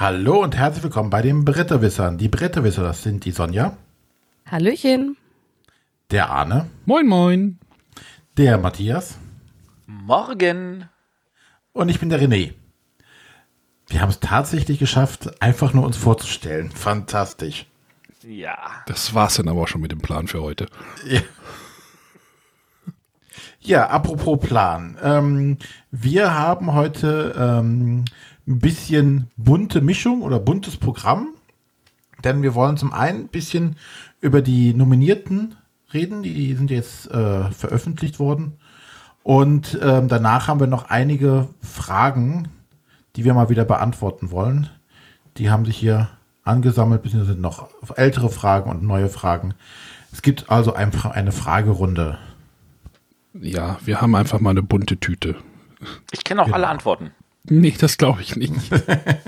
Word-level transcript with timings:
Hallo 0.00 0.42
und 0.42 0.56
herzlich 0.56 0.82
willkommen 0.82 1.10
bei 1.10 1.20
den 1.20 1.44
Bretterwissern. 1.44 2.16
Die 2.16 2.28
Bretterwisser, 2.30 2.82
das 2.82 3.02
sind 3.02 3.26
die 3.26 3.32
Sonja, 3.32 3.76
Hallöchen. 4.50 5.18
der 6.10 6.30
Arne, 6.30 6.70
Moin, 6.86 7.06
moin. 7.06 7.58
der 8.38 8.56
Matthias 8.56 9.18
Morgen. 9.86 10.88
und 11.74 11.90
ich 11.90 12.00
bin 12.00 12.08
der 12.08 12.18
René. 12.18 12.54
Wir 13.88 14.00
haben 14.00 14.08
es 14.08 14.20
tatsächlich 14.20 14.78
geschafft, 14.78 15.42
einfach 15.42 15.74
nur 15.74 15.84
uns 15.84 15.98
vorzustellen. 15.98 16.70
Fantastisch. 16.70 17.66
Ja. 18.26 18.56
Das 18.86 19.12
war's 19.12 19.34
dann 19.34 19.48
aber 19.48 19.60
auch 19.60 19.68
schon 19.68 19.82
mit 19.82 19.92
dem 19.92 20.00
Plan 20.00 20.28
für 20.28 20.40
heute. 20.40 20.64
Ja, 21.06 21.20
ja 23.60 23.86
apropos 23.90 24.40
Plan. 24.40 24.96
Ähm, 25.02 25.58
wir 25.90 26.32
haben 26.32 26.72
heute 26.72 27.34
ähm, 27.38 28.06
ein 28.46 28.58
bisschen 28.58 29.30
bunte 29.36 29.80
Mischung 29.80 30.22
oder 30.22 30.38
buntes 30.38 30.76
Programm. 30.76 31.28
Denn 32.24 32.42
wir 32.42 32.54
wollen 32.54 32.76
zum 32.76 32.92
einen 32.92 33.22
ein 33.24 33.28
bisschen 33.28 33.76
über 34.20 34.42
die 34.42 34.74
Nominierten 34.74 35.56
reden. 35.94 36.22
Die, 36.22 36.54
sind 36.54 36.70
jetzt 36.70 37.10
äh, 37.10 37.50
veröffentlicht 37.50 38.18
worden. 38.18 38.58
Und 39.22 39.78
ähm, 39.82 40.08
danach 40.08 40.48
haben 40.48 40.60
wir 40.60 40.66
noch 40.66 40.88
einige 40.90 41.48
Fragen, 41.62 42.48
die 43.16 43.24
wir 43.24 43.34
mal 43.34 43.48
wieder 43.48 43.64
beantworten 43.64 44.30
wollen. 44.30 44.68
Die 45.36 45.50
haben 45.50 45.64
sich 45.64 45.76
hier 45.76 46.08
angesammelt, 46.44 47.02
beziehungsweise 47.02 47.38
noch 47.38 47.68
ältere 47.96 48.30
Fragen 48.30 48.70
und 48.70 48.82
neue 48.82 49.08
Fragen. 49.08 49.54
Es 50.12 50.22
gibt 50.22 50.50
also 50.50 50.74
einfach 50.74 51.06
eine 51.06 51.32
Fragerunde. 51.32 52.18
Ja, 53.34 53.78
wir 53.84 54.00
haben 54.00 54.14
einfach 54.14 54.40
mal 54.40 54.50
eine 54.50 54.62
bunte 54.62 54.96
Tüte. 54.98 55.36
Ich 56.10 56.24
kenne 56.24 56.42
auch 56.42 56.46
Genau. 56.46 56.56
alle 56.56 56.68
Antworten. 56.68 57.10
Nee, 57.44 57.74
das 57.78 57.98
glaube 57.98 58.22
ich 58.22 58.36
nicht. 58.36 58.70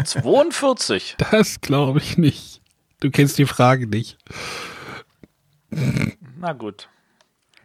42. 0.05 1.17
Das 1.31 1.61
glaube 1.61 1.99
ich 2.01 2.19
nicht. 2.19 2.61
Du 3.01 3.11
kennst 3.11 3.39
die 3.39 3.47
Frage 3.47 3.87
nicht. 3.87 4.19
Na 6.39 6.53
gut. 6.53 6.89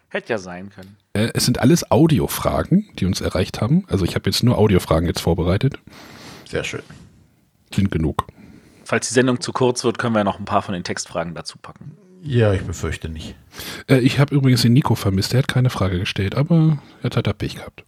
Hätte 0.09 0.33
ja 0.33 0.37
sein 0.37 0.69
können. 0.69 0.95
Äh, 1.13 1.31
es 1.33 1.45
sind 1.45 1.59
alles 1.59 1.91
Audiofragen, 1.91 2.89
die 2.97 3.05
uns 3.05 3.19
erreicht 3.21 3.61
haben. 3.61 3.83
Also 3.87 4.05
ich 4.05 4.15
habe 4.15 4.29
jetzt 4.29 4.41
nur 4.43 4.57
Audiofragen 4.57 5.07
jetzt 5.07 5.19
vorbereitet. 5.19 5.77
Sehr 6.45 6.63
schön. 6.63 6.83
Sind 7.73 7.91
genug. 7.91 8.25
Falls 8.85 9.09
die 9.09 9.13
Sendung 9.13 9.41
zu 9.41 9.51
kurz 9.51 9.83
wird, 9.83 9.99
können 9.99 10.15
wir 10.15 10.23
noch 10.23 10.39
ein 10.39 10.45
paar 10.45 10.61
von 10.61 10.73
den 10.73 10.85
Textfragen 10.85 11.35
dazu 11.35 11.57
packen. 11.57 11.97
Ja, 12.23 12.53
ich 12.53 12.61
befürchte 12.61 13.09
nicht. 13.09 13.35
Äh, 13.89 13.99
ich 13.99 14.19
habe 14.19 14.33
übrigens 14.33 14.61
den 14.61 14.73
Nico 14.73 14.95
vermisst. 14.95 15.33
Der 15.33 15.39
hat 15.39 15.47
keine 15.49 15.69
Frage 15.69 15.99
gestellt, 15.99 16.35
aber 16.35 16.77
jetzt 17.03 17.17
hat 17.17 17.27
er 17.27 17.33
Pech 17.33 17.55
gehabt. 17.55 17.83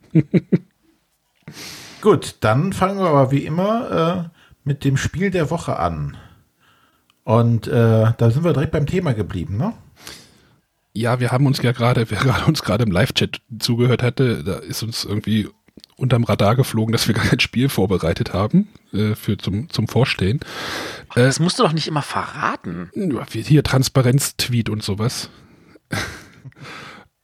Gut, 2.00 2.36
dann 2.40 2.72
fangen 2.72 2.98
wir 2.98 3.08
aber 3.08 3.30
wie 3.30 3.44
immer 3.44 4.30
äh, 4.32 4.38
mit 4.64 4.84
dem 4.84 4.96
Spiel 4.96 5.30
der 5.30 5.50
Woche 5.50 5.78
an. 5.78 6.16
Und 7.24 7.66
äh, 7.66 8.12
da 8.16 8.30
sind 8.30 8.44
wir 8.44 8.52
direkt 8.52 8.72
beim 8.72 8.86
Thema 8.86 9.12
geblieben, 9.14 9.56
ne? 9.56 9.74
Ja, 10.94 11.20
wir 11.20 11.30
haben 11.30 11.46
uns 11.46 11.60
ja 11.62 11.72
gerade, 11.72 12.10
wer 12.10 12.18
gerade 12.18 12.46
uns 12.46 12.62
gerade 12.62 12.84
im 12.84 12.90
Live-Chat 12.90 13.40
zugehört 13.58 14.02
hatte, 14.02 14.44
da 14.44 14.56
ist 14.58 14.82
uns 14.82 15.04
irgendwie 15.04 15.48
unterm 15.96 16.24
Radar 16.24 16.56
geflogen, 16.56 16.92
dass 16.92 17.08
wir 17.08 17.14
gar 17.14 17.24
kein 17.24 17.40
Spiel 17.40 17.68
vorbereitet 17.68 18.32
haben 18.32 18.68
äh, 18.92 19.14
für 19.14 19.36
zum, 19.36 19.68
zum 19.68 19.88
Vorstellen. 19.88 20.40
Äh, 21.14 21.24
Das 21.24 21.40
musst 21.40 21.58
du 21.58 21.64
doch 21.64 21.72
nicht 21.72 21.88
immer 21.88 22.02
verraten. 22.02 22.90
Hier 23.32 23.62
Transparenz-Tweet 23.64 24.70
und 24.70 24.82
sowas. 24.82 25.30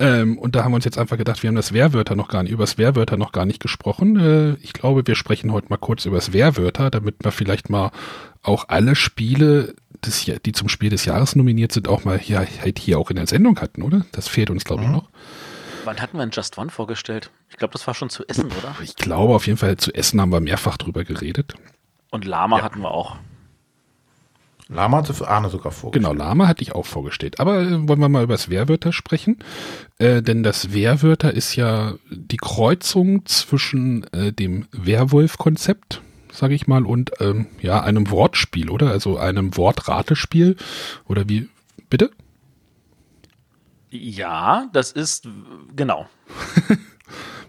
ähm, 0.01 0.39
und 0.39 0.55
da 0.55 0.65
haben 0.65 0.73
wir 0.73 0.77
uns 0.77 0.85
jetzt 0.85 0.99
einfach 0.99 1.17
gedacht, 1.17 1.43
wir 1.43 1.49
haben 1.49 1.55
das 1.55 1.73
Wehrwörter 1.73 2.17
noch 2.17 2.29
gar 2.29 2.43
nicht, 2.43 2.53
über 2.53 2.65
das 2.65 2.79
Wehrwörter 2.79 3.17
noch 3.17 3.33
gar 3.33 3.47
nicht 3.47 3.61
gesprochen. 3.61 4.19
Äh, 4.19 4.55
ich 4.63 4.73
glaube, 4.73 5.07
wir 5.07 5.15
sprechen 5.15 5.53
heute 5.53 5.69
mal 5.69 5.77
kurz 5.77 6.05
über 6.05 6.17
das 6.17 6.33
Wehrwörter, 6.33 6.91
damit 6.91 7.17
wir 7.23 7.31
vielleicht 7.33 7.71
mal 7.71 7.91
auch 8.43 8.69
alle 8.69 8.95
Spiele, 8.97 9.75
des, 10.05 10.27
Ja- 10.27 10.39
die 10.39 10.53
zum 10.53 10.69
Spiel 10.69 10.91
des 10.91 11.05
Jahres 11.05 11.35
nominiert 11.37 11.73
sind, 11.73 11.89
auch 11.89 12.05
mal 12.05 12.19
hier, 12.19 12.47
halt 12.61 12.79
hier 12.79 12.99
auch 12.99 13.09
in 13.11 13.17
der 13.17 13.27
Sendung 13.27 13.61
hatten, 13.61 13.83
oder? 13.83 14.05
Das 14.13 14.29
fehlt 14.29 14.51
uns, 14.51 14.65
glaube 14.65 14.83
ich, 14.83 14.89
noch. 14.91 15.09
Wann 15.85 16.01
hatten 16.01 16.17
wir 16.19 16.23
ein 16.23 16.31
Just 16.31 16.59
One 16.59 16.71
vorgestellt? 16.71 17.31
Ich 17.51 17.57
glaube, 17.57 17.73
das 17.73 17.87
war 17.87 17.95
schon 17.95 18.11
zu 18.11 18.27
essen, 18.29 18.47
oder? 18.47 18.75
Ich 18.83 18.97
glaube, 18.97 19.35
auf 19.35 19.47
jeden 19.47 19.59
Fall 19.59 19.77
zu 19.77 19.95
Essen 19.95 20.21
haben 20.21 20.33
wir 20.33 20.41
mehrfach 20.41 20.77
drüber 20.77 21.05
geredet. 21.05 21.55
Und 22.11 22.25
Lama 22.25 22.63
hatten 22.63 22.81
wir 22.81 22.91
auch. 22.91 23.17
Lama 24.69 24.99
hat 24.99 25.07
sie 25.07 25.15
für 25.15 25.29
Arne 25.29 25.51
sogar 25.51 25.73
vorgestellt. 25.73 26.05
Genau, 26.05 26.25
Lama 26.25 26.49
hatte 26.49 26.63
ich 26.63 26.75
auch 26.75 26.87
vorgestellt. 26.87 27.39
Aber 27.39 27.61
äh, 27.61 27.89
wollen 27.89 28.01
wir 28.01 28.09
mal 28.09 28.25
über 28.25 28.35
das 28.35 28.49
Wehrwörter 28.49 28.93
sprechen? 28.93 29.39
Äh, 29.99 30.23
denn 30.23 30.43
das 30.43 30.73
Wehrwörter 30.73 31.33
ist 31.35 31.55
ja 31.57 31.95
die 32.11 32.39
Kreuzung 32.39 33.27
zwischen 33.27 34.05
äh, 34.13 34.33
dem 34.33 34.67
Werwolf-Konzept, 34.73 36.01
sage 36.33 36.55
ich 36.55 36.67
mal, 36.67 36.87
und 36.87 37.13
ähm, 37.21 37.47
ja, 37.61 37.83
einem 37.83 38.11
Wortspiel, 38.11 38.71
oder? 38.71 38.91
Also 38.91 39.19
einem 39.19 39.57
Wortratespiel. 39.57 40.57
Oder 41.07 41.29
wie, 41.29 41.49
bitte? 41.91 42.11
Ja, 43.91 44.69
das 44.73 44.93
ist, 44.93 45.29
genau. 45.77 46.09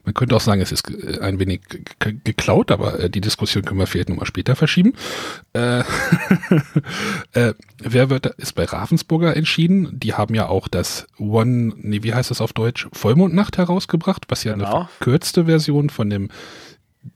Man 0.05 0.13
könnte 0.13 0.35
auch 0.35 0.41
sagen, 0.41 0.61
es 0.61 0.71
ist 0.71 0.89
äh, 0.89 1.19
ein 1.21 1.39
wenig 1.39 1.61
ge- 1.67 1.81
ge- 1.99 2.17
geklaut, 2.23 2.71
aber 2.71 2.99
äh, 2.99 3.09
die 3.09 3.21
Diskussion 3.21 3.65
können 3.65 3.79
wir 3.79 3.87
vielleicht 3.87 4.09
nochmal 4.09 4.25
später 4.27 4.55
verschieben. 4.55 4.93
Äh, 5.53 5.79
äh, 7.33 7.53
Wehrwörter 7.79 8.33
ist 8.37 8.53
bei 8.53 8.65
Ravensburger 8.65 9.35
entschieden. 9.35 9.99
Die 9.99 10.13
haben 10.13 10.35
ja 10.35 10.47
auch 10.47 10.67
das 10.67 11.07
One, 11.17 11.73
nee, 11.77 12.03
wie 12.03 12.13
heißt 12.13 12.31
das 12.31 12.41
auf 12.41 12.53
Deutsch? 12.53 12.87
Vollmondnacht 12.93 13.57
herausgebracht, 13.57 14.25
was 14.29 14.43
ja 14.43 14.53
eine 14.53 14.63
Genau. 14.65 14.89
verkürzte 14.99 15.45
Version 15.45 15.89
von 15.89 16.09
dem 16.09 16.29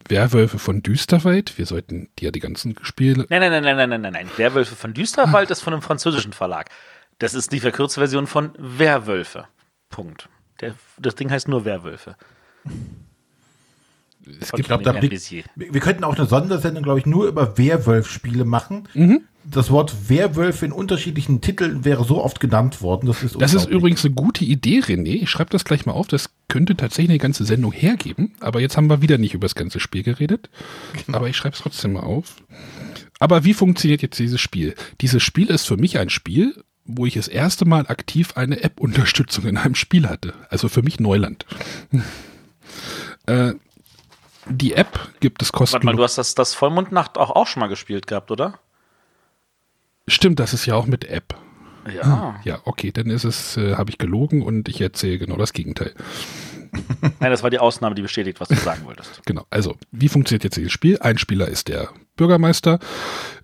Werwölfe 0.07 0.59
von 0.59 0.83
Düsterwald. 0.83 1.57
Wir 1.57 1.66
sollten 1.66 2.09
die 2.19 2.25
ja 2.25 2.31
die 2.31 2.39
ganzen 2.39 2.75
Spiele. 2.83 3.25
Nein, 3.29 3.41
nein, 3.41 3.51
nein, 3.51 3.63
nein, 3.63 3.75
nein, 3.77 3.89
nein, 3.89 4.01
nein, 4.01 4.13
nein. 4.13 4.29
Werwölfe 4.38 4.75
von 4.75 4.94
Düsterwald 4.94 5.50
ist 5.51 5.61
von 5.61 5.73
einem 5.73 5.81
französischen 5.81 6.33
Verlag. 6.33 6.69
Das 7.17 7.33
ist 7.33 7.51
die 7.51 7.59
verkürzte 7.59 8.00
Version 8.00 8.27
von 8.27 8.51
Werwölfe. 8.57 9.45
Punkt. 9.89 10.29
Der, 10.61 10.75
das 11.00 11.16
Ding 11.16 11.31
heißt 11.31 11.47
nur 11.47 11.66
Werwölfe. 11.66 12.16
Es 14.40 14.52
gibt, 14.52 14.68
glaub, 14.68 14.84
da. 14.84 15.02
Wir 15.02 15.12
wir 15.56 15.81
könnten 15.81 16.03
auch 16.03 16.16
eine 16.18 16.28
Sondersendung, 16.28 16.84
glaube 16.84 17.00
ich, 17.00 17.06
nur 17.06 17.28
über 17.28 17.58
Werwolf-Spiele 17.58 18.46
machen. 18.46 18.88
Das 19.46 19.72
Wort 19.72 20.09
Werwölfe 20.09 20.66
in 20.66 20.72
unterschiedlichen 20.72 21.42
Titeln 21.42 21.84
wäre 21.84 22.03
so 22.03 22.24
oft 22.24 22.40
genannt 22.40 22.81
worden. 22.81 23.08
Das 23.08 23.24
ist, 23.24 23.42
Das 23.42 23.53
ist 23.53 23.68
übrigens 23.68 24.06
eine 24.06 24.14
gute 24.14 24.46
Idee, 24.46 24.81
René. 24.81 25.24
Ich 25.24 25.30
schreibe 25.30 25.50
das 25.50 25.66
gleich 25.66 25.86
mal 25.86 25.94
auf. 25.94 26.08
Das 26.08 26.30
könnte 26.48 26.75
tatsächlich 26.75 27.12
eine 27.12 27.19
ganze 27.19 27.46
Sendung 27.46 27.72
hergeben. 27.72 28.34
Aber 28.40 28.62
jetzt 28.62 28.78
haben 28.78 28.90
wir 28.90 29.02
wieder 29.02 29.18
nicht 29.18 29.34
über 29.34 29.46
das 29.46 29.56
ganze 29.56 29.80
Spiel 29.80 30.03
geredet. 30.03 30.50
Aber 31.12 31.28
ich 31.30 31.38
schreibe 31.38 31.56
es 31.56 31.62
trotzdem 31.62 31.94
mal 31.94 32.02
auf. 32.02 32.36
Aber 33.19 33.44
wie 33.44 33.53
funktioniert 33.53 34.02
jetzt 34.02 34.19
dieses 34.19 34.40
Spiel? 34.40 34.75
Dieses 35.02 35.24
Spiel 35.24 35.48
ist 35.48 35.68
für 35.68 35.78
mich 35.78 35.98
ein 35.98 36.09
Spiel, 36.09 36.64
wo 36.86 37.06
ich 37.06 37.16
das 37.16 37.28
erste 37.28 37.66
Mal 37.66 37.88
aktiv 37.88 38.34
eine 38.36 38.62
App-Unterstützung 38.64 39.46
in 39.46 39.58
einem 39.58 39.75
Spiel 39.75 40.08
hatte. 40.08 40.34
Also 40.50 40.69
für 40.69 40.84
mich 40.84 41.00
Neuland. 41.00 41.46
Äh, 43.25 43.53
die 44.47 44.74
App 44.74 45.09
gibt 45.19 45.41
es 45.41 45.50
Warte 45.53 45.63
mal, 45.63 45.94
kostenlos. 45.94 45.96
du 45.96 46.03
hast 46.03 46.18
das, 46.18 46.35
das 46.35 46.53
Vollmondnacht 46.53 47.18
auch, 47.18 47.30
auch 47.31 47.47
schon 47.47 47.62
mal 47.62 47.68
gespielt 47.68 48.07
gehabt, 48.07 48.31
oder? 48.31 48.59
Stimmt, 50.07 50.40
das 50.40 50.53
ist 50.53 50.66
ja 50.66 50.75
auch 50.75 50.88
mit 50.88 51.06
App. 51.06 51.35
Ja. 51.94 52.40
Ja, 52.44 52.59
okay, 52.66 52.91
dann 52.91 53.09
ist 53.09 53.24
es, 53.24 53.57
äh, 53.57 53.75
habe 53.75 53.90
ich 53.90 53.97
gelogen 53.97 54.41
und 54.41 54.68
ich 54.69 54.81
erzähle 54.81 55.18
genau 55.19 55.38
das 55.38 55.53
Gegenteil. 55.53 55.94
Nein, 57.19 57.31
das 57.31 57.41
war 57.44 57.50
die 57.50 57.59
Ausnahme, 57.59 57.96
die 57.96 58.02
bestätigt, 58.02 58.40
was 58.40 58.50
du 58.50 58.56
sagen 58.56 58.86
wolltest. 58.86 59.22
Genau, 59.25 59.46
also 59.50 59.75
wie 59.91 60.09
funktioniert 60.09 60.44
jetzt 60.44 60.57
dieses 60.57 60.72
Spiel? 60.72 61.00
Ein 61.00 61.18
Spieler 61.18 61.47
ist 61.47 61.68
der 61.68 61.89
Bürgermeister. 62.16 62.80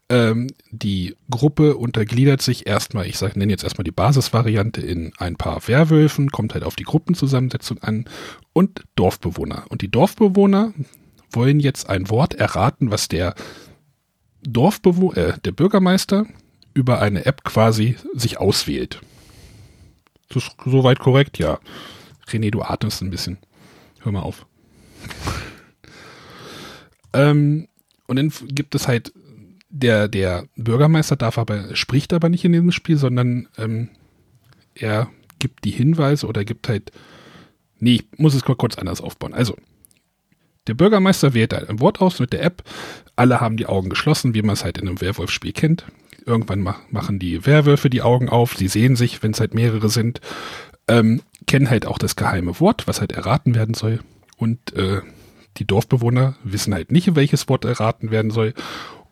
Ähm, 0.07 0.51
die 0.69 1.15
Gruppe 1.31 1.77
untergliedert 1.77 2.41
sich 2.41 2.67
erstmal, 2.67 3.07
ich 3.07 3.19
nenne 3.21 3.51
jetzt 3.51 3.63
erstmal 3.63 3.83
die 3.83 3.91
Basisvariante 3.91 4.81
in 4.81 5.13
ein 5.17 5.35
paar 5.35 5.67
Werwölfen, 5.67 6.29
kommt 6.29 6.53
halt 6.53 6.63
auf 6.63 6.75
die 6.75 6.83
Gruppenzusammensetzung 6.83 7.79
an 7.79 8.05
und 8.53 8.83
Dorfbewohner. 8.95 9.65
Und 9.69 9.81
die 9.81 9.89
Dorfbewohner 9.89 10.73
wollen 11.31 11.59
jetzt 11.59 11.89
ein 11.89 12.09
Wort 12.09 12.35
erraten, 12.35 12.91
was 12.91 13.07
der 13.07 13.33
Dorfbewohner, 14.43 15.17
äh, 15.17 15.33
der 15.43 15.51
Bürgermeister 15.51 16.27
über 16.75 17.01
eine 17.01 17.25
App 17.25 17.43
quasi 17.43 17.95
sich 18.13 18.39
auswählt. 18.39 19.01
Das 20.29 20.43
ist 20.43 20.55
soweit 20.65 20.99
korrekt, 20.99 21.39
ja. 21.39 21.59
René, 22.27 22.51
du 22.51 22.61
atmest 22.61 23.01
ein 23.01 23.09
bisschen. 23.09 23.37
Hör 24.01 24.11
mal 24.11 24.21
auf. 24.21 24.45
ähm, 27.13 27.67
und 28.07 28.15
dann 28.17 28.31
gibt 28.49 28.75
es 28.75 28.87
halt, 28.87 29.13
der, 29.75 30.07
der 30.07 30.47
Bürgermeister 30.55 31.17
darf 31.17 31.37
aber, 31.37 31.75
spricht 31.75 32.13
aber 32.13 32.29
nicht 32.29 32.45
in 32.45 32.53
diesem 32.53 32.71
Spiel, 32.71 32.95
sondern 32.95 33.49
ähm, 33.57 33.89
er 34.73 35.09
gibt 35.37 35.65
die 35.65 35.71
Hinweise 35.71 36.27
oder 36.27 36.45
gibt 36.45 36.69
halt, 36.69 36.91
nee, 37.79 37.95
ich 37.95 38.19
muss 38.19 38.33
es 38.33 38.47
mal 38.47 38.55
kurz 38.55 38.77
anders 38.77 39.01
aufbauen. 39.01 39.33
Also, 39.33 39.55
der 40.67 40.75
Bürgermeister 40.75 41.33
wählt 41.33 41.53
halt 41.53 41.69
ein 41.69 41.81
Wort 41.81 41.99
aus 41.99 42.19
mit 42.19 42.31
der 42.31 42.43
App. 42.43 42.63
Alle 43.17 43.41
haben 43.41 43.57
die 43.57 43.65
Augen 43.65 43.89
geschlossen, 43.89 44.33
wie 44.33 44.41
man 44.41 44.53
es 44.53 44.63
halt 44.63 44.77
in 44.77 44.87
einem 44.87 45.01
Werwolf-Spiel 45.01 45.51
kennt. 45.51 45.85
Irgendwann 46.25 46.61
ma 46.61 46.77
machen 46.89 47.19
die 47.19 47.45
Werwölfe 47.45 47.89
die 47.89 48.01
Augen 48.01 48.29
auf, 48.29 48.55
sie 48.55 48.69
sehen 48.69 48.95
sich, 48.95 49.21
wenn 49.21 49.31
es 49.31 49.41
halt 49.41 49.53
mehrere 49.53 49.89
sind, 49.89 50.21
ähm, 50.87 51.21
kennen 51.47 51.69
halt 51.69 51.85
auch 51.85 51.97
das 51.97 52.15
geheime 52.15 52.59
Wort, 52.61 52.87
was 52.87 53.01
halt 53.01 53.11
erraten 53.11 53.55
werden 53.55 53.75
soll. 53.75 53.99
Und 54.37 54.73
äh, 54.73 55.01
die 55.57 55.67
Dorfbewohner 55.67 56.35
wissen 56.43 56.73
halt 56.73 56.91
nicht, 56.91 57.15
welches 57.15 57.47
Wort 57.49 57.65
erraten 57.65 58.09
werden 58.09 58.31
soll. 58.31 58.53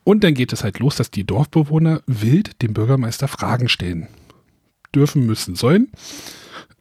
Und 0.04 0.24
dann 0.24 0.34
geht 0.34 0.54
es 0.54 0.64
halt 0.64 0.80
los, 0.80 0.96
dass 0.96 1.12
die 1.12 1.26
Dorfbewohner 1.26 2.02
wild 2.08 2.62
dem 2.62 2.74
Bürgermeister 2.74 3.28
Fragen 3.28 3.70
stellen. 3.70 4.08
Dürfen, 4.94 5.26
müssen, 5.26 5.56
sollen. 5.56 5.92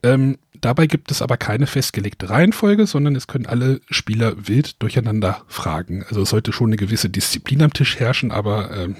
Ähm, 0.02 0.38
dabei 0.60 0.86
gibt 0.86 1.10
es 1.10 1.22
aber 1.22 1.36
keine 1.36 1.66
festgelegte 1.66 2.28
Reihenfolge, 2.28 2.86
sondern 2.86 3.16
es 3.16 3.26
können 3.26 3.46
alle 3.46 3.80
Spieler 3.90 4.48
wild 4.48 4.82
durcheinander 4.82 5.44
fragen. 5.46 6.04
Also 6.08 6.22
es 6.22 6.30
sollte 6.30 6.52
schon 6.52 6.70
eine 6.70 6.76
gewisse 6.76 7.08
Disziplin 7.08 7.62
am 7.62 7.72
Tisch 7.72 7.98
herrschen, 7.98 8.32
aber 8.32 8.76
ähm, 8.76 8.96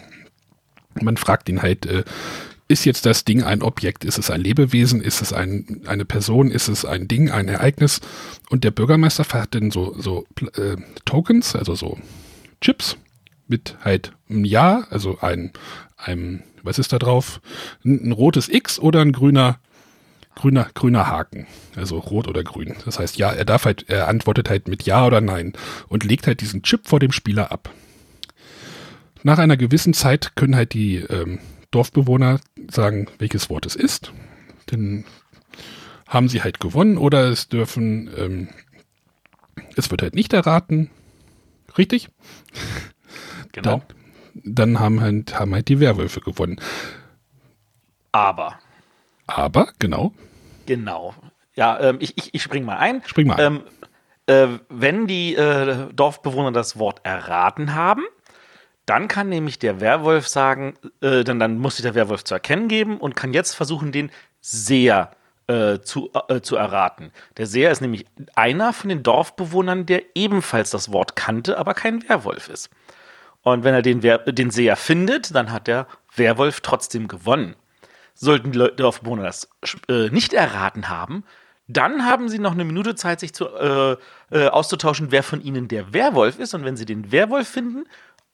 man 1.01 1.17
fragt 1.17 1.49
ihn 1.49 1.63
halt, 1.63 1.87
äh, 1.87 2.05
ist 2.69 2.87
jetzt 2.87 3.05
das 3.05 3.25
Ding 3.25 3.43
ein 3.43 3.61
Objekt? 3.61 4.05
Ist 4.05 4.19
es 4.19 4.31
ein 4.31 4.41
Lebewesen? 4.41 5.03
Ist 5.03 5.21
es 5.21 5.33
ein, 5.33 5.83
eine 5.87 6.07
Person? 6.07 6.51
Ist 6.51 6.69
es 6.69 6.85
ein 6.85 7.07
Ding, 7.07 7.31
ein 7.31 7.49
Ereignis? 7.49 8.01
Und 8.49 8.65
der 8.65 8.71
Bürgermeister 8.71 9.25
hat 9.25 9.55
dann 9.55 9.71
so, 9.71 9.95
so 10.01 10.25
äh, 10.55 10.77
Tokens, 11.05 11.55
also 11.55 11.75
so 11.75 11.99
Chips 12.63 12.97
mit 13.49 13.77
halt 13.83 14.13
einem 14.29 14.45
Ja, 14.45 14.87
also 14.91 15.19
ein, 15.21 15.53
einem, 15.97 16.43
was 16.63 16.79
ist 16.79 16.93
da 16.93 16.99
drauf? 16.99 17.41
Ein, 17.85 18.09
ein 18.09 18.13
rotes 18.13 18.49
X 18.49 18.79
oder 18.79 19.01
ein 19.01 19.13
grüner, 19.13 19.59
grüner, 20.35 20.69
grüner 20.75 21.07
Haken. 21.07 21.47
Also 21.77 21.99
rot 21.99 22.29
oder 22.29 22.43
grün. 22.43 22.75
Das 22.85 22.99
heißt, 22.99 23.17
ja, 23.17 23.31
er 23.33 23.45
darf 23.45 23.65
halt, 23.65 23.89
er 23.89 24.09
antwortet 24.09 24.49
halt 24.51 24.69
mit 24.69 24.85
Ja 24.85 25.07
oder 25.07 25.21
Nein 25.21 25.53
und 25.89 26.05
legt 26.05 26.27
halt 26.27 26.41
diesen 26.41 26.63
Chip 26.63 26.89
vor 26.89 27.01
dem 27.01 27.13
Spieler 27.13 27.53
ab. 27.53 27.71
Nach 29.23 29.39
einer 29.39 29.57
gewissen 29.57 29.95
Zeit 29.95 30.35
können 30.35 30.57
halt 30.57 30.73
die 30.73 30.97
ähm, 30.97 31.39
Dorfbewohner 31.71 32.41
sagen, 32.71 33.07
welches 33.19 33.51
Wort 33.51 33.67
es 33.67 33.77
ist. 33.77 34.13
Dann 34.67 35.05
haben 36.09 36.29
sie 36.29 36.43
halt 36.43 36.61
gewonnen 36.61 36.99
oder 36.99 37.29
es 37.29 37.49
dürfen, 37.49 38.11
ähm, 38.17 38.49
es 39.77 39.91
wird 39.91 40.03
halt 40.03 40.15
nicht 40.15 40.33
erraten. 40.33 40.91
Richtig? 41.79 42.09
Genau. 43.53 43.83
Dann, 44.35 44.55
dann 44.55 44.81
haben, 44.81 45.01
halt, 45.01 45.39
haben 45.39 45.55
halt 45.55 45.69
die 45.69 45.81
Werwölfe 45.81 46.21
gewonnen. 46.21 46.61
Aber. 48.13 48.59
Aber, 49.27 49.69
genau. 49.79 50.13
Genau. 50.67 51.15
Ja, 51.55 51.81
ähm, 51.81 51.97
ich, 52.01 52.17
ich, 52.17 52.35
ich 52.35 52.43
spring 52.43 52.65
mal 52.65 52.77
ein. 52.77 53.03
Spring 53.07 53.27
mal 53.27 53.37
ein. 53.37 53.41
Ähm, 53.41 53.63
äh, 54.27 54.59
wenn 54.69 55.07
die 55.07 55.35
äh, 55.35 55.93
Dorfbewohner 55.93 56.53
das 56.53 56.79
Wort 56.79 57.01
erraten 57.05 57.75
haben, 57.75 58.05
dann 58.87 59.09
kann 59.09 59.29
nämlich 59.29 59.59
der 59.59 59.81
Werwolf 59.81 60.29
sagen, 60.29 60.75
äh, 61.01 61.25
dann, 61.25 61.39
dann 61.39 61.59
muss 61.59 61.77
sich 61.77 61.83
der 61.83 61.95
Werwolf 61.95 62.25
zu 62.25 62.35
erkennen 62.35 62.69
geben 62.69 62.99
und 62.99 63.17
kann 63.17 63.33
jetzt 63.33 63.55
versuchen, 63.55 63.93
den 63.93 64.11
Seher 64.41 65.13
äh, 65.47 65.81
zu, 65.81 66.11
äh, 66.29 66.41
zu 66.41 66.57
erraten. 66.57 67.13
Der 67.37 67.47
Seher 67.47 67.71
ist 67.71 67.81
nämlich 67.81 68.07
einer 68.35 68.73
von 68.73 68.89
den 68.89 69.03
Dorfbewohnern, 69.03 69.87
der 69.87 70.03
ebenfalls 70.15 70.71
das 70.71 70.93
Wort 70.93 71.17
kannte, 71.17 71.59
aber 71.59 71.75
kein 71.75 72.09
Werwolf 72.09 72.49
ist. 72.49 72.71
Und 73.43 73.65
wenn 73.65 73.75
er 73.75 73.83
den, 73.83 74.03
Wer 74.03 74.19
den 74.19 74.51
Seher 74.51 74.77
findet, 74.77 75.35
dann 75.35 75.51
hat 75.51 75.67
der 75.67 75.87
Werwolf 76.15 76.61
trotzdem 76.61 77.09
gewonnen. 77.09 77.57
Sollten 78.15 78.53
die 78.53 78.59
Dorfbewohner 78.77 79.25
das 79.25 79.49
äh, 79.89 80.11
nicht 80.11 80.33
erraten 80.33 80.89
haben, 80.89 81.25
dann 81.69 82.05
haben 82.05 82.29
sie 82.29 82.39
noch 82.39 82.53
eine 82.53 82.65
Minute 82.65 82.95
Zeit, 82.95 83.21
sich 83.21 83.33
zu, 83.33 83.49
äh, 83.49 83.97
äh, 84.31 84.49
auszutauschen, 84.49 85.11
wer 85.11 85.23
von 85.23 85.41
ihnen 85.43 85.69
der 85.69 85.93
Werwolf 85.93 86.39
ist. 86.39 86.55
Und 86.55 86.65
wenn 86.65 86.77
sie 86.77 86.87
den 86.87 87.13
Werwolf 87.13 87.49
finden, 87.49 87.85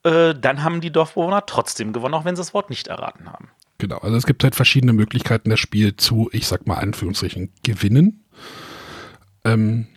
äh, 0.03 0.33
dann 0.35 0.63
haben 0.63 0.81
die 0.81 0.91
Dorfbewohner 0.91 1.45
trotzdem 1.45 1.93
gewonnen, 1.93 2.13
auch 2.13 2.25
wenn 2.25 2.35
sie 2.35 2.41
das 2.41 2.53
Wort 2.53 2.69
nicht 2.69 2.87
erraten 2.87 3.31
haben. 3.31 3.49
Genau, 3.77 3.97
also 3.99 4.17
es 4.17 4.25
gibt 4.25 4.43
halt 4.43 4.55
verschiedene 4.55 4.93
Möglichkeiten, 4.93 5.49
das 5.49 5.59
Spiel 5.59 5.95
zu, 5.95 6.29
ich 6.33 6.47
sag 6.47 6.67
mal, 6.67 6.75
Anführungsstrichen, 6.75 7.53
gewinnen. 7.63 8.25
Ähm, 9.45 9.87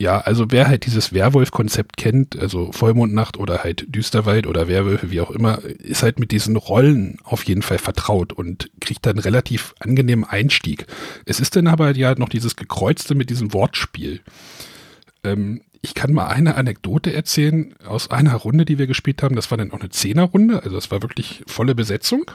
ja, 0.00 0.20
also 0.20 0.52
wer 0.52 0.68
halt 0.68 0.86
dieses 0.86 1.12
Werwolf-Konzept 1.12 1.96
kennt, 1.96 2.38
also 2.38 2.70
Vollmondnacht 2.70 3.36
oder 3.36 3.64
halt 3.64 3.84
Düsterwald 3.92 4.46
oder 4.46 4.68
Werwölfe, 4.68 5.10
wie 5.10 5.20
auch 5.20 5.32
immer, 5.32 5.58
ist 5.64 6.04
halt 6.04 6.20
mit 6.20 6.30
diesen 6.30 6.54
Rollen 6.54 7.18
auf 7.24 7.42
jeden 7.42 7.62
Fall 7.62 7.78
vertraut 7.78 8.32
und 8.32 8.70
kriegt 8.80 9.04
dann 9.06 9.18
relativ 9.18 9.74
angenehmen 9.80 10.24
Einstieg. 10.24 10.86
Es 11.24 11.40
ist 11.40 11.56
dann 11.56 11.66
aber 11.66 11.96
ja 11.96 12.14
noch 12.14 12.28
dieses 12.28 12.54
Gekreuzte 12.54 13.16
mit 13.16 13.28
diesem 13.28 13.52
Wortspiel. 13.52 14.20
Ähm, 15.24 15.62
ich 15.82 15.94
kann 15.94 16.12
mal 16.12 16.28
eine 16.28 16.54
Anekdote 16.54 17.12
erzählen 17.12 17.74
aus 17.84 18.08
einer 18.08 18.36
Runde, 18.36 18.64
die 18.64 18.78
wir 18.78 18.86
gespielt 18.86 19.24
haben. 19.24 19.34
Das 19.34 19.50
war 19.50 19.58
dann 19.58 19.72
auch 19.72 19.80
eine 19.80 19.90
Zehnerrunde, 19.90 20.62
also 20.62 20.76
es 20.76 20.92
war 20.92 21.02
wirklich 21.02 21.42
volle 21.48 21.74
Besetzung. 21.74 22.30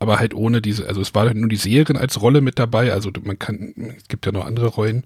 Aber 0.00 0.18
halt 0.18 0.34
ohne 0.34 0.60
diese, 0.60 0.88
also 0.88 1.00
es 1.00 1.14
war 1.14 1.26
halt 1.26 1.36
nur 1.36 1.48
die 1.48 1.54
Seherin 1.54 1.96
als 1.96 2.20
Rolle 2.20 2.40
mit 2.40 2.58
dabei, 2.58 2.92
also 2.92 3.12
man 3.22 3.38
kann, 3.38 3.94
es 3.98 4.08
gibt 4.08 4.26
ja 4.26 4.32
noch 4.32 4.46
andere 4.46 4.66
Rollen. 4.66 5.04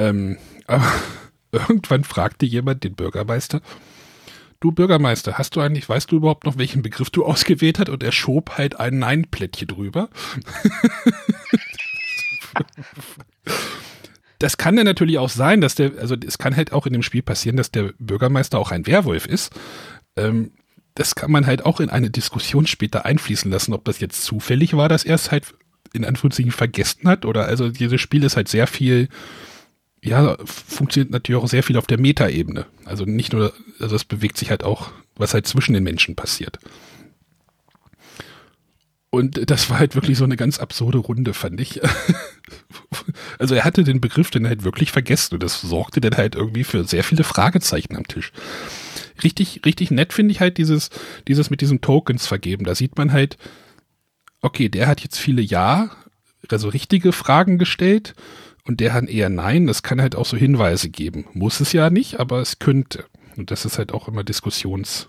Ähm, 0.00 0.38
aber 0.66 0.90
irgendwann 1.52 2.02
fragte 2.04 2.46
jemand 2.46 2.84
den 2.84 2.94
Bürgermeister, 2.94 3.60
du 4.60 4.72
Bürgermeister, 4.72 5.36
hast 5.38 5.56
du 5.56 5.60
eigentlich, 5.60 5.86
weißt 5.88 6.10
du 6.10 6.16
überhaupt 6.16 6.46
noch, 6.46 6.58
welchen 6.58 6.82
Begriff 6.82 7.10
du 7.10 7.24
ausgewählt 7.26 7.78
hast? 7.78 7.90
Und 7.90 8.02
er 8.02 8.12
schob 8.12 8.56
halt 8.56 8.80
ein 8.80 8.98
Nein-Plättchen 8.98 9.68
drüber. 9.68 10.08
das 14.38 14.56
kann 14.56 14.76
dann 14.76 14.86
natürlich 14.86 15.18
auch 15.18 15.28
sein, 15.28 15.60
dass 15.60 15.74
der, 15.74 15.98
also 15.98 16.16
es 16.26 16.38
kann 16.38 16.56
halt 16.56 16.72
auch 16.72 16.86
in 16.86 16.94
dem 16.94 17.02
Spiel 17.02 17.22
passieren, 17.22 17.58
dass 17.58 17.70
der 17.70 17.92
Bürgermeister 17.98 18.58
auch 18.58 18.70
ein 18.70 18.86
Werwolf 18.86 19.26
ist. 19.26 19.52
Ähm, 20.16 20.52
das 20.94 21.14
kann 21.14 21.30
man 21.30 21.46
halt 21.46 21.66
auch 21.66 21.80
in 21.80 21.90
eine 21.90 22.10
Diskussion 22.10 22.66
später 22.66 23.04
einfließen 23.04 23.50
lassen, 23.50 23.74
ob 23.74 23.84
das 23.84 24.00
jetzt 24.00 24.24
zufällig 24.24 24.76
war, 24.76 24.88
dass 24.88 25.04
er 25.04 25.14
es 25.14 25.30
halt 25.30 25.54
in 25.92 26.04
Anführungszeichen 26.04 26.52
vergessen 26.52 27.08
hat 27.08 27.24
oder 27.24 27.46
also 27.46 27.68
dieses 27.68 28.00
Spiel 28.00 28.24
ist 28.24 28.36
halt 28.36 28.48
sehr 28.48 28.66
viel 28.66 29.08
ja, 30.02 30.36
funktioniert 30.44 31.10
natürlich 31.10 31.40
auch 31.40 31.48
sehr 31.48 31.62
viel 31.62 31.76
auf 31.76 31.86
der 31.86 31.98
Metaebene. 32.00 32.66
Also 32.84 33.04
nicht 33.04 33.32
nur, 33.32 33.52
also 33.78 33.96
es 33.96 34.04
bewegt 34.04 34.38
sich 34.38 34.50
halt 34.50 34.64
auch, 34.64 34.90
was 35.16 35.34
halt 35.34 35.46
zwischen 35.46 35.74
den 35.74 35.84
Menschen 35.84 36.16
passiert. 36.16 36.58
Und 39.10 39.50
das 39.50 39.68
war 39.68 39.80
halt 39.80 39.96
wirklich 39.96 40.16
so 40.16 40.24
eine 40.24 40.36
ganz 40.36 40.58
absurde 40.58 40.98
Runde, 40.98 41.34
fand 41.34 41.60
ich. 41.60 41.80
also 43.38 43.56
er 43.56 43.64
hatte 43.64 43.82
den 43.82 44.00
Begriff 44.00 44.30
dann 44.30 44.46
halt 44.46 44.62
wirklich 44.62 44.92
vergessen 44.92 45.34
und 45.34 45.42
das 45.42 45.60
sorgte 45.60 46.00
dann 46.00 46.16
halt 46.16 46.36
irgendwie 46.36 46.64
für 46.64 46.84
sehr 46.84 47.02
viele 47.02 47.24
Fragezeichen 47.24 47.96
am 47.96 48.06
Tisch. 48.06 48.32
Richtig, 49.22 49.62
richtig 49.66 49.90
nett 49.90 50.12
finde 50.12 50.32
ich 50.32 50.40
halt 50.40 50.58
dieses, 50.58 50.90
dieses 51.26 51.50
mit 51.50 51.60
diesen 51.60 51.80
Tokens 51.80 52.26
vergeben. 52.26 52.64
Da 52.64 52.74
sieht 52.76 52.96
man 52.96 53.12
halt, 53.12 53.36
okay, 54.42 54.68
der 54.68 54.86
hat 54.86 55.00
jetzt 55.00 55.18
viele 55.18 55.42
Ja, 55.42 55.90
also 56.48 56.68
richtige 56.68 57.12
Fragen 57.12 57.58
gestellt 57.58 58.14
und 58.66 58.80
der 58.80 58.92
hat 58.92 59.08
eher 59.08 59.28
Nein. 59.28 59.66
Das 59.66 59.82
kann 59.82 60.00
halt 60.00 60.14
auch 60.14 60.26
so 60.26 60.36
Hinweise 60.36 60.90
geben. 60.90 61.26
Muss 61.32 61.60
es 61.60 61.72
ja 61.72 61.90
nicht, 61.90 62.20
aber 62.20 62.40
es 62.40 62.58
könnte. 62.58 63.04
Und 63.36 63.50
das 63.50 63.64
ist 63.64 63.78
halt 63.78 63.92
auch 63.92 64.08
immer 64.08 64.24
diskussions, 64.24 65.08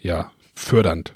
ja, 0.00 0.30
fördernd. 0.54 1.14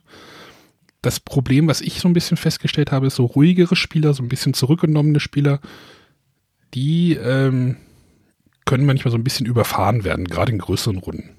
Das 1.03 1.21
Problem, 1.21 1.69
was 1.69 1.83
ich 1.83 2.01
so 2.01 2.09
ein 2.09 2.15
bisschen 2.15 2.37
festgestellt 2.37 2.91
habe, 2.91 3.07
ist 3.07 3.17
so 3.17 3.27
ruhigere 3.27 3.77
Spieler, 3.77 4.15
so 4.15 4.23
ein 4.23 4.29
bisschen 4.29 4.55
zurückgenommene 4.55 5.21
Spieler, 5.21 5.61
die 6.75 7.15
ähm, 7.15 7.77
können 8.65 8.87
manchmal 8.87 9.13
so 9.13 9.19
ein 9.19 9.25
bisschen 9.25 9.47
überfahren 9.47 10.05
werden, 10.05 10.27
gerade 10.27 10.53
in 10.53 10.59
größeren 10.59 10.99
Runden. 10.99 11.36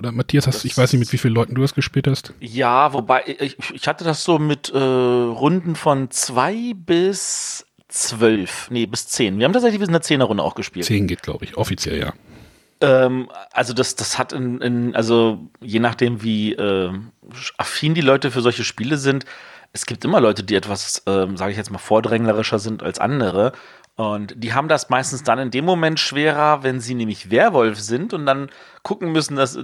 Oder 0.00 0.12
Matthias, 0.12 0.46
hast, 0.46 0.64
ich 0.64 0.76
weiß 0.76 0.92
nicht, 0.92 1.00
mit 1.00 1.12
wie 1.12 1.18
vielen 1.18 1.34
Leuten 1.34 1.54
du 1.54 1.60
das 1.60 1.74
gespielt 1.74 2.06
hast. 2.06 2.32
Ja, 2.40 2.94
wobei, 2.94 3.22
ich, 3.26 3.56
ich 3.72 3.86
hatte 3.86 4.02
das 4.02 4.24
so 4.24 4.38
mit 4.38 4.70
äh, 4.70 4.78
Runden 4.78 5.76
von 5.76 6.10
zwei 6.10 6.72
bis 6.74 7.66
zwölf, 7.88 8.68
nee, 8.70 8.86
bis 8.86 9.08
zehn. 9.08 9.38
Wir 9.38 9.44
haben 9.44 9.52
tatsächlich 9.52 9.78
bis 9.78 9.88
in 9.88 9.92
der 9.92 10.00
Zehnerrunde 10.00 10.42
auch 10.42 10.54
gespielt. 10.54 10.86
Zehn 10.86 11.06
geht, 11.06 11.22
glaube 11.22 11.44
ich, 11.44 11.58
offiziell, 11.58 11.98
ja. 11.98 12.14
Ähm, 12.80 13.28
also 13.52 13.74
das, 13.74 13.94
das 13.94 14.18
hat 14.18 14.32
in, 14.32 14.62
in, 14.62 14.96
also 14.96 15.50
je 15.60 15.80
nachdem, 15.80 16.22
wie 16.22 16.54
äh, 16.54 16.90
affin 17.58 17.92
die 17.92 18.00
Leute 18.00 18.30
für 18.30 18.40
solche 18.40 18.64
Spiele 18.64 18.96
sind, 18.96 19.26
es 19.72 19.86
gibt 19.86 20.04
immer 20.04 20.20
Leute, 20.20 20.42
die 20.42 20.56
etwas, 20.56 21.02
ähm, 21.06 21.36
sage 21.36 21.52
ich 21.52 21.58
jetzt 21.58 21.70
mal, 21.70 21.78
vordränglerischer 21.78 22.58
sind 22.58 22.82
als 22.82 22.98
andere. 22.98 23.52
Und 24.00 24.32
die 24.42 24.54
haben 24.54 24.68
das 24.68 24.88
meistens 24.88 25.24
dann 25.24 25.38
in 25.38 25.50
dem 25.50 25.66
Moment 25.66 26.00
schwerer, 26.00 26.62
wenn 26.62 26.80
sie 26.80 26.94
nämlich 26.94 27.30
Werwolf 27.30 27.78
sind 27.78 28.14
und 28.14 28.24
dann 28.24 28.48
gucken 28.82 29.12
müssen, 29.12 29.36
dass, 29.36 29.58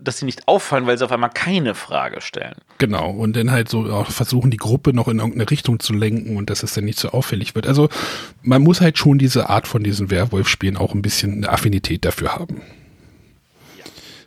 dass 0.00 0.18
sie 0.18 0.24
nicht 0.24 0.46
auffallen, 0.46 0.86
weil 0.86 0.96
sie 0.96 1.04
auf 1.04 1.10
einmal 1.10 1.30
keine 1.30 1.74
Frage 1.74 2.20
stellen. 2.20 2.54
Genau, 2.78 3.10
und 3.10 3.34
dann 3.34 3.50
halt 3.50 3.68
so 3.68 3.86
auch 3.86 4.08
versuchen, 4.08 4.52
die 4.52 4.56
Gruppe 4.56 4.92
noch 4.92 5.08
in 5.08 5.18
irgendeine 5.18 5.50
Richtung 5.50 5.80
zu 5.80 5.94
lenken 5.94 6.36
und 6.36 6.48
dass 6.48 6.62
es 6.62 6.74
dann 6.74 6.84
nicht 6.84 7.00
so 7.00 7.08
auffällig 7.08 7.56
wird. 7.56 7.66
Also 7.66 7.88
man 8.42 8.62
muss 8.62 8.80
halt 8.80 8.98
schon 8.98 9.18
diese 9.18 9.50
Art 9.50 9.66
von 9.66 9.82
diesen 9.82 10.12
Werwolf-Spielen 10.12 10.76
auch 10.76 10.94
ein 10.94 11.02
bisschen 11.02 11.38
eine 11.38 11.48
Affinität 11.48 12.04
dafür 12.04 12.36
haben. 12.36 12.62
Ja. 13.78 13.84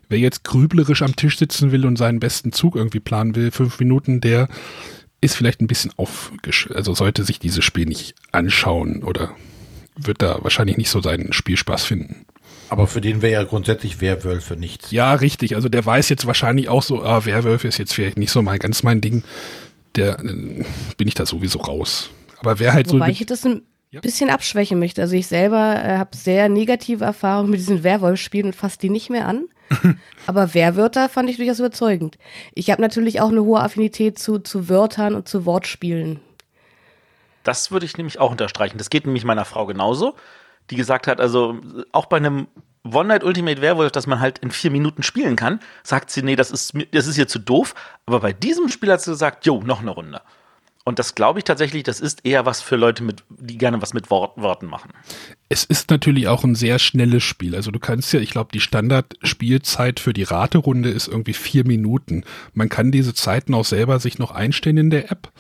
Wer 0.10 0.20
jetzt 0.20 0.44
grüblerisch 0.44 1.02
am 1.02 1.16
Tisch 1.16 1.40
sitzen 1.40 1.72
will 1.72 1.86
und 1.86 1.96
seinen 1.96 2.20
besten 2.20 2.52
Zug 2.52 2.76
irgendwie 2.76 3.00
planen 3.00 3.38
will, 3.38 3.52
fünf 3.52 3.80
Minuten, 3.80 4.20
der 4.20 4.50
ist 5.26 5.36
vielleicht 5.36 5.62
ein 5.62 5.68
bisschen 5.68 5.92
aufgesch... 5.98 6.70
Also 6.74 6.94
sollte 6.94 7.24
sich 7.24 7.40
dieses 7.40 7.64
Spiel 7.64 7.86
nicht 7.86 8.16
anschauen 8.32 9.04
oder 9.04 9.32
wird 9.98 10.22
da 10.22 10.44
wahrscheinlich 10.44 10.78
nicht 10.78 10.90
so 10.90 11.02
seinen 11.02 11.34
Spielspaß 11.34 11.86
finden. 11.86 12.26
Aber 12.70 12.88
für 12.88 13.02
den 13.02 13.22
wäre 13.22 13.34
ja 13.34 13.44
grundsätzlich 13.44 14.02
Werwölfe 14.02 14.56
nichts. 14.56 14.92
Ja, 14.92 15.14
richtig. 15.14 15.56
Also 15.56 15.70
der 15.70 15.86
weiß 15.86 16.10
jetzt 16.10 16.26
wahrscheinlich 16.26 16.70
auch 16.70 16.84
so, 16.84 17.04
ah, 17.04 17.26
Werwölfe 17.26 17.68
ist 17.68 17.78
jetzt 17.78 17.94
vielleicht 17.94 18.18
nicht 18.18 18.32
so 18.32 18.42
mal 18.42 18.60
ganz 18.60 18.84
mein 18.84 19.02
Ding. 19.02 19.24
Der 19.96 20.20
äh, 20.20 20.64
bin 20.98 21.08
ich 21.08 21.14
da 21.14 21.26
sowieso 21.26 21.60
raus. 21.60 22.10
Aber 22.40 22.60
wer 22.60 22.74
halt 22.74 22.92
Wobei 22.92 23.08
so. 23.08 23.12
ich 23.12 23.26
das 23.26 23.46
ein, 23.46 23.62
ja. 23.92 24.02
bisschen 24.02 24.30
abschwächen 24.30 24.80
möchte. 24.80 25.02
Also 25.02 25.16
ich 25.16 25.28
selber 25.28 25.82
äh, 25.84 25.98
habe 25.98 26.16
sehr 26.16 26.50
negative 26.50 27.06
Erfahrungen 27.06 27.52
mit 27.52 27.60
diesen 27.60 27.84
Werwolf-Spielen 27.84 28.48
und 28.48 28.56
fasse 28.56 28.80
die 28.80 28.90
nicht 28.90 29.10
mehr 29.10 29.28
an. 29.28 29.46
Aber 30.28 30.54
Wehrwörter 30.54 31.10
fand 31.10 31.30
ich 31.30 31.38
durchaus 31.38 31.60
überzeugend. 31.60 32.18
Ich 32.54 32.70
habe 32.72 32.82
natürlich 32.82 33.22
auch 33.22 33.30
eine 33.30 33.44
hohe 33.44 33.60
Affinität 33.60 34.20
zu, 34.20 34.40
zu 34.40 34.70
Wörtern 34.70 35.16
und 35.16 35.28
zu 35.28 35.46
Wortspielen. 35.46 36.20
Das 37.44 37.72
würde 37.72 37.86
ich 37.86 37.98
nämlich 37.98 38.20
auch 38.20 38.32
unterstreichen. 38.32 38.78
Das 38.78 38.90
geht 38.90 39.06
nämlich 39.06 39.24
meiner 39.24 39.46
Frau 39.46 39.66
genauso, 39.66 40.16
die 40.72 40.76
gesagt 40.76 41.08
hat, 41.08 41.22
also 41.22 41.60
auch 41.92 42.08
bei 42.08 42.18
einem 42.18 42.48
One 42.84 43.08
Night 43.08 43.24
Ultimate 43.24 43.62
Werewolf, 43.62 43.92
das 43.92 44.08
man 44.08 44.20
halt 44.20 44.40
in 44.40 44.52
vier 44.52 44.72
Minuten 44.72 45.04
spielen 45.04 45.36
kann, 45.36 45.60
sagt 45.84 46.12
sie, 46.12 46.22
nee, 46.22 46.36
das 46.36 46.52
ist, 46.52 46.74
das 46.92 47.08
ist 47.08 47.16
hier 47.16 47.28
zu 47.28 47.40
doof. 47.40 47.74
Aber 48.06 48.20
bei 48.20 48.34
diesem 48.34 48.70
Spiel 48.70 48.92
hat 48.92 49.02
sie 49.02 49.12
gesagt, 49.12 49.46
jo, 49.46 49.62
noch 49.62 49.82
eine 49.82 49.92
Runde. 49.92 50.22
Und 50.88 51.00
das 51.00 51.16
glaube 51.16 51.40
ich 51.40 51.46
tatsächlich, 51.46 51.82
das 51.82 52.00
ist 52.00 52.26
eher 52.26 52.46
was 52.46 52.62
für 52.62 52.76
Leute, 52.76 53.04
mit, 53.04 53.24
die 53.30 53.58
gerne 53.58 53.82
was 53.82 53.96
mit 53.96 54.12
Wort, 54.12 54.38
Worten 54.38 54.68
machen. 54.68 54.92
Es 55.50 55.64
ist 55.64 55.90
natürlich 55.90 56.28
auch 56.28 56.44
ein 56.44 56.54
sehr 56.54 56.78
schnelles 56.78 57.24
Spiel. 57.24 57.56
Also 57.56 57.72
du 57.72 57.80
kannst 57.80 58.14
ja, 58.14 58.20
ich 58.20 58.30
glaube, 58.30 58.52
die 58.54 58.60
Standardspielzeit 58.60 60.00
für 60.00 60.14
die 60.14 60.24
Raterunde 60.24 60.92
ist 60.92 61.08
irgendwie 61.08 61.34
vier 61.34 61.66
Minuten. 61.66 62.24
Man 62.54 62.70
kann 62.70 62.92
diese 62.92 63.16
Zeiten 63.16 63.56
auch 63.56 63.66
selber 63.66 64.00
sich 64.00 64.20
noch 64.20 64.30
einstellen 64.30 64.78
in 64.78 64.90
der 64.92 65.12
App. 65.12 65.32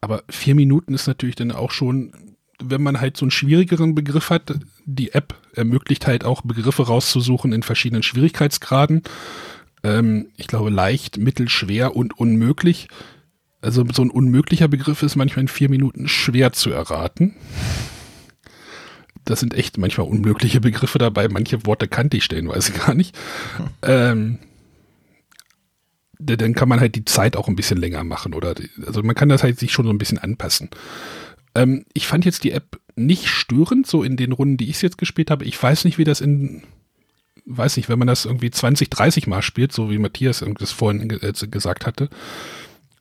Aber 0.00 0.22
vier 0.30 0.54
Minuten 0.54 0.94
ist 0.94 1.06
natürlich 1.06 1.36
dann 1.36 1.52
auch 1.52 1.70
schon, 1.70 2.14
wenn 2.58 2.82
man 2.82 3.02
halt 3.02 3.18
so 3.18 3.26
einen 3.26 3.30
schwierigeren 3.30 3.94
Begriff 3.94 4.30
hat, 4.30 4.54
die 4.86 5.12
App 5.12 5.34
ermöglicht 5.54 6.06
halt 6.06 6.24
auch 6.24 6.40
Begriffe 6.40 6.86
rauszusuchen 6.86 7.52
in 7.52 7.62
verschiedenen 7.62 8.02
Schwierigkeitsgraden. 8.02 9.02
Ähm, 9.82 10.28
ich 10.38 10.46
glaube 10.46 10.70
leicht, 10.70 11.18
mittel, 11.18 11.50
schwer 11.50 11.94
und 11.94 12.18
unmöglich. 12.18 12.88
Also 13.64 13.82
so 13.90 14.02
ein 14.02 14.10
unmöglicher 14.10 14.68
Begriff 14.68 15.02
ist 15.02 15.16
manchmal 15.16 15.44
in 15.44 15.48
vier 15.48 15.70
Minuten 15.70 16.06
schwer 16.06 16.52
zu 16.52 16.70
erraten. 16.70 17.34
Das 19.24 19.40
sind 19.40 19.54
echt 19.54 19.78
manchmal 19.78 20.06
unmögliche 20.06 20.60
Begriffe 20.60 20.98
dabei. 20.98 21.28
Manche 21.28 21.64
Worte 21.64 21.88
kannte 21.88 22.18
ich 22.18 22.24
stellenweise 22.24 22.72
gar 22.86 22.94
nicht. 22.94 23.16
Ähm, 23.80 24.38
dann 26.18 26.54
kann 26.54 26.68
man 26.68 26.80
halt 26.80 26.94
die 26.94 27.06
Zeit 27.06 27.36
auch 27.36 27.48
ein 27.48 27.56
bisschen 27.56 27.78
länger 27.78 28.04
machen 28.04 28.34
oder 28.34 28.54
also 28.86 29.02
man 29.02 29.14
kann 29.14 29.30
das 29.30 29.42
halt 29.42 29.58
sich 29.58 29.72
schon 29.72 29.86
so 29.86 29.90
ein 29.90 29.98
bisschen 29.98 30.18
anpassen. 30.18 30.68
Ähm, 31.54 31.86
ich 31.94 32.06
fand 32.06 32.26
jetzt 32.26 32.44
die 32.44 32.52
App 32.52 32.78
nicht 32.96 33.28
störend, 33.28 33.86
so 33.86 34.02
in 34.02 34.16
den 34.16 34.32
Runden, 34.32 34.58
die 34.58 34.68
ich 34.68 34.82
jetzt 34.82 34.98
gespielt 34.98 35.30
habe. 35.30 35.46
Ich 35.46 35.60
weiß 35.60 35.86
nicht, 35.86 35.96
wie 35.96 36.04
das 36.04 36.20
in, 36.20 36.62
weiß 37.46 37.78
nicht, 37.78 37.88
wenn 37.88 37.98
man 37.98 38.08
das 38.08 38.26
irgendwie 38.26 38.50
20, 38.50 38.90
30 38.90 39.26
Mal 39.26 39.42
spielt, 39.42 39.72
so 39.72 39.90
wie 39.90 39.98
Matthias 39.98 40.44
das 40.58 40.70
vorhin 40.70 41.10
äh, 41.10 41.32
gesagt 41.48 41.86
hatte, 41.86 42.10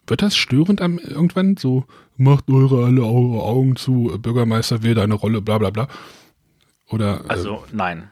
wird 0.08 0.22
das 0.22 0.36
störend 0.36 0.82
am 0.82 1.00
irgendwann? 1.00 1.58
So, 1.58 1.86
macht 2.18 2.50
eure 2.50 2.86
alle 2.86 3.02
eure 3.02 3.44
Augen 3.44 3.76
zu, 3.76 4.18
Bürgermeister 4.20 4.84
will 4.84 4.96
deine 4.96 5.16
Rolle, 5.16 5.42
bla 5.42 5.58
bla 5.58 5.70
bla. 5.70 5.88
Oder. 6.90 7.22
Äh, 7.26 7.30
also, 7.30 7.64
nein. 7.72 8.10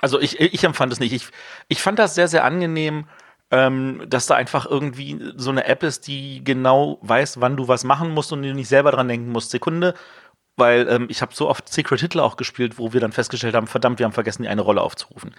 Also 0.00 0.20
ich, 0.20 0.40
ich 0.40 0.64
empfand 0.64 0.92
es 0.92 1.00
nicht. 1.00 1.12
Ich, 1.12 1.26
ich 1.68 1.82
fand 1.82 1.98
das 1.98 2.14
sehr, 2.14 2.26
sehr 2.26 2.44
angenehm, 2.44 3.04
ähm, 3.50 4.02
dass 4.08 4.26
da 4.26 4.34
einfach 4.34 4.64
irgendwie 4.64 5.32
so 5.36 5.50
eine 5.50 5.64
App 5.66 5.82
ist, 5.82 6.06
die 6.06 6.42
genau 6.42 6.98
weiß, 7.02 7.40
wann 7.40 7.56
du 7.56 7.68
was 7.68 7.84
machen 7.84 8.10
musst 8.10 8.32
und 8.32 8.42
du 8.42 8.54
nicht 8.54 8.68
selber 8.68 8.92
dran 8.92 9.08
denken 9.08 9.30
musst. 9.30 9.50
Sekunde, 9.50 9.94
weil 10.56 10.88
ähm, 10.88 11.06
ich 11.10 11.20
habe 11.20 11.34
so 11.34 11.48
oft 11.48 11.68
Secret 11.68 12.00
Hitler 12.00 12.24
auch 12.24 12.36
gespielt, 12.36 12.78
wo 12.78 12.92
wir 12.92 13.00
dann 13.00 13.12
festgestellt 13.12 13.54
haben, 13.54 13.66
verdammt, 13.66 13.98
wir 13.98 14.06
haben 14.06 14.12
vergessen, 14.12 14.42
die 14.42 14.48
eine 14.48 14.62
Rolle 14.62 14.80
aufzurufen. 14.80 15.34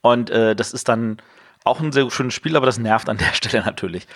Und 0.00 0.30
äh, 0.30 0.56
das 0.56 0.72
ist 0.72 0.88
dann 0.88 1.18
auch 1.64 1.80
ein 1.80 1.92
sehr 1.92 2.10
schönes 2.10 2.34
Spiel, 2.34 2.56
aber 2.56 2.66
das 2.66 2.78
nervt 2.78 3.08
an 3.08 3.18
der 3.18 3.32
Stelle 3.34 3.64
natürlich. 3.64 4.06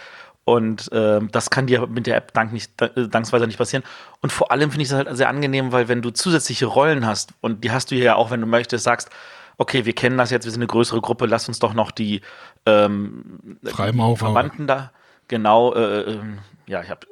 Und 0.45 0.91
äh, 0.91 1.21
das 1.31 1.51
kann 1.51 1.67
dir 1.69 1.87
mit 1.87 2.07
der 2.07 2.17
App 2.17 2.33
dank 2.35 2.53
nicht, 2.53 2.81
äh, 2.83 3.09
dankensweise 3.09 3.47
nicht 3.47 3.59
passieren. 3.59 3.85
Und 4.21 4.33
vor 4.33 4.51
allem 4.51 4.71
finde 4.71 4.83
ich 4.83 4.91
es 4.91 4.95
halt 4.95 5.17
sehr 5.17 5.29
angenehm, 5.29 5.71
weil 5.71 5.89
wenn 5.89 6.03
du 6.03 6.11
zusätzliche 6.11 6.67
Rollen 6.67 7.07
hast, 7.07 7.33
und 7.41 7.63
die 7.63 7.71
hast 7.71 7.91
du 7.91 7.95
ja 7.95 8.17
auch, 8.17 8.31
wenn 8.31 8.41
du 8.41 8.47
möchtest, 8.47 8.85
sagst, 8.85 9.11
okay, 9.59 9.85
wir 9.85 9.93
kennen 9.93 10.19
das 10.19 10.31
jetzt, 10.31 10.45
wir 10.45 10.51
sind 10.51 10.61
eine 10.61 10.67
größere 10.67 11.01
Gruppe, 11.01 11.27
lass 11.27 11.47
uns 11.47 11.61
doch 11.61 11.75
noch 11.75 11.93
die 11.93 12.23
ähm, 12.67 13.59
Freimaurer. 13.65 14.17
Verwandten 14.17 14.67
da, 14.67 14.91
genau, 15.29 15.75
äh, 15.75 16.13
äh, 16.13 16.19
ja, 16.67 16.83
ich 16.83 16.91
habe 16.91 17.07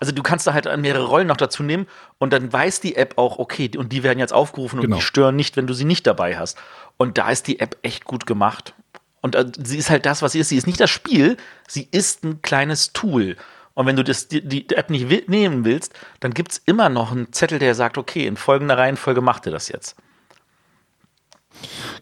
also 0.00 0.12
du 0.12 0.22
kannst 0.22 0.46
da 0.46 0.54
halt 0.54 0.66
mehrere 0.78 1.06
Rollen 1.06 1.26
noch 1.26 1.36
dazu 1.36 1.62
nehmen 1.62 1.86
und 2.18 2.32
dann 2.32 2.52
weiß 2.52 2.80
die 2.80 2.94
App 2.94 3.18
auch, 3.18 3.38
okay, 3.38 3.70
und 3.76 3.92
die 3.92 4.04
werden 4.04 4.18
jetzt 4.18 4.32
aufgerufen 4.32 4.78
und 4.78 4.84
genau. 4.84 4.96
die 4.96 5.02
stören 5.02 5.34
nicht, 5.34 5.56
wenn 5.56 5.66
du 5.66 5.74
sie 5.74 5.84
nicht 5.84 6.06
dabei 6.06 6.38
hast. 6.38 6.58
Und 6.96 7.18
da 7.18 7.30
ist 7.30 7.48
die 7.48 7.58
App 7.58 7.76
echt 7.82 8.04
gut 8.04 8.24
gemacht. 8.26 8.74
Und 9.20 9.34
äh, 9.34 9.46
sie 9.62 9.78
ist 9.78 9.90
halt 9.90 10.06
das, 10.06 10.22
was 10.22 10.32
sie 10.32 10.40
ist. 10.40 10.48
Sie 10.48 10.56
ist 10.56 10.66
nicht 10.66 10.80
das 10.80 10.90
Spiel, 10.90 11.36
sie 11.66 11.88
ist 11.90 12.24
ein 12.24 12.42
kleines 12.42 12.92
Tool. 12.92 13.36
Und 13.74 13.86
wenn 13.86 13.96
du 13.96 14.02
das, 14.02 14.28
die, 14.28 14.42
die 14.42 14.68
App 14.70 14.90
nicht 14.90 15.28
nehmen 15.28 15.64
willst, 15.64 15.92
dann 16.20 16.34
gibt 16.34 16.52
es 16.52 16.62
immer 16.66 16.88
noch 16.88 17.12
einen 17.12 17.32
Zettel, 17.32 17.58
der 17.58 17.74
sagt, 17.74 17.96
okay, 17.96 18.26
in 18.26 18.36
folgender 18.36 18.76
Reihenfolge 18.76 19.20
macht 19.20 19.46
ihr 19.46 19.52
das 19.52 19.68
jetzt. 19.68 19.96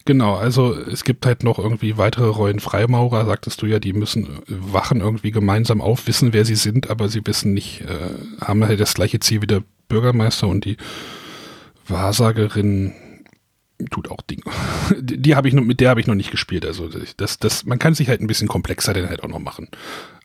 Genau, 0.05 0.35
also 0.35 0.73
es 0.73 1.03
gibt 1.03 1.25
halt 1.25 1.43
noch 1.43 1.59
irgendwie 1.59 1.97
weitere 1.97 2.27
Rollen 2.27 2.59
Freimaurer, 2.59 3.25
sagtest 3.25 3.61
du 3.61 3.65
ja, 3.65 3.79
die 3.79 3.93
müssen 3.93 4.41
wachen 4.47 5.01
irgendwie 5.01 5.31
gemeinsam 5.31 5.81
auf, 5.81 6.07
wissen, 6.07 6.33
wer 6.33 6.45
sie 6.45 6.55
sind, 6.55 6.89
aber 6.89 7.09
sie 7.09 7.25
wissen 7.25 7.53
nicht, 7.53 7.81
äh, 7.81 8.43
haben 8.43 8.65
halt 8.65 8.79
das 8.79 8.93
gleiche 8.93 9.19
Ziel 9.19 9.41
wie 9.41 9.47
der 9.47 9.63
Bürgermeister 9.89 10.47
und 10.47 10.65
die 10.65 10.77
Wahrsagerin 11.87 12.93
tut 13.91 14.09
auch 14.09 14.21
Dinge. 14.21 14.43
Die, 14.99 15.35
habe 15.35 15.47
ich 15.47 15.53
noch, 15.53 15.63
mit 15.63 15.79
der 15.79 15.89
habe 15.89 15.99
ich 15.99 16.07
noch 16.07 16.15
nicht 16.15 16.31
gespielt. 16.31 16.65
Also 16.65 16.89
das, 17.17 17.39
das, 17.39 17.65
man 17.65 17.79
kann 17.79 17.93
sich 17.93 18.09
halt 18.09 18.21
ein 18.21 18.27
bisschen 18.27 18.47
komplexer 18.47 18.93
dann 18.93 19.09
halt 19.09 19.23
auch 19.23 19.27
noch 19.27 19.39
machen. 19.39 19.69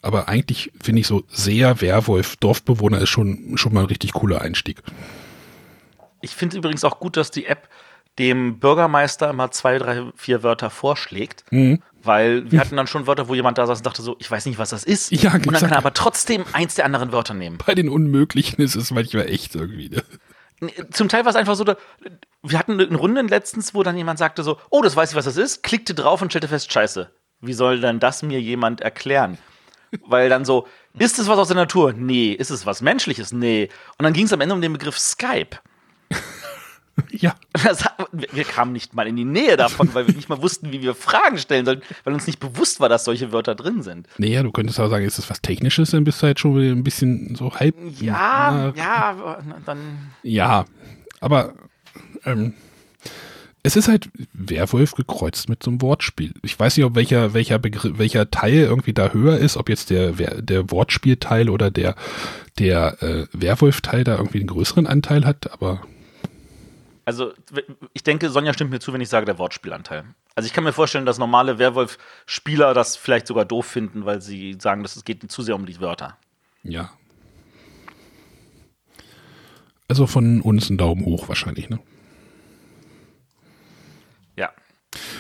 Aber 0.01 0.29
eigentlich 0.29 0.73
finde 0.81 1.01
ich 1.01 1.07
so 1.07 1.25
sehr 1.29 1.81
Werwolf 1.81 2.37
Dorfbewohner 2.37 3.01
ist 3.01 3.11
schon 3.11 3.57
schon 3.57 3.75
mal 3.75 3.81
ein 3.81 3.87
richtig 3.87 4.13
cooler 4.13 4.41
Einstieg. 4.41 4.83
Ich 6.23 6.33
finde 6.33 6.57
übrigens 6.57 6.85
auch 6.85 7.01
gut, 7.01 7.17
dass 7.17 7.31
die 7.31 7.47
App 7.47 7.69
dem 8.19 8.59
Bürgermeister 8.59 9.31
immer 9.31 9.51
zwei, 9.51 9.79
drei, 9.79 10.05
vier 10.17 10.43
Wörter 10.43 10.71
vorschlägt. 10.71 11.45
Mhm. 11.51 11.83
Weil 12.05 12.51
wir 12.51 12.59
hatten 12.59 12.77
dann 12.77 12.89
schon 12.89 13.07
Wörter, 13.07 13.29
wo 13.29 13.35
jemand 13.35 13.59
da 13.59 13.67
saß 13.67 13.79
und 13.79 13.87
dachte 13.87 14.03
so, 14.03 14.17
ich 14.19 14.29
weiß 14.29 14.47
nicht, 14.47 14.59
was 14.59 14.71
das 14.71 14.83
ist. 14.83 15.13
Ja, 15.13 15.35
und 15.35 15.47
dann 15.47 15.55
kann 15.55 15.71
er 15.71 15.79
aber 15.79 15.95
trotzdem 15.95 16.45
eins 16.53 16.75
der 16.75 16.85
anderen 16.85 17.13
Wörter 17.13 17.33
nehmen. 17.33 17.59
Bei 17.65 17.77
den 17.77 17.89
Unmöglichen 17.89 18.61
ist 18.61 18.75
es 18.75 18.91
manchmal 18.91 19.29
echt 19.29 19.55
irgendwie. 19.55 19.89
Ne? 19.89 20.03
Zum 20.93 21.09
Teil 21.09 21.25
war 21.25 21.31
es 21.31 21.37
einfach 21.37 21.55
so, 21.55 21.65
wir 21.65 22.59
hatten 22.59 22.81
eine 22.81 22.97
Runde 22.97 23.23
letztens, 23.23 23.75
wo 23.75 23.83
dann 23.83 23.97
jemand 23.97 24.19
sagte 24.19 24.43
so, 24.43 24.59
oh, 24.71 24.83
das 24.83 24.97
weiß 24.97 25.11
ich, 25.11 25.17
was 25.17 25.25
das 25.25 25.37
ist, 25.37 25.63
klickte 25.63 25.95
drauf 25.95 26.23
und 26.23 26.31
stellte 26.31 26.49
fest, 26.49 26.73
scheiße, 26.73 27.11
wie 27.41 27.53
soll 27.53 27.81
denn 27.81 28.01
das 28.01 28.23
mir 28.23 28.41
jemand 28.41 28.81
erklären? 28.81 29.39
Weil 30.07 30.29
dann 30.29 30.45
so, 30.45 30.67
ist 30.99 31.19
es 31.19 31.29
was 31.29 31.39
aus 31.39 31.49
der 31.49 31.57
Natur? 31.57 31.93
Nee. 31.93 32.33
Ist 32.33 32.51
es 32.51 32.65
was 32.65 32.81
Menschliches? 32.81 33.33
Nee. 33.33 33.69
Und 33.99 34.05
dann 34.05 34.13
ging 34.13 34.25
es 34.27 34.33
am 34.33 34.41
Ende 34.41 34.55
um 34.55 34.63
den 34.63 34.73
Begriff 34.73 34.99
Skype. 34.99 35.59
Ja. 37.11 37.35
Das, 37.65 37.85
wir 38.11 38.45
kamen 38.45 38.73
nicht 38.73 38.95
mal 38.95 39.07
in 39.07 39.17
die 39.17 39.25
Nähe 39.25 39.57
davon, 39.57 39.95
weil 39.95 40.07
wir 40.07 40.15
nicht 40.15 40.29
mal 40.29 40.43
wussten, 40.43 40.73
wie 40.73 40.83
wir 40.83 40.95
Fragen 40.95 41.39
stellen 41.39 41.65
sollen, 41.65 41.83
weil 42.05 42.13
uns 42.15 42.27
nicht 42.27 42.41
bewusst 42.41 42.81
war, 42.81 42.89
dass 42.89 43.05
solche 43.05 43.33
Wörter 43.33 43.55
drin 43.55 43.83
sind. 43.83 44.09
Naja, 44.19 44.43
du 44.43 44.51
könntest 44.51 44.81
auch 44.81 44.89
sagen, 44.89 45.05
ist 45.05 45.19
das 45.19 45.31
was 45.31 45.41
Technisches, 45.41 45.91
dann 45.91 46.05
bist 46.05 46.23
du 46.23 46.27
halt 46.27 46.41
schon 46.41 46.59
ein 46.59 46.85
bisschen 46.85 47.35
so 47.35 47.55
halb. 47.55 47.77
Ja, 48.01 48.73
na, 48.75 48.75
ja, 48.75 49.39
dann. 49.65 49.79
Ja, 50.23 50.65
aber 51.21 51.55
ähm, 52.25 52.55
es 53.63 53.77
ist 53.77 53.89
halt 53.89 54.11
Werwolf 54.33 54.95
gekreuzt 54.95 55.49
mit 55.49 55.63
so 55.63 55.71
einem 55.71 55.83
Wortspiel. 55.83 56.35
Ich 56.43 56.59
weiß 56.59 56.77
nicht, 56.77 56.85
ob 56.85 56.97
welcher, 56.97 57.33
welcher 57.33 57.59
Begriff, 57.59 57.97
welcher 57.97 58.31
Teil 58.31 58.55
irgendwie 58.55 58.93
da 58.93 59.11
höher 59.11 59.39
ist, 59.39 59.57
ob 59.57 59.69
jetzt 59.69 59.91
der, 59.91 60.13
der 60.13 60.71
Wortspielteil 60.71 61.49
oder 61.49 61.71
der, 61.71 61.95
der 62.59 63.03
äh, 63.03 63.27
Werwolf-Teil 63.33 64.03
da 64.05 64.17
irgendwie 64.17 64.41
einen 64.41 64.49
größeren 64.49 64.87
Anteil 64.87 65.25
hat, 65.25 65.53
aber 65.53 65.83
also, 67.05 67.33
ich 67.93 68.03
denke, 68.03 68.31
Sonja 68.31 68.53
stimmt 68.53 68.71
mir 68.71 68.81
zu, 68.81 68.93
wenn 68.93 69.01
ich 69.01 69.09
sage, 69.09 69.27
der 69.27 69.39
Wortspielanteil. 69.39 70.05
Also, 70.35 70.47
ich 70.47 70.53
kann 70.53 70.65
mir 70.65 70.73
vorstellen, 70.73 71.07
dass 71.07 71.19
normale 71.19 71.59
Werwolf-Spieler 71.59 72.75
das 72.75 72.97
vielleicht 72.97 73.27
sogar 73.27 73.45
doof 73.45 73.67
finden, 73.67 74.05
weil 74.05 74.21
sie 74.21 74.57
sagen, 74.61 74.83
dass 74.83 74.97
es 74.97 75.05
geht 75.05 75.31
zu 75.31 75.43
sehr 75.43 75.57
um 75.57 75.67
die 75.67 75.81
Wörter. 75.81 76.17
Ja. 76.63 76.93
Also 79.89 80.07
von 80.07 80.41
uns 80.41 80.71
ein 80.71 80.79
Daumen 80.79 81.05
hoch 81.05 81.29
wahrscheinlich, 81.29 81.69
ne? 81.69 81.79
Ja. 84.37 84.51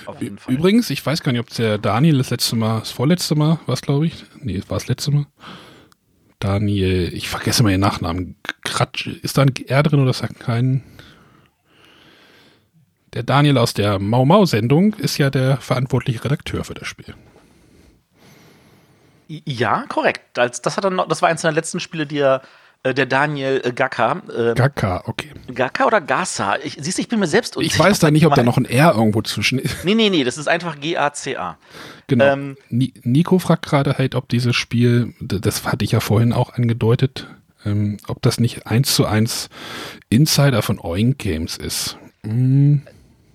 Auf 0.07 0.23
jeden 0.23 0.39
Fall. 0.39 0.55
Übrigens, 0.55 0.89
ich 0.89 1.05
weiß 1.05 1.23
gar 1.23 1.33
nicht, 1.33 1.43
ob 1.43 1.51
der 1.51 1.77
Daniel 1.77 2.17
das 2.17 2.31
letzte 2.31 2.57
Mal, 2.57 2.81
das 2.81 2.91
vorletzte 2.91 3.35
Mal 3.35 3.59
war 3.67 3.75
es, 3.75 3.83
glaube 3.83 4.07
ich. 4.07 4.25
Nee, 4.41 4.63
war 4.69 4.79
das 4.79 4.89
letzte 4.89 5.11
Mal. 5.11 5.27
Daniel, 6.39 7.13
ich 7.13 7.29
vergesse 7.29 7.63
mal 7.63 7.71
ihren 7.71 7.83
Nachnamen. 7.83 8.37
Kratsch, 8.65 9.09
ist 9.09 9.37
da 9.37 9.43
ein 9.43 9.55
R 9.67 9.83
drin 9.83 10.01
oder 10.01 10.11
ist 10.11 10.23
da 10.23 10.29
kein? 10.29 10.83
Der 13.15 13.23
Daniel 13.23 13.59
aus 13.59 13.75
der 13.75 13.99
Mau 13.99 14.25
Mau 14.25 14.47
Sendung 14.47 14.95
ist 14.95 15.19
ja 15.19 15.29
der 15.29 15.59
verantwortliche 15.59 16.25
Redakteur 16.25 16.65
für 16.65 16.75
das 16.75 16.89
Spiel. 16.89 17.15
Ja, 19.29 19.85
korrekt. 19.89 20.23
Das, 20.35 20.63
das, 20.63 20.77
hat 20.77 20.85
er 20.85 20.91
noch, 20.91 21.09
das 21.09 21.23
war 21.23 21.29
eines 21.29 21.43
der 21.43 21.53
letzten 21.53 21.81
Spiele, 21.81 22.07
die 22.07 22.19
er, 22.19 22.43
äh, 22.83 22.95
der 22.95 23.07
Daniel 23.07 23.61
Gaka. 23.75 24.23
Äh, 24.35 24.55
Gaka, 24.55 25.05
okay. 25.07 25.31
Gaka 25.55 25.85
oder 25.85 26.01
Gassa? 26.01 26.57
Ich, 26.63 26.77
siehst 26.81 26.99
du, 26.99 27.03
ich 27.03 27.09
bin 27.09 27.19
mir 27.19 27.27
selbst 27.27 27.57
unsicher. 27.57 27.75
Ich 27.75 27.81
weiß 27.81 27.99
da 27.99 28.11
nicht, 28.11 28.27
ob 28.27 28.35
da 28.35 28.43
noch 28.43 28.57
ein 28.57 28.65
R 28.65 28.95
irgendwo 28.95 29.23
zwischen 29.23 29.59
ist. 29.59 29.85
Nee, 29.85 29.95
nee, 29.95 30.11
nee, 30.11 30.25
das 30.25 30.39
ist 30.39 30.49
einfach 30.49 30.81
G-A-C-A. 30.81 31.59
Genau. 32.09 32.25
Ähm, 32.25 32.57
Nico 32.71 33.39
fragt 33.39 33.67
gerade 33.67 33.99
halt, 33.99 34.15
ob 34.15 34.29
dieses 34.29 34.57
Spiel, 34.57 35.15
das 35.21 35.65
hatte 35.65 35.85
ich 35.85 35.93
ja 35.93 36.01
vorhin 36.01 36.33
auch 36.33 36.55
angedeutet, 36.55 37.29
ähm, 37.65 37.99
ob 38.09 38.21
das 38.23 38.41
nicht 38.41 38.67
eins 38.67 38.95
zu 38.95 39.07
eins 39.07 39.49
Insider 40.09 40.63
von 40.63 40.79
Oink 40.79 41.19
Games 41.19 41.57
ist. 41.57 41.97
Hm, 42.25 42.83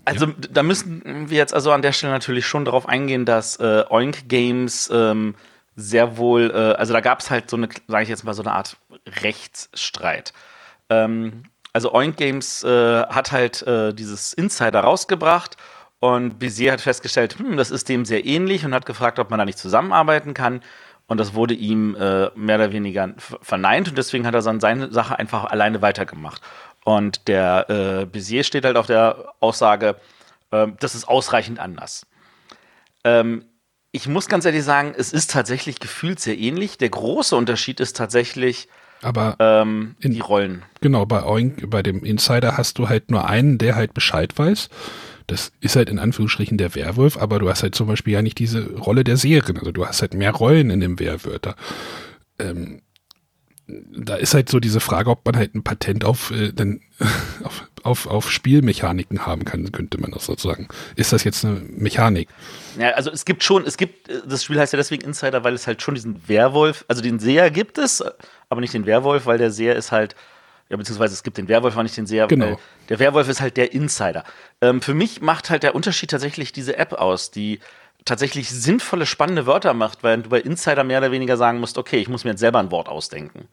Also 0.08 0.28
da 0.28 0.64
müssen 0.64 1.30
wir 1.30 1.38
jetzt 1.38 1.54
also 1.54 1.74
an 1.74 1.82
der 1.82 1.92
Stelle 1.92 2.14
natürlich 2.14 2.48
schon 2.48 2.64
darauf 2.64 2.88
eingehen, 2.88 3.26
dass 3.26 3.58
äh, 3.60 3.84
Oink 3.90 4.30
Games 4.30 4.90
ähm, 4.94 5.36
sehr 5.76 6.18
wohl, 6.18 6.50
äh, 6.50 6.78
also 6.80 6.94
da 6.94 7.02
gab 7.02 7.20
es 7.20 7.30
halt 7.30 7.50
so 7.50 7.58
eine, 7.58 7.68
sage 7.90 8.04
ich 8.04 8.10
jetzt 8.10 8.24
mal, 8.24 8.34
so 8.34 8.42
eine 8.42 8.54
Art 8.54 8.78
Rechtsstreit. 9.22 10.32
Ähm, 10.90 11.44
also 11.74 11.94
Oink 11.94 12.16
Games 12.16 12.64
äh, 12.64 13.04
hat 13.04 13.34
halt 13.34 13.64
äh, 13.64 13.94
dieses 13.94 14.32
Insider 14.32 14.80
rausgebracht 14.80 15.58
und 16.00 16.40
Bizier 16.40 16.72
hat 16.72 16.80
festgestellt, 16.80 17.38
hm, 17.38 17.58
das 17.58 17.70
ist 17.70 17.90
dem 17.90 18.06
sehr 18.06 18.26
ähnlich 18.26 18.64
und 18.64 18.74
hat 18.74 18.86
gefragt, 18.86 19.20
ob 19.20 19.30
man 19.30 19.40
da 19.40 19.46
nicht 19.46 19.60
zusammenarbeiten 19.60 20.34
kann. 20.34 20.62
Und 21.08 21.20
das 21.20 21.34
wurde 21.34 21.54
ihm 21.54 21.96
äh, 21.96 22.30
mehr 22.36 22.58
oder 22.58 22.72
weniger 22.72 23.14
verneint 23.18 23.90
und 23.90 23.98
deswegen 23.98 24.26
hat 24.26 24.36
er 24.36 24.42
dann 24.42 24.60
seine 24.60 24.92
Sache 24.92 25.20
einfach 25.20 25.46
alleine 25.46 25.82
weitergemacht. 25.82 26.42
Und 26.88 27.28
der 27.28 27.70
äh, 27.70 28.06
Bizier 28.06 28.46
steht 28.46 28.64
halt 28.64 28.78
auf 28.78 28.88
der 28.88 29.34
Aussage, 29.42 29.98
äh, 30.52 30.68
das 30.80 30.96
ist 30.96 31.06
ausreichend 31.06 31.60
anders. 31.60 32.08
Ähm, 33.04 33.44
ich 33.92 34.08
muss 34.08 34.28
ganz 34.30 34.46
ehrlich 34.46 34.64
sagen, 34.64 34.94
es 34.98 35.12
ist 35.12 35.32
tatsächlich 35.32 35.82
gefühlt 35.82 36.22
sehr 36.22 36.38
ähnlich. 36.38 36.78
Der 36.78 36.88
große 36.88 37.36
Unterschied 37.36 37.82
ist 37.82 37.98
tatsächlich 37.98 38.70
aber 39.02 39.36
ähm, 39.40 39.98
In- 40.00 40.14
die 40.14 40.22
Rollen. 40.22 40.64
genau, 40.80 41.06
bei 41.06 41.24
Oink, 41.24 41.70
bei 41.70 41.84
dem 41.84 42.06
Insider 42.06 42.56
hast 42.56 42.78
du 42.80 42.88
halt 42.88 43.12
nur 43.12 43.28
einen, 43.28 43.58
der 43.58 43.76
halt 43.76 43.94
Bescheid 43.94 44.38
weiß. 44.38 44.70
Das 45.28 45.52
ist 45.60 45.76
halt 45.76 45.90
in 45.90 46.00
Anführungsstrichen 46.00 46.58
der 46.58 46.74
Werwolf, 46.74 47.18
aber 47.18 47.38
du 47.40 47.50
hast 47.50 47.64
halt 47.64 47.76
zum 47.76 47.88
Beispiel 47.88 48.14
ja 48.14 48.22
nicht 48.22 48.40
diese 48.40 48.76
Rolle 48.78 49.04
der 49.04 49.18
Seherin. 49.18 49.58
Also 49.58 49.74
du 49.74 49.86
hast 49.86 50.02
halt 50.02 50.14
mehr 50.14 50.32
Rollen 50.32 50.70
in 50.70 50.80
dem 50.80 51.00
Werwörter. 51.00 51.56
Ähm, 52.40 52.82
da 53.68 54.16
ist 54.16 54.34
halt 54.34 54.50
so 54.50 54.60
diese 54.60 54.80
Frage, 54.80 55.10
ob 55.10 55.26
man 55.26 55.36
halt 55.36 55.56
ein 55.56 55.64
Patent 55.64 56.06
auf, 56.06 56.32
äh, 56.32 56.52
dann, 56.54 56.82
auf, 57.44 57.68
auf, 57.84 58.08
auf 58.08 58.32
Spielmechaniken 58.32 59.26
haben 59.26 59.46
kann, 59.46 59.72
könnte 59.72 60.00
man 60.00 60.12
das 60.12 60.26
sozusagen. 60.26 60.68
Ist 60.96 61.14
das 61.14 61.24
jetzt 61.24 61.44
eine 61.46 61.56
Mechanik? 61.56 62.30
Ja, 62.78 62.92
also 62.92 63.12
es 63.12 63.26
gibt 63.26 63.44
schon, 63.44 63.66
es 63.66 63.78
gibt, 63.78 64.10
das 64.28 64.44
Spiel 64.44 64.60
heißt 64.60 64.74
ja 64.74 64.78
deswegen 64.78 65.04
Insider, 65.04 65.44
weil 65.44 65.54
es 65.54 65.68
halt 65.68 65.82
schon 65.82 65.96
diesen 65.96 66.28
Werwolf, 66.28 66.86
also 66.88 67.02
den 67.02 67.20
Seher 67.20 67.52
gibt 67.52 67.78
es, 67.78 68.04
aber 68.50 68.62
nicht 68.62 68.74
den 68.74 68.86
Werwolf, 68.86 69.26
weil 69.26 69.38
der 69.38 69.52
Seher 69.52 69.76
ist 69.76 69.92
halt, 69.92 70.16
ja, 70.70 70.78
beziehungsweise 70.78 71.14
es 71.14 71.24
gibt 71.24 71.38
den 71.38 71.48
Werwolf, 71.48 71.76
aber 71.76 71.84
nicht 71.84 71.98
den 71.98 72.08
Seher. 72.08 72.28
Genau. 72.28 72.46
weil 72.46 72.58
Der 72.90 73.00
Werwolf 73.00 73.30
ist 73.30 73.42
halt 73.42 73.58
der 73.58 73.74
Insider. 73.74 74.24
Ähm, 74.62 74.82
für 74.82 74.94
mich 74.94 75.22
macht 75.22 75.50
halt 75.50 75.64
der 75.64 75.76
Unterschied 75.76 76.10
tatsächlich 76.10 76.52
diese 76.52 76.78
App 76.78 76.94
aus, 76.94 77.32
die 77.32 77.60
tatsächlich 78.08 78.50
sinnvolle, 78.50 79.06
spannende 79.06 79.46
Wörter 79.46 79.74
macht, 79.74 80.04
weil 80.04 80.22
du 80.22 80.30
bei 80.30 80.40
Insider 80.40 80.84
mehr 80.84 81.00
oder 81.00 81.12
weniger 81.12 81.38
sagen 81.38 81.60
musst, 81.60 81.78
okay, 81.78 81.98
ich 81.98 82.10
muss 82.10 82.24
mir 82.24 82.32
jetzt 82.32 82.40
selber 82.40 82.60
ein 82.60 82.72
Wort 82.72 82.88
ausdenken. 82.90 83.48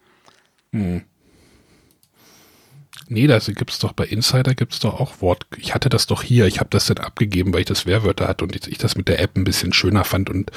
Nee, 3.08 3.26
da 3.26 3.38
gibt's 3.38 3.78
doch 3.78 3.92
bei 3.92 4.04
Insider 4.06 4.54
gibt's 4.54 4.80
doch 4.80 4.98
auch 4.98 5.20
Wort. 5.20 5.46
Ich 5.58 5.74
hatte 5.74 5.88
das 5.88 6.06
doch 6.06 6.22
hier. 6.22 6.46
Ich 6.46 6.58
habe 6.58 6.70
das 6.70 6.86
dann 6.86 6.98
abgegeben, 6.98 7.52
weil 7.52 7.60
ich 7.60 7.66
das 7.66 7.86
Werwörter 7.86 8.28
hatte 8.28 8.44
und 8.44 8.66
ich 8.66 8.78
das 8.78 8.96
mit 8.96 9.08
der 9.08 9.20
App 9.20 9.36
ein 9.36 9.44
bisschen 9.44 9.72
schöner 9.72 10.04
fand 10.04 10.30
und 10.30 10.50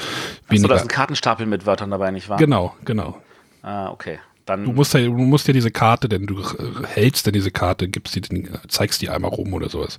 weniger. 0.48 0.68
da 0.68 0.76
ist 0.76 0.82
ein 0.82 0.88
Kartenstapel 0.88 1.46
mit 1.46 1.66
Wörtern 1.66 1.90
dabei, 1.90 2.10
nicht 2.10 2.28
wahr? 2.28 2.38
genau, 2.38 2.74
genau. 2.84 3.20
Ah, 3.62 3.90
okay. 3.90 4.18
Dann, 4.46 4.64
Du 4.64 4.72
musst 4.72 4.94
ja, 4.94 5.00
du 5.00 5.12
musst 5.12 5.46
ja 5.46 5.52
diese 5.52 5.70
Karte, 5.70 6.08
denn 6.08 6.26
du 6.26 6.40
äh, 6.40 6.86
hältst 6.86 7.26
dann 7.26 7.34
diese 7.34 7.50
Karte, 7.50 7.86
gibst 7.86 8.16
die, 8.16 8.48
zeigst 8.66 9.02
die 9.02 9.10
einmal 9.10 9.30
rum 9.30 9.52
oder 9.52 9.68
sowas. 9.68 9.98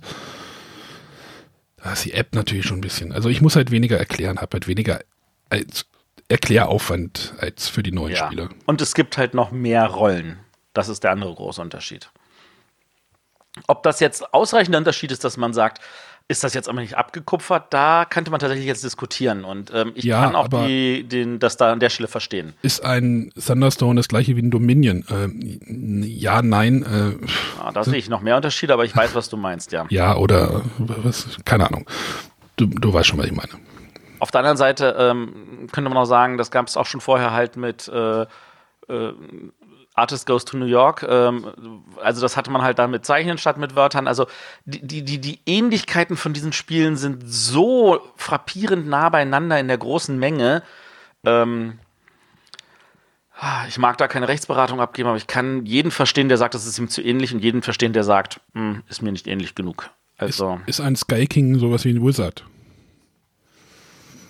Da 1.82 1.92
ist 1.92 2.04
die 2.04 2.12
App 2.12 2.34
natürlich 2.34 2.66
schon 2.66 2.78
ein 2.78 2.82
bisschen. 2.82 3.12
Also 3.12 3.28
ich 3.28 3.40
muss 3.40 3.56
halt 3.56 3.70
weniger 3.70 3.98
erklären, 3.98 4.38
habe 4.40 4.54
halt 4.54 4.68
weniger 4.68 5.00
als 5.48 5.86
Erkläraufwand 6.28 7.34
als 7.38 7.68
für 7.68 7.82
die 7.82 7.92
neuen 7.92 8.14
ja. 8.14 8.26
Spieler. 8.26 8.50
Und 8.66 8.80
es 8.80 8.94
gibt 8.94 9.18
halt 9.18 9.34
noch 9.34 9.50
mehr 9.50 9.86
Rollen. 9.86 10.38
Das 10.74 10.88
ist 10.88 11.02
der 11.02 11.10
andere 11.10 11.34
große 11.34 11.60
Unterschied. 11.60 12.10
Ob 13.66 13.82
das 13.82 13.98
jetzt 13.98 14.32
ausreichender 14.32 14.78
Unterschied 14.78 15.10
ist, 15.10 15.24
dass 15.24 15.36
man 15.36 15.52
sagt, 15.52 15.80
ist 16.30 16.44
das 16.44 16.54
jetzt 16.54 16.68
aber 16.68 16.80
nicht 16.80 16.96
abgekupfert, 16.96 17.64
da 17.74 18.04
könnte 18.08 18.30
man 18.30 18.38
tatsächlich 18.38 18.66
jetzt 18.66 18.84
diskutieren. 18.84 19.44
Und 19.44 19.72
ähm, 19.74 19.90
ich 19.96 20.04
Ja, 20.04 20.22
kann 20.22 20.36
auch 20.36 20.46
die, 20.46 21.02
den, 21.02 21.40
das 21.40 21.56
da 21.56 21.72
an 21.72 21.80
der 21.80 21.90
Stelle 21.90 22.06
verstehen. 22.06 22.54
Ist 22.62 22.84
ein 22.84 23.32
Thunderstone 23.34 23.98
das 23.98 24.06
gleiche 24.06 24.36
wie 24.36 24.42
ein 24.42 24.52
Dominion? 24.52 25.04
Ähm, 25.10 26.02
ja, 26.04 26.40
nein, 26.40 26.84
äh, 26.84 27.26
Ah, 27.60 27.72
da 27.72 27.82
sehe 27.82 27.96
ich 27.96 28.08
noch 28.08 28.20
mehr 28.20 28.36
Unterschiede, 28.36 28.72
aber 28.72 28.84
ich 28.84 28.94
weiß, 28.94 29.16
was 29.16 29.28
du 29.28 29.36
meinst, 29.36 29.72
ja. 29.72 29.86
ja 29.88 30.16
oder 30.16 30.62
was? 30.78 31.26
Keine 31.44 31.66
Ahnung. 31.66 31.84
Du, 32.54 32.66
du 32.66 32.92
weißt 32.94 33.08
schon, 33.08 33.18
was 33.18 33.26
ich 33.26 33.32
meine. 33.32 33.50
Auf 34.20 34.30
der 34.30 34.38
anderen 34.38 34.56
Seite 34.56 34.94
ähm, 34.98 35.66
könnte 35.72 35.90
man 35.90 35.98
auch 35.98 36.04
sagen, 36.04 36.38
das 36.38 36.52
gab 36.52 36.68
es 36.68 36.76
auch 36.76 36.86
schon 36.86 37.00
vorher 37.00 37.32
halt 37.32 37.56
mit 37.56 37.88
äh, 37.88 38.22
äh, 38.22 38.26
Artist 39.94 40.26
Goes 40.26 40.44
to 40.44 40.56
New 40.56 40.66
York. 40.66 41.04
Ähm, 41.08 41.84
also 42.02 42.20
das 42.20 42.36
hatte 42.36 42.50
man 42.50 42.62
halt 42.62 42.78
dann 42.78 42.90
mit 42.90 43.04
Zeichnen 43.04 43.38
statt 43.38 43.58
mit 43.58 43.76
Wörtern. 43.76 44.06
Also 44.06 44.26
die, 44.64 45.04
die, 45.04 45.20
die, 45.20 45.40
Ähnlichkeiten 45.46 46.16
von 46.16 46.32
diesen 46.32 46.52
Spielen 46.52 46.96
sind 46.96 47.22
so 47.26 48.00
frappierend 48.16 48.86
nah 48.86 49.08
beieinander 49.08 49.58
in 49.58 49.68
der 49.68 49.78
großen 49.78 50.18
Menge. 50.18 50.62
Ähm, 51.24 51.78
ich 53.68 53.78
mag 53.78 53.96
da 53.98 54.06
keine 54.06 54.28
Rechtsberatung 54.28 54.80
abgeben, 54.80 55.08
aber 55.08 55.16
ich 55.16 55.26
kann 55.26 55.64
jeden 55.64 55.90
verstehen, 55.90 56.28
der 56.28 56.36
sagt, 56.36 56.54
das 56.54 56.66
ist 56.66 56.78
ihm 56.78 56.88
zu 56.88 57.02
ähnlich 57.02 57.32
und 57.32 57.42
jeden 57.42 57.62
verstehen, 57.62 57.92
der 57.94 58.04
sagt, 58.04 58.40
"Hm, 58.54 58.82
ist 58.88 59.00
mir 59.02 59.12
nicht 59.12 59.26
ähnlich 59.26 59.54
genug. 59.54 59.90
Also 60.18 60.60
Ist 60.66 60.80
ein 60.80 60.96
Sky 60.96 61.26
King 61.26 61.58
sowas 61.58 61.84
wie 61.84 61.90
ein 61.90 62.04
Wizard? 62.04 62.44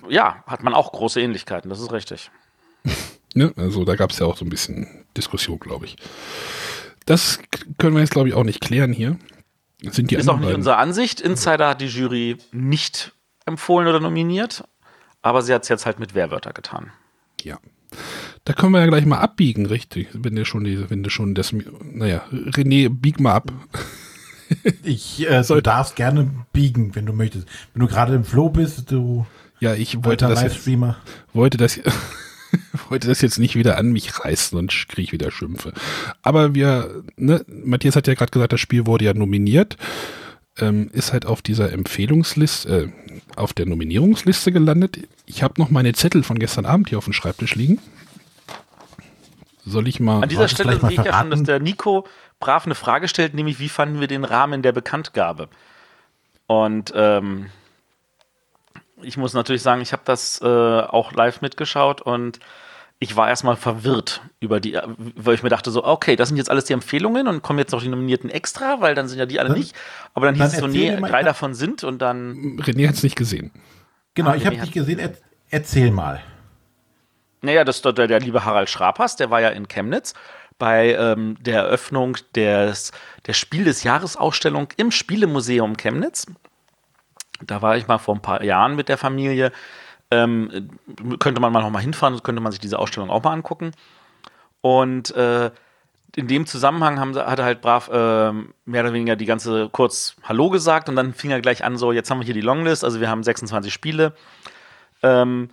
ja, 0.08 0.42
hat 0.46 0.62
man 0.62 0.74
auch 0.74 0.92
große 0.92 1.20
Ähnlichkeiten, 1.20 1.70
das 1.70 1.80
ist 1.80 1.92
richtig. 1.92 2.30
Ne? 3.34 3.52
Also 3.56 3.84
da 3.84 3.94
gab 3.96 4.10
es 4.10 4.18
ja 4.18 4.26
auch 4.26 4.36
so 4.36 4.44
ein 4.44 4.50
bisschen 4.50 4.86
Diskussion, 5.16 5.58
glaube 5.58 5.86
ich. 5.86 5.96
Das 7.06 7.38
können 7.78 7.94
wir 7.94 8.00
jetzt, 8.00 8.12
glaube 8.12 8.28
ich, 8.28 8.34
auch 8.34 8.44
nicht 8.44 8.60
klären 8.60 8.92
hier. 8.92 9.18
Das 9.82 9.96
sind 9.96 10.10
die 10.10 10.16
Ist 10.16 10.28
auch 10.28 10.34
nicht 10.36 10.44
beiden. 10.44 10.56
unsere 10.56 10.76
Ansicht. 10.76 11.20
Insider 11.20 11.68
hat 11.68 11.80
die 11.80 11.86
Jury 11.86 12.36
nicht 12.52 13.12
empfohlen 13.46 13.88
oder 13.88 14.00
nominiert, 14.00 14.64
aber 15.22 15.42
sie 15.42 15.54
hat 15.54 15.62
es 15.62 15.68
jetzt 15.68 15.86
halt 15.86 15.98
mit 15.98 16.14
Wehrwörter 16.14 16.52
getan. 16.52 16.90
Ja. 17.42 17.58
Da 18.44 18.52
können 18.52 18.72
wir 18.72 18.80
ja 18.80 18.86
gleich 18.86 19.06
mal 19.06 19.18
abbiegen, 19.18 19.66
richtig. 19.66 20.08
Wenn 20.12 20.36
du 20.36 20.44
schon 20.44 20.64
die, 20.64 20.88
wenn 20.90 21.02
du 21.02 21.10
schon 21.10 21.34
das, 21.34 21.52
naja, 21.82 22.24
René, 22.30 22.88
bieg 22.88 23.20
mal 23.20 23.34
ab. 23.34 23.52
Ich, 24.82 25.24
äh, 25.30 25.44
du 25.44 25.60
darfst 25.60 25.94
gerne 25.94 26.28
biegen, 26.52 26.96
wenn 26.96 27.06
du 27.06 27.12
möchtest. 27.12 27.46
Wenn 27.72 27.82
du 27.82 27.86
gerade 27.86 28.16
im 28.16 28.24
Flow 28.24 28.48
bist, 28.48 28.90
du 28.90 29.24
Ja, 29.60 29.74
ich 29.74 30.02
wollte 30.02 30.26
das 30.26 30.42
jetzt, 30.42 30.54
Livestreamer. 30.54 30.96
wollte 31.32 31.56
das, 31.56 31.78
wollte 32.88 33.08
das 33.08 33.20
jetzt 33.20 33.38
nicht 33.38 33.56
wieder 33.56 33.78
an 33.78 33.92
mich 33.92 34.24
reißen 34.24 34.58
und 34.58 34.70
kriege 34.88 35.02
ich 35.02 35.12
wieder 35.12 35.30
Schimpfe. 35.30 35.72
Aber 36.22 36.54
wir, 36.54 37.02
ne, 37.16 37.44
Matthias 37.48 37.96
hat 37.96 38.06
ja 38.06 38.14
gerade 38.14 38.30
gesagt, 38.30 38.52
das 38.52 38.60
Spiel 38.60 38.86
wurde 38.86 39.04
ja 39.04 39.14
nominiert, 39.14 39.76
ähm, 40.58 40.90
ist 40.92 41.12
halt 41.12 41.26
auf 41.26 41.42
dieser 41.42 41.72
Empfehlungsliste, 41.72 42.68
äh, 42.68 43.12
auf 43.36 43.52
der 43.52 43.66
Nominierungsliste 43.66 44.52
gelandet. 44.52 44.98
Ich 45.26 45.42
habe 45.42 45.60
noch 45.60 45.70
meine 45.70 45.92
Zettel 45.92 46.22
von 46.22 46.38
gestern 46.38 46.66
Abend 46.66 46.88
hier 46.88 46.98
auf 46.98 47.04
dem 47.04 47.12
Schreibtisch 47.12 47.54
liegen. 47.54 47.78
Soll 49.64 49.88
ich 49.88 50.00
mal? 50.00 50.22
An 50.22 50.28
dieser 50.28 50.48
Stelle 50.48 50.78
sehe 50.80 50.90
ich 50.90 50.96
ja 50.96 51.18
schon, 51.18 51.30
dass 51.30 51.42
der 51.42 51.60
Nico 51.60 52.06
brav 52.40 52.64
eine 52.64 52.74
Frage 52.74 53.08
stellt, 53.08 53.34
nämlich 53.34 53.58
wie 53.60 53.68
fanden 53.68 54.00
wir 54.00 54.08
den 54.08 54.24
Rahmen 54.24 54.62
der 54.62 54.72
Bekanntgabe? 54.72 55.48
Und 56.46 56.92
ähm, 56.96 57.46
ich 59.02 59.16
muss 59.16 59.34
natürlich 59.34 59.62
sagen, 59.62 59.80
ich 59.80 59.92
habe 59.92 60.02
das 60.04 60.40
äh, 60.42 60.46
auch 60.46 61.12
live 61.12 61.40
mitgeschaut 61.40 62.00
und 62.02 62.38
ich 63.02 63.16
war 63.16 63.28
erstmal 63.28 63.56
verwirrt 63.56 64.20
über 64.40 64.60
die, 64.60 64.78
weil 65.16 65.34
ich 65.34 65.42
mir 65.42 65.48
dachte 65.48 65.70
so, 65.70 65.84
okay, 65.84 66.16
das 66.16 66.28
sind 66.28 66.36
jetzt 66.36 66.50
alles 66.50 66.66
die 66.66 66.74
Empfehlungen 66.74 67.28
und 67.28 67.42
kommen 67.42 67.58
jetzt 67.58 67.72
noch 67.72 67.80
die 67.82 67.88
Nominierten 67.88 68.28
extra, 68.28 68.80
weil 68.82 68.94
dann 68.94 69.08
sind 69.08 69.18
ja 69.18 69.24
die 69.26 69.40
alle 69.40 69.54
nicht. 69.54 69.74
Aber 70.12 70.26
dann 70.26 70.34
hieß 70.34 70.44
dann 70.44 70.52
es 70.52 70.58
so, 70.60 70.66
nee, 70.66 70.94
drei 70.96 71.22
davon 71.22 71.54
sind 71.54 71.82
und 71.82 72.00
dann 72.02 72.58
René 72.60 72.86
hat 72.88 72.96
es 72.96 73.02
nicht 73.02 73.16
gesehen. 73.16 73.52
Genau, 74.14 74.30
Ah, 74.30 74.36
ich 74.36 74.44
habe 74.44 74.60
hat- 74.60 74.72
gesehen. 74.72 74.98
Er, 74.98 75.12
erzähl 75.48 75.90
mal. 75.90 76.20
Naja, 77.42 77.64
das 77.64 77.80
der, 77.80 77.92
der 77.92 78.20
liebe 78.20 78.44
Harald 78.44 78.68
Schrapers, 78.68 79.16
der 79.16 79.30
war 79.30 79.40
ja 79.40 79.48
in 79.48 79.66
Chemnitz 79.66 80.12
bei 80.58 80.92
ähm, 80.92 81.36
der 81.40 81.62
Eröffnung 81.62 82.18
des, 82.34 82.92
der 83.26 83.32
Spiel 83.32 83.64
des 83.64 83.82
Jahres 83.82 84.16
Ausstellung 84.18 84.68
im 84.76 84.90
Spielemuseum 84.90 85.78
Chemnitz. 85.78 86.26
Da 87.46 87.62
war 87.62 87.76
ich 87.76 87.86
mal 87.88 87.98
vor 87.98 88.14
ein 88.14 88.22
paar 88.22 88.42
Jahren 88.44 88.76
mit 88.76 88.88
der 88.88 88.98
Familie. 88.98 89.52
Ähm, 90.10 90.70
könnte 91.20 91.40
man 91.40 91.52
mal 91.52 91.60
noch 91.62 91.70
mal 91.70 91.78
hinfahren, 91.80 92.22
könnte 92.22 92.40
man 92.42 92.52
sich 92.52 92.60
diese 92.60 92.78
Ausstellung 92.78 93.10
auch 93.10 93.22
mal 93.22 93.32
angucken. 93.32 93.72
Und 94.60 95.14
äh, 95.14 95.50
in 96.16 96.26
dem 96.26 96.44
Zusammenhang 96.46 96.98
haben, 96.98 97.14
hat 97.16 97.38
er 97.38 97.44
halt 97.44 97.60
brav 97.60 97.88
ähm, 97.92 98.52
mehr 98.64 98.82
oder 98.82 98.92
weniger 98.92 99.14
die 99.16 99.26
ganze 99.26 99.68
kurz 99.70 100.16
Hallo 100.24 100.50
gesagt 100.50 100.88
und 100.88 100.96
dann 100.96 101.14
fing 101.14 101.30
er 101.30 101.40
gleich 101.40 101.62
an, 101.64 101.76
so, 101.76 101.92
jetzt 101.92 102.10
haben 102.10 102.18
wir 102.18 102.24
hier 102.24 102.34
die 102.34 102.40
Longlist, 102.40 102.84
also 102.84 103.00
wir 103.00 103.08
haben 103.08 103.22
26 103.22 103.72
Spiele. 103.72 104.12
Ähm, 105.04 105.50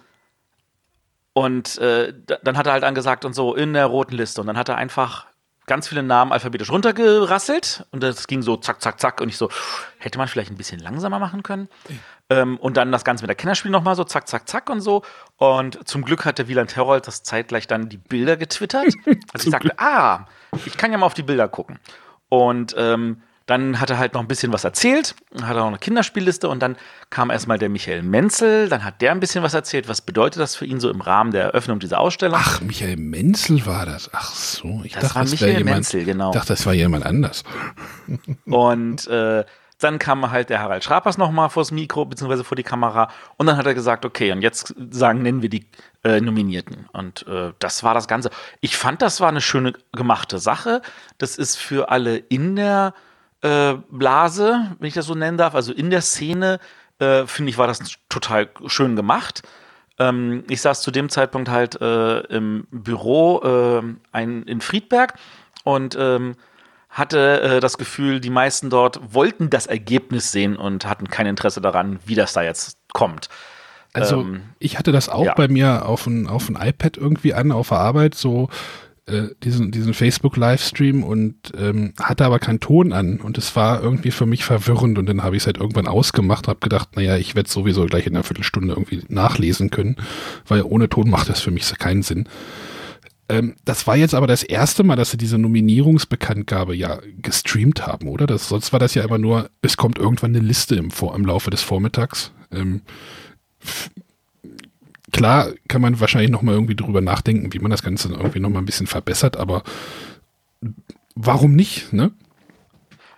und 1.33 1.77
äh, 1.77 2.13
da- 2.25 2.39
dann 2.43 2.57
hat 2.57 2.65
er 2.65 2.73
halt 2.73 2.83
angesagt 2.83 3.23
und 3.23 3.33
so 3.33 3.53
in 3.55 3.73
der 3.73 3.85
roten 3.85 4.15
Liste. 4.15 4.41
Und 4.41 4.47
dann 4.47 4.57
hat 4.57 4.69
er 4.69 4.77
einfach 4.77 5.27
ganz 5.67 5.87
viele 5.87 6.01
Namen 6.01 6.31
alphabetisch 6.31 6.71
runtergerasselt. 6.71 7.85
Und 7.91 8.01
das 8.01 8.25
ging 8.27 8.41
so 8.41 8.57
zack, 8.57 8.81
zack, 8.81 8.99
zack. 8.99 9.21
Und 9.21 9.29
ich 9.29 9.37
so, 9.37 9.49
hätte 9.99 10.17
man 10.17 10.27
vielleicht 10.27 10.49
ein 10.49 10.57
bisschen 10.57 10.79
langsamer 10.79 11.19
machen 11.19 11.43
können. 11.43 11.69
Ähm, 12.29 12.57
und 12.57 12.77
dann 12.77 12.91
das 12.91 13.03
Ganze 13.03 13.23
mit 13.23 13.29
der 13.29 13.35
Kennerspiel 13.35 13.69
nochmal 13.69 13.95
so, 13.95 14.03
zack, 14.03 14.27
zack, 14.27 14.49
zack 14.49 14.69
und 14.69 14.81
so. 14.81 15.03
Und 15.35 15.87
zum 15.87 16.03
Glück 16.03 16.25
hatte 16.25 16.47
Wieland 16.47 16.75
Herold 16.75 17.05
das 17.05 17.21
zeitgleich 17.23 17.67
dann 17.67 17.89
die 17.89 17.97
Bilder 17.97 18.37
getwittert. 18.37 18.87
Also 19.33 19.47
ich 19.47 19.51
sagte, 19.51 19.77
ah, 19.77 20.25
ich 20.65 20.77
kann 20.77 20.91
ja 20.91 20.97
mal 20.97 21.05
auf 21.05 21.13
die 21.13 21.23
Bilder 21.23 21.47
gucken. 21.47 21.79
Und 22.29 22.73
ähm, 22.77 23.21
dann 23.47 23.79
hat 23.79 23.89
er 23.89 23.97
halt 23.97 24.13
noch 24.13 24.21
ein 24.21 24.27
bisschen 24.27 24.53
was 24.53 24.65
erzählt, 24.65 25.15
hat 25.41 25.55
er 25.55 25.63
auch 25.63 25.67
eine 25.67 25.79
Kinderspielliste 25.79 26.49
und 26.49 26.59
dann 26.61 26.75
kam 27.09 27.29
erstmal 27.29 27.57
der 27.57 27.69
Michael 27.69 28.03
Menzel, 28.03 28.67
dann 28.67 28.83
hat 28.83 29.01
der 29.01 29.11
ein 29.11 29.21
bisschen 29.21 29.41
was 29.41 29.53
erzählt, 29.53 29.87
was 29.87 30.01
bedeutet 30.01 30.41
das 30.41 30.55
für 30.55 30.65
ihn 30.65 30.81
so 30.81 30.89
im 30.89 30.99
Rahmen 30.99 31.31
der 31.31 31.45
Eröffnung 31.45 31.79
dieser 31.79 31.99
Ausstellung. 31.99 32.37
Ach, 32.39 32.59
Michael 32.61 32.97
Menzel 32.97 33.65
war 33.65 33.85
das. 33.85 34.09
Ach 34.13 34.33
so, 34.33 34.81
ich 34.83 34.93
Das 34.93 35.03
dachte, 35.03 35.15
war 35.15 35.21
das 35.23 35.31
Michael 35.31 35.57
jemand. 35.59 35.75
Menzel, 35.77 36.03
genau. 36.03 36.29
Ich 36.29 36.35
dachte, 36.35 36.49
das 36.49 36.65
war 36.65 36.73
jemand 36.73 37.05
anders. 37.05 37.43
Und 38.45 39.07
äh, 39.07 39.45
dann 39.79 39.99
kam 39.99 40.29
halt 40.29 40.49
der 40.49 40.59
Harald 40.59 40.83
Schrapers 40.83 41.17
nochmal 41.17 41.49
vors 41.49 41.71
Mikro, 41.71 42.05
beziehungsweise 42.05 42.43
vor 42.43 42.55
die 42.55 42.63
Kamera. 42.63 43.09
Und 43.37 43.45
dann 43.45 43.57
hat 43.57 43.65
er 43.65 43.75
gesagt, 43.75 44.05
okay, 44.05 44.31
und 44.31 44.41
jetzt 44.41 44.73
sagen, 44.89 45.21
nennen 45.21 45.43
wir 45.43 45.49
die 45.49 45.67
äh, 46.03 46.19
Nominierten. 46.19 46.89
Und 46.93 47.27
äh, 47.27 47.53
das 47.59 47.83
war 47.83 47.93
das 47.93 48.07
Ganze. 48.07 48.31
Ich 48.59 48.75
fand, 48.75 49.01
das 49.01 49.21
war 49.21 49.29
eine 49.29 49.41
schöne 49.41 49.73
gemachte 49.93 50.39
Sache. 50.39 50.81
Das 51.19 51.37
ist 51.37 51.57
für 51.57 51.91
alle 51.91 52.17
in 52.17 52.55
der 52.55 52.93
äh, 53.41 53.75
Blase, 53.89 54.75
wenn 54.79 54.87
ich 54.87 54.93
das 54.93 55.05
so 55.05 55.15
nennen 55.15 55.37
darf, 55.37 55.55
also 55.55 55.73
in 55.73 55.89
der 55.89 56.01
Szene, 56.01 56.59
äh, 56.99 57.25
finde 57.25 57.49
ich, 57.49 57.57
war 57.57 57.67
das 57.67 57.79
total 58.09 58.49
schön 58.67 58.95
gemacht. 58.95 59.43
Ähm, 59.99 60.43
ich 60.49 60.61
saß 60.61 60.81
zu 60.81 60.91
dem 60.91 61.09
Zeitpunkt 61.09 61.49
halt 61.49 61.79
äh, 61.81 62.19
im 62.27 62.67
Büro 62.71 63.41
äh, 63.43 63.83
ein, 64.11 64.43
in 64.43 64.61
Friedberg 64.61 65.13
und 65.63 65.97
ähm, 65.99 66.35
hatte 66.89 67.41
äh, 67.41 67.59
das 67.59 67.77
Gefühl, 67.77 68.19
die 68.19 68.29
meisten 68.29 68.69
dort 68.69 69.13
wollten 69.13 69.49
das 69.49 69.67
Ergebnis 69.67 70.31
sehen 70.31 70.55
und 70.55 70.85
hatten 70.85 71.07
kein 71.09 71.27
Interesse 71.27 71.61
daran, 71.61 71.99
wie 72.05 72.15
das 72.15 72.33
da 72.33 72.41
jetzt 72.41 72.77
kommt. 72.93 73.29
Also 73.93 74.21
Ähm, 74.21 74.43
ich 74.59 74.77
hatte 74.77 74.91
das 74.91 75.09
auch 75.09 75.25
ja. 75.25 75.33
bei 75.33 75.47
mir 75.47 75.85
auf 75.85 76.07
ein, 76.07 76.27
auf 76.27 76.49
ein 76.49 76.55
iPad 76.55 76.97
irgendwie 76.97 77.33
an, 77.33 77.51
auf 77.51 77.69
der 77.69 77.79
Arbeit, 77.79 78.15
so 78.15 78.49
äh, 79.07 79.29
diesen, 79.43 79.71
diesen 79.71 79.93
Facebook-Livestream 79.93 81.03
und 81.03 81.35
ähm, 81.57 81.93
hatte 81.99 82.25
aber 82.25 82.39
keinen 82.39 82.59
Ton 82.59 82.91
an 82.91 83.21
und 83.21 83.37
es 83.37 83.55
war 83.55 83.81
irgendwie 83.81 84.11
für 84.11 84.25
mich 84.25 84.43
verwirrend 84.43 84.97
und 84.97 85.07
dann 85.07 85.23
habe 85.23 85.35
ich 85.35 85.43
es 85.43 85.47
halt 85.47 85.57
irgendwann 85.57 85.87
ausgemacht, 85.87 86.47
habe 86.47 86.59
gedacht, 86.59 86.95
naja, 86.95 87.17
ich 87.17 87.33
werde 87.33 87.49
sowieso 87.49 87.85
gleich 87.85 88.05
in 88.05 88.15
einer 88.15 88.23
Viertelstunde 88.23 88.73
irgendwie 88.73 89.03
nachlesen 89.07 89.69
können, 89.69 89.95
weil 90.47 90.61
ohne 90.61 90.89
Ton 90.89 91.09
macht 91.09 91.29
das 91.29 91.39
für 91.39 91.51
mich 91.51 91.73
keinen 91.77 92.03
Sinn. 92.03 92.27
Ähm, 93.29 93.55
das 93.65 93.87
war 93.87 93.95
jetzt 93.95 94.13
aber 94.13 94.27
das 94.27 94.43
erste 94.43 94.83
Mal, 94.83 94.95
dass 94.95 95.11
sie 95.11 95.17
diese 95.17 95.37
Nominierungsbekanntgabe 95.37 96.75
ja 96.75 96.99
gestreamt 97.21 97.87
haben, 97.87 98.07
oder? 98.07 98.27
Das, 98.27 98.49
sonst 98.49 98.73
war 98.73 98.79
das 98.79 98.93
ja 98.93 99.03
immer 99.03 99.17
nur, 99.17 99.49
es 99.61 99.77
kommt 99.77 99.97
irgendwann 99.97 100.35
eine 100.35 100.45
Liste 100.45 100.75
im, 100.75 100.91
Vor 100.91 101.15
im 101.15 101.25
Laufe 101.25 101.49
des 101.49 101.61
Vormittags. 101.61 102.31
Ähm, 102.51 102.81
klar 105.17 105.49
kann 105.67 105.81
man 105.81 105.99
wahrscheinlich 105.99 106.31
noch 106.31 106.41
mal 106.41 106.53
irgendwie 106.53 106.75
drüber 106.75 107.01
nachdenken, 107.01 107.51
wie 107.53 107.59
man 107.59 107.71
das 107.71 107.83
Ganze 107.83 108.09
irgendwie 108.09 108.39
noch 108.39 108.49
mal 108.49 108.59
ein 108.59 108.65
bisschen 108.65 108.87
verbessert, 108.87 109.35
aber 109.37 109.63
warum 111.15 111.55
nicht, 111.55 111.91
ne? 111.91 112.11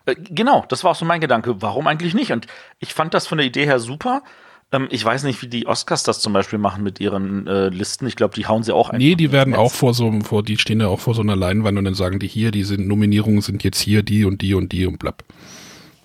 Äh, 0.05 0.15
Genau, 0.29 0.65
das 0.69 0.83
war 0.83 0.91
auch 0.91 0.95
so 0.95 1.05
mein 1.05 1.21
Gedanke. 1.21 1.61
Warum 1.61 1.87
eigentlich 1.87 2.13
nicht? 2.13 2.31
Und 2.31 2.47
ich 2.79 2.93
fand 2.93 3.13
das 3.13 3.27
von 3.27 3.37
der 3.37 3.47
Idee 3.47 3.65
her 3.65 3.79
super. 3.79 4.23
Ähm, 4.71 4.87
ich 4.91 5.03
weiß 5.03 5.23
nicht, 5.23 5.41
wie 5.41 5.47
die 5.47 5.67
Oscars 5.67 6.03
das 6.03 6.19
zum 6.19 6.33
Beispiel 6.33 6.59
machen 6.59 6.83
mit 6.83 6.99
ihren 6.99 7.47
äh, 7.47 7.69
Listen. 7.69 8.07
Ich 8.07 8.15
glaube, 8.15 8.35
die 8.35 8.47
hauen 8.47 8.63
sie 8.63 8.73
auch 8.73 8.89
einfach 8.89 8.99
Nee, 8.99 9.15
die 9.15 9.31
werden 9.31 9.53
auch 9.53 9.71
vor 9.71 9.93
so, 9.93 10.11
vor, 10.21 10.43
die 10.43 10.57
stehen 10.57 10.79
ja 10.79 10.87
auch 10.87 10.99
vor 10.99 11.13
so 11.13 11.21
einer 11.21 11.35
Leinwand 11.35 11.77
und 11.77 11.85
dann 11.85 11.95
sagen 11.95 12.19
die 12.19 12.27
hier, 12.27 12.51
die 12.51 12.63
sind 12.63 12.87
Nominierungen 12.87 13.41
sind 13.41 13.63
jetzt 13.63 13.79
hier, 13.79 14.03
die 14.03 14.25
und 14.25 14.41
die 14.41 14.53
und 14.53 14.71
die 14.71 14.85
und 14.85 14.99
blapp. 14.99 15.23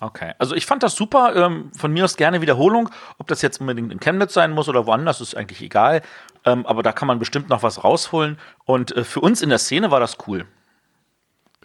Okay, 0.05 0.33
also 0.37 0.53
ich 0.53 0.67
fand 0.67 0.83
das 0.83 0.93
super. 0.93 1.35
Ähm, 1.35 1.71
von 1.75 1.91
mir 1.91 2.05
aus 2.05 2.15
gerne 2.15 2.39
Wiederholung. 2.39 2.91
Ob 3.17 3.27
das 3.27 3.41
jetzt 3.41 3.59
unbedingt 3.59 3.91
in 3.91 3.99
Chemnitz 3.99 4.35
sein 4.35 4.51
muss 4.51 4.69
oder 4.69 4.85
woanders, 4.85 5.19
ist 5.19 5.35
eigentlich 5.35 5.63
egal. 5.63 6.03
Ähm, 6.45 6.63
aber 6.67 6.83
da 6.83 6.91
kann 6.91 7.07
man 7.07 7.17
bestimmt 7.17 7.49
noch 7.49 7.63
was 7.63 7.83
rausholen. 7.83 8.37
Und 8.65 8.95
äh, 8.95 9.03
für 9.03 9.21
uns 9.21 9.41
in 9.41 9.49
der 9.49 9.57
Szene 9.57 9.89
war 9.89 9.99
das 9.99 10.17
cool. 10.27 10.45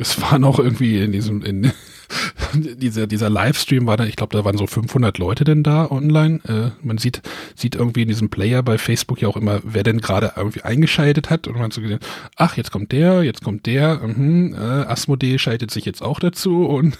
Es 0.00 0.20
war 0.22 0.38
noch 0.38 0.58
irgendwie 0.58 0.98
in 0.98 1.12
diesem, 1.12 1.42
in 1.42 1.72
dieser, 2.54 3.06
dieser 3.06 3.28
Livestream 3.28 3.86
war 3.86 3.96
da, 3.96 4.04
ich 4.04 4.16
glaube, 4.16 4.36
da 4.36 4.44
waren 4.44 4.56
so 4.56 4.66
500 4.66 5.18
Leute 5.18 5.44
denn 5.44 5.62
da 5.62 5.90
online. 5.90 6.40
Äh, 6.48 6.70
man 6.82 6.98
sieht, 6.98 7.20
sieht 7.54 7.74
irgendwie 7.74 8.02
in 8.02 8.08
diesem 8.08 8.30
Player 8.30 8.62
bei 8.62 8.78
Facebook 8.78 9.20
ja 9.20 9.28
auch 9.28 9.36
immer, 9.36 9.60
wer 9.62 9.82
denn 9.82 10.00
gerade 10.00 10.32
irgendwie 10.36 10.62
eingeschaltet 10.62 11.28
hat. 11.28 11.46
Und 11.46 11.54
man 11.54 11.64
hat 11.64 11.72
so 11.74 11.82
gesehen, 11.82 12.00
ach, 12.36 12.56
jetzt 12.56 12.70
kommt 12.70 12.92
der, 12.92 13.22
jetzt 13.22 13.44
kommt 13.44 13.66
der, 13.66 13.98
mhm, 13.98 14.54
äh, 14.54 14.56
Asmodee 14.56 15.38
schaltet 15.38 15.70
sich 15.70 15.84
jetzt 15.84 16.02
auch 16.02 16.18
dazu 16.18 16.66
und 16.66 16.98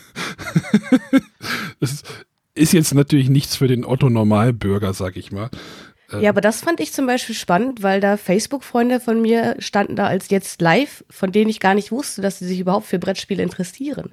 das 1.81 1.93
ist, 1.93 2.07
ist 2.55 2.73
jetzt 2.73 2.93
natürlich 2.95 3.31
nichts 3.31 3.57
für 3.57 3.69
den 3.69 3.85
Otto-Normalbürger, 3.85 4.93
sag 4.93 5.17
ich 5.17 5.33
mal. 5.33 5.49
Ja, 6.19 6.31
aber 6.31 6.41
das 6.41 6.61
fand 6.61 6.81
ich 6.81 6.93
zum 6.93 7.07
Beispiel 7.07 7.35
spannend, 7.35 7.83
weil 7.83 8.01
da 8.01 8.17
Facebook-Freunde 8.17 9.01
von 9.01 9.21
mir 9.23 9.57
standen 9.59 9.97
da 9.97 10.07
als 10.07 10.31
jetzt 10.31 10.61
live, 10.61 11.05
von 11.09 11.31
denen 11.31 11.51
ich 11.51 11.61
gar 11.61 11.75
nicht 11.75 11.93
wusste, 11.93 12.23
dass 12.23 12.39
sie 12.39 12.47
sich 12.47 12.61
überhaupt 12.61 12.87
für 12.87 12.99
Brettspiele 12.99 13.43
interessieren. 13.43 14.13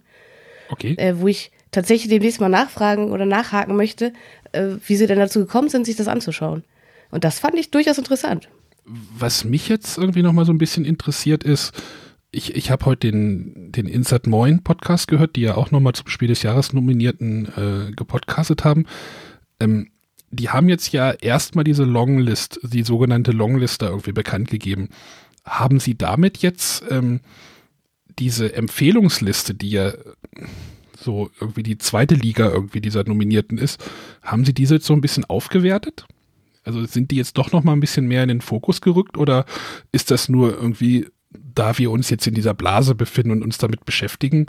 Okay. 0.69 0.95
Äh, 0.97 1.19
wo 1.19 1.27
ich 1.27 1.51
tatsächlich 1.71 2.09
demnächst 2.09 2.39
mal 2.39 2.49
nachfragen 2.49 3.11
oder 3.11 3.25
nachhaken 3.25 3.75
möchte, 3.75 4.13
äh, 4.51 4.75
wie 4.85 4.95
sie 4.95 5.07
denn 5.07 5.19
dazu 5.19 5.39
gekommen 5.39 5.69
sind, 5.69 5.85
sich 5.85 5.95
das 5.95 6.07
anzuschauen. 6.07 6.63
Und 7.09 7.23
das 7.23 7.39
fand 7.39 7.55
ich 7.55 7.71
durchaus 7.71 7.97
interessant. 7.97 8.49
was 8.85 9.43
mich 9.43 9.67
jetzt 9.67 9.97
irgendwie 9.97 10.23
noch 10.23 10.33
mal 10.33 10.45
so 10.45 10.53
ein 10.53 10.57
bisschen 10.57 10.85
interessiert 10.85 11.43
ist, 11.43 11.73
ich, 12.31 12.55
ich 12.55 12.71
habe 12.71 12.85
heute 12.85 13.11
den, 13.11 13.71
den 13.71 13.87
Insert 13.87 14.27
Moin 14.27 14.63
Podcast 14.63 15.07
gehört, 15.07 15.35
die 15.35 15.41
ja 15.41 15.55
auch 15.55 15.71
noch 15.71 15.79
mal 15.79 15.93
zum 15.93 16.07
Spiel 16.07 16.27
des 16.27 16.43
Jahres 16.43 16.73
nominierten 16.73 17.45
äh, 17.45 17.91
gepodcastet 17.91 18.63
haben. 18.63 18.85
Ähm, 19.59 19.89
die 20.29 20.49
haben 20.49 20.69
jetzt 20.69 20.91
ja 20.91 21.11
erstmal 21.11 21.63
diese 21.63 21.83
Longlist, 21.83 22.59
die 22.63 22.83
sogenannte 22.83 23.31
Longlist 23.31 23.81
da 23.81 23.87
irgendwie 23.87 24.11
bekannt 24.11 24.49
gegeben. 24.49 24.89
Haben 25.45 25.79
Sie 25.79 25.97
damit 25.97 26.39
jetzt 26.39 26.83
ähm, 26.89 27.21
diese 28.19 28.53
Empfehlungsliste, 28.53 29.53
die 29.53 29.69
ja 29.69 29.93
so 30.97 31.29
irgendwie 31.39 31.63
die 31.63 31.77
zweite 31.77 32.15
Liga 32.15 32.49
irgendwie 32.49 32.81
dieser 32.81 33.03
Nominierten 33.03 33.57
ist, 33.57 33.83
haben 34.21 34.43
Sie 34.43 34.53
diese 34.53 34.75
jetzt 34.75 34.87
so 34.87 34.93
ein 34.93 35.01
bisschen 35.01 35.25
aufgewertet? 35.25 36.05
Also 36.63 36.83
sind 36.85 37.11
die 37.11 37.15
jetzt 37.15 37.37
doch 37.37 37.53
noch 37.53 37.63
mal 37.63 37.73
ein 37.73 37.79
bisschen 37.79 38.07
mehr 38.07 38.23
in 38.23 38.29
den 38.29 38.41
Fokus 38.41 38.81
gerückt 38.81 39.17
oder 39.17 39.45
ist 39.93 40.11
das 40.11 40.27
nur 40.27 40.53
irgendwie, 40.53 41.07
da 41.31 41.77
wir 41.77 41.91
uns 41.91 42.09
jetzt 42.09 42.27
in 42.27 42.33
dieser 42.33 42.53
Blase 42.53 42.93
befinden 42.93 43.31
und 43.31 43.43
uns 43.43 43.57
damit 43.57 43.85
beschäftigen, 43.85 44.47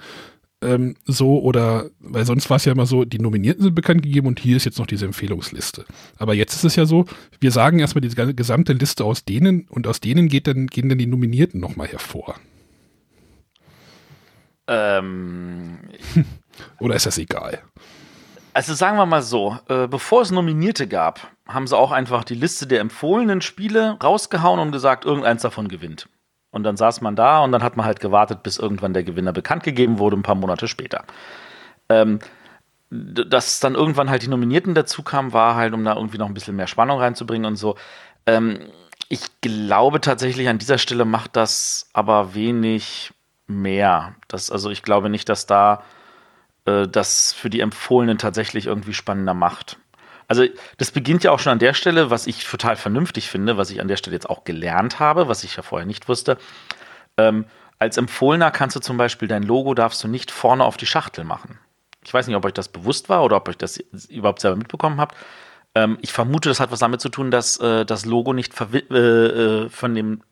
ähm, 0.61 0.97
so 1.05 1.41
oder, 1.41 1.91
weil 2.01 2.25
sonst 2.25 2.51
war 2.51 2.57
es 2.57 2.65
ja 2.65 2.73
immer 2.73 2.87
so, 2.87 3.05
die 3.05 3.19
Nominierten 3.19 3.63
sind 3.63 3.75
bekannt 3.75 4.03
gegeben 4.03 4.27
und 4.27 4.41
hier 4.41 4.57
ist 4.57 4.65
jetzt 4.65 4.79
noch 4.79 4.87
diese 4.87 5.07
Empfehlungsliste. 5.07 5.85
Aber 6.17 6.35
jetzt 6.35 6.55
ist 6.55 6.65
es 6.65 6.77
ja 6.77 6.85
so, 6.87 7.05
wir 7.41 7.53
sagen 7.53 7.79
erstmal 7.79 8.03
die 8.03 8.09
ganze- 8.09 8.35
gesamte 8.35 8.73
Liste 8.73 9.05
aus 9.05 9.25
denen 9.25 9.67
und 9.69 9.87
aus 9.87 10.01
denen 10.01 10.29
geht 10.29 10.47
dann, 10.47 10.67
gehen 10.67 10.89
dann 10.89 10.99
die 10.99 11.07
Nominierten 11.07 11.61
noch 11.61 11.77
mal 11.77 11.87
hervor. 11.87 12.35
Ähm, 14.67 15.79
Oder 16.79 16.97
ist 16.97 17.07
das 17.07 17.19
egal? 17.19 17.63
also 18.55 18.75
sagen 18.75 18.97
wir 18.97 19.07
mal 19.07 19.23
so, 19.23 19.57
äh, 19.69 19.87
bevor 19.87 20.23
es 20.23 20.33
Nominierte 20.33 20.89
gab, 20.89 21.31
haben 21.47 21.69
sie 21.69 21.77
auch 21.77 21.93
einfach 21.93 22.25
die 22.25 22.35
Liste 22.35 22.67
der 22.67 22.81
empfohlenen 22.81 23.41
Spiele 23.41 23.97
rausgehauen 24.03 24.59
und 24.59 24.73
gesagt, 24.73 25.05
irgendeins 25.05 25.43
davon 25.43 25.69
gewinnt. 25.69 26.09
Und 26.51 26.63
dann 26.65 26.77
saß 26.77 27.01
man 27.03 27.15
da 27.15 27.41
und 27.41 27.53
dann 27.53 27.63
hat 27.63 27.77
man 27.77 27.85
halt 27.85 28.01
gewartet, 28.01 28.43
bis 28.43 28.59
irgendwann 28.59 28.95
der 28.95 29.05
Gewinner 29.05 29.33
bekannt 29.33 29.63
gegeben 29.63 29.99
wurde, 29.99 30.17
ein 30.17 30.23
paar 30.23 30.35
Monate 30.35 30.67
später. 30.67 31.05
Ähm, 31.89 32.21
dass 32.91 33.61
dann 33.61 33.75
irgendwann 33.75 34.09
halt 34.09 34.23
die 34.23 34.29
Nominierten 34.29 34.75
dazu 34.75 35.03
kamen, 35.03 35.33
war 35.33 35.57
halt, 35.57 35.75
um 35.75 35.85
da 35.85 35.95
irgendwie 35.95 36.19
noch 36.19 36.27
ein 36.27 36.35
bisschen 36.35 36.57
mehr 36.57 36.67
Spannung 36.67 36.99
reinzubringen 36.99 37.45
und 37.45 37.57
so. 37.57 37.77
Ähm, 38.27 38.61
ich 39.11 39.41
glaube 39.41 40.01
tatsächlich, 40.01 40.49
an 40.49 40.59
dieser 40.59 40.79
Stelle 40.79 41.05
macht 41.05 41.37
das 41.37 41.89
aber 41.93 42.35
wenig 42.35 43.13
mehr. 43.47 44.15
Das, 44.29 44.51
also 44.51 44.71
ich 44.71 44.83
glaube 44.83 45.11
nicht, 45.11 45.29
dass 45.29 45.47
da 45.47 45.83
äh, 46.67 46.87
das 46.89 47.33
für 47.33 47.51
die 47.51 47.61
Empfohlenen 47.61 48.19
tatsächlich 48.19 48.67
irgendwie 48.67 48.95
spannender 48.95 49.35
macht. 49.35 49.79
Also 50.29 50.45
das 50.77 50.91
beginnt 50.91 51.25
ja 51.25 51.33
auch 51.33 51.39
schon 51.39 51.53
an 51.53 51.59
der 51.59 51.75
Stelle, 51.75 52.11
was 52.11 52.27
ich 52.27 52.45
total 52.45 52.77
vernünftig 52.77 53.31
finde, 53.31 53.57
was 53.57 53.71
ich 53.71 53.81
an 53.81 53.89
der 53.89 53.97
Stelle 53.97 54.15
jetzt 54.15 54.29
auch 54.29 54.45
gelernt 54.45 55.01
habe, 55.01 55.27
was 55.27 55.43
ich 55.43 55.57
ja 55.57 55.63
vorher 55.63 55.87
nicht 55.87 56.09
wusste. 56.09 56.37
Ähm, 57.17 57.47
als 57.79 57.97
Empfohlener 57.97 58.51
kannst 58.51 58.77
du 58.77 58.81
zum 58.81 58.99
Beispiel 58.99 59.27
dein 59.27 59.43
Logo 59.43 59.73
darfst 59.75 60.05
du 60.05 60.09
nicht 60.09 60.31
vorne 60.31 60.65
auf 60.65 60.77
die 60.77 60.87
Schachtel 60.87 61.25
machen. 61.25 61.59
Ich 62.05 62.13
weiß 62.13 62.27
nicht, 62.27 62.37
ob 62.37 62.45
euch 62.45 62.53
das 62.53 62.69
bewusst 62.69 63.09
war 63.09 63.25
oder 63.25 63.37
ob 63.37 63.49
euch 63.49 63.57
das 63.57 63.79
überhaupt 64.09 64.41
selber 64.41 64.57
mitbekommen 64.57 65.01
habt. 65.01 65.17
Ähm, 65.75 65.99
ich 66.03 66.13
vermute, 66.13 66.49
das 66.49 66.61
hat 66.61 66.71
was 66.71 66.81
damit 66.81 67.01
zu 67.01 67.09
tun, 67.09 67.31
dass 67.31 67.59
äh, 67.59 67.85
das 67.85 68.05
Logo 68.05 68.33
nicht 68.33 68.53
äh, 68.61 68.97
äh, 68.97 69.69
von 69.71 69.95
dem 69.95 70.23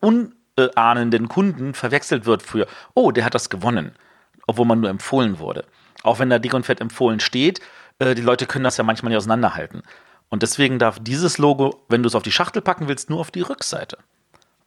unahnenden 0.00 1.28
Kunden 1.28 1.74
verwechselt 1.74 2.26
wird 2.26 2.42
für, 2.42 2.66
oh, 2.94 3.10
der 3.10 3.24
hat 3.24 3.34
das 3.34 3.50
gewonnen, 3.50 3.94
obwohl 4.46 4.66
man 4.66 4.80
nur 4.80 4.90
empfohlen 4.90 5.38
wurde. 5.38 5.64
Auch 6.02 6.18
wenn 6.18 6.30
da 6.30 6.38
dick 6.38 6.54
und 6.54 6.66
fett 6.66 6.80
empfohlen 6.80 7.20
steht, 7.20 7.60
die 8.00 8.22
Leute 8.22 8.46
können 8.46 8.64
das 8.64 8.76
ja 8.76 8.84
manchmal 8.84 9.10
nicht 9.10 9.18
auseinanderhalten. 9.18 9.82
Und 10.28 10.42
deswegen 10.42 10.78
darf 10.78 10.98
dieses 11.00 11.38
Logo, 11.38 11.84
wenn 11.88 12.02
du 12.02 12.08
es 12.08 12.14
auf 12.14 12.22
die 12.22 12.32
Schachtel 12.32 12.62
packen 12.62 12.88
willst, 12.88 13.10
nur 13.10 13.20
auf 13.20 13.30
die 13.30 13.42
Rückseite. 13.42 13.98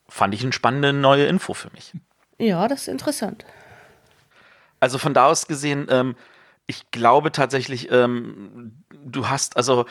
Fand 0.07 0.33
ich 0.33 0.43
eine 0.43 0.53
spannende 0.53 0.93
neue 0.93 1.25
Info 1.25 1.53
für 1.53 1.69
mich. 1.71 1.93
Ja, 2.37 2.67
das 2.67 2.83
ist 2.83 2.87
interessant. 2.87 3.45
Also 4.79 4.97
von 4.97 5.13
da 5.13 5.25
aus 5.25 5.47
gesehen, 5.47 5.87
ähm, 5.89 6.15
ich 6.67 6.91
glaube 6.91 7.31
tatsächlich, 7.31 7.91
ähm, 7.91 8.83
du 8.89 9.27
hast, 9.27 9.57
also 9.57 9.85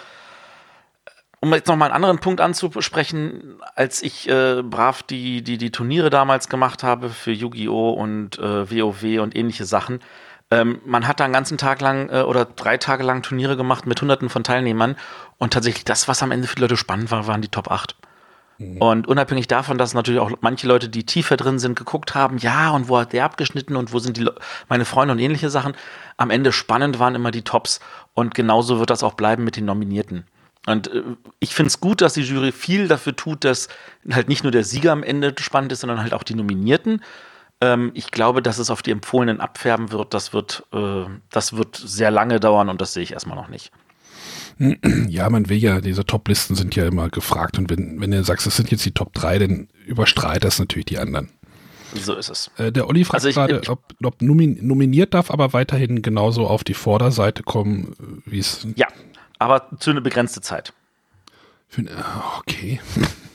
um 1.40 1.53
jetzt 1.53 1.68
noch 1.68 1.77
mal 1.77 1.87
einen 1.87 1.94
anderen 1.94 2.18
Punkt 2.18 2.40
anzusprechen, 2.40 3.61
als 3.75 4.03
ich 4.03 4.29
äh, 4.29 4.62
brav 4.62 5.03
die, 5.03 5.42
die, 5.42 5.59
die 5.59 5.70
Turniere 5.70 6.11
damals 6.11 6.49
gemacht 6.49 6.83
habe 6.83 7.11
für 7.11 7.33
Yu-Gi-Oh! 7.33 7.90
und 7.90 8.38
äh, 8.38 8.70
WoW 8.70 9.20
und 9.20 9.37
ähnliche 9.37 9.64
Sachen, 9.64 10.01
ähm, 10.50 10.80
man 10.85 11.09
hat 11.09 11.20
da 11.20 11.24
einen 11.24 11.32
ganzen 11.32 11.59
Tag 11.59 11.80
lang 11.80 12.09
äh, 12.09 12.22
oder 12.22 12.44
drei 12.44 12.76
Tage 12.76 13.02
lang 13.02 13.22
Turniere 13.22 13.56
gemacht 13.56 13.87
mit 13.87 14.00
hunderten 14.00 14.28
von 14.28 14.44
Teilnehmern 14.44 14.96
und 15.38 15.52
tatsächlich 15.52 15.85
das, 15.85 16.09
was 16.09 16.22
am 16.22 16.30
Ende 16.30 16.46
für 16.46 16.56
die 16.56 16.62
Leute 16.62 16.76
spannend 16.76 17.11
war, 17.11 17.26
waren 17.26 17.42
die 17.42 17.48
Top 17.48 17.70
8. 17.70 17.96
Mhm. 18.59 18.78
Und 18.78 19.09
unabhängig 19.09 19.48
davon, 19.48 19.78
dass 19.78 19.94
natürlich 19.94 20.20
auch 20.20 20.30
manche 20.40 20.66
Leute, 20.66 20.88
die 20.88 21.04
tiefer 21.04 21.37
drin 21.37 21.59
sind, 21.59 21.76
geguckt 21.76 22.14
haben, 22.14 22.38
ja, 22.38 22.70
und 22.70 22.88
wo 22.88 22.98
hat 22.98 23.12
der 23.12 23.24
abgeschnitten 23.24 23.76
und 23.76 23.92
wo 23.92 23.98
sind 23.98 24.16
die 24.16 24.22
Le 24.22 24.35
meine 24.68 24.85
Freunde 24.85 25.12
und 25.12 25.18
ähnliche 25.18 25.50
Sachen, 25.50 25.74
am 26.16 26.30
Ende 26.30 26.52
spannend 26.52 26.98
waren 26.98 27.14
immer 27.14 27.30
die 27.30 27.42
Tops. 27.42 27.80
Und 28.14 28.35
genauso 28.35 28.78
wird 28.78 28.90
das 28.90 29.02
auch 29.02 29.14
bleiben 29.14 29.44
mit 29.44 29.56
den 29.56 29.66
Nominierten. 29.66 30.24
Und 30.66 30.88
äh, 30.88 31.02
ich 31.38 31.54
finde 31.54 31.68
es 31.68 31.80
gut, 31.80 32.00
dass 32.00 32.14
die 32.14 32.22
Jury 32.22 32.52
viel 32.52 32.88
dafür 32.88 33.14
tut, 33.14 33.44
dass 33.44 33.68
halt 34.11 34.28
nicht 34.28 34.42
nur 34.42 34.52
der 34.52 34.64
Sieger 34.64 34.92
am 34.92 35.02
Ende 35.02 35.35
spannend 35.38 35.72
ist, 35.72 35.80
sondern 35.80 36.00
halt 36.00 36.14
auch 36.14 36.22
die 36.22 36.35
Nominierten. 36.35 37.02
Ähm, 37.61 37.90
ich 37.95 38.11
glaube, 38.11 38.42
dass 38.42 38.59
es 38.59 38.71
auf 38.71 38.83
die 38.83 38.90
Empfohlenen 38.90 39.40
abfärben 39.40 39.90
wird. 39.90 40.12
Das 40.14 40.33
wird, 40.33 40.64
äh, 40.73 41.05
das 41.31 41.55
wird 41.55 41.77
sehr 41.77 42.11
lange 42.11 42.40
dauern 42.40 42.69
und 42.69 42.81
das 42.81 42.92
sehe 42.92 43.03
ich 43.03 43.12
erstmal 43.12 43.37
noch 43.37 43.49
nicht. 43.49 43.73
Ja, 45.09 45.29
man 45.31 45.49
will 45.49 45.59
ja, 45.59 45.81
diese 45.81 46.05
Top-Listen 46.05 46.57
sind 46.57 46.75
ja 46.77 46.87
immer 46.87 47.11
gefragt 47.11 47.59
und 47.59 47.71
wenn, 47.71 48.01
wenn 48.01 48.11
du 48.11 48.25
sagst, 48.25 48.47
es 48.47 48.57
sind 48.57 48.71
jetzt 48.71 48.85
die 48.85 48.92
Top 48.92 49.12
3, 49.12 49.38
dann 49.38 49.69
überstrahlt 49.87 50.45
das 50.45 50.59
natürlich 50.59 50.87
die 50.87 50.99
anderen. 50.99 51.31
So 51.95 52.14
ist 52.14 52.31
es. 52.31 52.51
Äh, 52.57 52.73
der 52.73 52.88
Olli 52.88 53.05
fragt 53.05 53.25
also 53.25 53.38
gerade, 53.38 53.62
ob, 53.69 53.95
ob 54.03 54.21
nomin 54.23 54.59
nominiert 54.66 55.14
darf, 55.14 55.31
aber 55.31 55.53
weiterhin 55.53 56.03
genauso 56.03 56.47
auf 56.47 56.64
die 56.64 56.75
Vorderseite 56.75 57.42
kommen, 57.42 58.23
wie 58.25 58.38
es. 58.38 58.66
Ja, 58.77 58.88
aber 59.38 59.69
zu 59.79 59.90
einer 59.90 60.01
begrenzten 60.01 60.42
Zeit. 60.42 60.73
Für, 61.69 61.83
okay. 62.38 62.81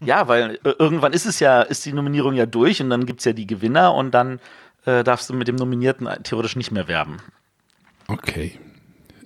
ja, 0.00 0.28
weil 0.28 0.58
äh, 0.64 0.70
irgendwann 0.78 1.12
ist 1.12 1.26
es 1.26 1.40
ja, 1.40 1.62
ist 1.62 1.84
die 1.86 1.92
Nominierung 1.92 2.34
ja 2.34 2.46
durch 2.46 2.80
und 2.82 2.90
dann 2.90 3.06
gibt 3.06 3.20
es 3.20 3.24
ja 3.24 3.32
die 3.32 3.46
Gewinner 3.46 3.94
und 3.94 4.12
dann 4.12 4.40
äh, 4.84 5.04
darfst 5.04 5.30
du 5.30 5.34
mit 5.34 5.48
dem 5.48 5.56
Nominierten 5.56 6.08
theoretisch 6.22 6.56
nicht 6.56 6.70
mehr 6.70 6.88
werben. 6.88 7.18
Okay. 8.08 8.58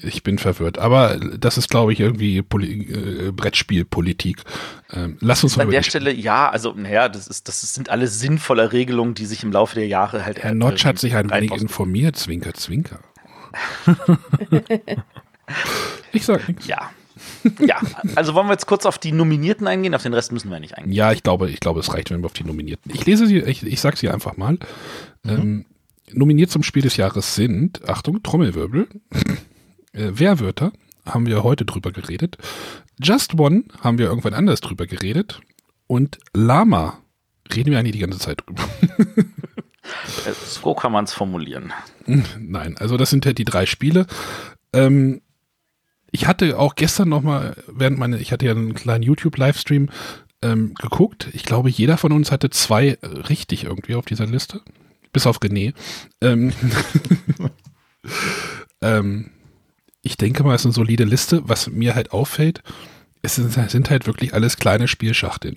Ich 0.05 0.25
bin 0.25 0.39
verwirrt. 0.39 0.79
Aber 0.79 1.17
das 1.17 1.57
ist, 1.57 1.71
glaube 1.71 1.93
ich, 1.93 2.01
irgendwie 2.01 2.43
Poli 2.43 3.29
äh, 3.29 3.31
Brettspielpolitik. 3.31 4.43
Ähm, 4.93 5.17
lass 5.21 5.45
uns 5.45 5.57
mal 5.57 5.63
An 5.65 5.71
der 5.71 5.85
Stelle, 5.85 6.13
ja, 6.13 6.51
also, 6.51 6.73
naja, 6.73 7.09
das, 7.09 7.29
ist, 7.29 7.47
das 7.47 7.61
sind 7.73 7.89
alles 7.89 8.19
sinnvolle 8.19 8.73
Regelungen, 8.73 9.15
die 9.15 9.27
sich 9.27 9.45
im 9.45 9.53
Laufe 9.53 9.77
der 9.77 9.87
Jahre 9.87 10.25
halt. 10.25 10.43
Herr 10.43 10.55
Notch 10.55 10.85
hat 10.85 10.99
sich 10.99 11.15
ein 11.15 11.31
wenig 11.31 11.53
informiert, 11.53 12.17
Zwinker, 12.17 12.53
Zwinker. 12.55 12.99
ich 16.13 16.25
sag 16.25 16.49
nichts. 16.49 16.67
Ja. 16.67 16.91
Ja, 17.61 17.81
also 18.15 18.35
wollen 18.35 18.47
wir 18.47 18.53
jetzt 18.53 18.67
kurz 18.67 18.87
auf 18.87 18.99
die 18.99 19.13
Nominierten 19.13 19.67
eingehen, 19.67 19.95
auf 19.95 20.03
den 20.03 20.15
Rest 20.15 20.33
müssen 20.33 20.51
wir 20.51 20.61
nicht 20.61 20.77
eingehen. 20.77 20.93
Ja, 20.93 21.13
ich 21.13 21.23
glaube, 21.23 21.51
ich 21.51 21.61
glaube, 21.61 21.81
es 21.81 21.93
reicht, 21.93 22.11
wenn 22.11 22.21
wir 22.21 22.27
auf 22.27 22.33
die 22.33 22.45
Nominierten. 22.45 22.93
Ich 22.95 23.05
lese 23.07 23.27
sie, 23.27 23.39
ich, 23.39 23.65
ich 23.67 23.81
sag 23.81 23.97
sie 23.97 24.09
einfach 24.09 24.37
mal. 24.37 24.53
Mhm. 24.53 25.31
Ähm, 25.31 25.67
nominiert 26.13 26.51
zum 26.51 26.63
Spiel 26.63 26.83
des 26.83 26.97
Jahres 26.97 27.35
sind, 27.35 27.89
Achtung, 27.89 28.23
Trommelwirbel, 28.23 28.89
äh, 29.93 30.11
Wehrwörter, 30.13 30.73
haben 31.05 31.27
wir 31.27 31.43
heute 31.43 31.65
drüber 31.65 31.91
geredet. 31.91 32.39
Just 33.01 33.39
One 33.39 33.65
haben 33.81 33.99
wir 33.99 34.07
irgendwann 34.07 34.35
anders 34.35 34.61
drüber 34.61 34.87
geredet. 34.87 35.41
Und 35.87 36.19
Lama 36.33 36.99
reden 37.53 37.71
wir 37.71 37.79
eigentlich 37.79 37.93
die 37.93 37.99
ganze 37.99 38.19
Zeit 38.19 38.43
drüber. 38.47 38.63
so 40.47 40.75
kann 40.75 40.93
man 40.93 41.05
es 41.05 41.13
formulieren. 41.13 41.73
Nein, 42.39 42.77
also 42.79 42.97
das 42.97 43.11
sind 43.11 43.27
halt 43.27 43.39
die 43.39 43.45
drei 43.45 43.67
Spiele. 43.67 44.07
Ähm, 44.73 45.21
ich 46.13 46.27
hatte 46.27 46.59
auch 46.59 46.75
gestern 46.75 47.09
noch 47.09 47.23
mal, 47.23 47.57
während 47.67 47.99
meine, 47.99 48.19
ich 48.19 48.33
hatte 48.33 48.45
ja 48.45 48.53
einen 48.53 48.75
kleinen 48.75 49.03
YouTube-Livestream 49.03 49.89
ähm, 50.43 50.75
geguckt. 50.75 51.29
Ich 51.33 51.45
glaube, 51.45 51.71
jeder 51.71 51.97
von 51.97 52.13
uns 52.13 52.31
hatte 52.31 52.51
zwei 52.51 52.99
richtig 53.03 53.65
irgendwie 53.65 53.95
auf 53.95 54.05
dieser 54.05 54.27
Liste. 54.27 54.61
Bis 55.13 55.27
auf 55.27 55.41
René. 55.41 55.73
Ähm, 56.21 56.53
ähm, 58.83 59.31
ich 60.03 60.19
denke 60.19 60.45
mal, 60.45 60.55
es 60.55 60.63
ist 60.63 60.67
eine 60.67 60.75
solide 60.75 61.05
Liste. 61.05 61.49
Was 61.49 61.69
mir 61.69 61.95
halt 61.95 62.13
auffällt, 62.13 62.63
es 63.23 63.37
sind, 63.37 63.53
sind 63.71 63.91
halt 63.91 64.07
wirklich 64.07 64.35
alles 64.35 64.59
kleine 64.59 64.89
Spielschachteln. 64.89 65.57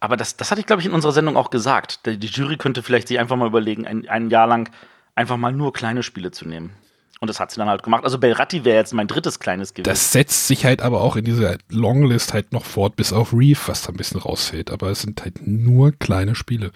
Aber 0.00 0.16
das, 0.16 0.36
das 0.36 0.50
hatte 0.50 0.60
ich, 0.60 0.66
glaube 0.66 0.80
ich, 0.80 0.86
in 0.86 0.92
unserer 0.92 1.12
Sendung 1.12 1.36
auch 1.36 1.50
gesagt. 1.50 2.06
Die, 2.06 2.18
die 2.18 2.28
Jury 2.28 2.56
könnte 2.56 2.82
vielleicht 2.82 3.08
sich 3.08 3.20
einfach 3.20 3.36
mal 3.36 3.48
überlegen, 3.48 3.86
ein, 3.86 4.08
ein 4.08 4.30
Jahr 4.30 4.46
lang 4.48 4.70
einfach 5.14 5.36
mal 5.36 5.52
nur 5.52 5.72
kleine 5.72 6.02
Spiele 6.02 6.32
zu 6.32 6.48
nehmen. 6.48 6.72
Und 7.20 7.28
das 7.28 7.40
hat 7.40 7.50
sie 7.50 7.58
dann 7.58 7.68
halt 7.68 7.82
gemacht. 7.82 8.04
Also 8.04 8.18
Belratti 8.18 8.64
wäre 8.64 8.76
jetzt 8.76 8.94
mein 8.94 9.08
drittes 9.08 9.40
kleines 9.40 9.74
gewesen. 9.74 9.90
Das 9.90 10.12
setzt 10.12 10.46
sich 10.46 10.64
halt 10.64 10.82
aber 10.82 11.00
auch 11.00 11.16
in 11.16 11.24
dieser 11.24 11.56
Longlist 11.68 12.32
halt 12.32 12.52
noch 12.52 12.64
fort, 12.64 12.94
bis 12.94 13.12
auf 13.12 13.32
Reef, 13.32 13.66
was 13.66 13.82
da 13.82 13.88
ein 13.88 13.96
bisschen 13.96 14.20
rausfällt. 14.20 14.70
Aber 14.70 14.90
es 14.90 15.02
sind 15.02 15.20
halt 15.22 15.46
nur 15.46 15.92
kleine 15.92 16.36
Spiele. 16.36 16.70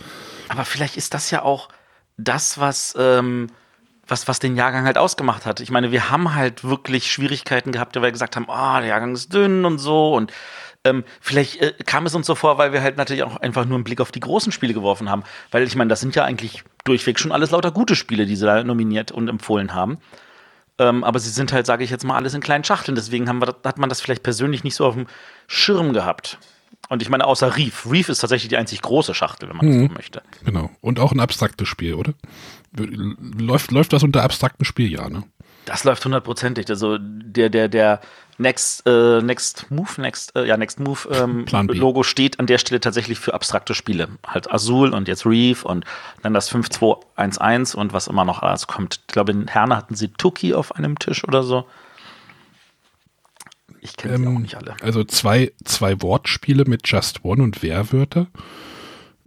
Aber 0.48 0.64
vielleicht 0.64 0.96
ist 0.96 1.14
das 1.14 1.30
ja 1.30 1.42
auch 1.42 1.68
das, 2.16 2.58
was, 2.58 2.94
ähm, 2.98 3.48
was, 4.06 4.26
was 4.26 4.40
den 4.40 4.56
Jahrgang 4.56 4.84
halt 4.84 4.98
ausgemacht 4.98 5.46
hat. 5.46 5.60
Ich 5.60 5.70
meine, 5.70 5.92
wir 5.92 6.10
haben 6.10 6.34
halt 6.34 6.64
wirklich 6.64 7.12
Schwierigkeiten 7.12 7.70
gehabt, 7.70 7.94
weil 7.94 8.02
wir 8.02 8.12
gesagt 8.12 8.34
haben, 8.34 8.46
ah, 8.48 8.78
oh, 8.78 8.80
der 8.80 8.88
Jahrgang 8.88 9.14
ist 9.14 9.32
dünn 9.32 9.64
und 9.64 9.78
so. 9.78 10.12
Und 10.12 10.32
ähm, 10.84 11.04
vielleicht 11.20 11.60
äh, 11.60 11.72
kam 11.86 12.06
es 12.06 12.14
uns 12.14 12.26
so 12.26 12.34
vor, 12.34 12.58
weil 12.58 12.72
wir 12.72 12.82
halt 12.82 12.96
natürlich 12.96 13.22
auch 13.22 13.36
einfach 13.36 13.64
nur 13.64 13.76
einen 13.76 13.84
Blick 13.84 14.00
auf 14.00 14.10
die 14.10 14.20
großen 14.20 14.50
Spiele 14.50 14.74
geworfen 14.74 15.08
haben. 15.08 15.22
Weil 15.52 15.62
ich 15.62 15.76
meine, 15.76 15.88
das 15.88 16.00
sind 16.00 16.16
ja 16.16 16.24
eigentlich 16.24 16.64
durchweg 16.84 17.20
schon 17.20 17.32
alles 17.32 17.52
lauter 17.52 17.70
gute 17.70 17.94
Spiele, 17.94 18.26
die 18.26 18.34
sie 18.34 18.44
da 18.44 18.64
nominiert 18.64 19.12
und 19.12 19.28
empfohlen 19.28 19.74
haben. 19.74 19.98
Ähm, 20.78 21.04
aber 21.04 21.18
sie 21.18 21.30
sind 21.30 21.52
halt, 21.52 21.66
sage 21.66 21.84
ich 21.84 21.90
jetzt 21.90 22.04
mal, 22.04 22.16
alles 22.16 22.34
in 22.34 22.40
kleinen 22.40 22.64
Schachteln. 22.64 22.94
Deswegen 22.94 23.26
wir, 23.26 23.56
hat 23.64 23.78
man 23.78 23.88
das 23.88 24.00
vielleicht 24.00 24.22
persönlich 24.22 24.64
nicht 24.64 24.74
so 24.74 24.86
auf 24.86 24.94
dem 24.94 25.06
Schirm 25.46 25.92
gehabt. 25.92 26.38
Und 26.88 27.02
ich 27.02 27.08
meine, 27.08 27.26
außer 27.26 27.56
Reef. 27.56 27.86
Reef 27.90 28.08
ist 28.08 28.18
tatsächlich 28.18 28.48
die 28.48 28.56
einzig 28.56 28.82
große 28.82 29.14
Schachtel, 29.14 29.48
wenn 29.48 29.56
man 29.56 29.66
mhm. 29.66 29.80
das 29.80 29.88
so 29.88 29.94
möchte. 29.94 30.22
Genau. 30.44 30.70
Und 30.80 30.98
auch 30.98 31.12
ein 31.12 31.20
abstraktes 31.20 31.68
Spiel, 31.68 31.94
oder? 31.94 32.14
Läuft, 32.76 33.70
läuft 33.70 33.92
das 33.92 34.02
unter 34.02 34.22
abstrakten 34.22 34.64
Spiel, 34.64 34.90
ja, 34.90 35.08
ne? 35.08 35.24
Das 35.64 35.84
läuft 35.84 36.04
hundertprozentig. 36.04 36.68
Also 36.68 36.98
der, 36.98 37.48
der, 37.48 37.68
der 37.68 38.00
Next, 38.38 38.86
äh, 38.86 39.20
Next 39.20 39.70
Move, 39.70 40.00
Next, 40.00 40.34
äh, 40.36 40.46
ja, 40.46 40.56
Next 40.56 40.80
Move 40.80 41.00
ähm, 41.12 41.46
Logo 41.68 42.02
steht 42.02 42.40
an 42.40 42.46
der 42.46 42.58
Stelle 42.58 42.80
tatsächlich 42.80 43.18
für 43.18 43.34
abstrakte 43.34 43.74
Spiele. 43.74 44.08
Halt 44.26 44.50
Azul 44.50 44.94
und 44.94 45.08
jetzt 45.08 45.26
Reef 45.26 45.64
und 45.64 45.84
dann 46.22 46.34
das 46.34 46.48
5211 46.48 47.74
und 47.74 47.92
was 47.92 48.08
immer 48.08 48.24
noch 48.24 48.42
alles 48.42 48.66
kommt. 48.66 49.00
Ich 49.06 49.12
glaube, 49.12 49.32
in 49.32 49.48
Herne 49.48 49.76
hatten 49.76 49.94
sie 49.94 50.08
Tuki 50.08 50.54
auf 50.54 50.74
einem 50.76 50.98
Tisch 50.98 51.24
oder 51.24 51.42
so. 51.42 51.66
Ich 53.80 53.96
kenne 53.96 54.14
ähm, 54.14 54.36
auch 54.36 54.40
nicht 54.40 54.56
alle. 54.56 54.76
Also 54.80 55.04
zwei, 55.04 55.52
zwei 55.64 56.00
Wortspiele 56.00 56.64
mit 56.64 56.88
Just 56.88 57.24
One 57.24 57.42
und 57.42 57.62
Wehrwörter. 57.62 58.28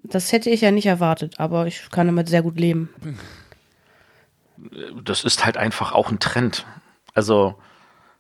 Das 0.02 0.32
hätte 0.32 0.50
ich 0.50 0.62
ja 0.62 0.72
nicht 0.72 0.86
erwartet, 0.86 1.40
aber 1.40 1.68
ich 1.68 1.90
kann 1.92 2.08
damit 2.08 2.30
sehr 2.30 2.42
gut 2.42 2.60
leben. 2.60 2.90
Das 5.04 5.24
ist 5.24 5.46
halt 5.46 5.58
einfach 5.58 5.92
auch 5.92 6.10
ein 6.10 6.20
Trend. 6.20 6.66
Also 7.14 7.56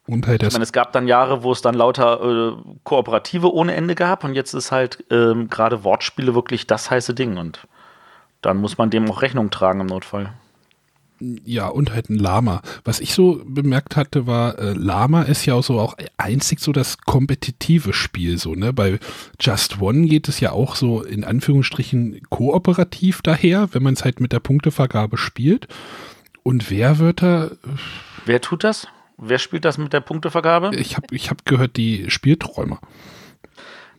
und 0.08 0.28
halt 0.28 0.44
ich 0.44 0.52
meine, 0.52 0.64
es 0.64 0.74
gab 0.74 0.92
dann 0.92 1.08
Jahre, 1.08 1.44
wo 1.44 1.52
es 1.52 1.62
dann 1.62 1.76
lauter 1.76 2.22
äh, 2.22 2.54
Kooperative 2.84 3.54
ohne 3.54 3.74
Ende 3.74 3.96
gab 3.96 4.24
und 4.24 4.36
jetzt 4.36 4.54
ist 4.54 4.72
halt 4.72 5.04
ähm, 5.10 5.50
gerade 5.50 5.84
Wortspiele 5.84 6.36
wirklich 6.36 6.68
das 6.68 6.92
heiße 6.92 7.14
Ding 7.14 7.38
und 7.38 7.68
dann 8.42 8.58
muss 8.58 8.78
man 8.78 8.90
dem 8.92 9.10
auch 9.10 9.22
Rechnung 9.22 9.50
tragen 9.50 9.82
im 9.82 9.88
Notfall. 9.88 10.34
Ja, 11.20 11.68
und 11.68 11.94
halt 11.94 12.10
ein 12.10 12.18
Lama. 12.18 12.62
Was 12.84 13.00
ich 13.00 13.14
so 13.14 13.42
bemerkt 13.46 13.96
hatte, 13.96 14.28
war, 14.28 14.60
äh, 14.60 14.74
Lama 14.74 15.24
ist 15.24 15.46
ja 15.46 15.54
auch 15.54 15.64
so 15.64 15.80
auch 15.80 15.96
einzig 16.18 16.60
so 16.60 16.74
das 16.74 16.98
kompetitive 16.98 17.94
Spiel, 17.94 18.38
so, 18.38 18.54
ne? 18.54 18.74
Bei 18.74 19.00
Just 19.40 19.82
One 19.82 20.08
geht 20.08 20.28
es 20.28 20.42
ja 20.42 20.52
auch 20.52 20.76
so 20.76 21.02
in 21.02 21.24
Anführungsstrichen 21.24 22.22
kooperativ 22.30 23.22
daher, 23.22 23.70
wenn 23.72 23.82
man 23.82 23.94
es 23.94 24.04
halt 24.04 24.20
mit 24.20 24.34
der 24.34 24.42
Punktevergabe 24.42 25.18
spielt. 25.18 25.68
Und 26.44 26.70
Wehrwörter. 26.70 27.52
Äh, 27.52 27.78
Wer 28.26 28.42
tut 28.42 28.66
das? 28.66 28.88
Wer 29.18 29.40
spielt 29.40 29.66
das 29.66 29.78
mit 29.78 29.94
der 29.94 30.02
Punktevergabe? 30.02 30.76
Ich 30.76 30.98
habe 30.98 31.08
ich 31.12 31.30
hab 31.30 31.46
gehört, 31.46 31.78
die 31.78 32.10
Spielträumer. 32.10 32.80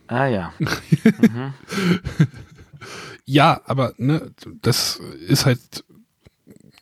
Ah 0.07 0.27
ja. 0.27 0.53
mhm. 0.59 1.53
ja, 3.25 3.61
aber 3.65 3.93
ne, 3.97 4.31
das 4.61 5.01
ist 5.27 5.45
halt 5.45 5.83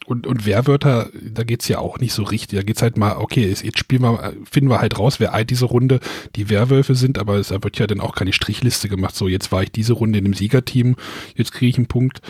und, 0.05 0.27
und 0.27 0.45
Wehrwörter, 0.45 1.09
da 1.13 1.43
geht's 1.43 1.67
ja 1.67 1.79
auch 1.79 1.97
nicht 1.97 2.13
so 2.13 2.23
richtig. 2.23 2.59
Da 2.59 2.63
geht's 2.63 2.81
halt 2.81 2.97
mal, 2.97 3.17
okay, 3.17 3.47
jetzt 3.47 3.79
spielen 3.79 4.03
wir, 4.03 4.33
finden 4.49 4.69
wir 4.69 4.79
halt 4.79 4.99
raus, 4.99 5.19
wer 5.19 5.33
all 5.33 5.45
diese 5.45 5.65
Runde 5.65 5.99
die 6.35 6.49
Werwölfe 6.49 6.93
sind, 6.93 7.17
aber 7.17 7.35
es 7.35 7.49
wird 7.49 7.79
ja 7.79 7.87
dann 7.87 8.01
auch 8.01 8.13
keine 8.13 8.33
Strichliste 8.33 8.87
gemacht. 8.87 9.15
So, 9.15 9.27
jetzt 9.27 9.51
war 9.51 9.63
ich 9.63 9.71
diese 9.71 9.93
Runde 9.93 10.19
in 10.19 10.25
dem 10.25 10.33
Siegerteam, 10.35 10.95
jetzt 11.35 11.51
kriege 11.51 11.69
ich 11.69 11.77
einen 11.77 11.87
Punkt. 11.87 12.21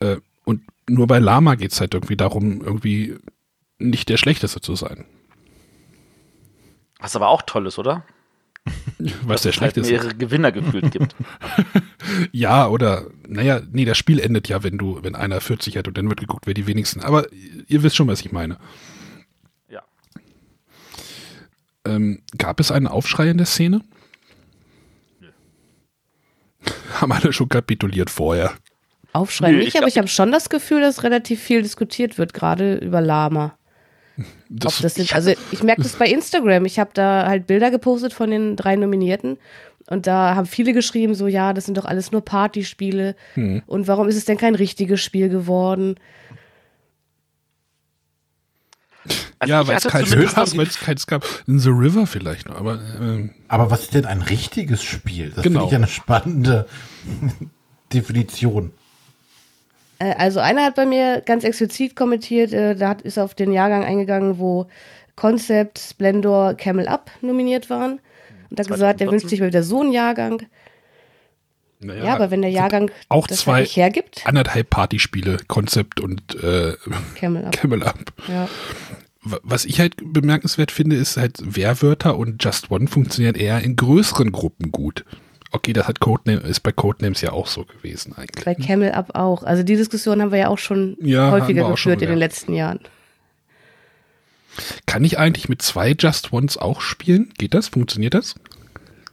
Äh, 0.00 0.16
und 0.44 0.62
nur 0.88 1.06
bei 1.06 1.18
Lama 1.18 1.56
geht's 1.56 1.80
halt 1.80 1.92
irgendwie 1.94 2.16
darum, 2.16 2.62
irgendwie 2.62 3.16
nicht 3.78 4.08
der 4.08 4.16
Schlechteste 4.16 4.60
zu 4.60 4.74
sein. 4.74 5.04
Was 7.04 7.14
aber 7.14 7.28
auch 7.28 7.42
toll 7.42 7.66
ist, 7.66 7.78
oder? 7.78 8.02
Was 9.24 9.42
der 9.42 9.52
schlecht 9.52 9.76
halt 9.76 9.84
ist. 9.84 9.90
mehrere 9.90 10.14
Gewinner 10.14 10.52
gefühlt 10.52 10.90
gibt. 10.90 11.14
ja, 12.32 12.66
oder, 12.66 13.08
naja, 13.28 13.60
nee, 13.70 13.84
das 13.84 13.98
Spiel 13.98 14.18
endet 14.18 14.48
ja, 14.48 14.62
wenn 14.62 14.78
du, 14.78 15.00
wenn 15.02 15.14
einer 15.14 15.42
40 15.42 15.76
hat 15.76 15.86
und 15.86 15.98
dann 15.98 16.08
wird 16.08 16.20
geguckt, 16.20 16.46
wer 16.46 16.54
die 16.54 16.66
wenigsten. 16.66 17.00
Aber 17.00 17.26
ihr 17.30 17.82
wisst 17.82 17.96
schon, 17.96 18.08
was 18.08 18.22
ich 18.22 18.32
meine. 18.32 18.56
Ja. 19.68 19.82
Ähm, 21.86 22.22
gab 22.38 22.58
es 22.58 22.72
einen 22.72 22.86
Aufschrei 22.86 23.28
in 23.28 23.36
der 23.36 23.44
Szene? 23.44 23.82
Haben 27.02 27.12
alle 27.12 27.34
schon 27.34 27.50
kapituliert 27.50 28.08
vorher. 28.08 28.54
Aufschrei 29.12 29.52
Nö, 29.52 29.58
nicht, 29.58 29.68
ich 29.68 29.76
aber 29.76 29.88
ich 29.88 29.98
habe 29.98 30.08
schon 30.08 30.32
das 30.32 30.48
Gefühl, 30.48 30.80
dass 30.80 31.02
relativ 31.02 31.42
viel 31.42 31.60
diskutiert 31.60 32.16
wird, 32.16 32.32
gerade 32.32 32.76
über 32.76 33.02
Lama. 33.02 33.58
Das, 34.48 34.76
Ob 34.76 34.82
das 34.82 34.94
sind, 34.94 35.12
also 35.14 35.32
ich 35.50 35.62
merke 35.62 35.82
das 35.82 35.96
bei 35.96 36.06
Instagram. 36.06 36.64
Ich 36.66 36.78
habe 36.78 36.90
da 36.94 37.26
halt 37.26 37.46
Bilder 37.46 37.70
gepostet 37.70 38.12
von 38.12 38.30
den 38.30 38.54
drei 38.56 38.76
Nominierten 38.76 39.38
und 39.88 40.06
da 40.06 40.34
haben 40.36 40.46
viele 40.46 40.72
geschrieben, 40.72 41.14
so 41.14 41.26
ja, 41.26 41.52
das 41.52 41.64
sind 41.66 41.76
doch 41.76 41.84
alles 41.84 42.12
nur 42.12 42.24
Partyspiele 42.24 43.16
und 43.66 43.88
warum 43.88 44.08
ist 44.08 44.16
es 44.16 44.24
denn 44.24 44.38
kein 44.38 44.54
richtiges 44.54 45.00
Spiel 45.02 45.28
geworden? 45.28 45.96
Also 49.38 49.52
ja, 49.52 49.66
weil 49.66 49.76
es 49.76 49.84
keins 49.84 50.10
gab, 50.34 50.56
weil 50.56 50.66
es 50.66 50.78
keins 50.78 51.06
gab. 51.06 51.26
In 51.46 51.58
The 51.58 51.68
River 51.68 52.06
vielleicht 52.06 52.48
noch, 52.48 52.56
aber 52.58 52.80
ähm, 53.00 53.30
Aber 53.48 53.70
was 53.70 53.82
ist 53.82 53.94
denn 53.94 54.06
ein 54.06 54.22
richtiges 54.22 54.82
Spiel? 54.82 55.30
Das 55.34 55.42
Genau. 55.44 55.60
finde 55.60 55.66
ich 55.66 55.72
ja 55.72 55.78
eine 55.78 55.88
spannende 55.88 56.66
Definition. 57.92 58.72
Äh, 60.04 60.14
Also 60.18 60.40
einer 60.40 60.64
hat 60.64 60.74
bei 60.74 60.86
mir 60.86 61.22
ganz 61.24 61.44
explizit 61.44 61.96
kommentiert, 61.96 62.52
äh, 62.52 62.74
da 62.74 62.90
hat, 62.90 63.02
ist 63.02 63.18
auf 63.18 63.34
den 63.34 63.52
Jahrgang 63.52 63.84
eingegangen, 63.84 64.38
wo 64.38 64.66
Concept, 65.16 65.78
Splendor, 65.78 66.54
Camel 66.54 66.88
Up 66.88 67.10
nominiert 67.20 67.70
waren. 67.70 68.00
Und 68.50 68.60
hat 68.60 68.68
gesagt, 68.68 69.00
er 69.00 69.06
2014. 69.08 69.10
wünscht 69.10 69.28
sich 69.28 69.40
mal 69.40 69.46
wieder 69.48 69.62
so 69.62 69.80
einen 69.80 69.92
Jahrgang. 69.92 70.42
naja, 71.80 72.04
Ja, 72.04 72.14
aber 72.14 72.30
wenn 72.30 72.42
der 72.42 72.50
Jahrgang 72.50 72.90
auch 73.08 73.26
das 73.26 73.40
zwei 73.40 73.54
halt 73.54 73.64
nicht 73.64 73.76
hergibt, 73.76 74.22
anderthalb 74.26 74.70
Partyspiele, 74.70 75.38
Konzept 75.48 76.00
und 76.00 76.34
äh, 76.42 76.74
Camel 77.14 77.44
Up. 77.46 77.52
Camel 77.52 77.82
Up. 77.82 77.98
Ja. 78.28 78.48
Was 79.22 79.64
ich 79.64 79.80
halt 79.80 79.94
bemerkenswert 80.04 80.70
finde, 80.70 80.96
ist 80.96 81.16
halt 81.16 81.38
Wehrwörter 81.42 82.18
und 82.18 82.44
Just 82.44 82.70
One 82.70 82.88
funktioniert 82.88 83.38
eher 83.38 83.60
in 83.62 83.74
größeren 83.74 84.30
Gruppen 84.32 84.70
gut. 84.70 85.04
Okay, 85.54 85.72
das 85.72 85.86
hat 85.86 86.00
Codename, 86.00 86.40
ist 86.48 86.64
bei 86.64 86.72
Codenames 86.72 87.20
ja 87.20 87.30
auch 87.30 87.46
so 87.46 87.64
gewesen 87.64 88.12
eigentlich. 88.16 88.44
Bei 88.44 88.56
Camel 88.56 88.90
Up 88.90 89.14
auch. 89.14 89.44
Also 89.44 89.62
die 89.62 89.76
Diskussion 89.76 90.20
haben 90.20 90.32
wir 90.32 90.38
ja 90.40 90.48
auch 90.48 90.58
schon 90.58 90.96
Ja, 91.00 91.30
häufiger 91.30 91.66
auch 91.66 91.78
schon, 91.78 91.92
geführt 91.92 92.02
in 92.02 92.08
den 92.08 92.18
ja. 92.18 92.26
letzten 92.26 92.54
Jahren. 92.54 92.80
Kann 94.86 95.04
ich 95.04 95.16
eigentlich 95.16 95.48
mit 95.48 95.62
zwei 95.62 95.94
Just 95.96 96.32
Ones 96.32 96.58
auch 96.58 96.80
spielen? 96.80 97.32
Geht 97.38 97.54
das? 97.54 97.68
Funktioniert 97.68 98.14
das? 98.14 98.34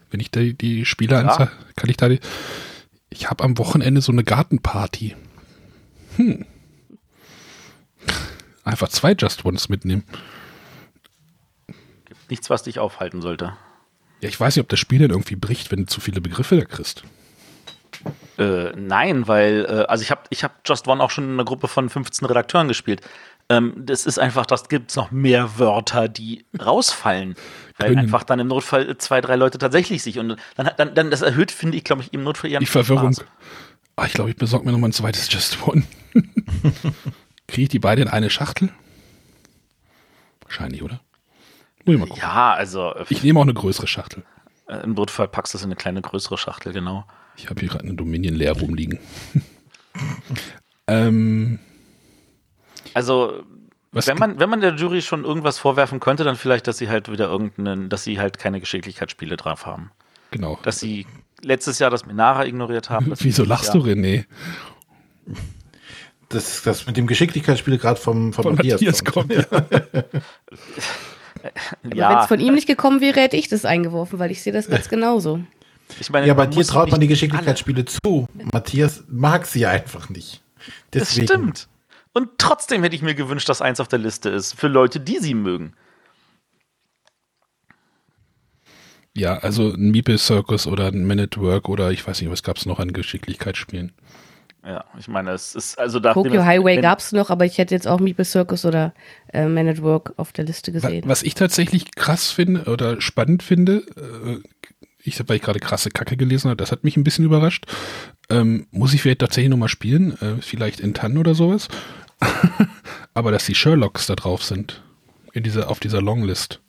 Wenn 0.10 0.20
ich 0.20 0.32
da 0.32 0.42
die 0.42 0.84
Spieleranzahl, 0.84 1.52
kann 1.76 1.92
ich 1.92 1.98
da 1.98 2.10
die. 2.10 2.20
Ich 3.12 3.30
habe 3.30 3.44
am 3.44 3.60
Wochenende 3.60 4.02
so 4.02 4.12
eine 4.12 4.24
Gartenparty. 4.24 5.16
Hm. 6.16 6.48
Einfach 8.64 8.90
zwei 8.90 9.14
Just 9.14 9.46
Ones 9.46 9.70
mitnehmen. 9.70 10.06
Nichts, 12.30 12.50
was 12.50 12.64
dich 12.64 12.80
aufhalten 12.80 13.22
sollte. 13.22 13.54
Ja, 14.22 14.30
ich 14.30 14.40
weiß 14.40 14.56
nicht, 14.56 14.64
ob 14.64 14.70
das 14.70 14.80
Spiel 14.80 15.00
dann 15.00 15.10
irgendwie 15.10 15.36
bricht, 15.36 15.72
wenn 15.72 15.80
du 15.82 15.86
zu 15.88 16.00
viele 16.02 16.22
Begriffe 16.22 16.56
da 16.58 16.66
kriegst. 16.66 17.04
Äh, 18.38 18.72
nein, 18.76 19.28
weil, 19.28 19.66
äh, 19.68 19.86
also 19.88 20.02
ich 20.04 20.12
habe 20.12 20.22
ich 20.30 20.44
hab 20.44 20.62
Just 20.68 20.88
One 20.88 21.04
auch 21.04 21.10
schon 21.12 21.26
in 21.26 21.34
einer 21.34 21.46
Gruppe 21.46 21.68
von 21.68 21.90
15 21.90 22.26
Redakteuren 22.28 22.68
gespielt. 22.68 23.02
Ähm, 23.50 23.74
das 23.78 24.06
ist 24.06 24.18
einfach, 24.20 24.46
das 24.46 24.70
gibt 24.70 24.92
es 24.92 24.96
noch 24.96 25.12
mehr 25.12 25.60
Wörter, 25.60 26.08
die 26.08 26.46
rausfallen. 26.60 27.36
weil 27.78 27.90
Können. 27.90 28.00
einfach 28.00 28.24
dann 28.24 28.40
im 28.40 28.48
Notfall 28.48 28.98
zwei, 28.98 29.22
drei 29.22 29.36
Leute 29.36 29.58
tatsächlich 29.58 30.02
sich 30.04 30.18
und 30.20 30.38
dann, 30.56 30.66
hat- 30.68 30.80
dann, 30.80 30.96
dann 30.96 31.12
das 31.12 31.22
erhöht, 31.22 31.52
finde 31.52 31.78
ich, 31.78 31.84
glaube 31.84 32.02
ich, 32.04 32.14
im 32.14 32.24
Notfall 32.24 32.50
ihren 32.52 32.62
Die 32.62 32.66
Verwirrung. 32.68 33.14
Spaß. 33.14 33.26
Ah, 33.98 34.06
ich 34.06 34.14
glaube, 34.14 34.30
ich 34.30 34.36
besorge 34.38 34.66
mir 34.66 34.72
noch 34.72 34.80
mal 34.80 34.88
ein 34.88 34.94
zweites 34.94 35.32
Just 35.32 35.58
One. 35.68 35.84
Kriege 37.48 37.64
ich 37.64 37.70
die 37.70 37.80
beide 37.80 38.02
in 38.04 38.08
eine 38.08 38.30
Schachtel? 38.30 38.70
Wahrscheinlich, 40.44 40.82
oder? 40.82 41.02
Muss 41.86 41.94
ich 41.96 42.00
mal 42.00 42.08
gucken. 42.08 42.22
Ja, 42.22 42.54
also 42.54 42.94
äh, 42.94 43.06
Ich 43.10 43.24
nehme 43.24 43.39
auch 43.39 43.44
eine 43.44 43.54
größere 43.54 43.88
Schachtel. 43.88 44.24
im 44.84 44.94
Notfall 44.94 45.28
packst 45.28 45.54
du 45.54 45.58
es 45.58 45.63
in 45.63 45.67
eine 45.70 45.76
kleine, 45.76 46.02
größere 46.02 46.38
Schachtel, 46.38 46.74
genau. 46.74 47.06
Ich 47.38 47.50
habe 47.50 47.60
hier 47.60 47.70
gerade 47.70 47.84
eine 47.86 47.94
Dominion 47.96 48.36
leer 48.36 48.54
rumliegen. 48.54 49.00
ähm, 50.88 51.60
Also 52.94 53.44
wenn 53.94 54.17
man, 54.17 54.39
wenn 54.39 54.50
man 54.50 54.62
der 54.62 54.76
Jury 54.76 55.02
schon 55.02 55.26
irgendwas 55.26 55.58
vorwerfen 55.58 56.00
könnte, 56.00 56.24
dann 56.24 56.36
vielleicht, 56.38 56.65
dass 56.67 56.78
sie 56.78 56.88
halt 56.89 57.12
wieder 57.12 57.28
irgendeinen, 57.28 57.89
dass 57.89 58.04
sie 58.06 58.20
halt 58.20 58.38
keine 58.39 58.60
Geschicklichkeitsspiele 58.62 59.36
drauf 59.38 59.65
haben. 59.65 59.91
genau. 60.32 60.58
Dass 60.63 60.80
sie 60.80 61.06
letztes 61.41 61.80
Jahr 61.80 61.89
das 61.89 62.06
Minara 62.06 62.46
ignoriert 62.46 62.89
haben. 62.89 63.12
Wieso 63.20 63.44
lachst 63.44 63.74
Jahr- 63.74 63.84
du, 63.84 63.89
René? 63.89 64.26
Das, 66.30 66.62
das 66.63 66.86
mit 66.88 66.96
dem 66.96 67.08
Geschicklichkeitsspiel 67.08 67.78
gerade 67.78 68.00
vom, 68.00 68.32
vom 68.32 68.44
Von 68.44 68.56
Matthias 68.56 69.04
kommt. 69.04 69.34
Ja. 69.34 69.44
Aber 71.44 71.52
wenn 71.84 71.98
Ja, 71.98 72.22
es 72.22 72.28
von 72.28 72.40
ihm 72.40 72.54
nicht 72.54 72.68
gekommen 72.68 73.02
wäre, 73.02 73.20
hätte 73.22 73.38
ich 73.38 73.48
das 73.50 73.66
eingeworfen, 73.66 74.20
weil 74.20 74.32
ich 74.32 74.42
sehe 74.42 74.54
das 74.54 74.68
ganz 74.68 74.90
genauso. 74.90 75.42
ich 76.00 76.10
meine, 76.10 76.28
Ja, 76.28 76.34
bei 76.34 76.46
dir 76.48 76.64
traut 76.66 76.92
man 76.92 77.00
die 77.02 77.08
Geschicklichkeitsspiele 77.08 77.86
zu. 77.86 78.28
Matthias 78.54 79.04
mag 79.08 79.46
sie 79.46 79.66
einfach 79.66 80.10
nicht. 80.10 80.42
Das 80.92 81.10
Deswegen. 81.10 81.28
stimmt. 81.28 81.68
Und 82.14 82.30
trotzdem 82.38 82.84
hätte 82.84 82.96
ich 82.96 83.02
mir 83.02 83.16
gewünscht, 83.16 83.48
dass 83.50 83.62
eins 83.62 83.80
auf 83.80 83.88
der 83.88 84.00
Liste 84.00 84.30
ist. 84.30 84.54
Für 84.54 84.68
Leute, 84.68 85.00
die 85.00 85.18
sie 85.20 85.34
mögen. 85.34 85.74
ja, 89.16 89.38
also 89.40 89.74
ein 89.74 89.92
Meeple 89.92 90.18
Circus 90.18 90.68
oder 90.68 90.88
ein 90.88 91.06
Man 91.06 91.20
at 91.20 91.38
Work 91.38 91.68
oder 91.68 91.92
ich 91.92 92.06
weiß 92.08 92.22
nicht, 92.22 92.32
was 92.32 92.44
gab 92.44 92.58
es 92.58 92.66
noch 92.66 92.80
an 92.80 92.94
Geschicklichkeitsspielen? 92.94 93.92
Ja, 94.63 94.86
ich 94.97 95.08
meine, 95.08 95.32
es 95.32 95.56
ist 95.56 95.80
also 95.80 96.00
da. 96.00 96.13
Tokyo 96.13 96.45
Highway 96.45 96.80
gab 96.80 97.00
es 97.00 97.12
noch, 97.12 97.32
aber 97.32 97.45
ich 97.45 97.58
hätte 97.58 97.74
jetzt 97.74 97.88
auch 97.88 98.00
Meeple 98.00 98.26
Circus 98.26 98.63
oder 98.63 98.93
äh, 99.34 99.47
Man 99.47 99.67
at 99.67 99.82
Work 99.82 100.13
auf 100.17 100.34
der 100.34 100.45
Liste 100.45 100.71
gesehen. 100.71 101.04
Was 101.08 101.24
ich 101.24 101.34
tatsächlich 101.34 101.95
krass 101.95 102.30
finde 102.30 102.65
oder 102.65 103.02
spannend 103.02 103.41
finde, 103.41 103.84
äh, 103.97 104.39
ich 105.04 105.19
weil 105.28 105.38
ich 105.38 105.41
gerade 105.41 105.60
krasse 105.60 105.89
Kacke 105.89 106.15
gelesen 106.15 106.50
habe, 106.50 106.58
das 106.58 106.71
hat 106.71 106.84
mich 106.84 106.95
ein 106.95 107.04
bisschen 107.04 107.26
überrascht. 107.26 107.65
Ähm, 108.30 108.67
muss 108.69 108.93
ich 108.93 109.02
vielleicht 109.02 109.19
tatsächlich 109.19 109.50
nochmal 109.50 109.69
spielen, 109.69 110.12
äh, 110.21 110.41
vielleicht 110.41 110.80
in 110.80 110.93
Tann 110.93 111.17
oder 111.17 111.34
sowas. 111.34 111.67
Aber 113.15 113.32
dass 113.32 113.45
die 113.45 113.56
Sherlocks 113.56 114.06
da 114.06 114.15
drauf 114.15 114.43
sind, 114.43 114.84
in 115.34 115.41
dieser, 115.41 115.69
auf 115.69 115.80
dieser 115.80 116.02
Longlist. 116.02 116.62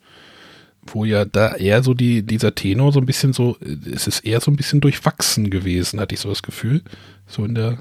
Wo 0.85 1.05
ja 1.05 1.25
da 1.25 1.55
eher 1.55 1.81
so 1.83 1.93
die, 1.93 2.23
dieser 2.23 2.53
Tenor 2.55 2.91
so 2.91 2.99
ein 2.99 3.05
bisschen 3.05 3.31
so, 3.33 3.57
es 3.61 4.05
ist 4.07 4.19
eher 4.25 4.41
so 4.41 4.51
ein 4.51 4.55
bisschen 4.57 4.81
durchwachsen 4.81 5.49
gewesen, 5.49 5.99
hatte 5.99 6.13
ich 6.15 6.21
so 6.21 6.29
das 6.29 6.43
Gefühl. 6.43 6.81
So 7.27 7.45
in 7.45 7.55
der, 7.55 7.79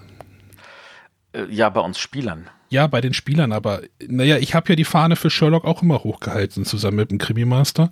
Äh, 1.33 1.47
Ja, 1.51 1.69
bei 1.69 1.81
uns 1.81 1.99
Spielern. 1.99 2.49
ja, 2.71 2.87
bei 2.87 3.01
den 3.01 3.13
Spielern, 3.15 3.53
aber 3.53 3.83
naja, 4.07 4.39
ich 4.39 4.55
habe 4.55 4.69
ja 4.71 4.77
die 4.77 4.85
Fahne 4.85 5.17
für 5.17 5.31
Sherlock 5.31 5.65
auch 5.65 5.83
immer 5.83 6.05
hochgehalten, 6.05 6.65
zusammen 6.65 6.97
mit 6.99 7.11
dem 7.11 7.19
Krimi-Master. 7.19 7.91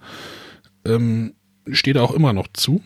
Ähm, 0.84 1.34
steht 1.70 1.98
auch 1.98 2.12
immer 2.12 2.32
noch 2.32 2.46
zu. 2.52 2.82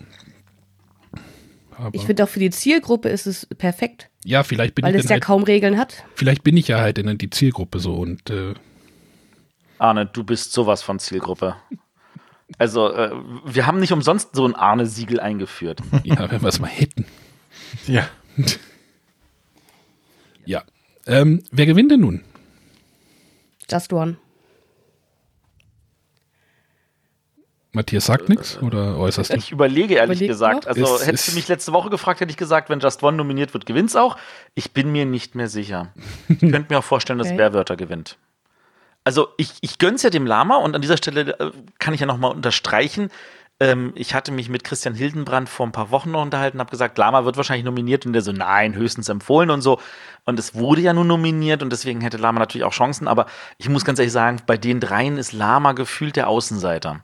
Aber, 1.76 1.94
Ich 1.94 2.04
finde 2.06 2.24
auch 2.24 2.28
für 2.28 2.38
die 2.40 2.50
Zielgruppe 2.50 3.08
ist 3.08 3.26
es 3.26 3.46
perfekt, 3.46 4.08
ja, 4.24 4.42
vielleicht 4.44 4.74
bin 4.76 4.84
weil 4.84 4.94
ich 4.94 5.00
es 5.00 5.06
dann 5.06 5.10
ja 5.10 5.14
halt, 5.14 5.24
kaum 5.24 5.42
Regeln 5.42 5.76
hat. 5.76 6.04
vielleicht 6.14 6.42
bin 6.44 6.56
ich 6.56 6.68
ja 6.68 6.78
halt 6.80 6.98
in 6.98 7.18
die 7.18 7.30
Zielgruppe 7.30 7.80
so 7.80 7.94
und 7.96 8.30
äh, 8.30 8.54
Arne, 9.78 10.06
du 10.06 10.22
bist 10.24 10.52
sowas 10.52 10.82
von 10.82 10.98
Zielgruppe. 11.00 11.56
Also, 12.58 12.92
äh, 12.92 13.10
wir 13.44 13.66
haben 13.66 13.80
nicht 13.80 13.92
umsonst 13.92 14.30
so 14.34 14.46
ein 14.46 14.54
Arne-Siegel 14.54 15.18
eingeführt. 15.20 15.80
ja, 16.04 16.30
wenn 16.30 16.42
wir 16.42 16.48
es 16.48 16.60
mal 16.60 16.68
hätten. 16.68 17.06
Ja. 17.86 18.08
Ja. 20.46 20.62
Ähm, 21.06 21.42
wer 21.52 21.64
gewinnt 21.64 21.90
denn 21.90 22.00
nun? 22.00 22.22
Just 23.70 23.94
One. 23.94 24.18
Matthias 27.72 28.04
sagt 28.06 28.28
nichts 28.28 28.58
oder 28.62 28.98
äußerst 28.98 29.32
du? 29.32 29.36
Ich 29.36 29.50
überlege 29.50 29.94
ehrlich 29.94 30.18
Überleg 30.18 30.28
gesagt. 30.28 30.64
noch. 30.64 30.68
Also, 30.68 30.96
Es 30.96 31.06
hättest 31.06 31.26
du 31.26 31.30
ist- 31.30 31.34
mich 31.36 31.48
letzte 31.48 31.72
Woche 31.72 31.90
gefragt, 31.90 32.20
hätte 32.20 32.30
ich 32.30 32.36
gesagt, 32.36 32.68
wenn 32.70 32.78
Just 32.78 33.02
One 33.02 33.16
nominiert 33.16 33.52
wird, 33.52 33.66
gewinnt's 33.66 33.96
auch. 33.96 34.16
Ich 34.54 34.72
bin 34.72 34.92
mir 34.92 35.06
nicht 35.06 35.34
mehr 35.34 35.48
sicher. 35.48 35.92
Ich 36.28 36.38
könnte 36.40 36.66
mir 36.68 36.78
auch 36.78 36.84
vorstellen, 36.84 37.18
dass 37.18 37.28
Okay. 37.28 37.38
Werwörter 37.38 37.76
gewinnt. 37.76 38.16
Also, 39.04 39.28
ich, 39.36 39.50
ich 39.60 39.78
gönn's 39.78 40.02
ja 40.02 40.10
dem 40.10 40.26
Lama 40.26 40.56
und 40.56 40.74
an 40.74 40.82
dieser 40.82 40.96
Stelle 40.96 41.38
äh, 41.38 41.50
kann 41.78 41.94
ich 41.94 42.00
ja 42.00 42.06
nochmal 42.06 42.32
unterstreichen. 42.32 43.10
Ähm, 43.60 43.92
ich 43.94 44.14
hatte 44.14 44.32
mich 44.32 44.48
mit 44.48 44.64
Christian 44.64 44.94
Hildenbrand 44.94 45.48
vor 45.48 45.66
ein 45.66 45.72
paar 45.72 45.90
Wochen 45.90 46.10
noch 46.10 46.22
unterhalten 46.22 46.58
habe 46.58 46.70
gesagt, 46.70 46.98
Lama 46.98 47.24
wird 47.24 47.36
wahrscheinlich 47.36 47.64
nominiert 47.64 48.04
und 48.04 48.12
der 48.12 48.22
so, 48.22 48.32
nein, 48.32 48.74
höchstens 48.74 49.08
empfohlen 49.08 49.50
und 49.50 49.60
so. 49.60 49.78
Und 50.24 50.38
es 50.38 50.54
wurde 50.54 50.80
ja 50.80 50.92
nun 50.92 51.06
nominiert 51.06 51.62
und 51.62 51.70
deswegen 51.70 52.00
hätte 52.00 52.16
Lama 52.16 52.40
natürlich 52.40 52.64
auch 52.64 52.72
Chancen. 52.72 53.06
Aber 53.06 53.26
ich 53.58 53.68
muss 53.68 53.84
ganz 53.84 53.98
ehrlich 53.98 54.12
sagen, 54.12 54.40
bei 54.46 54.56
den 54.56 54.80
dreien 54.80 55.18
ist 55.18 55.32
Lama 55.32 55.72
gefühlt 55.72 56.16
der 56.16 56.28
Außenseiter. 56.28 57.00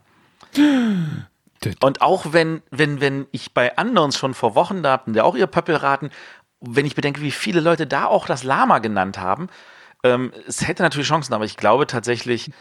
Und 1.81 2.01
auch 2.01 2.33
wenn, 2.33 2.61
wenn, 2.71 2.99
wenn 2.99 3.27
ich 3.31 3.53
bei 3.53 3.77
anderen 3.77 4.11
schon 4.11 4.33
vor 4.33 4.55
Wochen 4.55 4.83
da 4.83 4.91
hatten, 4.91 5.13
der 5.13 5.25
auch 5.25 5.35
ihr 5.35 5.47
Pöppel 5.47 5.75
raten, 5.75 6.09
wenn 6.59 6.85
ich 6.85 6.95
bedenke, 6.95 7.21
wie 7.21 7.31
viele 7.31 7.61
Leute 7.61 7.87
da 7.87 8.05
auch 8.05 8.25
das 8.25 8.43
Lama 8.43 8.79
genannt 8.79 9.19
haben, 9.19 9.47
ähm, 10.03 10.31
es 10.47 10.67
hätte 10.67 10.83
natürlich 10.83 11.07
Chancen, 11.07 11.33
aber 11.33 11.45
ich 11.45 11.57
glaube 11.57 11.87
tatsächlich, 11.87 12.51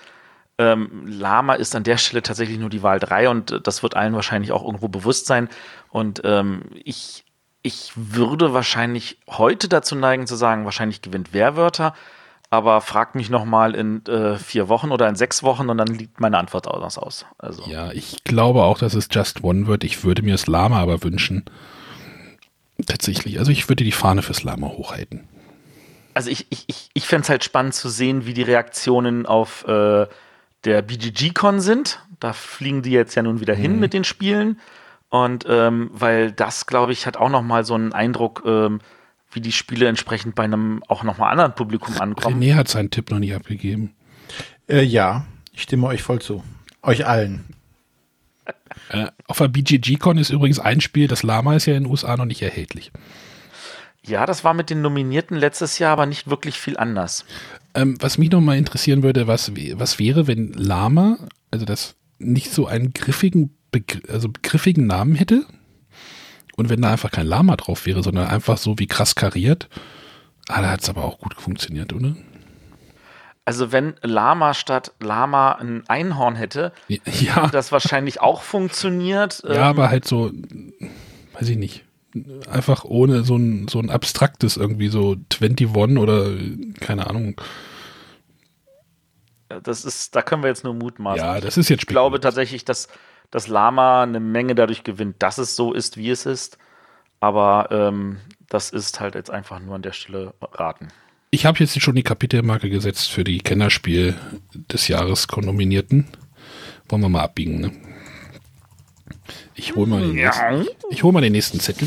ähm, 0.59 1.07
Lama 1.07 1.55
ist 1.55 1.75
an 1.75 1.85
der 1.85 1.97
Stelle 1.97 2.23
tatsächlich 2.23 2.59
nur 2.59 2.69
die 2.69 2.83
Wahl 2.83 3.01
3 3.01 3.31
und 3.31 3.51
äh, 3.51 3.61
das 3.61 3.83
wird 3.83 3.97
allen 3.97 4.15
wahrscheinlich 4.15 4.53
auch 4.53 4.63
irgendwo 4.63 4.89
bewusst 4.89 5.27
sein. 5.27 5.49
Und 5.89 6.21
ähm, 6.25 6.65
ich, 6.85 7.25
ich 7.63 7.93
würde 7.95 8.53
wahrscheinlich 8.53 9.19
heute 9.27 9.69
dazu 9.69 9.95
neigen 9.95 10.27
zu 10.27 10.37
sagen, 10.37 10.67
wahrscheinlich 10.67 11.01
gewinnt 11.01 11.33
Werwörter, 11.33 11.95
aber 12.51 12.83
fragt 12.83 13.15
mich 13.15 13.31
nochmal 13.31 13.75
in 13.75 14.05
äh, 14.07 14.37
vier 14.37 14.69
Wochen 14.69 14.91
oder 14.91 15.09
in 15.09 15.15
sechs 15.15 15.43
Wochen 15.43 15.71
und 15.71 15.79
dann 15.79 15.87
liegt 15.87 16.21
meine 16.21 16.37
Antwort 16.37 16.69
anders 16.69 16.99
aus. 16.99 17.25
Also. 17.39 17.63
Ja, 17.67 17.93
ich 17.93 18.23
glaube 18.25 18.65
auch, 18.65 18.77
dass 18.77 18.93
es 18.93 19.09
Just 19.11 19.43
One 19.43 19.67
wird. 19.67 19.83
Ich 19.83 20.05
würde 20.05 20.23
mir 20.23 20.33
das 20.33 20.47
Lama 20.47 20.79
aber 20.79 21.03
wünschen. 21.03 21.47
Tatsächlich. 22.87 23.39
Also 23.39 23.51
ich 23.51 23.69
würde 23.71 23.85
die 23.85 23.93
Fahne 23.93 24.21
fürs 24.21 24.43
Lama 24.43 24.67
hochhalten. 24.67 25.27
Also 26.15 26.31
ich, 26.31 26.47
ich, 26.51 26.65
ich, 26.67 26.91
ich 26.93 27.07
fände 27.07 27.23
es 27.23 27.29
halt 27.29 27.45
spannend 27.45 27.75
zu 27.75 27.89
sehen, 27.89 28.27
wie 28.27 28.35
die 28.35 28.43
Reaktionen 28.43 29.27
auf 29.27 29.67
äh, 29.67 30.07
der 30.65 30.83
BGG-Con 30.83 31.61
sind. 31.61 32.01
Da 32.19 32.33
fliegen 32.33 32.83
die 32.83 32.91
jetzt 32.91 33.15
ja 33.15 33.23
nun 33.23 33.41
wieder 33.41 33.55
hin 33.55 33.75
Mhm. 33.75 33.81
mit 33.81 33.95
den 33.95 34.05
Spielen. 34.05 34.59
Und 35.09 35.45
ähm, 35.49 35.91
weil 35.93 36.33
das, 36.33 36.67
glaube 36.67 36.93
ich, 36.93 37.07
hat 37.07 37.17
auch 37.17 37.31
nochmal 37.31 37.65
so 37.65 37.75
einen 37.75 37.93
Eindruck, 37.93 38.43
ähm, 38.47 38.81
wie 39.33 39.41
die 39.41 39.53
Spiele 39.53 39.87
entsprechend 39.89 40.35
bei 40.35 40.45
einem 40.45 40.83
auch 40.89 41.03
nochmal 41.03 41.31
anderen 41.33 41.55
Publikum 41.55 42.01
ankommen. 42.01 42.41
René 42.43 42.55
hat 42.55 42.69
seinen 42.69 42.91
Tipp 42.91 43.11
noch 43.11 43.19
nicht 43.19 43.35
abgegeben. 43.35 43.95
Äh, 44.69 44.83
ja, 44.83 45.25
ich 45.53 45.63
stimme 45.63 45.87
euch 45.87 46.03
voll 46.03 46.21
zu. 46.21 46.43
Euch 46.83 47.07
allen. 47.07 47.45
Äh, 48.91 49.07
auf 49.27 49.39
der 49.39 49.49
BGG-Con 49.49 50.19
ist 50.19 50.31
übrigens 50.31 50.59
ein 50.59 50.81
Spiel, 50.81 51.07
das 51.09 51.23
Lama 51.23 51.55
ist 51.55 51.67
ja 51.67 51.75
in 51.75 51.85
den 51.85 51.91
USA 51.91 52.17
noch 52.17 52.25
nicht 52.25 52.43
erhältlich. 52.43 52.91
Ja, 54.07 54.25
das 54.27 54.45
war 54.45 54.55
mit 54.55 54.71
den 54.71 54.81
Nominierten 54.83 55.37
letztes 55.37 55.79
Jahr 55.79 55.93
aber 55.93 56.07
nicht 56.07 56.29
wirklich 56.31 56.59
viel 56.59 56.77
anders. 56.79 57.25
Ähm, 57.75 57.97
was 58.01 58.19
mich 58.19 58.31
noch 58.31 58.41
mal 58.41 58.57
interessieren 58.57 59.03
würde, 59.03 59.27
was, 59.27 59.53
was 59.75 59.99
wäre, 59.99 60.27
wenn 60.27 60.53
Lama, 60.55 61.19
also 61.51 61.65
das 61.65 61.97
nicht 62.19 62.51
so 62.51 62.67
einen 62.67 62.93
griffigen, 62.93 63.57
Begr 63.73 64.01
also 64.13 64.29
griffigen 64.43 64.87
Namen 64.87 65.15
hätte 65.15 65.45
und 66.57 66.69
wenn 66.71 66.83
da 66.83 66.91
einfach 66.91 67.13
kein 67.13 67.27
Lama 67.27 67.57
drauf 67.57 67.87
wäre, 67.87 68.03
sondern 68.03 68.27
einfach 68.27 68.59
so 68.59 68.79
wie 68.79 68.89
krass 68.89 69.15
kariert. 69.15 69.69
Ah, 70.49 70.61
da 70.63 70.71
hat 70.71 70.83
es 70.83 70.89
aber 70.89 71.05
auch 71.05 71.19
gut 71.19 71.35
funktioniert, 71.35 71.93
oder? 71.93 72.17
Also 73.45 73.71
wenn 73.73 73.95
Lama 74.03 74.55
statt 74.55 74.93
Lama 75.01 75.53
ein 75.53 75.85
Einhorn 75.89 76.37
hätte, 76.37 76.73
Ja, 76.89 77.47
das 77.49 77.71
wahrscheinlich 77.73 78.21
auch 78.21 78.43
funktioniert. 78.43 79.43
ja 79.45 79.55
Ähm, 79.55 79.63
aber 79.63 79.91
halt 79.91 80.05
so, 80.07 80.33
weiß 81.39 81.49
ich 81.49 81.57
nicht, 81.57 81.85
einfach 82.51 82.85
ohne 82.85 83.23
so 83.23 83.37
ein, 83.37 83.69
so 83.69 83.79
ein 83.79 83.91
abstraktes 83.91 84.57
irgendwie 84.57 84.89
so 84.89 85.17
21 85.33 85.99
oder 85.99 86.31
keine 86.81 87.07
Ahnung. 87.07 87.41
Das 89.63 89.85
ist, 89.85 90.15
da 90.15 90.23
können 90.23 90.43
wir 90.43 90.49
jetzt 90.49 90.65
nur 90.65 90.75
mutmaßen. 90.75 91.25
Ja, 91.25 91.41
das 91.41 91.57
ist 91.57 91.69
jetzt 91.69 91.83
ich 91.83 91.87
glaube 91.87 92.21
tatsächlich, 92.21 92.65
dass 92.65 92.89
das 93.31 93.49
Lama 93.49 94.03
eine 94.03 94.21
Menge 94.21 94.55
dadurch 94.55 94.85
gewinnt, 94.85 95.17
dass 95.21 95.39
es 95.39 95.57
so 95.57 95.73
ist, 95.73 95.97
wie 95.97 96.11
es 96.11 96.27
ist. 96.27 96.59
Aber 97.21 97.69
ähm, 97.71 98.19
das 98.49 98.71
ist 98.71 99.01
halt 99.01 99.15
jetzt 99.15 99.31
einfach 99.31 99.61
nur 99.61 99.75
an 99.75 99.83
der 99.83 99.93
Stelle 99.93 100.35
raten. 100.41 100.89
Ich 101.31 101.47
habe 101.47 101.59
jetzt 101.59 101.81
schon 101.81 101.95
die 101.95 102.03
Kapitelmarke 102.03 102.71
gesetzt 102.71 103.11
für 103.11 103.23
die 103.23 103.39
Kennerspiel 103.39 104.17
des 104.55 104.89
Jahres 104.89 105.29
Nominierten. 105.29 106.09
Wollen 106.89 107.03
wir 107.03 107.09
mal 107.09 107.23
abbiegen, 107.23 107.61
ne? 107.61 107.73
Ich 109.61 109.75
hole 109.77 109.87
mal, 109.87 110.01
den 110.01 110.15
nächsten- 110.15 110.67
ich 110.91 111.03
hol 111.03 111.13
mal 111.13 111.21
den 111.21 111.33
nächsten 111.33 111.61
Zettel. 111.61 111.87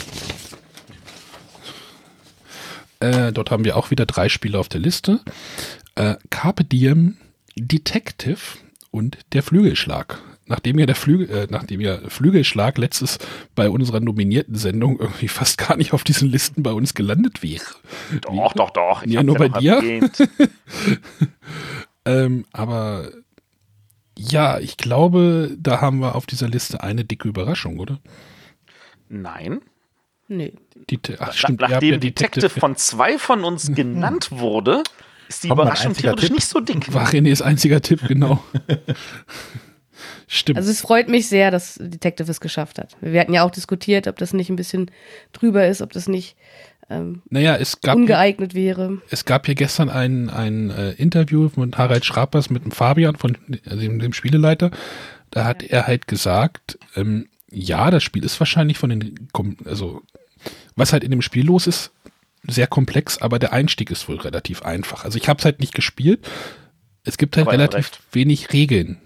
Äh, 2.99 3.31
dort 3.33 3.49
haben 3.51 3.65
wir 3.65 3.75
auch 3.77 3.89
wieder 3.91 4.05
drei 4.05 4.29
Spiele 4.29 4.59
auf 4.59 4.69
der 4.69 4.79
Liste. 4.79 5.19
Äh, 5.95 6.15
Carpe 6.29 6.63
Diem, 6.63 7.17
Detective 7.55 8.37
und 8.91 9.17
der 9.33 9.43
Flügelschlag. 9.43 10.19
Nachdem 10.45 10.77
ja 10.77 10.85
der 10.85 10.95
Flügel, 10.95 11.29
äh, 11.29 11.47
nachdem 11.49 11.81
ja 11.81 11.97
Flügelschlag 12.09 12.77
letztes 12.77 13.17
bei 13.55 13.69
unserer 13.69 13.99
nominierten 14.01 14.55
Sendung 14.55 14.99
irgendwie 14.99 15.27
fast 15.39 15.57
gar 15.57 15.75
nicht 15.75 15.93
auf 15.93 16.03
diesen 16.03 16.29
Listen 16.29 16.61
bei 16.63 16.71
uns 16.73 16.93
gelandet 16.93 17.41
wäre. 17.41 17.63
Doch, 18.21 18.53
doch, 18.53 18.69
doch. 18.69 19.05
Ja, 19.05 19.19
hab's 19.19 19.25
nur 19.25 19.35
bei 19.37 19.49
dir? 19.49 19.81
Ähm, 22.05 22.43
aber 22.51 23.07
ja, 24.17 24.59
ich 24.59 24.77
glaube, 24.77 25.55
da 25.59 25.81
haben 25.81 25.99
wir 25.99 26.15
auf 26.15 26.25
dieser 26.25 26.47
Liste 26.47 26.83
eine 26.83 27.05
dicke 27.05 27.27
Überraschung, 27.27 27.79
oder? 27.79 27.99
Nein. 29.09 29.61
Nee. 30.27 30.53
Die, 30.89 30.99
ach, 31.19 31.33
stimmt, 31.33 31.61
nachdem 31.61 31.93
ja 31.93 31.97
Detective 31.97 32.49
von 32.49 32.75
zwei 32.75 33.17
von 33.17 33.43
uns 33.43 33.73
genannt 33.73 34.31
wurde, 34.31 34.83
ist 35.27 35.43
die 35.43 35.49
Überraschung 35.49 35.93
theoretisch 35.93 36.27
Tipp? 36.27 36.35
nicht 36.35 36.47
so 36.47 36.59
dick. 36.59 36.93
War 36.93 37.07
Renés 37.09 37.41
einziger 37.41 37.81
Tipp, 37.81 38.07
genau. 38.07 38.43
Stimmt. 40.27 40.57
Also 40.57 40.71
es 40.71 40.81
freut 40.81 41.09
mich 41.09 41.27
sehr, 41.27 41.51
dass 41.51 41.75
Detective 41.79 42.29
es 42.29 42.41
geschafft 42.41 42.79
hat. 42.79 42.95
Wir 43.01 43.19
hatten 43.21 43.33
ja 43.33 43.43
auch 43.43 43.51
diskutiert, 43.51 44.07
ob 44.07 44.17
das 44.17 44.33
nicht 44.33 44.49
ein 44.49 44.55
bisschen 44.55 44.89
drüber 45.31 45.67
ist, 45.67 45.81
ob 45.81 45.91
das 45.91 46.07
nicht 46.07 46.35
ähm, 46.89 47.21
naja, 47.29 47.55
es 47.55 47.81
gab, 47.81 47.95
ungeeignet 47.95 48.53
wäre. 48.53 48.97
es 49.09 49.25
gab 49.25 49.47
ja 49.47 49.53
gestern 49.53 49.89
ein, 49.89 50.29
ein 50.29 50.69
äh, 50.69 50.91
Interview 50.93 51.49
mit 51.55 51.77
Harald 51.77 52.05
Schrapers 52.05 52.49
mit 52.49 52.63
dem 52.65 52.71
Fabian, 52.71 53.15
von 53.15 53.37
also 53.65 53.81
dem, 53.81 53.99
dem 53.99 54.13
Spieleleiter. 54.13 54.71
Da 55.31 55.45
hat 55.45 55.63
er 55.63 55.87
halt 55.87 56.07
gesagt, 56.07 56.77
ähm, 56.95 57.27
ja, 57.49 57.89
das 57.91 58.03
Spiel 58.03 58.23
ist 58.23 58.39
wahrscheinlich 58.39 58.77
von 58.77 58.89
den, 58.89 59.29
kom- 59.33 59.67
also 59.67 60.01
was 60.75 60.91
halt 60.93 61.03
in 61.03 61.11
dem 61.11 61.21
Spiel 61.21 61.45
los 61.45 61.67
ist, 61.67 61.91
sehr 62.47 62.67
komplex, 62.67 63.19
aber 63.19 63.39
der 63.39 63.53
Einstieg 63.53 63.89
ist 63.89 64.09
wohl 64.09 64.17
relativ 64.17 64.63
einfach. 64.63 65.05
Also 65.05 65.17
ich 65.17 65.29
habe 65.29 65.39
es 65.39 65.45
halt 65.45 65.59
nicht 65.59 65.73
gespielt. 65.73 66.27
Es 67.05 67.17
gibt 67.17 67.37
halt 67.37 67.47
Aber 67.47 67.53
er 67.53 67.59
relativ 67.59 67.77
recht. 67.77 67.99
wenig 68.11 68.53
Regeln. 68.53 68.97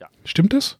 Ja. 0.00 0.06
Stimmt 0.24 0.52
das? 0.54 0.78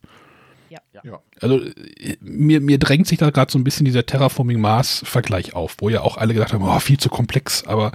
Ja. 1.04 1.20
Also 1.40 1.60
äh, 1.60 2.16
mir, 2.20 2.60
mir 2.60 2.78
drängt 2.78 3.06
sich 3.06 3.18
da 3.18 3.30
gerade 3.30 3.50
so 3.50 3.58
ein 3.58 3.64
bisschen 3.64 3.84
dieser 3.84 4.06
Terraforming 4.06 4.60
Mars-Vergleich 4.60 5.54
auf, 5.54 5.76
wo 5.78 5.88
ja 5.88 6.02
auch 6.02 6.16
alle 6.16 6.34
gedacht 6.34 6.52
haben, 6.52 6.62
oh, 6.62 6.78
viel 6.80 6.98
zu 6.98 7.08
komplex, 7.08 7.64
aber 7.64 7.92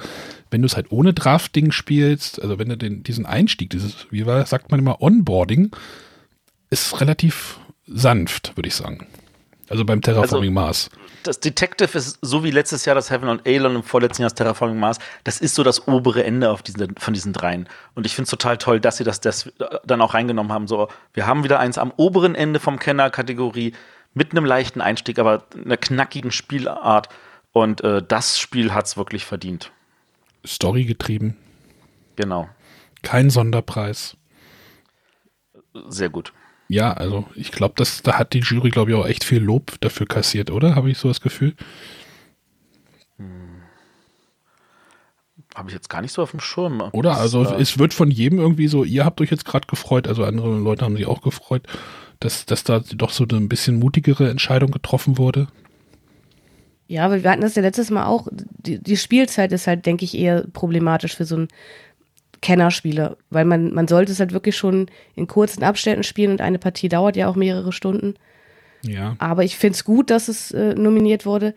wenn 0.51 0.62
du 0.62 0.68
es 0.68 0.76
halt 0.76 0.91
ohne 0.91 1.14
Drafting 1.14 1.72
spielst, 1.72 2.41
also 2.41 2.60
wenn 2.60 2.70
du 2.70 2.78
den, 2.78 3.04
diesen 3.04 3.26
Einstieg, 3.26 3.72
dieses, 3.72 4.08
wie 4.12 4.26
war, 4.26 4.45
sagt 4.45 4.72
man 4.72 4.80
immer, 4.80 5.01
Onboarding, 5.01 5.72
ist 6.70 7.01
relativ 7.01 7.60
sanft, 7.88 8.56
würde 8.56 8.68
ich 8.68 8.76
sagen. 8.76 9.08
Also 9.70 9.86
beim 9.86 10.01
Terraforming 10.01 10.54
Mars. 10.54 10.89
Das 11.24 11.39
Detective 11.39 11.97
ist 11.97 12.19
so 12.21 12.43
wie 12.43 12.51
letztes 12.51 12.86
Jahr 12.86 12.95
das 12.95 13.09
Heaven 13.09 13.30
on 13.30 13.41
Alon 13.45 13.78
und 13.78 13.84
vorletzten 13.84 14.21
Jahr 14.21 14.30
das 14.30 14.36
Terraforming 14.36 14.80
Mars. 14.80 14.99
Das 15.24 15.39
ist 15.39 15.55
so 15.55 15.63
das 15.63 15.88
obere 15.88 16.24
Ende 16.24 16.49
auf 16.49 16.61
diesen, 16.61 16.95
von 16.97 17.13
diesen 17.13 17.34
dreien. 17.34 17.67
Und 17.95 18.05
ich 18.05 18.13
finde 18.15 18.26
es 18.26 18.30
total 18.30 18.57
toll, 18.57 18.80
dass 18.80 18.97
sie 18.97 19.03
das, 19.03 19.21
das 19.21 19.51
dann 19.86 20.01
auch 20.01 20.13
reingenommen 20.13 20.51
haben. 20.51 20.67
So, 20.67 20.89
wir 21.13 21.26
haben 21.26 21.43
wieder 21.43 21.59
eins 21.59 21.78
am 21.78 21.91
oberen 21.95 22.36
Ende 22.36 22.59
vom 22.59 22.78
Kenner-Kategorie 22.78 23.74
mit 24.13 24.32
einem 24.32 24.45
leichten 24.45 24.82
Einstieg, 24.82 25.17
aber 25.19 25.45
einer 25.63 25.78
knackigen 25.78 26.32
Spielart. 26.32 27.09
Und 27.51 27.82
äh, 27.82 28.01
das 28.05 28.39
Spiel 28.39 28.74
hat 28.74 28.86
es 28.86 28.97
wirklich 28.97 29.26
verdient. 29.26 29.71
Story 30.45 30.86
getrieben, 30.86 31.38
Genau. 32.15 32.49
kein 33.01 33.30
Sonderpreis. 33.30 34.17
Sehr 35.88 36.09
gut. 36.09 36.34
Ja, 36.74 36.93
also 36.93 37.26
ich 37.36 37.51
glaube, 37.51 37.76
das 37.78 38.01
da 38.01 38.17
hat 38.17 38.34
die 38.34 38.39
Jury, 38.39 38.71
glaube 38.71 38.89
ich, 38.89 38.97
auch 38.97 39.05
echt 39.05 39.24
viel 39.24 39.43
Lob 39.43 39.80
dafür 39.82 40.07
kassiert, 40.07 40.49
oder? 40.49 40.74
Habe 40.74 40.89
ich 40.89 40.97
so 40.97 41.07
das 41.07 41.21
Gefühl? 41.21 41.53
Habe 45.53 45.69
ich 45.69 45.76
jetzt 45.76 45.88
gar 45.88 46.01
nicht 46.01 46.11
so 46.11 46.24
auf 46.24 46.32
dem 46.32 46.39
Schirm. 46.39 46.82
Oder? 46.93 47.15
Also 47.17 47.43
Das, 47.43 47.53
äh, 47.53 47.61
es 47.61 47.78
wird 47.78 47.93
von 47.93 48.09
jedem 48.09 48.39
irgendwie 48.39 48.67
so, 48.67 48.84
ihr 48.84 49.05
habt 49.05 49.21
euch 49.21 49.30
jetzt 49.30 49.45
gerade 49.45 49.67
gefreut, 49.67 50.07
also 50.07 50.24
andere 50.24 50.57
Leute 50.57 50.84
haben 50.84 50.97
sich 50.97 51.05
auch 51.05 51.21
gefreut, 51.21 51.67
dass, 52.19 52.47
dass 52.47 52.63
da 52.63 52.80
doch 52.80 53.11
so 53.11 53.24
eine 53.30 53.38
ein 53.38 53.49
bisschen 53.49 53.78
mutigere 53.78 54.32
Entscheidung 54.32 54.71
getroffen 54.71 55.19
wurde. 55.19 55.49
Ja, 56.88 57.05
aber 57.05 57.24
wir 57.24 57.30
hatten 57.30 57.41
das 57.41 57.53
ja 57.53 57.61
letztes 57.61 57.91
Mal 57.91 58.05
auch. 58.05 58.28
Die, 58.32 58.82
die 58.82 58.97
Spielzeit 58.97 59.51
ist 59.51 59.67
halt, 59.67 59.86
denke 59.86 60.05
ich, 60.05 60.17
eher 60.17 60.47
problematisch 60.53 61.15
für 61.15 61.26
so 61.26 61.36
einen 61.36 61.49
Kennerspieler, 62.44 63.18
weil 63.32 63.46
man, 63.46 63.74
man 63.74 63.88
sollte 63.88 64.12
es 64.12 64.20
halt 64.20 64.34
wirklich 64.34 64.56
schon 64.56 64.91
in 65.16 65.28
kurzen 65.28 65.64
Abständen 65.64 66.04
spielen 66.04 66.32
und 66.32 66.41
eine 66.41 66.60
Partie 66.60 66.89
dauert 66.89 67.16
ja 67.16 67.28
auch 67.28 67.36
mehrere 67.36 67.72
Stunden. 67.72 68.16
Ja. 68.84 69.16
Aber 69.18 69.44
ich 69.44 69.58
finde 69.58 69.76
es 69.76 69.86
gut, 69.86 70.10
dass 70.10 70.28
es 70.28 70.52
äh, 70.52 70.76
nominiert 70.76 71.26
wurde, 71.26 71.56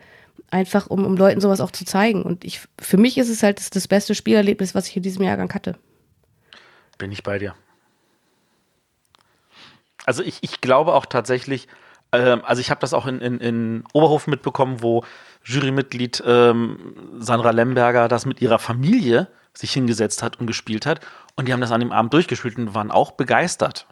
einfach 0.49 0.87
um, 0.87 1.05
um 1.05 1.17
Leuten 1.17 1.41
sowas 1.41 1.59
auch 1.59 1.71
zu 1.71 1.83
zeigen. 1.83 2.23
Und 2.23 2.45
ich, 2.45 2.61
für 2.79 2.97
mich 2.97 3.17
ist 3.17 3.29
es 3.29 3.43
halt 3.43 3.59
das, 3.59 3.69
das 3.69 3.87
beste 3.87 4.15
Spielerlebnis, 4.15 4.73
was 4.73 4.87
ich 4.87 4.95
in 4.95 5.03
diesem 5.03 5.23
Jahrgang 5.23 5.53
hatte. 5.53 5.75
Bin 6.97 7.11
ich 7.11 7.21
bei 7.21 7.37
dir. 7.37 7.53
Also 10.05 10.23
ich, 10.23 10.37
ich 10.41 10.61
glaube 10.61 10.93
auch 10.93 11.05
tatsächlich, 11.05 11.67
ähm, 12.13 12.41
also 12.45 12.61
ich 12.61 12.69
habe 12.69 12.79
das 12.79 12.93
auch 12.93 13.07
in, 13.07 13.19
in, 13.19 13.39
in 13.39 13.83
Oberhof 13.91 14.25
mitbekommen, 14.27 14.81
wo 14.81 15.03
Jurymitglied 15.43 16.23
ähm, 16.25 16.95
Sandra 17.19 17.51
Lemberger 17.51 18.07
das 18.07 18.25
mit 18.25 18.41
ihrer 18.41 18.57
Familie 18.57 19.27
sich 19.57 19.71
hingesetzt 19.71 20.23
hat 20.23 20.39
und 20.39 20.47
gespielt 20.47 20.85
hat. 20.85 20.99
Und 21.35 21.47
die 21.47 21.53
haben 21.53 21.61
das 21.61 21.71
an 21.71 21.79
dem 21.79 21.91
Abend 21.91 22.13
durchgespielt 22.13 22.57
und 22.57 22.73
waren 22.73 22.91
auch 22.91 23.11
begeistert. 23.11 23.87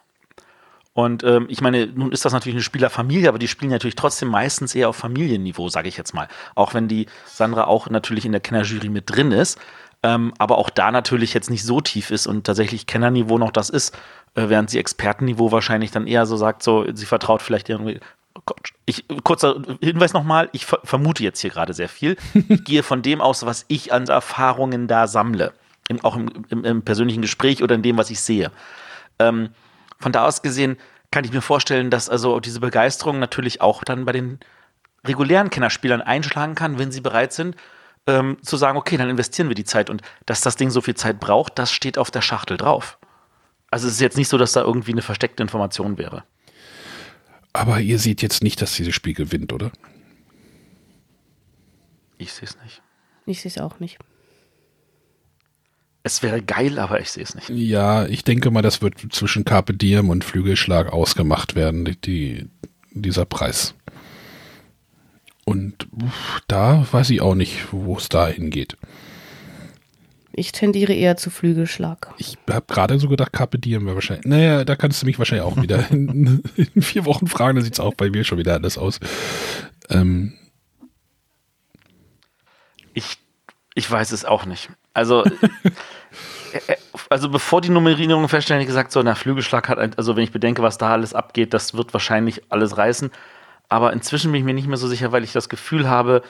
Und 0.94 1.26
ähm, 1.26 1.48
ich 1.50 1.60
meine, 1.60 1.88
nun 1.88 2.14
ist 2.14 2.24
das 2.24 2.32
natürlich 2.32 2.56
eine 2.56 2.64
Spielerfamilie, 2.64 3.28
aber 3.28 3.38
die 3.38 3.50
spielen 3.50 3.70
natürlich 3.70 3.96
trotzdem 3.96 4.30
meistens 4.30 4.74
eher 4.74 4.88
auf 4.88 4.96
Familienniveau, 4.96 5.68
sage 5.68 5.90
ich 5.90 5.98
jetzt 5.98 6.14
mal. 6.14 6.30
Auch 6.56 6.74
wenn 6.74 6.88
die 6.88 7.08
Sandra 7.26 7.66
auch 7.66 7.90
natürlich 7.90 8.26
in 8.26 8.32
der 8.32 8.40
Kennerjury 8.40 8.88
mit 8.88 9.10
drin 9.10 9.34
ist, 9.34 9.60
ähm, 10.04 10.34
aber 10.38 10.58
auch 10.58 10.70
da 10.70 10.92
natürlich 10.92 11.34
jetzt 11.34 11.50
nicht 11.50 11.64
so 11.64 11.82
tief 11.82 12.12
ist 12.12 12.28
und 12.28 12.46
tatsächlich 12.46 12.88
Kennerniveau 12.88 13.38
noch 13.38 13.52
das 13.52 13.70
ist, 13.70 13.94
äh, 14.36 14.48
während 14.48 14.70
sie 14.70 14.80
Expertenniveau 14.80 15.52
wahrscheinlich 15.52 15.92
dann 15.92 16.08
eher 16.08 16.26
so 16.26 16.38
sagt, 16.38 16.64
so 16.64 16.86
sie 16.94 17.06
vertraut 17.06 17.42
vielleicht 17.42 17.70
irgendwie. 17.70 18.00
Ich, 18.86 19.06
kurzer 19.24 19.62
Hinweis 19.82 20.14
nochmal, 20.14 20.50
ich 20.52 20.66
ver 20.66 20.80
vermute 20.84 21.24
jetzt 21.24 21.40
hier 21.40 21.50
gerade 21.50 21.74
sehr 21.74 21.90
viel. 21.90 22.18
Ich 22.50 22.64
gehe 22.64 22.84
von 22.84 23.02
dem 23.02 23.22
aus, 23.22 23.46
was 23.46 23.66
ich 23.68 23.94
an 23.94 24.08
Erfahrungen 24.08 24.88
da 24.88 25.08
sammle. 25.08 25.54
in, 25.88 26.04
auch 26.04 26.16
im, 26.16 26.46
im, 26.50 26.66
im, 26.66 26.82
persönlichen 26.82 27.22
Gespräch 27.22 27.64
oder 27.64 27.76
in 27.76 27.82
dem, 27.82 27.98
was 27.98 28.10
ich 28.10 28.20
sehe. 28.20 28.52
Ähm, 29.20 29.50
von 30.00 30.12
da 30.12 30.26
aus 30.26 30.42
gesehen 30.42 30.78
kann 31.12 31.24
ich 31.24 31.32
mir 31.32 31.42
vorstellen, 31.42 31.90
dass 31.90 32.10
also 32.10 32.40
diese 32.40 32.60
Begeisterung 32.60 33.20
natürlich 33.20 33.62
auch 33.62 33.84
dann 33.84 34.06
bei 34.06 34.12
den 34.12 34.40
regulären 35.06 35.50
Kennerspielern 35.50 36.02
einschlagen 36.02 36.56
kann, 36.56 36.80
wenn 36.80 36.92
sie 36.92 37.02
bereit 37.02 37.32
sind, 37.32 37.56
ähm, 38.08 38.38
zu 38.42 38.58
sagen, 38.58 38.78
okay, 38.78 38.98
dann 38.98 39.10
investieren 39.10 39.48
wir 39.48 39.56
die 39.56 39.64
Zeit. 39.64 39.90
Und 39.90 40.02
dass 40.26 40.42
das 40.42 40.56
Ding 40.56 40.70
so 40.70 40.82
viel 40.82 40.96
Zeit 40.96 41.20
braucht, 41.20 41.58
das 41.60 41.72
steht 41.72 41.98
auf 41.98 42.12
der 42.12 42.22
Schachtel 42.22 42.58
drauf. 42.58 42.98
Also 43.72 43.88
es 43.88 43.94
ist 43.94 44.02
jetzt 44.02 44.18
nicht 44.18 44.30
so, 44.30 44.38
dass 44.38 44.54
da 44.54 44.62
irgendwie 44.62 44.92
eine 44.92 45.02
versteckte 45.02 45.44
Information 45.44 45.98
wäre. 45.98 46.24
Aber 47.56 47.80
ihr 47.80 48.00
seht 48.00 48.22
jetzt 48.22 48.44
nicht, 48.44 48.62
dass 48.62 48.76
dieses 48.76 48.94
Spiel 48.94 49.14
gewinnt, 49.14 49.54
oder? 49.54 49.72
Ich 52.18 52.34
sehe 52.34 52.50
es 52.50 52.58
nicht. 52.62 52.82
Ich 53.26 53.42
sehe 53.42 53.50
es 53.50 53.58
auch 53.58 53.80
nicht. 53.80 53.98
Es 56.04 56.22
wäre 56.22 56.42
geil, 56.42 56.78
aber 56.80 57.00
ich 57.00 57.12
sehe 57.12 57.24
es 57.24 57.34
nicht. 57.34 57.50
Ja, 57.50 58.08
ich 58.08 58.26
denke 58.26 58.52
mal, 58.52 58.62
das 58.62 58.82
wird 58.82 58.96
zwischen 59.12 59.46
Carpe 59.46 59.74
Diem 59.74 60.10
und 60.10 60.26
Flügelschlag 60.26 60.92
ausgemacht 60.92 61.56
werden, 61.56 61.98
die, 62.04 62.50
dieser 62.92 63.26
Preis. 63.26 63.74
Und 65.46 65.88
da 66.48 66.86
weiß 66.92 67.10
ich 67.12 67.22
auch 67.22 67.36
nicht, 67.36 67.72
wo 67.72 67.98
es 67.98 68.10
da 68.10 68.28
hingeht. 68.28 68.76
Ich 70.38 70.52
tendiere 70.52 70.94
eher 70.94 71.16
zu 71.16 71.30
Flügelschlag. 71.30 72.14
Ich 72.18 72.38
habe 72.50 72.66
gerade 72.68 73.00
so 73.00 73.08
gedacht, 73.08 73.32
Carpe 73.32 73.58
Diem 73.58 73.86
wäre 73.86 73.96
wahrscheinlich. 73.96 74.26
Naja, 74.26 74.66
da 74.66 74.76
kannst 74.76 75.02
du 75.02 75.06
mich 75.06 75.18
wahrscheinlich 75.18 75.46
auch 75.46 75.62
wieder 75.62 75.90
in, 75.92 76.44
in 76.76 76.82
vier 76.82 77.06
Wochen 77.06 77.28
fragen, 77.28 77.56
da 77.56 77.62
sieht 77.62 77.74
es 77.74 77.80
auch 77.80 77.94
bei 77.94 78.10
mir 78.10 78.26
schon 78.26 78.38
wieder 78.38 78.56
anders 78.56 78.78
aus. 78.78 79.00
Ähm, 79.90 80.34
ich, 82.94 83.18
ich 83.76 83.90
weiß 83.90 84.12
es 84.12 84.26
auch 84.26 84.46
nicht. 84.46 84.70
Also, 84.94 85.24
äh, 85.24 85.30
äh, 86.68 86.76
also 87.10 87.30
bevor 87.30 87.62
die 87.62 87.70
Nummerierungen 87.70 88.28
feststellen, 88.28 88.62
ich 88.62 88.68
gesagt, 88.68 88.92
so, 88.92 89.02
na, 89.02 89.16
Flügelschlag 89.16 89.70
hat, 89.70 89.98
also 89.98 90.16
wenn 90.18 90.24
ich 90.24 90.32
bedenke, 90.32 90.62
was 90.62 90.78
da 90.78 90.92
alles 90.92 91.14
abgeht, 91.14 91.54
das 91.54 91.74
wird 91.76 91.94
wahrscheinlich 91.94 92.42
alles 92.50 92.78
reißen. 92.78 93.10
Aber 93.70 93.94
inzwischen 93.94 94.32
bin 94.32 94.40
ich 94.40 94.46
mir 94.46 94.54
nicht 94.54 94.68
mehr 94.68 94.78
so 94.78 94.88
sicher, 94.88 95.14
weil 95.14 95.24
ich 95.24 95.32
das 95.32 95.48
Gefühl 95.48 95.90
habe, 95.90 96.24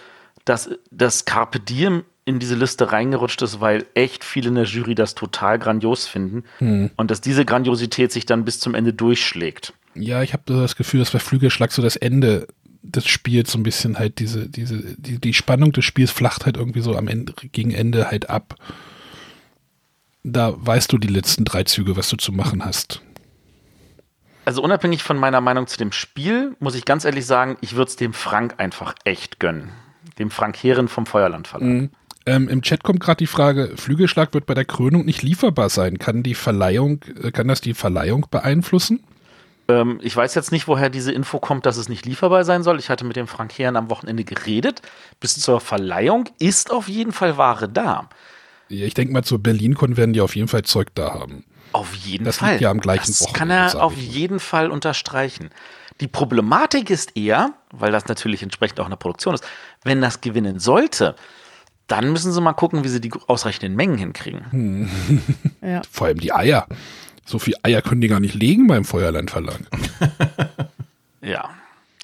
dass 0.45 0.69
das 0.91 1.25
Carpe 1.25 1.59
Diem 1.59 2.03
in 2.25 2.39
diese 2.39 2.55
Liste 2.55 2.91
reingerutscht 2.91 3.41
ist, 3.43 3.61
weil 3.61 3.85
echt 3.93 4.23
viele 4.23 4.49
in 4.49 4.55
der 4.55 4.65
Jury 4.65 4.95
das 4.95 5.13
total 5.13 5.59
grandios 5.59 6.07
finden 6.07 6.43
hm. 6.57 6.89
und 6.97 7.11
dass 7.11 7.21
diese 7.21 7.45
Grandiosität 7.45 8.11
sich 8.11 8.25
dann 8.25 8.45
bis 8.45 8.59
zum 8.59 8.73
Ende 8.73 8.93
durchschlägt. 8.93 9.73
Ja, 9.93 10.23
ich 10.23 10.33
habe 10.33 10.43
das 10.45 10.75
Gefühl, 10.75 10.99
dass 10.99 11.11
bei 11.11 11.19
Flügelschlag 11.19 11.71
so 11.71 11.81
das 11.81 11.95
Ende 11.95 12.47
des 12.81 13.07
Spiels 13.07 13.51
so 13.51 13.59
ein 13.59 13.63
bisschen 13.63 13.97
halt 13.97 14.19
diese, 14.19 14.49
diese, 14.49 14.95
die, 14.97 15.19
die 15.19 15.33
Spannung 15.33 15.71
des 15.71 15.85
Spiels 15.85 16.11
flacht 16.11 16.45
halt 16.45 16.57
irgendwie 16.57 16.81
so 16.81 16.95
am 16.95 17.07
Ende, 17.07 17.33
gegen 17.51 17.71
Ende 17.71 18.09
halt 18.09 18.29
ab. 18.29 18.55
Da 20.23 20.53
weißt 20.57 20.91
du 20.91 20.97
die 20.97 21.07
letzten 21.07 21.45
drei 21.45 21.63
Züge, 21.63 21.95
was 21.95 22.09
du 22.09 22.17
zu 22.17 22.31
machen 22.31 22.65
hast. 22.65 23.01
Also 24.45 24.61
unabhängig 24.61 25.01
von 25.01 25.17
meiner 25.17 25.41
Meinung 25.41 25.67
zu 25.67 25.77
dem 25.77 25.91
Spiel, 25.91 26.55
muss 26.59 26.75
ich 26.75 26.85
ganz 26.85 27.05
ehrlich 27.05 27.25
sagen, 27.25 27.57
ich 27.61 27.75
würde 27.75 27.89
es 27.89 27.95
dem 27.95 28.13
Frank 28.13 28.55
einfach 28.57 28.95
echt 29.03 29.39
gönnen. 29.39 29.69
Dem 30.19 30.29
Frank 30.29 30.55
Heeren 30.57 30.87
vom 30.87 31.05
Feuerland 31.05 31.47
Verlag. 31.47 31.67
Mhm. 31.67 31.89
Ähm, 32.25 32.47
Im 32.49 32.61
Chat 32.61 32.83
kommt 32.83 32.99
gerade 32.99 33.17
die 33.17 33.27
Frage, 33.27 33.73
Flügelschlag 33.75 34.33
wird 34.33 34.45
bei 34.45 34.55
der 34.55 34.65
Krönung 34.65 35.05
nicht 35.05 35.21
lieferbar 35.21 35.69
sein. 35.69 35.99
Kann 35.99 36.23
die 36.23 36.33
Verleihung, 36.33 37.01
äh, 37.21 37.31
kann 37.31 37.47
das 37.47 37.61
die 37.61 37.75
Verleihung 37.75 38.25
beeinflussen? 38.31 39.03
Ähm, 39.67 39.99
ich 40.01 40.15
weiß 40.15 40.33
jetzt 40.33 40.51
nicht, 40.51 40.67
woher 40.67 40.89
diese 40.89 41.11
Info 41.11 41.39
kommt, 41.39 41.65
dass 41.65 41.77
es 41.77 41.87
nicht 41.87 42.05
lieferbar 42.05 42.43
sein 42.43 42.63
soll. 42.63 42.79
Ich 42.79 42.89
hatte 42.89 43.05
mit 43.05 43.15
dem 43.15 43.27
Frank 43.27 43.57
Herrn 43.57 43.75
am 43.75 43.89
Wochenende 43.89 44.23
geredet. 44.23 44.81
Bis 45.19 45.39
zur 45.39 45.59
Verleihung 45.59 46.29
ist 46.39 46.71
auf 46.71 46.87
jeden 46.87 47.11
Fall 47.11 47.37
Ware 47.37 47.69
da. 47.69 48.09
Ja, 48.69 48.85
ich 48.85 48.95
denke 48.95 49.13
mal, 49.13 49.23
zur 49.23 49.39
BerlinCon 49.39 49.95
werden 49.95 50.13
die 50.13 50.21
auf 50.21 50.35
jeden 50.35 50.47
Fall 50.47 50.63
Zeug 50.63 50.87
da 50.95 51.13
haben. 51.13 51.43
Auf 51.73 51.93
jeden 51.93 52.25
das 52.25 52.37
Fall. 52.37 52.53
Das 52.53 52.61
ja 52.61 52.71
am 52.71 52.79
gleichen 52.79 53.13
Das 53.19 53.33
kann 53.33 53.51
er 53.51 53.83
auf 53.83 53.97
jeden 53.97 54.39
Fall 54.39 54.71
unterstreichen. 54.71 55.49
Die 56.01 56.07
Problematik 56.07 56.89
ist 56.89 57.15
eher, 57.15 57.53
weil 57.71 57.91
das 57.91 58.07
natürlich 58.07 58.43
entsprechend 58.43 58.79
auch 58.79 58.85
eine 58.85 58.97
Produktion 58.97 59.35
ist, 59.35 59.43
wenn 59.83 60.01
das 60.01 60.21
gewinnen 60.21 60.59
sollte, 60.59 61.15
dann 61.87 62.11
müssen 62.11 62.31
sie 62.31 62.41
mal 62.41 62.53
gucken, 62.53 62.83
wie 62.83 62.87
sie 62.87 63.01
die 63.01 63.11
ausreichenden 63.27 63.75
Mengen 63.75 63.97
hinkriegen. 63.97 64.51
Hm. 64.51 64.89
Ja. 65.61 65.81
Vor 65.89 66.07
allem 66.07 66.19
die 66.19 66.31
Eier. 66.31 66.67
So 67.25 67.39
viel 67.39 67.55
Eier 67.63 67.81
können 67.81 67.99
die 67.99 68.07
gar 68.07 68.19
nicht 68.19 68.35
legen 68.35 68.67
beim 68.67 68.85
Feuerland 68.85 69.31
Verlag. 69.31 69.61
ja. 71.21 71.49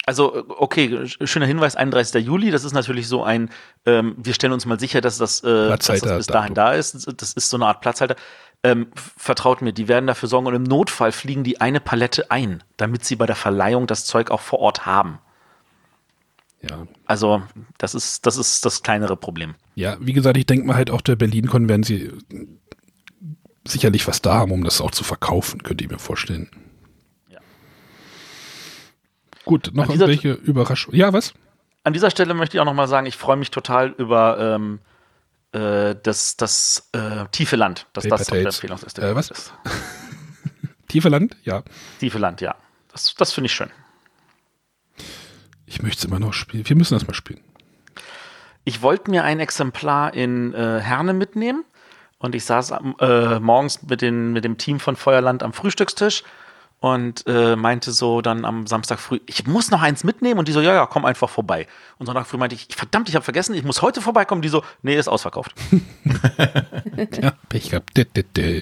Also, 0.08 0.46
okay, 0.58 1.06
schöner 1.06 1.46
Hinweis, 1.46 1.76
31. 1.76 2.26
Juli, 2.26 2.50
das 2.50 2.64
ist 2.64 2.74
natürlich 2.74 3.08
so 3.08 3.24
ein, 3.24 3.52
ähm, 3.86 4.16
wir 4.18 4.34
stellen 4.34 4.52
uns 4.52 4.66
mal 4.66 4.80
sicher, 4.80 5.00
dass 5.00 5.20
das, 5.20 5.44
äh, 5.44 5.70
dass 5.70 5.86
das 5.86 6.02
bis 6.02 6.26
dahin 6.26 6.56
da 6.56 6.74
ist. 6.74 7.08
Das 7.22 7.34
ist 7.34 7.50
so 7.52 7.58
eine 7.58 7.68
Art 7.68 7.82
Platzhalter. 7.82 8.16
Ähm, 8.64 8.88
vertraut 8.96 9.62
mir, 9.62 9.74
die 9.74 9.88
werden 9.88 10.08
dafür 10.08 10.28
sorgen 10.28 10.48
und 10.48 10.56
im 10.56 10.64
Notfall 10.64 11.12
fliegen 11.12 11.44
die 11.44 11.62
eine 11.62 11.80
Palette 11.80 12.32
ein, 12.32 12.64
damit 12.78 13.06
sie 13.06 13.16
bei 13.16 13.28
der 13.28 13.36
Verleihung 13.36 13.86
das 13.86 14.06
Zeug 14.06 14.32
auch 14.32 14.42
vor 14.42 14.60
Ort 14.60 14.88
haben. 14.88 15.20
Ja. 16.70 16.88
Also, 17.06 17.42
das 17.78 17.96
ist, 17.96 18.26
das 18.26 18.38
ist 18.38 18.66
das 18.66 18.84
kleinere 18.84 19.18
Problem. 19.18 19.56
Ja, 19.76 19.98
wie 20.00 20.14
gesagt, 20.14 20.38
ich 20.38 20.46
denke 20.46 20.68
mal 20.68 20.76
halt 20.76 20.92
auch 20.92 21.02
der 21.02 21.16
Berlin-Con 21.16 21.68
werden 21.68 21.84
sie 21.84 22.12
sicherlich 23.68 24.08
was 24.08 24.22
da 24.22 24.36
haben, 24.36 24.52
um 24.52 24.64
das 24.64 24.82
auch 24.82 24.92
zu 24.92 25.04
verkaufen, 25.04 25.64
könnt 25.64 25.82
ihr 25.82 25.90
mir 25.90 26.00
vorstellen. 26.00 26.50
Ja. 27.30 27.40
Gut, 29.46 29.72
noch 29.74 29.90
irgendwelche 29.90 30.34
Überraschungen. 30.34 31.00
Ja, 31.00 31.14
was? 31.14 31.34
An 31.84 31.94
dieser 31.94 32.12
Stelle 32.12 32.34
möchte 32.34 32.58
ich 32.58 32.62
auch 32.62 32.66
nochmal 32.66 32.88
sagen, 32.88 33.08
ich 33.08 33.18
freue 33.18 33.38
mich 33.38 33.50
total 33.50 33.90
über 33.98 34.38
ähm, 34.40 34.80
äh, 35.52 35.96
das, 36.02 36.38
das 36.38 36.90
äh, 36.92 37.26
tiefe 37.32 37.56
Land, 37.56 37.88
dass 37.94 38.04
Paper 38.04 38.18
das 38.18 38.28
auf 38.30 38.34
der 38.34 38.46
Empfehlungsliste 38.46 39.02
äh, 39.02 39.16
was? 39.16 39.32
ist. 39.32 39.54
tiefe 40.88 41.10
Land, 41.10 41.38
ja. 41.44 41.64
Tiefe 42.00 42.20
Land, 42.20 42.42
ja. 42.42 42.56
Das, 42.92 43.16
das 43.16 43.34
finde 43.34 43.48
ich 43.48 43.54
schön. 43.54 43.70
Ich 45.72 45.82
möchte 45.82 46.00
es 46.00 46.06
immer 46.06 46.20
noch 46.20 46.34
spielen. 46.34 46.68
Wir 46.68 46.76
müssen 46.76 46.96
das 46.96 47.08
mal 47.08 47.14
spielen. 47.14 47.40
Ich 48.66 48.82
wollte 48.82 49.10
mir 49.10 49.24
ein 49.24 49.40
Exemplar 49.40 50.14
in 50.14 50.54
äh, 50.54 50.82
Herne 50.82 51.14
mitnehmen 51.14 51.64
und 52.20 52.36
ich 52.36 52.44
saß 52.44 52.74
äh, 53.00 53.40
morgens 53.40 53.82
mit, 53.84 54.02
den, 54.02 54.34
mit 54.34 54.44
dem 54.44 54.58
Team 54.58 54.82
von 54.82 54.98
Feuerland 54.98 55.44
am 55.44 55.54
Frühstückstisch 55.54 56.24
und 56.82 57.26
äh, 57.26 57.56
meinte 57.56 57.94
so 57.94 58.22
dann 58.22 58.44
am 58.44 58.68
Samstag 58.68 59.00
früh, 59.00 59.22
ich 59.28 59.48
muss 59.48 59.72
noch 59.72 59.82
eins 59.82 60.04
mitnehmen 60.04 60.40
und 60.40 60.50
die 60.50 60.52
so, 60.52 60.60
ja, 60.60 60.74
ja, 60.74 60.86
komm 60.88 61.06
einfach 61.06 61.30
vorbei. 61.30 61.68
Und 61.98 62.06
Sonntag 62.06 62.28
früh 62.28 62.38
meinte 62.38 62.56
ich, 62.56 62.68
verdammt, 62.76 63.08
ich 63.08 63.16
habe 63.16 63.24
vergessen, 63.24 63.56
ich 63.56 63.64
muss 63.64 63.82
heute 63.82 64.02
vorbeikommen. 64.02 64.42
Die 64.42 64.50
so, 64.50 64.64
nee, 64.82 64.98
ist 64.98 65.08
ausverkauft. 65.08 65.54
ja, 67.22 67.34
Pech 67.48 67.70
gehabt. 67.70 67.92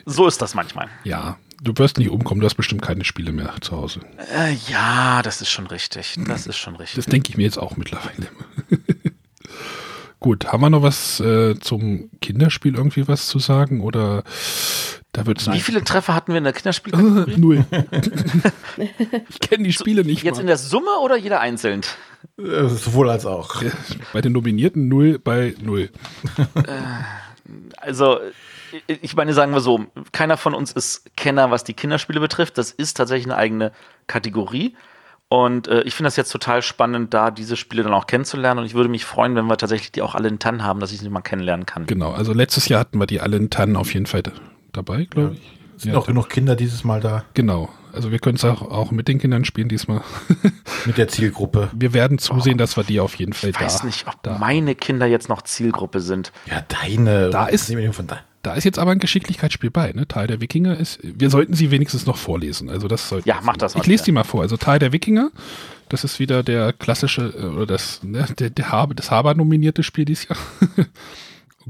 So 0.06 0.28
ist 0.28 0.42
das 0.44 0.54
manchmal. 0.54 0.90
Ja, 1.04 1.38
du 1.62 1.74
wirst 1.78 1.98
nicht 1.98 2.10
umkommen, 2.10 2.42
du 2.42 2.46
hast 2.46 2.56
bestimmt 2.56 2.82
keine 2.82 3.04
Spiele 3.06 3.32
mehr 3.32 3.54
zu 3.62 3.76
Hause. 3.76 4.02
Äh, 4.36 4.54
ja, 4.70 5.22
das 5.22 5.42
ist 5.42 5.50
schon 5.50 5.68
richtig. 5.68 6.18
Das 6.28 6.48
ist 6.48 6.58
schon 6.58 6.76
richtig. 6.76 6.96
Das 6.96 7.06
denke 7.06 7.30
ich 7.30 7.38
mir 7.38 7.44
jetzt 7.44 7.58
auch 7.58 7.78
mittlerweile. 7.78 8.28
Gut, 10.20 10.48
haben 10.48 10.62
wir 10.62 10.70
noch 10.70 10.82
was 10.82 11.22
äh, 11.22 11.58
zum 11.60 12.10
Kinderspiel 12.20 12.76
irgendwie 12.76 13.08
was 13.08 13.28
zu 13.28 13.40
sagen 13.40 13.80
oder 13.80 14.24
da 15.14 15.26
wird 15.26 15.52
Wie 15.52 15.62
viele 15.62 15.84
Treffer 15.84 16.14
hatten 16.14 16.34
wir 16.34 16.38
in 16.38 16.44
der 16.44 16.54
Kinderspiel? 16.54 16.94
Null. 17.38 17.66
ich 19.30 19.40
kenne 19.40 19.64
die 19.64 19.74
Spiele 19.74 20.04
nicht. 20.04 20.24
Jetzt 20.24 20.36
mal. 20.36 20.42
in 20.42 20.48
der 20.48 20.58
Summe 20.58 21.00
oder 21.02 21.16
jeder 21.16 21.40
einzeln? 21.40 21.82
Äh, 22.38 22.68
sowohl 22.68 23.10
als 23.10 23.26
auch. 23.26 23.64
Bei 24.12 24.20
den 24.20 24.34
Nominierten 24.34 24.90
null 24.90 25.20
bei 25.20 25.56
null. 25.62 25.90
Äh, 26.56 26.82
also 27.78 28.20
ich 28.88 29.16
meine, 29.16 29.34
sagen 29.34 29.54
wir 29.54 29.62
so, 29.62 29.86
keiner 30.12 30.38
von 30.38 30.54
uns 30.54 30.72
ist 30.72 31.16
Kenner, 31.16 31.52
was 31.52 31.64
die 31.64 31.74
Kinderspiele 31.74 32.20
betrifft. 32.20 32.58
Das 32.58 32.72
ist 32.72 32.98
tatsächlich 32.98 33.28
eine 33.28 33.38
eigene 33.38 33.72
Kategorie. 34.08 34.76
Und 35.30 35.68
äh, 35.68 35.82
ich 35.84 35.94
finde 35.94 36.08
das 36.08 36.16
jetzt 36.16 36.32
total 36.32 36.64
spannend, 36.64 37.14
da 37.14 37.30
diese 37.30 37.56
Spiele 37.56 37.84
dann 37.84 37.94
auch 37.94 38.08
kennenzulernen. 38.08 38.62
Und 38.62 38.66
ich 38.66 38.74
würde 38.74 38.90
mich 38.90 39.06
freuen, 39.06 39.36
wenn 39.36 39.46
wir 39.46 39.58
tatsächlich 39.58 39.92
die 39.92 40.02
auch 40.02 40.16
alle 40.16 40.28
in 40.28 40.40
Tannen 40.40 40.64
haben, 40.64 40.80
dass 40.80 40.92
ich 40.92 41.00
sie 41.00 41.10
mal 41.10 41.22
kennenlernen 41.22 41.68
kann. 41.68 41.86
Genau, 41.86 42.12
also 42.12 42.34
letztes 42.34 42.68
Jahr 42.68 42.80
hatten 42.80 43.00
wir 43.00 43.06
die 43.06 43.22
alle 43.22 43.38
in 43.38 43.52
Tannen 43.52 43.76
auf 43.76 43.94
jeden 43.94 44.08
Fall 44.08 44.24
dabei, 44.74 45.06
glaube 45.06 45.36
ich. 45.36 45.60
Sind 45.78 45.94
ja. 45.94 46.00
auch 46.00 46.08
genug 46.08 46.30
Kinder 46.30 46.56
dieses 46.56 46.84
Mal 46.84 47.00
da. 47.00 47.24
Genau. 47.36 47.70
Also 47.94 48.12
wir 48.12 48.20
können 48.20 48.36
es 48.36 48.44
auch, 48.44 48.62
auch 48.62 48.92
mit 48.92 49.08
den 49.08 49.20
Kindern 49.20 49.46
spielen 49.46 49.70
diesmal. 49.70 50.02
mit 50.86 50.98
der 50.98 51.08
Zielgruppe. 51.08 51.70
Wir 51.74 51.94
werden 51.94 52.18
zusehen, 52.18 52.56
oh, 52.56 52.58
dass 52.58 52.76
wir 52.76 52.84
die 52.84 53.00
auf 53.00 53.16
jeden 53.16 53.34
Fall 53.34 53.52
da. 53.52 53.60
Ich 53.60 53.66
weiß 53.66 53.84
nicht, 53.84 54.08
ob 54.08 54.22
da. 54.24 54.38
meine 54.38 54.76
Kinder 54.76 55.06
jetzt 55.06 55.30
noch 55.30 55.44
Zielgruppe 55.44 56.02
sind. 56.02 56.32
Ja, 56.48 56.64
deine. 56.68 57.30
Da 57.30 57.48
ist. 57.48 57.74
Von 57.92 58.08
da. 58.08 58.20
Da 58.42 58.54
ist 58.54 58.64
jetzt 58.64 58.80
aber 58.80 58.92
ein 58.92 59.00
Geschicklichkeitsspiel 59.00 59.70
bei, 59.70 59.92
ne? 59.92 60.08
Teil 60.08 60.28
der 60.28 60.40
Wikinger 60.40 60.78
ist. 60.78 61.00
Wir 61.04 61.30
sollten 61.30 61.54
sie 61.54 61.72
wenigstens 61.72 62.06
noch 62.06 62.16
vorlesen. 62.16 62.70
Also 62.70 62.88
das 62.88 63.10
sollte. 63.10 63.28
Ja, 63.28 63.40
mach 63.44 63.58
das 63.58 63.76
mal. 63.76 63.82
Ich 63.82 63.88
lese 63.88 64.06
die 64.06 64.12
mal 64.14 64.24
vor. 64.24 64.42
Also 64.42 64.56
Teil 64.56 64.80
der 64.80 64.94
Wikinger. 64.94 65.32
Das 65.90 66.04
ist 66.04 66.20
wieder 66.20 66.44
der 66.44 66.72
klassische, 66.72 67.34
äh, 67.38 67.46
oder 67.46 67.66
das, 67.66 68.02
ne, 68.04 68.26
der, 68.38 68.50
der 68.50 68.72
Haber, 68.72 68.94
das 68.94 69.12
Haber 69.12 69.34
nominierte 69.34 69.84
Spiel 69.84 70.06
dieses 70.06 70.30
Jahr. 70.30 70.38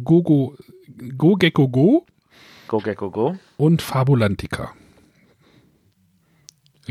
Gogo, 0.04 0.56
Go 1.18 1.36
Gecko 1.36 1.68
Go. 1.68 2.06
Go 2.68 2.78
Gecko 2.78 3.10
Go. 3.10 3.36
Und 3.58 3.82
Fabulantica. 3.82 4.74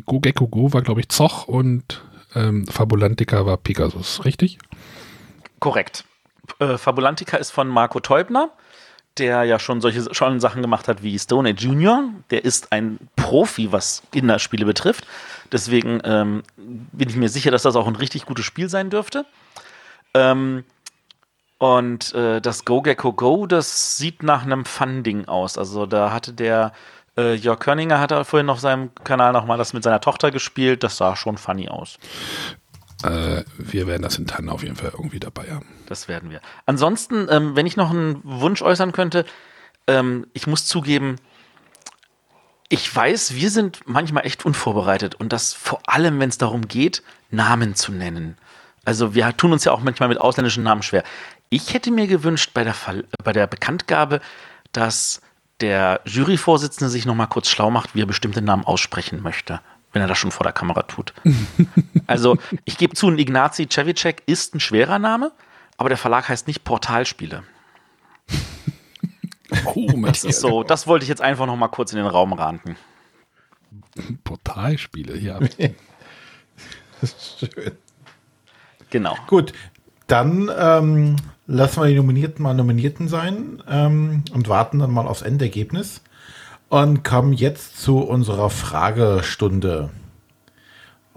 Go 0.06 0.20
Gecko 0.20 0.48
Go 0.48 0.72
war, 0.72 0.82
glaube 0.82 1.00
ich, 1.00 1.08
Zoch 1.08 1.46
und 1.46 2.02
ähm, 2.34 2.66
Fabulantica 2.66 3.46
war 3.46 3.56
Pegasus, 3.56 4.24
richtig? 4.24 4.58
Korrekt. 5.60 6.04
Äh, 6.58 6.78
Fabulantica 6.78 7.36
ist 7.36 7.50
von 7.50 7.68
Marco 7.68 8.00
Teubner 8.00 8.50
der 9.18 9.44
ja 9.44 9.58
schon 9.58 9.80
solche 9.80 10.12
schon 10.14 10.40
Sachen 10.40 10.62
gemacht 10.62 10.88
hat 10.88 11.02
wie 11.02 11.18
Stone 11.18 11.50
Age 11.50 11.62
Junior. 11.62 12.04
Der 12.30 12.44
ist 12.44 12.72
ein 12.72 12.98
Profi, 13.16 13.72
was 13.72 14.02
Kinderspiele 14.12 14.64
betrifft. 14.64 15.06
Deswegen 15.52 16.00
ähm, 16.04 16.42
bin 16.56 17.08
ich 17.08 17.16
mir 17.16 17.28
sicher, 17.28 17.50
dass 17.50 17.62
das 17.62 17.76
auch 17.76 17.86
ein 17.86 17.96
richtig 17.96 18.26
gutes 18.26 18.44
Spiel 18.44 18.68
sein 18.68 18.90
dürfte. 18.90 19.24
Ähm, 20.14 20.64
und 21.58 22.14
äh, 22.14 22.40
das 22.40 22.64
Go 22.64 22.82
Gecko 22.82 23.12
Go, 23.12 23.46
das 23.46 23.96
sieht 23.96 24.22
nach 24.22 24.44
einem 24.44 24.64
Fun-Ding 24.64 25.26
aus. 25.26 25.58
Also 25.58 25.86
da 25.86 26.12
hatte 26.12 26.32
der 26.32 26.72
äh, 27.16 27.34
Jörg 27.34 27.58
Körninger 27.58 27.98
hat 27.98 28.12
vorhin 28.26 28.48
auf 28.48 28.60
seinem 28.60 28.94
Kanal 29.02 29.32
nochmal 29.32 29.58
das 29.58 29.72
mit 29.72 29.82
seiner 29.82 30.00
Tochter 30.00 30.30
gespielt. 30.30 30.84
Das 30.84 30.96
sah 30.96 31.16
schon 31.16 31.36
funny 31.36 31.68
aus. 31.68 31.98
Äh, 33.02 33.44
wir 33.56 33.86
werden 33.86 34.02
das 34.02 34.18
in 34.18 34.26
Tannen 34.26 34.48
auf 34.48 34.62
jeden 34.62 34.76
Fall 34.76 34.90
irgendwie 34.92 35.20
dabei 35.20 35.50
haben. 35.50 35.66
Das 35.86 36.08
werden 36.08 36.30
wir. 36.30 36.40
Ansonsten, 36.66 37.28
ähm, 37.30 37.54
wenn 37.54 37.66
ich 37.66 37.76
noch 37.76 37.90
einen 37.90 38.20
Wunsch 38.24 38.62
äußern 38.62 38.92
könnte, 38.92 39.24
ähm, 39.86 40.26
ich 40.32 40.46
muss 40.46 40.66
zugeben, 40.66 41.16
ich 42.68 42.94
weiß, 42.94 43.34
wir 43.34 43.50
sind 43.50 43.80
manchmal 43.86 44.26
echt 44.26 44.44
unvorbereitet 44.44 45.14
und 45.14 45.32
das 45.32 45.54
vor 45.54 45.80
allem, 45.86 46.20
wenn 46.20 46.28
es 46.28 46.38
darum 46.38 46.68
geht, 46.68 47.02
Namen 47.30 47.74
zu 47.74 47.92
nennen. 47.92 48.36
Also 48.84 49.14
wir 49.14 49.36
tun 49.36 49.52
uns 49.52 49.64
ja 49.64 49.72
auch 49.72 49.80
manchmal 49.80 50.08
mit 50.08 50.20
ausländischen 50.20 50.64
Namen 50.64 50.82
schwer. 50.82 51.04
Ich 51.50 51.72
hätte 51.74 51.90
mir 51.90 52.06
gewünscht 52.06 52.50
bei 52.52 52.64
der, 52.64 52.74
Fall, 52.74 53.04
bei 53.22 53.32
der 53.32 53.46
Bekanntgabe, 53.46 54.20
dass 54.72 55.22
der 55.60 56.00
Juryvorsitzende 56.04 56.90
sich 56.90 57.06
noch 57.06 57.14
mal 57.14 57.26
kurz 57.26 57.48
schlau 57.48 57.70
macht, 57.70 57.94
wie 57.94 58.02
er 58.02 58.06
bestimmte 58.06 58.42
Namen 58.42 58.64
aussprechen 58.64 59.22
möchte, 59.22 59.60
wenn 59.92 60.02
er 60.02 60.08
das 60.08 60.18
schon 60.18 60.30
vor 60.30 60.44
der 60.44 60.52
Kamera 60.52 60.82
tut. 60.82 61.12
also 62.06 62.36
ich 62.64 62.78
gebe 62.78 62.94
zu, 62.94 63.08
ein 63.08 63.18
Ignazi 63.18 63.68
Cevicek 63.68 64.22
ist 64.26 64.54
ein 64.54 64.60
schwerer 64.60 64.98
Name, 64.98 65.32
aber 65.76 65.88
der 65.88 65.98
Verlag 65.98 66.28
heißt 66.28 66.46
nicht 66.46 66.64
Portalspiele. 66.64 67.42
Oh, 69.64 69.90
Das 70.04 70.24
ist 70.24 70.40
so, 70.40 70.62
das 70.62 70.86
wollte 70.86 71.04
ich 71.04 71.08
jetzt 71.08 71.22
einfach 71.22 71.46
noch 71.46 71.56
mal 71.56 71.68
kurz 71.68 71.92
in 71.92 71.96
den 71.96 72.06
Raum 72.06 72.34
ranten. 72.34 72.76
Portalspiele, 74.22 75.16
ja. 75.16 75.38
Schön. 77.02 77.72
Genau. 78.90 79.16
Gut, 79.26 79.54
dann 80.06 80.50
ähm, 80.56 81.16
lassen 81.46 81.82
wir 81.82 81.88
die 81.88 81.94
Nominierten 81.94 82.42
mal 82.42 82.54
Nominierten 82.54 83.08
sein 83.08 83.62
ähm, 83.68 84.24
und 84.32 84.48
warten 84.48 84.78
dann 84.78 84.90
mal 84.90 85.06
aufs 85.06 85.22
Endergebnis 85.22 86.02
und 86.68 87.04
kommen 87.04 87.32
jetzt 87.32 87.80
zu 87.80 87.98
unserer 87.98 88.50
Fragestunde. 88.50 89.90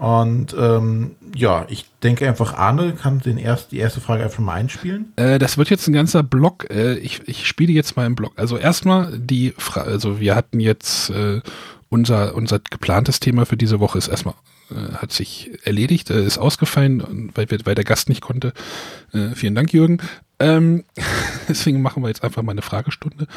Und 0.02 0.52
ähm, 0.58 1.12
ja, 1.32 1.64
ich 1.68 1.84
denke 2.02 2.26
einfach, 2.26 2.54
Arne 2.54 2.92
kann 2.92 3.20
den 3.20 3.38
erst, 3.38 3.70
die 3.70 3.78
erste 3.78 4.00
Frage 4.00 4.24
einfach 4.24 4.40
mal 4.40 4.54
einspielen. 4.54 5.12
Äh, 5.14 5.38
das 5.38 5.58
wird 5.58 5.70
jetzt 5.70 5.86
ein 5.86 5.92
ganzer 5.92 6.24
Block. 6.24 6.68
Äh, 6.70 6.94
ich, 6.94 7.20
ich 7.28 7.46
spiele 7.46 7.72
jetzt 7.72 7.96
mal 7.96 8.06
im 8.06 8.16
Block. 8.16 8.32
Also 8.34 8.56
erstmal 8.56 9.16
die 9.16 9.54
Frage, 9.56 9.90
also 9.90 10.18
wir 10.18 10.34
hatten 10.34 10.58
jetzt 10.58 11.10
äh, 11.10 11.40
unser, 11.88 12.34
unser 12.34 12.58
geplantes 12.58 13.20
Thema 13.20 13.46
für 13.46 13.56
diese 13.56 13.78
Woche 13.78 13.98
ist 13.98 14.08
erstmal, 14.08 14.34
äh, 14.72 14.94
hat 14.94 15.12
sich 15.12 15.52
erledigt, 15.62 16.10
äh, 16.10 16.24
ist 16.24 16.38
ausgefallen, 16.38 17.30
weil, 17.36 17.46
weil 17.64 17.74
der 17.76 17.84
Gast 17.84 18.08
nicht 18.08 18.22
konnte. 18.22 18.54
Äh, 19.12 19.36
vielen 19.36 19.54
Dank, 19.54 19.72
Jürgen. 19.72 19.98
Ähm, 20.42 20.84
deswegen 21.48 21.80
machen 21.80 22.02
wir 22.02 22.08
jetzt 22.08 22.24
einfach 22.24 22.42
mal 22.42 22.52
eine 22.52 22.62
Fragestunde. 22.62 23.28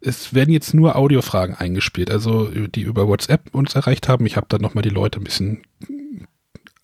Es 0.00 0.34
werden 0.34 0.52
jetzt 0.52 0.74
nur 0.74 0.96
Audiofragen 0.96 1.54
eingespielt, 1.54 2.10
also 2.10 2.46
die 2.48 2.82
über 2.82 3.06
WhatsApp 3.06 3.54
uns 3.54 3.74
erreicht 3.74 4.08
haben. 4.08 4.26
Ich 4.26 4.36
habe 4.36 4.48
dann 4.48 4.60
nochmal 4.60 4.82
die 4.82 4.88
Leute 4.88 5.20
ein 5.20 5.24
bisschen 5.24 5.62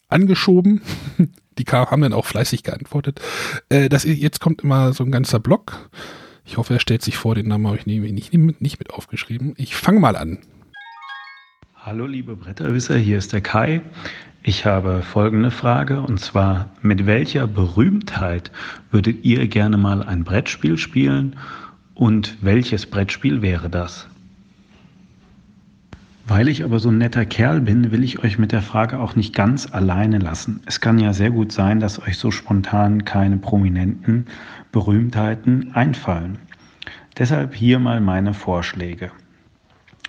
angeschoben. 0.09 0.81
Die 1.57 1.65
haben 1.67 2.03
dann 2.03 2.13
auch 2.13 2.27
fleißig 2.27 2.65
geantwortet. 2.65 3.21
Äh, 3.69 3.89
das, 3.89 4.03
jetzt 4.03 4.41
kommt 4.41 4.65
immer 4.65 4.93
so 4.93 5.05
ein 5.05 5.13
ganzer 5.13 5.39
Block. 5.39 5.89
Ich 6.45 6.57
hoffe, 6.57 6.75
er 6.75 6.81
stellt 6.81 7.01
sich 7.03 7.17
vor, 7.17 7.37
den 7.37 7.47
Namen 7.47 7.69
habe 7.69 7.77
ich 7.77 7.87
nicht, 7.87 8.33
nicht, 8.33 8.61
nicht 8.61 8.79
mit 8.81 8.91
aufgeschrieben. 8.91 9.55
Ich 9.57 9.77
fange 9.77 10.01
mal 10.01 10.17
an. 10.17 10.39
Hallo 11.87 12.07
liebe 12.07 12.35
Bretterwisser, 12.35 12.97
hier 12.97 13.19
ist 13.19 13.35
der 13.35 13.43
Kai. 13.43 13.83
Ich 14.43 14.65
habe 14.65 15.03
folgende 15.03 15.51
Frage 15.51 16.01
und 16.01 16.19
zwar, 16.19 16.71
mit 16.81 17.05
welcher 17.05 17.47
Berühmtheit 17.47 18.51
würdet 18.91 19.23
ihr 19.23 19.47
gerne 19.49 19.77
mal 19.77 20.03
ein 20.03 20.25
Brettspiel 20.25 20.79
spielen 20.79 21.37
und 21.95 22.39
welches 22.41 22.87
Brettspiel 22.87 23.43
wäre 23.43 23.69
das? 23.69 24.09
Weil 26.27 26.49
ich 26.49 26.65
aber 26.65 26.79
so 26.79 26.89
ein 26.89 26.97
netter 26.97 27.27
Kerl 27.27 27.61
bin, 27.61 27.93
will 27.93 28.03
ich 28.03 28.21
euch 28.25 28.39
mit 28.39 28.53
der 28.53 28.63
Frage 28.63 28.99
auch 28.99 29.15
nicht 29.15 29.35
ganz 29.35 29.71
alleine 29.71 30.17
lassen. 30.17 30.63
Es 30.65 30.81
kann 30.81 30.99
ja 30.99 31.13
sehr 31.13 31.33
gut 31.33 31.53
sein, 31.53 31.81
dass 31.81 32.01
euch 32.01 32.17
so 32.17 32.31
spontan 32.31 33.05
keine 33.05 33.37
prominenten 33.37 34.25
Berühmtheiten 34.73 35.73
einfallen. 35.75 36.39
Deshalb 37.19 37.55
hier 37.55 37.79
mal 37.79 38.01
meine 38.01 38.33
Vorschläge. 38.33 39.11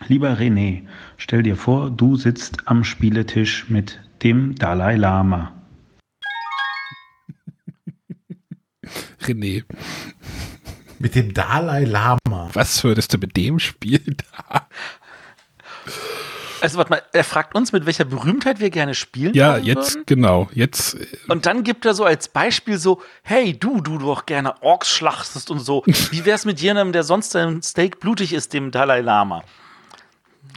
Lieber 0.08 0.38
René, 0.38 0.84
stell 1.18 1.44
dir 1.44 1.56
vor, 1.56 1.90
du 1.90 2.16
sitzt 2.16 2.68
am 2.68 2.84
Spieletisch 2.84 3.70
mit 3.70 4.00
dem 4.24 4.56
Dalai 4.56 4.96
Lama. 4.98 5.52
René, 9.22 9.64
Mit 11.00 11.16
dem 11.16 11.34
Dalai 11.34 11.86
Lama. 11.86 12.50
was 12.54 12.84
würdest 12.84 13.14
du 13.14 13.18
mit 13.18 13.36
dem 13.36 13.58
spielen? 13.60 14.18
Also 16.62 16.78
warte 16.78 16.90
mal, 16.92 17.02
er 17.14 17.24
fragt 17.24 17.54
uns, 17.56 17.72
mit 17.72 17.86
welcher 17.86 18.06
Berühmtheit 18.06 18.60
wir 18.60 18.70
gerne 18.70 18.96
spielen 18.96 19.34
ja, 19.34 19.58
jetzt, 19.58 19.96
würden. 19.96 20.06
genau, 20.06 20.50
jetzt, 20.54 20.96
äh, 20.96 21.06
Und 21.28 21.46
dann 21.46 21.64
gibt 21.64 21.86
er 21.86 21.94
so 21.94 22.06
als 22.06 22.28
Beispiel 22.28 22.78
so, 22.78 23.02
hey, 23.24 23.58
du, 23.58 23.82
du 23.82 23.98
doch 23.98 24.26
gerne 24.26 24.62
Orks 24.64 24.90
schlachtest 24.90 25.52
und 25.52 25.60
so. 25.60 25.84
Wie 26.12 26.26
wär's 26.26 26.46
mit 26.46 26.60
jemandem, 26.62 26.94
der 26.94 27.04
sonst 27.04 27.36
ein 27.36 27.62
Steak 27.62 28.00
blutig 28.00 28.34
ist, 28.34 28.54
dem 28.54 28.72
Dalai 28.72 29.02
Lama? 29.02 29.44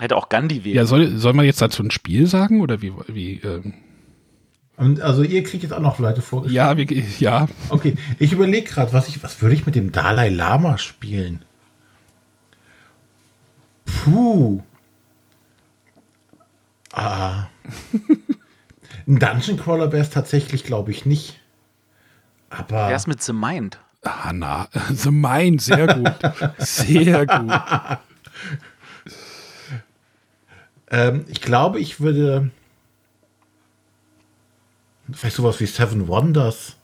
Hätte 0.00 0.16
auch 0.16 0.28
Gandhi 0.28 0.64
wählen. 0.64 0.76
ja, 0.76 0.84
soll, 0.84 1.16
soll 1.16 1.32
man 1.32 1.44
jetzt 1.44 1.60
dazu 1.60 1.82
ein 1.82 1.90
Spiel 1.90 2.26
sagen 2.26 2.60
oder 2.60 2.80
wie, 2.82 2.92
wie, 3.08 3.40
ähm, 3.42 3.74
Und 4.76 5.00
also 5.00 5.22
ihr 5.22 5.42
kriegt 5.42 5.62
jetzt 5.64 5.72
auch 5.72 5.80
noch 5.80 5.98
Leute 5.98 6.22
vorgeschlagen. 6.22 6.78
ja, 6.78 6.88
wie, 6.88 7.04
ja, 7.18 7.48
Okay, 7.68 7.96
ich 8.18 8.32
überlege 8.32 8.68
gerade, 8.68 8.92
was 8.92 9.08
ich, 9.08 9.22
was 9.22 9.42
würde 9.42 9.54
ich 9.56 9.66
mit 9.66 9.74
dem 9.74 9.90
Dalai 9.92 10.28
Lama 10.28 10.78
spielen? 10.78 11.44
Puh. 13.84 14.62
Ah. 16.92 17.46
Ein 19.06 19.18
Dungeon 19.18 19.58
Crawler 19.58 19.92
wäre 19.92 20.02
es 20.02 20.10
tatsächlich, 20.10 20.64
glaube 20.64 20.90
ich, 20.90 21.06
nicht. 21.06 21.40
Aber 22.50 22.88
Wär's 22.88 23.06
mit 23.06 23.22
The 23.22 23.32
Mind? 23.32 23.78
Hanna, 24.04 24.68
The 24.94 25.10
Mind, 25.10 25.60
sehr 25.60 25.86
gut, 25.94 26.12
sehr 26.58 27.26
gut. 27.26 27.52
Ähm, 30.90 31.24
ich 31.28 31.40
glaube, 31.40 31.80
ich 31.80 32.00
würde 32.00 32.50
vielleicht 35.12 35.36
sowas 35.36 35.60
wie 35.60 35.66
Seven 35.66 36.08
Wonders. 36.08 36.76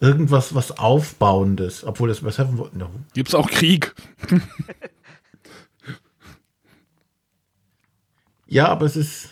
Irgendwas, 0.00 0.54
was 0.54 0.72
Aufbauendes. 0.78 1.84
Obwohl 1.84 2.08
das 2.08 2.20
bei 2.20 2.30
Seven 2.30 2.58
Wonders. 2.58 2.90
Gibt's 3.14 3.34
auch 3.34 3.48
Krieg? 3.48 3.94
Ja, 8.54 8.68
aber 8.68 8.86
es 8.86 8.94
ist. 8.96 9.30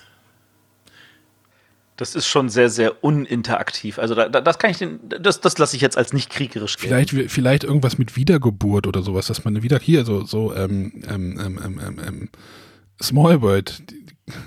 Das 1.96 2.16
ist 2.16 2.26
schon 2.26 2.48
sehr, 2.48 2.68
sehr 2.70 3.04
uninteraktiv. 3.04 4.00
Also 4.00 4.16
da, 4.16 4.28
da, 4.28 4.40
das 4.40 4.58
kann 4.58 4.72
ich 4.72 4.78
den, 4.78 4.98
das, 5.20 5.40
das 5.40 5.58
lasse 5.58 5.76
ich 5.76 5.82
jetzt 5.82 5.96
als 5.96 6.12
nicht 6.12 6.30
kriegerisch 6.30 6.76
gelten. 6.78 7.08
Vielleicht, 7.08 7.30
vielleicht 7.30 7.64
irgendwas 7.64 7.98
mit 7.98 8.16
Wiedergeburt 8.16 8.88
oder 8.88 9.02
sowas, 9.02 9.26
dass 9.28 9.44
man 9.44 9.62
wieder 9.62 9.78
hier 9.78 10.04
so, 10.04 10.24
so, 10.24 10.52
ähm, 10.54 11.04
ähm, 11.06 11.38
ähm, 11.38 11.60
ähm, 11.64 11.80
ähm, 11.86 12.00
ähm, 12.04 12.28
Small 13.02 13.42
World. 13.42 13.82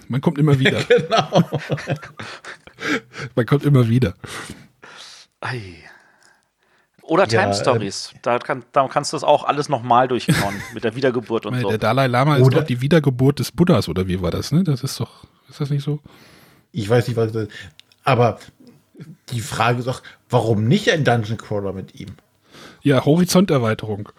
Man 0.07 0.21
kommt 0.21 0.37
immer 0.37 0.57
wieder. 0.59 0.81
Genau. 0.87 1.43
Man 3.35 3.45
kommt 3.45 3.63
immer 3.65 3.87
wieder. 3.87 4.13
Ei. 5.41 5.75
Oder 7.03 7.27
Ja, 7.27 7.41
Time 7.43 7.53
Stories. 7.53 8.11
Da, 8.21 8.39
kann, 8.39 8.63
da 8.71 8.87
kannst 8.87 9.13
du 9.13 9.17
das 9.17 9.23
auch 9.23 9.43
alles 9.43 9.69
nochmal 9.69 10.07
durchkauen 10.07 10.55
mit 10.73 10.83
der 10.83 10.95
Wiedergeburt 10.95 11.45
und 11.45 11.53
Weil 11.53 11.61
so. 11.61 11.69
Der 11.69 11.77
Dalai 11.77 12.07
Lama 12.07 12.37
ist 12.37 12.43
Oder- 12.47 12.59
doch 12.61 12.67
die 12.67 12.81
Wiedergeburt 12.81 13.39
des 13.39 13.51
Buddhas, 13.51 13.87
oder 13.87 14.07
wie 14.07 14.21
war 14.21 14.31
das, 14.31 14.51
ne? 14.51 14.63
Das 14.63 14.81
ist 14.83 14.99
doch, 14.99 15.25
ist 15.49 15.61
das 15.61 15.69
nicht 15.69 15.83
so? 15.83 15.99
Ich 16.71 16.89
weiß 16.89 17.07
nicht, 17.07 17.15
was 17.17 17.31
das 17.31 17.47
Aber 18.03 18.39
die 19.29 19.41
Frage 19.41 19.79
ist 19.79 19.87
auch, 19.87 20.01
warum 20.29 20.67
nicht 20.67 20.89
ein 20.91 21.03
Dungeon 21.05 21.37
Crawler 21.37 21.73
mit 21.73 21.95
ihm? 21.99 22.09
Ja, 22.81 23.05
Horizonterweiterung. 23.05 24.09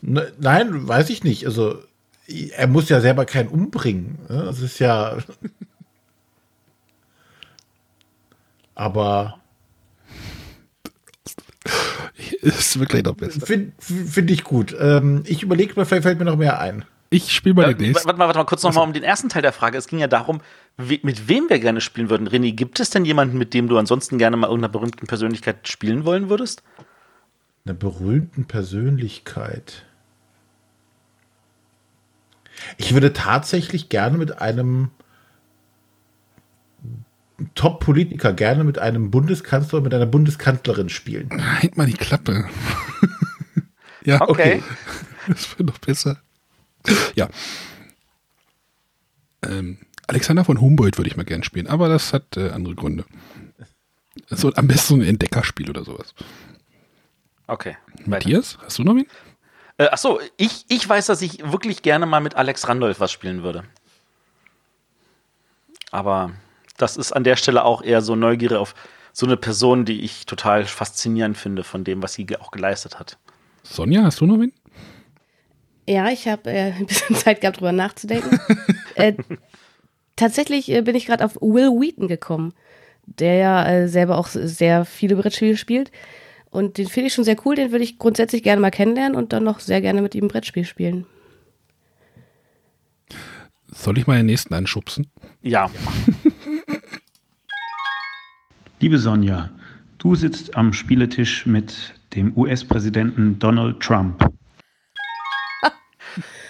Ne, 0.00 0.32
nein, 0.38 0.86
weiß 0.88 1.10
ich 1.10 1.22
nicht. 1.24 1.46
Also, 1.46 1.78
er 2.26 2.66
muss 2.66 2.88
ja 2.88 3.00
selber 3.00 3.24
keinen 3.26 3.48
umbringen. 3.48 4.18
ne? 4.28 4.44
Das 4.44 4.60
ist 4.60 4.78
ja. 4.78 5.18
Aber 8.74 9.38
Ist 12.42 12.78
wirklich 12.80 13.04
noch 13.04 13.14
besser. 13.14 13.44
finde 13.46 13.72
find 13.78 14.30
ich 14.30 14.42
gut. 14.44 14.74
Ähm, 14.78 15.22
ich 15.26 15.42
überlege 15.42 15.74
mal, 15.76 15.84
vielleicht 15.84 16.02
fällt 16.04 16.18
mir 16.18 16.24
noch 16.24 16.36
mehr 16.36 16.58
ein. 16.60 16.84
Ich 17.10 17.32
spiele 17.32 17.54
mal 17.54 17.70
Äh, 17.70 17.74
den 17.74 17.88
nächsten. 17.88 18.06
warte 18.06 18.18
mal, 18.18 18.26
warte 18.26 18.38
mal, 18.38 18.44
kurz 18.46 18.62
nochmal 18.62 18.84
um 18.86 18.92
den 18.92 19.02
ersten 19.04 19.28
Teil 19.28 19.42
der 19.42 19.52
Frage. 19.52 19.76
Es 19.78 19.86
ging 19.86 19.98
ja 19.98 20.08
darum, 20.08 20.40
we, 20.78 20.98
mit 21.02 21.28
wem 21.28 21.48
wir 21.48 21.58
gerne 21.58 21.80
spielen 21.80 22.08
würden. 22.10 22.26
René, 22.28 22.52
gibt 22.52 22.80
es 22.80 22.90
denn 22.90 23.04
jemanden, 23.04 23.38
mit 23.38 23.54
dem 23.54 23.68
du 23.68 23.78
ansonsten 23.78 24.18
gerne 24.18 24.36
mal 24.36 24.46
irgendeiner 24.48 24.72
berühmten 24.72 25.06
Persönlichkeit 25.06 25.68
spielen 25.68 26.04
wollen 26.04 26.30
würdest? 26.30 26.62
Eine 27.64 27.74
berühmten 27.74 28.46
Persönlichkeit. 28.46 29.84
Ich 32.76 32.94
würde 32.94 33.12
tatsächlich 33.12 33.88
gerne 33.88 34.18
mit 34.18 34.40
einem 34.40 34.90
Top-Politiker, 37.54 38.32
gerne 38.32 38.64
mit 38.64 38.78
einem 38.78 39.10
Bundeskanzler, 39.10 39.80
mit 39.80 39.94
einer 39.94 40.06
Bundeskanzlerin 40.06 40.88
spielen. 40.88 41.30
Halt 41.60 41.76
mal 41.76 41.86
die 41.86 41.92
Klappe. 41.94 42.48
ja, 44.04 44.20
okay. 44.22 44.62
Okay. 44.62 44.62
Das 45.28 45.58
wird 45.58 45.68
doch 45.68 45.78
besser. 45.78 46.20
Ja. 47.14 47.28
Ähm, 49.44 49.78
Alexander 50.06 50.44
von 50.44 50.60
Humboldt 50.60 50.98
würde 50.98 51.08
ich 51.08 51.16
mal 51.16 51.24
gern 51.24 51.42
spielen, 51.42 51.66
aber 51.66 51.88
das 51.88 52.12
hat 52.12 52.36
äh, 52.36 52.50
andere 52.50 52.74
Gründe. 52.74 53.04
So, 54.28 54.52
am 54.54 54.68
besten 54.68 54.88
so 54.88 54.94
ein 55.00 55.08
Entdeckerspiel 55.08 55.70
oder 55.70 55.84
sowas. 55.84 56.14
Okay. 57.46 57.76
weiter. 57.90 58.10
Matthias, 58.10 58.58
hast 58.62 58.78
du 58.78 58.84
noch 58.84 58.94
wen? 58.94 59.06
Äh, 59.78 59.86
achso, 59.86 60.20
ich, 60.36 60.64
ich 60.68 60.88
weiß, 60.88 61.06
dass 61.06 61.22
ich 61.22 61.50
wirklich 61.50 61.82
gerne 61.82 62.06
mal 62.06 62.20
mit 62.20 62.36
Alex 62.36 62.68
Randolph 62.68 63.00
was 63.00 63.12
spielen 63.12 63.42
würde. 63.42 63.64
Aber 65.90 66.32
das 66.76 66.96
ist 66.96 67.12
an 67.12 67.24
der 67.24 67.36
Stelle 67.36 67.64
auch 67.64 67.82
eher 67.82 68.02
so 68.02 68.16
Neugierde 68.16 68.58
auf 68.58 68.74
so 69.12 69.26
eine 69.26 69.36
Person, 69.36 69.84
die 69.84 70.00
ich 70.02 70.26
total 70.26 70.64
faszinierend 70.64 71.36
finde 71.36 71.64
von 71.64 71.84
dem, 71.84 72.02
was 72.02 72.14
sie 72.14 72.26
auch 72.40 72.50
geleistet 72.50 72.98
hat. 72.98 73.18
Sonja, 73.62 74.02
hast 74.02 74.20
du 74.20 74.26
noch 74.26 74.40
wen? 74.40 74.52
Ja, 75.86 76.08
ich 76.10 76.28
habe 76.28 76.50
äh, 76.50 76.72
ein 76.78 76.86
bisschen 76.86 77.16
Zeit 77.16 77.40
gehabt, 77.40 77.58
drüber 77.58 77.72
nachzudenken. 77.72 78.40
äh, 78.94 79.14
tatsächlich 80.16 80.70
äh, 80.70 80.82
bin 80.82 80.96
ich 80.96 81.06
gerade 81.06 81.24
auf 81.24 81.36
Will 81.36 81.70
Wheaton 81.70 82.08
gekommen, 82.08 82.54
der 83.04 83.34
ja 83.34 83.68
äh, 83.68 83.88
selber 83.88 84.18
auch 84.18 84.28
sehr 84.28 84.84
viele 84.84 85.16
Brettspiele 85.16 85.56
spielt. 85.56 85.90
Und 86.52 86.78
den 86.78 86.86
finde 86.86 87.08
ich 87.08 87.14
schon 87.14 87.24
sehr 87.24 87.36
cool, 87.44 87.56
den 87.56 87.72
würde 87.72 87.82
ich 87.82 87.98
grundsätzlich 87.98 88.44
gerne 88.44 88.60
mal 88.60 88.70
kennenlernen 88.70 89.16
und 89.16 89.32
dann 89.32 89.42
noch 89.42 89.58
sehr 89.58 89.80
gerne 89.80 90.02
mit 90.02 90.14
ihm 90.14 90.26
ein 90.26 90.28
Brettspiel 90.28 90.64
spielen. 90.64 91.06
Soll 93.66 93.98
ich 93.98 94.06
mal 94.06 94.18
den 94.18 94.26
nächsten 94.26 94.54
anschubsen? 94.54 95.08
Ja, 95.40 95.68
Liebe 98.82 98.98
Sonja, 98.98 99.48
du 99.98 100.16
sitzt 100.16 100.56
am 100.56 100.72
Spieletisch 100.72 101.46
mit 101.46 101.94
dem 102.16 102.36
US-Präsidenten 102.36 103.38
Donald 103.38 103.78
Trump. 103.78 104.28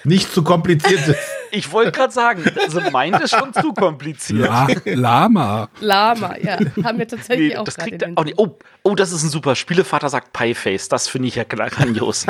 Nicht 0.04 0.32
zu 0.32 0.42
kompliziertes. 0.42 1.16
ich 1.50 1.70
wollte 1.70 1.92
gerade 1.92 2.12
sagen, 2.12 2.44
also 2.60 2.80
meint 2.90 3.20
ist 3.20 3.36
schon 3.36 3.52
zu 3.52 3.72
kompliziert. 3.72 4.48
La 4.48 4.66
Lama. 4.84 5.68
Lama, 5.80 6.36
ja, 6.38 6.58
haben 6.82 6.98
wir 6.98 7.06
tatsächlich 7.12 7.52
Nee, 7.52 7.58
auch 7.58 7.64
das 7.64 7.76
gerade 7.76 7.90
kriegt 7.90 8.18
auch 8.18 8.24
nicht. 8.24 8.38
Oh, 8.38 8.58
oh, 8.82 8.94
das 8.94 9.12
ist 9.12 9.22
ein 9.22 9.30
super. 9.30 9.54
Spielevater 9.54 10.08
sagt 10.08 10.32
Pieface. 10.32 10.88
Das 10.88 11.08
finde 11.08 11.28
ich 11.28 11.36
ja 11.36 11.44
grandios. 11.44 12.22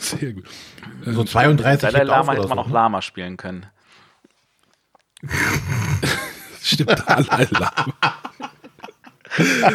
Sehr 0.00 0.32
gut. 0.32 0.44
So 1.04 1.24
32 1.24 1.80
Dalai 1.90 2.04
Lama 2.04 2.32
hätte 2.32 2.48
man 2.48 2.58
auch 2.58 2.66
ne? 2.66 2.74
Lama 2.74 3.00
spielen 3.02 3.36
können. 3.36 3.66
Stimmt, 6.62 7.02
Dalai 7.06 7.46
Lama. 7.50 7.88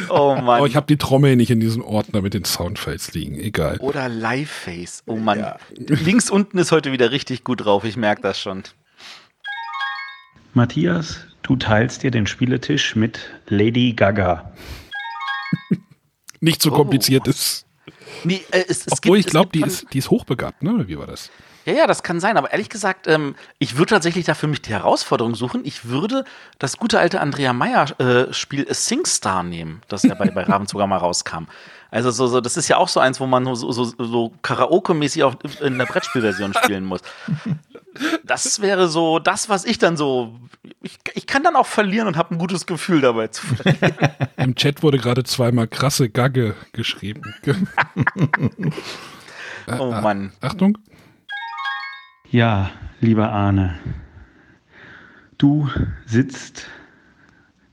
Oh 0.10 0.36
Mann. 0.36 0.62
Oh, 0.62 0.66
ich 0.66 0.76
habe 0.76 0.86
die 0.88 0.98
Trommel 0.98 1.36
nicht 1.36 1.50
in 1.52 1.60
diesem 1.60 1.84
Ordner 1.84 2.22
mit 2.22 2.34
den 2.34 2.46
Soundfiles 2.46 3.14
liegen. 3.14 3.40
Egal. 3.40 3.78
Oder 3.80 4.10
Liveface. 4.10 5.04
Oh 5.06 5.16
Mann. 5.16 5.46
Links 5.78 6.30
unten 6.30 6.58
ist 6.58 6.72
heute 6.72 6.92
wieder 6.92 7.12
richtig 7.12 7.44
gut 7.44 7.66
drauf. 7.66 7.84
Ich 7.84 7.98
merke 7.98 8.22
das 8.22 8.40
schon. 8.40 8.64
Matthias, 10.54 11.20
du 11.42 11.56
teilst 11.56 12.04
dir 12.04 12.12
den 12.12 12.28
Spieletisch 12.28 12.96
mit 12.96 13.20
Lady 13.48 13.94
Gaga. 13.94 14.52
Nicht 16.40 16.62
so 16.62 16.72
Oh. 16.72 16.76
kompliziert 16.76 17.28
ist. 17.28 17.66
Nee, 18.24 18.42
äh, 18.52 18.64
es, 18.68 18.86
es 18.86 18.92
Obwohl 18.94 19.18
gibt- 19.18 19.28
ich 19.28 19.32
glaube, 19.32 19.50
die 19.54 19.62
ist, 19.62 19.88
die 19.94 19.98
ist 19.98 20.10
hochbegabt, 20.10 20.62
ne? 20.64 20.88
Wie 20.88 20.98
war 20.98 21.08
das? 21.08 21.32
Ja, 21.66 21.74
ja, 21.74 21.88
das 21.88 22.04
kann 22.04 22.20
sein, 22.20 22.36
aber 22.38 22.52
ehrlich 22.52 22.70
gesagt, 22.70 23.08
ähm, 23.08 23.36
ich 23.58 23.78
würde 23.78 23.92
tatsächlich 23.92 24.26
dafür 24.26 24.50
mich 24.50 24.62
die 24.62 24.72
Herausforderung 24.72 25.34
suchen. 25.36 25.62
Ich 25.64 25.86
würde 25.86 26.26
das 26.60 26.78
gute 26.78 27.00
alte 27.00 27.22
Andrea 27.22 27.54
Meyer-Spiel 27.54 28.68
A 28.70 28.74
SingStar 28.74 29.44
nehmen, 29.44 29.82
das 29.88 30.04
ja 30.04 30.14
bei, 30.16 30.30
bei 30.30 30.44
Ravensburger 30.50 30.88
mal 30.88 30.98
rauskam. 30.98 31.46
Also 31.90 32.12
so, 32.12 32.28
so, 32.28 32.42
das 32.42 32.58
ist 32.58 32.68
ja 32.68 32.78
auch 32.78 32.88
so 32.90 33.00
eins, 33.00 33.20
wo 33.20 33.28
man 33.28 33.46
so, 33.56 33.72
so, 33.72 33.84
so 33.86 34.34
Karaoke-mäßig 34.42 35.24
auf- 35.24 35.38
in 35.62 35.78
der 35.78 35.86
Brettspielversion 35.86 36.54
spielen 36.64 36.84
muss. 36.86 37.02
Das 38.24 38.60
wäre 38.62 38.88
so 38.90 39.20
das, 39.20 39.48
was 39.50 39.64
ich 39.66 39.78
dann 39.78 39.96
so. 39.96 40.36
Ich, 40.82 40.98
ich 41.14 41.28
kann 41.28 41.44
dann 41.44 41.56
auch 41.56 41.68
verlieren 41.68 42.08
und 42.08 42.18
habe 42.18 42.34
ein 42.34 42.40
gutes 42.40 42.66
Gefühl 42.66 43.02
dabei 43.02 43.28
zu 43.28 43.46
verlieren. 43.46 43.96
Im 44.38 44.56
Chat 44.56 44.82
wurde 44.82 44.98
gerade 44.98 45.24
zweimal 45.24 45.68
krasse 45.68 46.10
Gagge 46.10 46.56
geschrieben. 46.74 47.36
Oh 49.80 49.92
Mann. 49.92 50.34
Achtung. 50.42 50.78
Ja, 52.34 52.72
lieber 53.00 53.30
Arne, 53.32 53.76
du 55.38 55.70
sitzt 56.08 56.66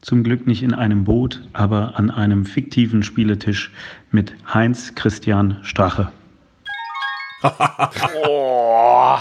zum 0.02 0.22
Glück 0.22 0.46
nicht 0.46 0.62
in 0.62 0.74
einem 0.74 1.04
Boot, 1.04 1.40
aber 1.54 1.98
an 1.98 2.10
einem 2.10 2.44
fiktiven 2.44 3.02
Spieletisch 3.02 3.72
mit 4.10 4.34
Heinz 4.52 4.94
Christian 4.94 5.60
Strache. 5.62 6.12
Oh. 8.26 9.16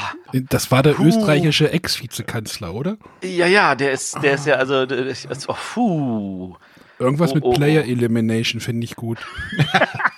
Das 0.49 0.71
war 0.71 0.83
der 0.83 0.99
österreichische 0.99 1.71
Ex-Vizekanzler, 1.71 2.73
oder? 2.73 2.97
Ja, 3.23 3.47
ja, 3.47 3.75
der 3.75 3.93
ist, 3.93 4.21
der 4.21 4.33
ist 4.33 4.45
ja, 4.45 4.55
also, 4.55 4.85
der 4.85 5.05
ist, 5.05 5.47
oh, 5.47 5.55
puh. 5.73 6.55
Irgendwas 6.99 7.31
Oh, 7.31 7.35
mit 7.35 7.43
oh, 7.45 7.51
oh. 7.51 7.53
Player 7.53 7.85
Elimination 7.85 8.59
finde 8.59 8.83
ich 8.83 8.97
gut. 8.97 9.19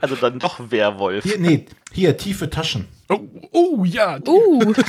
Also 0.00 0.16
dann 0.16 0.38
doch 0.38 0.70
Werwolf. 0.70 1.24
Hier, 1.24 1.38
nee, 1.38 1.66
hier, 1.92 2.16
tiefe 2.16 2.50
Taschen. 2.50 2.88
Oh, 3.08 3.20
oh 3.52 3.84
ja, 3.84 4.18
Uh, 4.26 4.72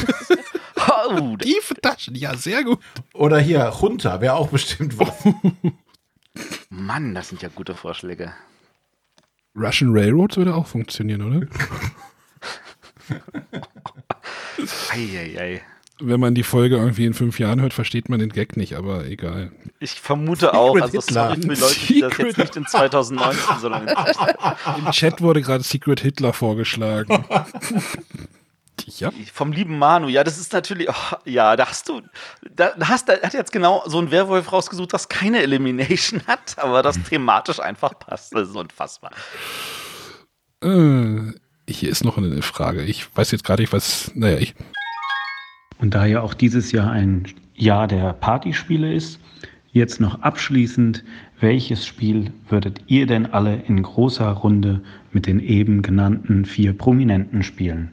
Oh, 1.10 1.36
tiefe 1.38 1.76
Taschen, 1.76 2.16
ja, 2.16 2.36
sehr 2.36 2.64
gut. 2.64 2.80
Oder 3.14 3.40
hier, 3.40 3.64
runter, 3.64 4.22
wäre 4.22 4.36
auch 4.36 4.50
bestimmt 4.50 4.98
was. 5.00 5.14
Mann, 6.70 7.16
das 7.16 7.30
sind 7.30 7.42
ja 7.42 7.50
gute 7.50 7.76
Vorschläge. 7.76 8.34
Russian 9.56 9.92
Railroads 9.92 10.38
würde 10.38 10.54
auch 10.54 10.68
funktionieren, 10.68 11.22
oder? 11.24 11.48
Eieiei. 14.92 15.62
Wenn 16.00 16.20
man 16.20 16.36
die 16.36 16.44
Folge 16.44 16.76
irgendwie 16.78 17.06
in 17.06 17.14
fünf 17.16 17.40
Jahren 17.40 17.60
hört, 17.62 17.74
versteht 17.74 18.08
man 18.08 18.20
den 18.20 18.30
Gag 18.30 18.56
nicht, 18.56 18.76
aber 18.76 19.06
egal. 19.06 19.52
Ich 19.80 20.00
vermute 20.00 20.54
auch, 20.54 20.76
also 20.80 21.00
Hitler. 21.00 21.36
sorry 21.36 21.42
für 21.42 21.56
die 21.56 21.60
Leute, 21.60 21.80
die 21.88 22.02
das 22.02 22.12
Secret- 22.12 22.28
jetzt 22.28 22.38
nicht 22.38 22.56
in 22.56 22.66
2019, 22.68 23.60
sondern 23.60 23.88
in 23.88 23.96
Im 24.86 24.92
Chat 24.92 25.22
wurde 25.22 25.42
gerade 25.42 25.64
Secret 25.64 26.00
Hitler 26.02 26.34
vorgeschlagen. 26.34 27.26
ja, 28.86 29.12
vom 29.34 29.52
lieben 29.52 29.80
Manu. 29.80 30.08
Ja, 30.08 30.24
das 30.24 30.38
ist 30.38 30.54
natürlich, 30.54 30.88
oh, 30.90 31.16
ja, 31.26 31.56
da 31.56 31.68
hast 31.68 31.90
du, 31.90 32.02
da 32.56 32.74
da 32.78 32.88
hast, 32.88 33.10
da 33.10 33.14
hat 33.14 33.34
jetzt 33.34 33.52
genau 33.52 33.84
so 33.88 34.00
ein 34.00 34.12
Werwolf 34.12 34.52
rausgesucht, 34.52 34.94
das 34.94 35.10
keine 35.10 35.42
Elimination 35.42 36.22
hat, 36.28 36.58
aber 36.58 36.84
das 36.84 37.02
thematisch 37.04 37.60
einfach 37.60 37.98
passt. 37.98 38.36
Das 38.36 38.50
ist 38.50 38.56
unfassbar. 38.56 39.12
äh, 40.64 41.34
hier 41.70 41.90
ist 41.90 42.04
noch 42.06 42.18
eine 42.18 42.42
Frage. 42.42 42.84
Ich 42.84 43.08
weiß 43.16 43.32
jetzt 43.32 43.44
gerade 43.44 43.62
nicht, 43.64 43.74
was. 43.74 44.12
Naja, 44.16 44.38
ich. 44.38 44.56
Und 45.80 45.94
da 45.94 46.06
ja 46.06 46.22
auch 46.22 46.34
dieses 46.34 46.72
Jahr 46.72 46.92
ein 46.92 47.28
Jahr 47.56 47.88
der 47.88 48.14
Partyspiele 48.14 48.94
ist, 48.94 49.20
jetzt 49.72 50.00
noch 50.00 50.22
abschließend, 50.22 51.04
welches 51.40 51.86
Spiel 51.86 52.34
würdet 52.50 52.82
ihr 52.88 53.06
denn 53.06 53.28
alle 53.28 53.58
in 53.68 53.82
großer 53.84 54.30
Runde 54.30 54.84
mit 55.12 55.28
den 55.28 55.40
eben 55.40 55.82
genannten 55.82 56.46
vier 56.46 56.76
Prominenten 56.76 57.44
spielen? 57.44 57.92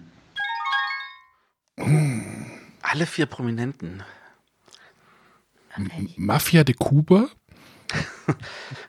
Alle 2.82 3.06
vier 3.06 3.26
Prominenten. 3.26 4.02
Mafia 6.16 6.64
de 6.64 6.74
Cuba? 6.78 7.28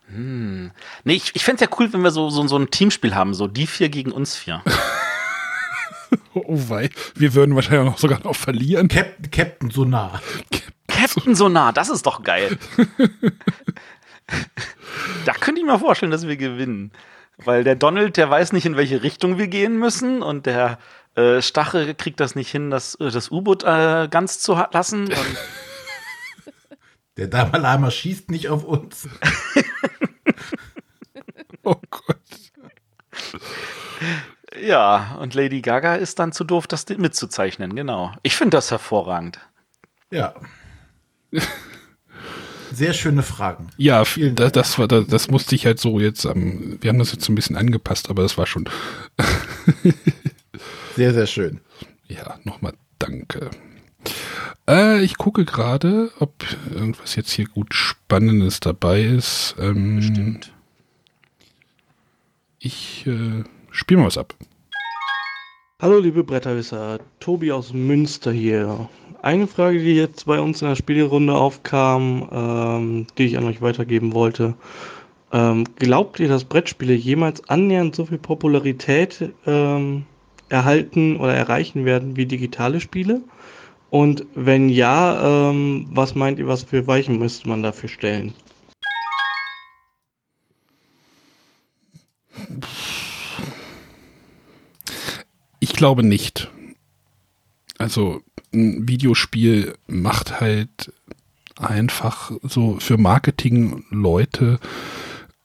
Nee, 0.07 1.13
ich, 1.13 1.35
ich 1.35 1.43
fände 1.43 1.61
es 1.61 1.69
ja 1.69 1.77
cool, 1.77 1.91
wenn 1.91 2.01
wir 2.01 2.11
so, 2.11 2.29
so, 2.29 2.47
so 2.47 2.57
ein 2.57 2.71
Teamspiel 2.71 3.15
haben, 3.15 3.33
so 3.33 3.47
die 3.47 3.67
vier 3.67 3.89
gegen 3.89 4.11
uns 4.11 4.37
vier. 4.37 4.63
Oh, 6.33 6.69
wei. 6.69 6.89
Wir 7.15 7.33
würden 7.33 7.55
wahrscheinlich 7.55 7.93
auch 7.93 7.97
sogar 7.97 8.19
noch 8.23 8.35
verlieren. 8.35 8.87
Captain, 8.87 9.31
Captain 9.31 9.71
Sonar. 9.71 10.21
Captain 10.87 11.35
Sonar, 11.35 11.73
das 11.73 11.89
ist 11.89 12.05
doch 12.05 12.23
geil. 12.23 12.57
da 15.25 15.33
könnte 15.33 15.61
ich 15.61 15.67
mir 15.67 15.79
vorstellen, 15.79 16.11
dass 16.11 16.27
wir 16.27 16.37
gewinnen. 16.37 16.91
Weil 17.37 17.63
der 17.63 17.75
Donald, 17.75 18.17
der 18.17 18.29
weiß 18.29 18.53
nicht, 18.53 18.65
in 18.65 18.77
welche 18.77 19.03
Richtung 19.03 19.37
wir 19.37 19.47
gehen 19.47 19.77
müssen 19.77 20.21
und 20.21 20.45
der 20.45 20.77
äh, 21.15 21.41
Stache 21.41 21.95
kriegt 21.95 22.19
das 22.19 22.35
nicht 22.35 22.49
hin, 22.49 22.69
das, 22.69 22.95
äh, 22.95 23.09
das 23.09 23.31
U-Boot 23.31 23.63
äh, 23.63 24.07
ganz 24.09 24.39
zu 24.39 24.53
lassen. 24.71 25.03
Und 25.05 25.13
Der 27.17 27.27
Dalai 27.27 27.57
Lama 27.57 27.91
schießt 27.91 28.29
nicht 28.29 28.49
auf 28.49 28.63
uns. 28.63 29.07
Oh 31.67 31.81
Gott. 31.89 32.17
Ja, 34.61 35.17
und 35.19 35.33
Lady 35.33 35.61
Gaga 35.61 35.95
ist 35.95 36.19
dann 36.19 36.31
zu 36.31 36.43
doof, 36.43 36.67
das 36.67 36.87
mitzuzeichnen, 36.89 37.75
genau. 37.75 38.13
Ich 38.23 38.35
finde 38.35 38.57
das 38.57 38.71
hervorragend. 38.71 39.39
Ja. 40.11 40.33
sehr 42.71 42.93
schöne 42.93 43.23
Fragen. 43.23 43.69
Ja, 43.77 44.05
Vielen 44.05 44.35
das, 44.35 44.51
das 44.51 44.79
war 44.79 44.87
das, 44.87 45.07
das 45.07 45.29
musste 45.29 45.55
ich 45.55 45.65
halt 45.65 45.79
so 45.79 45.99
jetzt 45.99 46.25
ähm, 46.25 46.77
wir 46.81 46.89
haben 46.89 46.99
das 46.99 47.11
jetzt 47.11 47.27
ein 47.29 47.35
bisschen 47.35 47.55
angepasst, 47.55 48.09
aber 48.09 48.23
das 48.23 48.37
war 48.37 48.45
schon 48.45 48.69
sehr, 50.95 51.13
sehr 51.13 51.27
schön. 51.27 51.61
Ja, 52.07 52.39
nochmal 52.43 52.73
danke. 52.99 53.49
Äh, 54.67 55.03
ich 55.03 55.17
gucke 55.17 55.45
gerade, 55.45 56.11
ob 56.19 56.33
irgendwas 56.71 57.15
jetzt 57.15 57.31
hier 57.31 57.47
gut 57.47 57.73
Spannendes 57.73 58.59
dabei 58.59 59.01
ist. 59.01 59.55
Ähm, 59.59 60.01
Stimmt. 60.01 60.51
Ich 62.59 63.05
äh, 63.05 63.43
spiele 63.75 63.99
mal 63.99 64.07
was 64.07 64.17
ab. 64.17 64.33
Hallo 65.81 65.99
liebe 65.99 66.23
Bretterwisser, 66.23 66.99
Tobi 67.19 67.51
aus 67.51 67.73
Münster 67.73 68.31
hier. 68.31 68.89
Eine 69.21 69.45
Frage, 69.45 69.79
die 69.79 69.95
jetzt 69.95 70.25
bei 70.25 70.39
uns 70.39 70.61
in 70.61 70.69
der 70.69 70.75
Spielrunde 70.75 71.33
aufkam, 71.33 72.29
ähm, 72.31 73.07
die 73.17 73.25
ich 73.25 73.37
an 73.37 73.43
euch 73.43 73.61
weitergeben 73.61 74.13
wollte. 74.13 74.55
Ähm, 75.33 75.65
glaubt 75.75 76.19
ihr, 76.19 76.29
dass 76.29 76.45
Brettspiele 76.45 76.93
jemals 76.93 77.47
annähernd 77.49 77.95
so 77.95 78.05
viel 78.05 78.17
Popularität 78.17 79.33
ähm, 79.45 80.05
erhalten 80.49 81.17
oder 81.17 81.33
erreichen 81.33 81.83
werden 81.83 82.15
wie 82.15 82.25
digitale 82.25 82.79
Spiele? 82.79 83.21
Und 83.89 84.25
wenn 84.33 84.69
ja, 84.69 85.49
ähm, 85.49 85.87
was 85.91 86.15
meint 86.15 86.39
ihr, 86.39 86.47
was 86.47 86.63
für 86.63 86.87
Weichen 86.87 87.19
müsste 87.19 87.49
man 87.49 87.63
dafür 87.63 87.89
stellen? 87.89 88.33
Glaube 95.75 96.03
nicht. 96.03 96.51
Also 97.77 98.21
ein 98.53 98.87
Videospiel 98.87 99.75
macht 99.87 100.39
halt 100.39 100.93
einfach 101.57 102.31
so 102.43 102.77
für 102.79 102.97
Marketing-Leute 102.97 104.59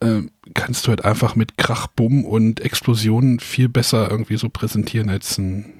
äh, 0.00 0.22
kannst 0.54 0.86
du 0.86 0.90
halt 0.90 1.04
einfach 1.04 1.34
mit 1.36 1.58
Krach, 1.58 1.86
Bumm 1.88 2.24
und 2.24 2.60
Explosionen 2.60 3.38
viel 3.38 3.68
besser 3.68 4.10
irgendwie 4.10 4.38
so 4.38 4.48
präsentieren 4.48 5.10
als 5.10 5.36
ein. 5.38 5.74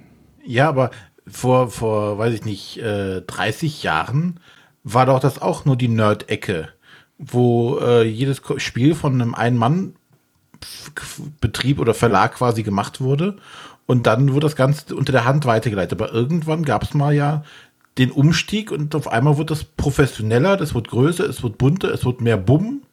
Ja, 0.45 0.69
aber 0.69 0.91
vor, 1.27 1.71
vor, 1.71 2.19
weiß 2.19 2.35
ich 2.35 2.45
nicht, 2.45 2.77
äh, 2.79 3.23
30 3.23 3.83
Jahren 3.83 4.39
war 4.85 5.07
doch 5.07 5.21
das 5.21 5.41
auch 5.41 5.65
nur 5.65 5.77
die 5.77 5.89
Nerd-Ecke, 5.89 6.69
wo 7.19 7.79
äh, 7.79 8.03
jedes 8.03 8.43
Spiel 8.57 8.95
von 8.95 9.15
einem 9.15 9.35
Ein-Mann-Betrieb 9.35 11.79
oder 11.79 11.95
Verlag 11.95 12.35
quasi 12.35 12.63
gemacht 12.63 13.01
wurde 13.01 13.39
und 13.91 14.07
dann 14.07 14.33
wurde 14.33 14.47
das 14.47 14.55
Ganze 14.55 14.95
unter 14.95 15.11
der 15.11 15.25
Hand 15.25 15.47
weitergeleitet. 15.47 16.01
Aber 16.01 16.13
irgendwann 16.13 16.63
gab 16.63 16.85
es 16.85 16.95
mal 16.95 17.13
ja 17.13 17.43
den 17.99 18.13
Umstieg 18.13 18.71
und 18.71 18.95
auf 18.95 19.09
einmal 19.09 19.37
wird 19.37 19.51
das 19.51 19.65
professioneller, 19.65 20.57
das 20.57 20.75
wird 20.77 20.87
größer, 20.87 21.29
es 21.29 21.43
wird 21.43 21.59
bunter, 21.59 21.93
es 21.93 22.05
wird 22.05 22.21
mehr 22.21 22.37
Bumm. 22.37 22.85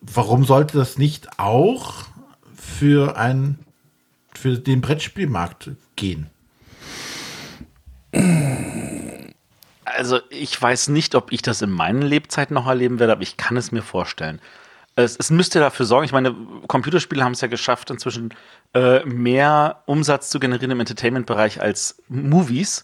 Warum 0.00 0.44
sollte 0.44 0.78
das 0.78 0.96
nicht 0.96 1.40
auch 1.40 2.04
für 2.54 3.16
ein 3.16 3.58
für 4.32 4.58
den 4.58 4.80
Brettspielmarkt 4.80 5.72
gehen? 5.96 6.30
Also 9.84 10.20
ich 10.30 10.62
weiß 10.62 10.86
nicht, 10.90 11.16
ob 11.16 11.32
ich 11.32 11.42
das 11.42 11.62
in 11.62 11.70
meinen 11.70 12.02
Lebzeiten 12.02 12.54
noch 12.54 12.68
erleben 12.68 13.00
werde, 13.00 13.14
aber 13.14 13.22
ich 13.22 13.36
kann 13.36 13.56
es 13.56 13.72
mir 13.72 13.82
vorstellen 13.82 14.40
es, 14.96 15.16
es 15.16 15.30
müsste 15.30 15.60
dafür 15.60 15.86
sorgen, 15.86 16.06
ich 16.06 16.12
meine, 16.12 16.34
Computerspiele 16.66 17.22
haben 17.22 17.32
es 17.32 17.42
ja 17.42 17.48
geschafft, 17.48 17.90
inzwischen 17.90 18.34
äh, 18.74 19.04
mehr 19.04 19.82
Umsatz 19.84 20.30
zu 20.30 20.40
generieren 20.40 20.70
im 20.72 20.80
Entertainment-Bereich 20.80 21.60
als 21.60 22.02
Movies. 22.08 22.82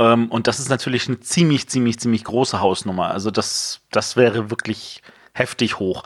Ähm, 0.00 0.30
und 0.30 0.48
das 0.48 0.58
ist 0.58 0.68
natürlich 0.68 1.06
eine 1.06 1.20
ziemlich, 1.20 1.68
ziemlich, 1.68 2.00
ziemlich 2.00 2.24
große 2.24 2.60
Hausnummer. 2.60 3.10
Also 3.12 3.30
das, 3.30 3.80
das 3.92 4.16
wäre 4.16 4.50
wirklich 4.50 5.02
heftig 5.32 5.78
hoch. 5.78 6.02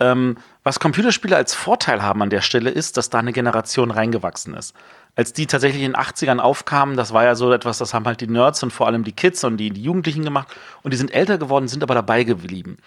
Ähm, 0.00 0.38
was 0.62 0.80
Computerspiele 0.80 1.36
als 1.36 1.54
Vorteil 1.54 2.02
haben 2.02 2.22
an 2.22 2.30
der 2.30 2.40
Stelle 2.40 2.70
ist, 2.70 2.96
dass 2.96 3.10
da 3.10 3.18
eine 3.18 3.32
Generation 3.32 3.90
reingewachsen 3.90 4.54
ist. 4.54 4.74
Als 5.14 5.32
die 5.32 5.46
tatsächlich 5.46 5.82
in 5.82 5.92
den 5.92 6.00
80ern 6.00 6.38
aufkamen, 6.38 6.96
das 6.96 7.12
war 7.12 7.24
ja 7.24 7.34
so 7.34 7.52
etwas, 7.52 7.78
das 7.78 7.94
haben 7.94 8.04
halt 8.06 8.20
die 8.20 8.26
Nerds 8.26 8.62
und 8.62 8.72
vor 8.72 8.86
allem 8.86 9.04
die 9.04 9.12
Kids 9.12 9.44
und 9.44 9.58
die, 9.58 9.70
die 9.70 9.82
Jugendlichen 9.82 10.24
gemacht. 10.24 10.48
Und 10.82 10.92
die 10.92 10.96
sind 10.96 11.12
älter 11.12 11.38
geworden, 11.38 11.68
sind 11.68 11.82
aber 11.82 11.94
dabei 11.94 12.24
geblieben. 12.24 12.78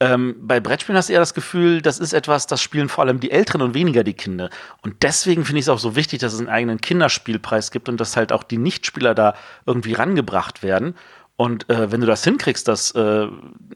Ähm, 0.00 0.36
bei 0.40 0.58
Brettspielen 0.60 0.96
hast 0.96 1.08
du 1.08 1.12
eher 1.12 1.20
das 1.20 1.34
Gefühl, 1.34 1.80
das 1.80 1.98
ist 1.98 2.12
etwas, 2.12 2.46
das 2.46 2.60
spielen 2.60 2.88
vor 2.88 3.04
allem 3.04 3.20
die 3.20 3.30
Älteren 3.30 3.62
und 3.62 3.74
weniger 3.74 4.02
die 4.02 4.14
Kinder. 4.14 4.50
Und 4.82 5.02
deswegen 5.02 5.44
finde 5.44 5.60
ich 5.60 5.66
es 5.66 5.68
auch 5.68 5.78
so 5.78 5.94
wichtig, 5.94 6.18
dass 6.20 6.32
es 6.32 6.40
einen 6.40 6.48
eigenen 6.48 6.80
Kinderspielpreis 6.80 7.70
gibt 7.70 7.88
und 7.88 8.00
dass 8.00 8.16
halt 8.16 8.32
auch 8.32 8.42
die 8.42 8.58
Nichtspieler 8.58 9.14
da 9.14 9.34
irgendwie 9.66 9.92
rangebracht 9.92 10.62
werden. 10.62 10.94
Und 11.36 11.68
äh, 11.68 11.90
wenn 11.90 12.00
du 12.00 12.06
das 12.06 12.22
hinkriegst, 12.22 12.66
dass, 12.68 12.92
äh, 12.92 13.26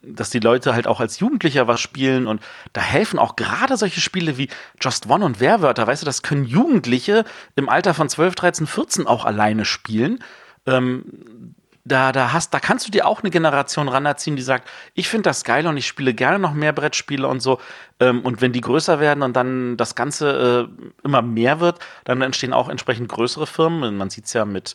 dass 0.03 0.31
die 0.31 0.39
Leute 0.39 0.75
halt 0.75 0.87
auch 0.87 1.01
als 1.01 1.19
Jugendlicher 1.19 1.66
was 1.66 1.81
spielen 1.81 2.27
und 2.29 2.41
da 2.73 2.81
helfen 2.81 3.19
auch 3.19 3.35
gerade 3.35 3.77
solche 3.77 4.01
Spiele 4.01 4.39
wie 4.39 4.49
Just 4.81 5.09
One 5.09 5.25
und 5.25 5.41
Werwörter, 5.41 5.87
weißt 5.87 6.03
du, 6.03 6.07
das 6.07 6.23
können 6.23 6.45
Jugendliche 6.45 7.25
im 7.57 7.69
Alter 7.69 7.95
von 7.95 8.09
12, 8.09 8.35
13, 8.37 8.66
14 8.66 9.07
auch 9.09 9.25
alleine 9.25 9.64
spielen. 9.64 10.23
Ähm, 10.66 11.55
da, 11.89 12.12
da 12.12 12.32
hast, 12.32 12.55
da 12.55 12.61
kannst 12.61 12.86
du 12.86 12.91
dir 12.91 13.07
auch 13.07 13.22
eine 13.22 13.30
Generation 13.30 13.89
ranerziehen, 13.89 14.36
die 14.36 14.43
sagt, 14.43 14.68
ich 14.95 15.09
finde 15.09 15.24
das 15.24 15.45
geil 15.45 15.66
und 15.66 15.76
ich 15.76 15.86
spiele 15.86 16.14
gerne 16.14 16.39
noch 16.39 16.53
mehr 16.53 16.72
Brettspiele 16.72 17.26
und 17.26 17.41
so. 17.41 17.59
Ähm, 18.01 18.20
und 18.20 18.41
wenn 18.41 18.53
die 18.53 18.61
größer 18.61 19.01
werden 19.01 19.22
und 19.22 19.34
dann 19.34 19.76
das 19.76 19.95
Ganze 19.95 20.68
äh, 20.68 21.05
immer 21.05 21.22
mehr 21.22 21.61
wird, 21.61 21.78
dann 22.05 22.22
entstehen 22.22 22.53
auch 22.53 22.68
entsprechend 22.68 23.09
größere 23.09 23.47
Firmen. 23.47 23.97
Man 23.97 24.11
sieht 24.11 24.26
es 24.26 24.32
ja 24.32 24.45
mit 24.45 24.74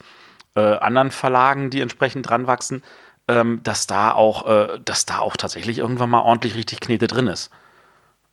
äh, 0.55 0.61
anderen 0.61 1.11
Verlagen, 1.11 1.70
die 1.70 1.82
entsprechend 1.82 2.30
dran 2.30 2.47
wachsen, 2.47 2.84
ähm, 3.28 3.61
dass 3.64 3.88
da 3.88 4.11
auch, 4.11 4.47
äh, 4.47 4.80
dass 4.84 5.05
da 5.05 5.20
auch 5.20 5.38
tatsächlich 5.38 5.78
irgendwann 5.78 6.09
mal 6.09 6.22
ordentlich 6.22 6.55
richtig 6.55 6.80
Knete 6.80 7.07
drin 7.07 7.28
ist. 7.28 7.51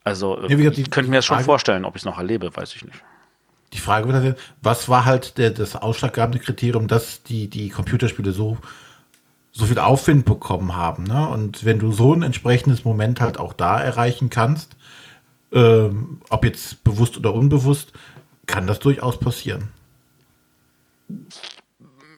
Also 0.02 0.40
ja, 0.48 0.58
ich 0.58 0.90
könnte 0.90 1.10
mir 1.10 1.18
das 1.18 1.26
schon 1.26 1.40
vorstellen, 1.40 1.84
ob 1.84 1.94
ich 1.94 2.02
es 2.02 2.06
noch 2.06 2.18
erlebe, 2.18 2.54
weiß 2.56 2.74
ich 2.74 2.84
nicht 2.84 3.02
die 3.72 3.78
Frage 3.78 4.08
wird 4.08 4.22
halt, 4.22 4.38
was 4.62 4.88
war 4.88 5.04
halt 5.04 5.38
der, 5.38 5.50
das 5.50 5.76
ausschlaggebende 5.76 6.38
Kriterium, 6.38 6.88
dass 6.88 7.22
die, 7.22 7.48
die 7.48 7.68
Computerspiele 7.68 8.32
so, 8.32 8.58
so 9.52 9.66
viel 9.66 9.78
Aufwind 9.78 10.24
bekommen 10.24 10.76
haben. 10.76 11.04
Ne? 11.04 11.28
Und 11.28 11.64
wenn 11.64 11.78
du 11.78 11.92
so 11.92 12.12
ein 12.12 12.22
entsprechendes 12.22 12.84
Moment 12.84 13.20
halt 13.20 13.38
auch 13.38 13.52
da 13.52 13.80
erreichen 13.80 14.30
kannst, 14.30 14.76
ähm, 15.52 16.20
ob 16.28 16.44
jetzt 16.44 16.82
bewusst 16.84 17.16
oder 17.16 17.34
unbewusst, 17.34 17.92
kann 18.46 18.66
das 18.66 18.80
durchaus 18.80 19.18
passieren. 19.18 19.68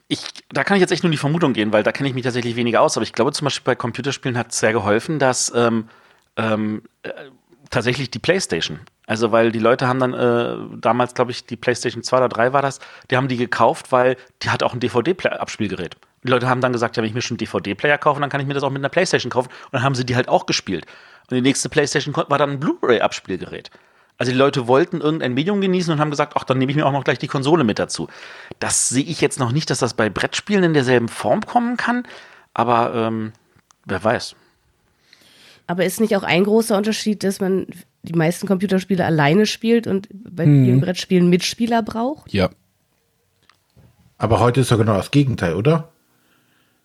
Ich, 0.07 0.21
da 0.49 0.63
kann 0.63 0.77
ich 0.77 0.81
jetzt 0.81 0.91
echt 0.91 1.03
nur 1.03 1.11
die 1.11 1.17
Vermutung 1.17 1.53
gehen, 1.53 1.71
weil 1.71 1.83
da 1.83 1.91
kenne 1.91 2.09
ich 2.09 2.15
mich 2.15 2.23
tatsächlich 2.23 2.55
weniger 2.55 2.81
aus. 2.81 2.97
Aber 2.97 3.03
ich 3.03 3.13
glaube 3.13 3.31
zum 3.31 3.45
Beispiel 3.45 3.63
bei 3.65 3.75
Computerspielen 3.75 4.37
hat 4.37 4.51
es 4.51 4.59
sehr 4.59 4.73
geholfen, 4.73 5.19
dass 5.19 5.51
ähm, 5.55 5.89
ähm, 6.35 6.83
äh, 7.03 7.09
tatsächlich 7.69 8.11
die 8.11 8.19
PlayStation 8.19 8.79
also, 9.05 9.31
weil 9.31 9.51
die 9.51 9.59
Leute 9.59 9.87
haben 9.87 9.99
dann 9.99 10.13
äh, 10.13 10.77
damals, 10.79 11.13
glaube 11.13 11.31
ich, 11.31 11.45
die 11.45 11.57
PlayStation 11.57 12.03
2 12.03 12.17
oder 12.17 12.29
3 12.29 12.53
war 12.53 12.61
das, 12.61 12.79
die 13.11 13.17
haben 13.17 13.27
die 13.27 13.37
gekauft, 13.37 13.91
weil 13.91 14.15
die 14.41 14.49
hat 14.49 14.63
auch 14.63 14.73
ein 14.73 14.79
DVD-Abspielgerät. 14.79 15.97
Die 16.23 16.29
Leute 16.29 16.47
haben 16.47 16.61
dann 16.61 16.71
gesagt, 16.71 16.95
ja, 16.95 17.03
wenn 17.03 17.09
ich 17.09 17.13
mir 17.13 17.21
schon 17.21 17.35
einen 17.35 17.39
DVD-Player 17.39 17.97
kaufe, 17.97 18.21
dann 18.21 18.29
kann 18.29 18.39
ich 18.39 18.47
mir 18.47 18.53
das 18.53 18.63
auch 18.63 18.69
mit 18.69 18.79
einer 18.79 18.89
PlayStation 18.89 19.29
kaufen. 19.29 19.49
Und 19.65 19.73
dann 19.73 19.83
haben 19.83 19.95
sie 19.95 20.05
die 20.05 20.15
halt 20.15 20.29
auch 20.29 20.45
gespielt. 20.45 20.85
Und 21.29 21.35
die 21.35 21.41
nächste 21.41 21.67
PlayStation 21.67 22.15
war 22.15 22.37
dann 22.37 22.51
ein 22.51 22.59
Blu-ray-Abspielgerät. 22.59 23.71
Also 24.17 24.31
die 24.31 24.37
Leute 24.37 24.67
wollten 24.67 25.01
irgendein 25.01 25.33
Medium 25.33 25.59
genießen 25.59 25.91
und 25.91 25.99
haben 25.99 26.11
gesagt, 26.11 26.33
ach, 26.37 26.45
dann 26.45 26.57
nehme 26.57 26.71
ich 26.71 26.77
mir 26.77 26.85
auch 26.85 26.91
noch 26.91 27.03
gleich 27.03 27.19
die 27.19 27.27
Konsole 27.27 27.65
mit 27.65 27.79
dazu. 27.79 28.07
Das 28.59 28.87
sehe 28.87 29.03
ich 29.03 29.19
jetzt 29.19 29.39
noch 29.39 29.51
nicht, 29.51 29.69
dass 29.69 29.79
das 29.79 29.95
bei 29.95 30.09
Brettspielen 30.09 30.63
in 30.63 30.73
derselben 30.73 31.09
Form 31.09 31.41
kommen 31.41 31.75
kann, 31.75 32.05
aber 32.53 32.93
ähm, 32.93 33.33
wer 33.85 34.01
weiß. 34.01 34.35
Aber 35.67 35.83
ist 35.83 35.99
nicht 35.99 36.15
auch 36.15 36.23
ein 36.23 36.43
großer 36.43 36.77
Unterschied, 36.77 37.23
dass 37.23 37.41
man 37.41 37.67
die 38.03 38.13
meisten 38.13 38.47
Computerspiele 38.47 39.03
alleine 39.03 39.45
spielt 39.45 39.87
und 39.87 40.07
bei 40.11 40.45
hm. 40.45 40.65
vielen 40.65 40.81
Brettspielen 40.81 41.29
Mitspieler 41.29 41.81
braucht? 41.81 42.33
Ja. 42.33 42.49
Aber 44.17 44.39
heute 44.39 44.61
ist 44.61 44.71
ja 44.71 44.77
genau 44.77 44.95
das 44.95 45.11
Gegenteil, 45.11 45.55
oder? 45.55 45.89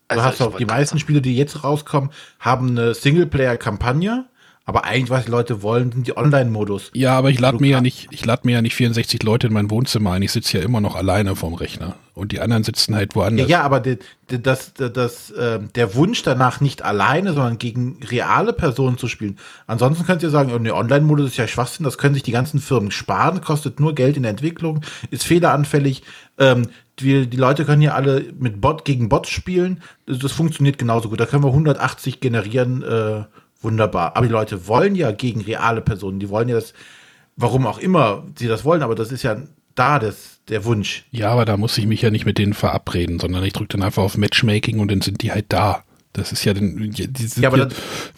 Du 0.08 0.14
also 0.14 0.24
hast 0.24 0.40
auch 0.40 0.56
die 0.56 0.64
meisten 0.64 0.98
Spiele, 0.98 1.20
die 1.20 1.36
jetzt 1.36 1.62
rauskommen, 1.64 2.10
haben 2.40 2.70
eine 2.70 2.94
Singleplayer-Kampagne 2.94 4.26
aber 4.68 4.84
eigentlich, 4.84 5.08
was 5.08 5.24
die 5.24 5.30
Leute 5.30 5.62
wollen, 5.62 5.92
sind 5.92 6.06
die 6.06 6.14
Online-Modus. 6.14 6.90
Ja, 6.92 7.16
aber 7.16 7.30
ich 7.30 7.40
lade 7.40 7.56
mir 7.58 7.70
ja 7.70 7.80
nicht, 7.80 8.08
ich 8.10 8.26
lade 8.26 8.42
mir 8.44 8.52
ja 8.52 8.60
nicht 8.60 8.74
64 8.74 9.22
Leute 9.22 9.46
in 9.46 9.54
mein 9.54 9.70
Wohnzimmer 9.70 10.12
ein. 10.12 10.20
Ich 10.20 10.30
sitze 10.30 10.58
ja 10.58 10.62
immer 10.62 10.82
noch 10.82 10.94
alleine 10.94 11.34
vorm 11.36 11.54
Rechner. 11.54 11.96
Und 12.18 12.32
die 12.32 12.40
anderen 12.40 12.64
sitzen 12.64 12.94
halt 12.96 13.14
woanders. 13.14 13.48
Ja, 13.48 13.58
ja 13.58 13.64
aber 13.64 13.78
die, 13.80 13.98
die, 14.30 14.42
das, 14.42 14.74
das, 14.74 15.30
äh, 15.30 15.60
der 15.74 15.94
Wunsch 15.94 16.22
danach 16.22 16.60
nicht 16.60 16.82
alleine, 16.82 17.32
sondern 17.32 17.58
gegen 17.58 18.00
reale 18.10 18.52
Personen 18.52 18.98
zu 18.98 19.06
spielen. 19.06 19.38
Ansonsten 19.68 20.04
könnt 20.04 20.22
ihr 20.24 20.30
sagen, 20.30 20.52
oh, 20.52 20.58
ne, 20.58 20.74
Online-Modus 20.74 21.28
ist 21.28 21.36
ja 21.36 21.46
Schwachsinn, 21.46 21.84
das 21.84 21.96
können 21.96 22.14
sich 22.14 22.24
die 22.24 22.32
ganzen 22.32 22.60
Firmen 22.60 22.90
sparen, 22.90 23.40
kostet 23.40 23.78
nur 23.78 23.94
Geld 23.94 24.16
in 24.16 24.24
der 24.24 24.30
Entwicklung, 24.30 24.80
ist 25.10 25.24
fehleranfällig. 25.24 26.02
Ähm, 26.38 26.68
die, 26.98 27.28
die 27.28 27.36
Leute 27.36 27.64
können 27.64 27.80
hier 27.80 27.94
alle 27.94 28.24
mit 28.38 28.60
Bot 28.60 28.84
gegen 28.84 29.08
Bots 29.08 29.30
spielen. 29.30 29.80
Das, 30.06 30.18
das 30.18 30.32
funktioniert 30.32 30.78
genauso 30.78 31.08
gut. 31.08 31.20
Da 31.20 31.26
können 31.26 31.44
wir 31.44 31.50
180 31.50 32.18
generieren. 32.18 32.82
Äh, 32.82 33.24
wunderbar. 33.60 34.16
Aber 34.16 34.26
die 34.26 34.32
Leute 34.32 34.66
wollen 34.66 34.94
ja 34.94 35.12
gegen 35.12 35.40
reale 35.40 35.80
Personen, 35.80 36.20
die 36.20 36.28
wollen 36.28 36.48
ja 36.48 36.56
das, 36.56 36.74
warum 37.36 37.66
auch 37.66 37.78
immer 37.78 38.24
sie 38.36 38.48
das 38.48 38.64
wollen, 38.64 38.82
aber 38.82 38.94
das 38.94 39.12
ist 39.12 39.22
ja 39.22 39.36
da 39.78 39.98
das, 39.98 40.38
der 40.48 40.64
Wunsch. 40.64 41.04
Ja, 41.10 41.30
aber 41.30 41.44
da 41.44 41.56
muss 41.56 41.76
ich 41.78 41.86
mich 41.86 42.02
ja 42.02 42.10
nicht 42.10 42.26
mit 42.26 42.38
denen 42.38 42.54
verabreden, 42.54 43.18
sondern 43.20 43.44
ich 43.44 43.52
drücke 43.52 43.68
dann 43.76 43.82
einfach 43.82 44.02
auf 44.02 44.16
Matchmaking 44.16 44.78
und 44.80 44.90
dann 44.90 45.00
sind 45.00 45.22
die 45.22 45.32
halt 45.32 45.46
da. 45.48 45.84
Das 46.14 46.32
ist 46.32 46.42
ja, 46.44 46.54
den, 46.54 46.90
die 46.90 47.26
sind 47.26 47.42
Ja, 47.42 47.54
ja, 47.54 47.64
aber 47.64 47.68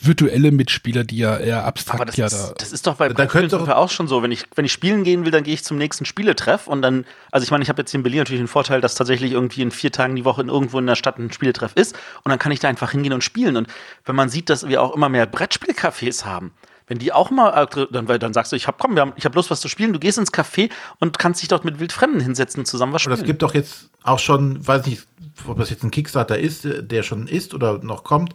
virtuelle 0.00 0.52
Mitspieler, 0.52 1.04
die 1.04 1.18
ja 1.18 1.36
eher 1.36 1.64
abstrakt 1.64 2.00
Aber 2.00 2.06
das, 2.06 2.16
ja 2.16 2.26
ist, 2.26 2.32
da. 2.50 2.54
das 2.56 2.72
ist 2.72 2.86
doch 2.86 2.94
bei 2.94 3.08
Da 3.08 3.26
doch- 3.26 3.68
auch 3.68 3.90
schon 3.90 4.06
so. 4.06 4.22
Wenn 4.22 4.30
ich, 4.32 4.44
wenn 4.54 4.64
ich 4.64 4.72
spielen 4.72 5.02
gehen 5.04 5.24
will, 5.24 5.32
dann 5.32 5.42
gehe 5.42 5.52
ich 5.52 5.64
zum 5.64 5.76
nächsten 5.76 6.04
Spieletreff 6.04 6.66
und 6.68 6.82
dann, 6.82 7.04
also 7.32 7.44
ich 7.44 7.50
meine, 7.50 7.62
ich 7.62 7.68
habe 7.68 7.82
jetzt 7.82 7.90
hier 7.90 7.98
in 7.98 8.02
Berlin 8.04 8.20
natürlich 8.20 8.40
den 8.40 8.48
Vorteil, 8.48 8.80
dass 8.80 8.94
tatsächlich 8.94 9.32
irgendwie 9.32 9.61
in 9.62 9.70
vier 9.72 9.90
Tagen 9.92 10.14
die 10.16 10.24
Woche 10.24 10.40
in 10.40 10.48
irgendwo 10.48 10.78
in 10.78 10.86
der 10.86 10.94
Stadt 10.94 11.18
ein 11.18 11.32
Spieletreff 11.32 11.72
ist 11.74 11.94
und 12.22 12.30
dann 12.30 12.38
kann 12.38 12.52
ich 12.52 12.61
da 12.61 12.68
einfach 12.68 12.92
hingehen 12.92 13.12
und 13.12 13.24
spielen. 13.24 13.56
Und 13.56 13.66
wenn 14.06 14.14
man 14.16 14.28
sieht, 14.30 14.48
dass 14.50 14.66
wir 14.68 14.80
auch 14.82 14.94
immer 14.94 15.08
mehr 15.08 15.26
Brettspielcafés 15.30 16.24
haben, 16.24 16.52
wenn 16.91 16.99
die 16.99 17.12
auch 17.12 17.30
mal, 17.30 17.51
äh, 17.51 17.86
dann, 17.93 18.09
weil 18.09 18.18
dann 18.18 18.34
sagst 18.34 18.51
du, 18.51 18.57
ich 18.57 18.66
hab, 18.66 18.78
komm, 18.78 18.97
wir 18.97 19.03
haben, 19.03 19.12
ich 19.14 19.24
habe 19.24 19.36
Lust, 19.36 19.49
was 19.49 19.61
zu 19.61 19.68
spielen, 19.68 19.93
du 19.93 20.01
gehst 20.01 20.18
ins 20.18 20.32
Café 20.32 20.70
und 20.99 21.20
kannst 21.20 21.41
dich 21.41 21.49
dort 21.49 21.64
mit 21.64 21.78
Wildfremden 21.78 22.20
hinsetzen 22.20 22.59
und 22.61 22.66
zusammen 22.66 22.93
was 22.93 23.07
Und 23.07 23.12
spielen. 23.12 23.20
es 23.20 23.26
gibt 23.26 23.43
doch 23.43 23.55
jetzt 23.55 23.91
auch 24.03 24.18
schon, 24.18 24.66
weiß 24.66 24.86
nicht, 24.86 25.07
ob 25.47 25.57
das 25.57 25.70
jetzt 25.70 25.84
ein 25.84 25.93
Kickstarter 25.93 26.36
ist, 26.36 26.64
äh, 26.64 26.82
der 26.82 27.05
schon 27.05 27.28
ist 27.28 27.55
oder 27.55 27.78
noch 27.78 28.03
kommt, 28.03 28.34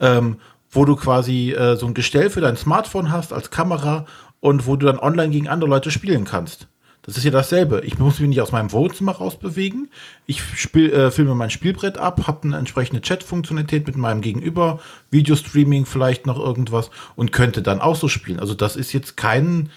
ähm, 0.00 0.36
wo 0.70 0.84
du 0.84 0.96
quasi 0.96 1.52
äh, 1.52 1.76
so 1.76 1.86
ein 1.86 1.94
Gestell 1.94 2.28
für 2.28 2.42
dein 2.42 2.58
Smartphone 2.58 3.10
hast 3.10 3.32
als 3.32 3.50
Kamera 3.50 4.04
und 4.40 4.66
wo 4.66 4.76
du 4.76 4.84
dann 4.84 4.98
online 4.98 5.30
gegen 5.30 5.48
andere 5.48 5.70
Leute 5.70 5.90
spielen 5.90 6.26
kannst. 6.26 6.68
Das 7.06 7.18
ist 7.18 7.24
ja 7.24 7.30
dasselbe. 7.30 7.82
Ich 7.84 7.98
muss 7.98 8.18
mich 8.18 8.30
nicht 8.30 8.40
aus 8.40 8.52
meinem 8.52 8.72
Wohnzimmer 8.72 9.12
rausbewegen. 9.12 9.90
Ich 10.26 10.42
spiel, 10.56 10.90
äh, 10.90 11.10
filme 11.10 11.34
mein 11.34 11.50
Spielbrett 11.50 11.98
ab, 11.98 12.26
habe 12.26 12.44
eine 12.44 12.56
entsprechende 12.56 13.02
Chat-Funktionalität 13.02 13.86
mit 13.86 13.96
meinem 13.96 14.22
Gegenüber, 14.22 14.80
Videostreaming 15.10 15.84
vielleicht 15.84 16.26
noch 16.26 16.38
irgendwas 16.38 16.90
und 17.14 17.30
könnte 17.30 17.60
dann 17.60 17.80
auch 17.80 17.96
so 17.96 18.08
spielen. 18.08 18.40
Also 18.40 18.54
das 18.54 18.76
ist 18.76 18.92
jetzt 18.92 19.18
kein 19.18 19.70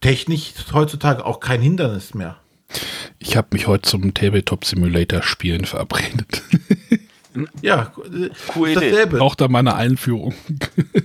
technisch 0.00 0.52
heutzutage 0.72 1.24
auch 1.24 1.40
kein 1.40 1.62
Hindernis 1.62 2.14
mehr. 2.14 2.36
Ich 3.18 3.36
habe 3.36 3.48
mich 3.52 3.66
heute 3.66 3.88
zum 3.88 4.12
Tabletop 4.12 4.64
Simulator 4.64 5.22
Spielen 5.22 5.64
verabredet. 5.64 6.42
Ja, 7.62 7.92
Coole 8.48 8.72
ist 8.72 8.76
Idee. 8.78 8.90
dasselbe. 8.90 9.20
Auch 9.20 9.34
da 9.34 9.48
meine 9.48 9.74
Einführung. 9.74 10.34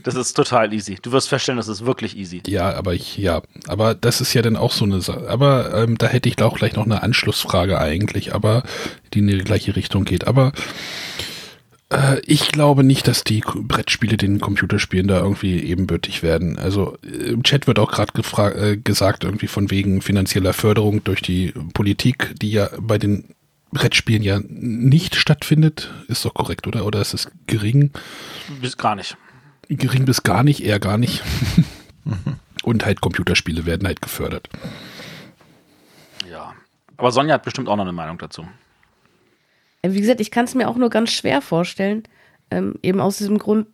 Das 0.03 0.15
ist 0.15 0.33
total 0.33 0.73
easy. 0.73 0.97
Du 1.01 1.13
wirst 1.13 1.29
feststellen, 1.29 1.57
das 1.57 1.69
ist 1.69 1.85
wirklich 1.85 2.17
easy. 2.17 2.41
Ja, 2.47 2.73
aber 2.73 2.93
ich, 2.93 3.17
ja, 3.17 3.41
aber 3.67 3.95
das 3.95 4.19
ist 4.19 4.33
ja 4.33 4.41
dann 4.41 4.57
auch 4.57 4.73
so 4.73 4.83
eine 4.83 4.99
Sache. 4.99 5.29
Aber 5.29 5.73
ähm, 5.73 5.97
da 5.97 6.07
hätte 6.07 6.27
ich 6.27 6.35
da 6.35 6.45
auch 6.45 6.57
gleich 6.57 6.75
noch 6.75 6.83
eine 6.83 7.01
Anschlussfrage 7.03 7.79
eigentlich, 7.79 8.35
aber 8.35 8.63
die 9.13 9.19
in 9.19 9.27
die 9.27 9.37
gleiche 9.37 9.77
Richtung 9.77 10.03
geht. 10.03 10.27
Aber 10.27 10.51
äh, 11.89 12.19
ich 12.25 12.51
glaube 12.51 12.83
nicht, 12.83 13.07
dass 13.07 13.23
die 13.23 13.41
Brettspiele 13.41 14.17
den 14.17 14.39
Computerspielen 14.41 15.07
da 15.07 15.19
irgendwie 15.19 15.59
ebenbürtig 15.63 16.23
werden. 16.23 16.57
Also 16.57 16.97
im 17.01 17.43
Chat 17.43 17.67
wird 17.67 17.79
auch 17.79 17.91
gerade 17.91 18.59
äh, 18.59 18.77
gesagt, 18.77 19.23
irgendwie 19.23 19.47
von 19.47 19.71
wegen 19.71 20.01
finanzieller 20.01 20.53
Förderung 20.53 21.03
durch 21.03 21.21
die 21.21 21.53
Politik, 21.73 22.33
die 22.41 22.51
ja 22.51 22.69
bei 22.79 22.97
den 22.97 23.25
Brettspielen 23.73 24.23
ja 24.23 24.39
nicht 24.47 25.15
stattfindet. 25.15 25.91
Ist 26.07 26.23
doch 26.25 26.33
korrekt, 26.33 26.67
oder? 26.67 26.85
Oder 26.85 27.01
ist 27.01 27.13
es 27.13 27.29
gering? 27.47 27.91
Bis 28.61 28.77
gar 28.77 28.95
nicht. 28.95 29.17
Gering 29.69 30.05
bis 30.05 30.23
gar 30.23 30.43
nicht, 30.43 30.63
eher 30.63 30.79
gar 30.79 30.97
nicht. 30.97 31.23
Und 32.63 32.85
halt 32.85 33.01
Computerspiele 33.01 33.65
werden 33.65 33.87
halt 33.87 34.01
gefördert. 34.01 34.47
Ja. 36.29 36.53
Aber 36.97 37.11
Sonja 37.11 37.33
hat 37.33 37.43
bestimmt 37.43 37.67
auch 37.67 37.75
noch 37.75 37.83
eine 37.83 37.91
Meinung 37.91 38.17
dazu. 38.17 38.47
Wie 39.81 39.99
gesagt, 39.99 40.21
ich 40.21 40.31
kann 40.31 40.45
es 40.45 40.55
mir 40.55 40.69
auch 40.69 40.77
nur 40.77 40.89
ganz 40.89 41.11
schwer 41.11 41.41
vorstellen. 41.41 42.03
Ähm, 42.51 42.75
eben 42.81 43.01
aus 43.01 43.17
diesem 43.17 43.37
Grund, 43.37 43.67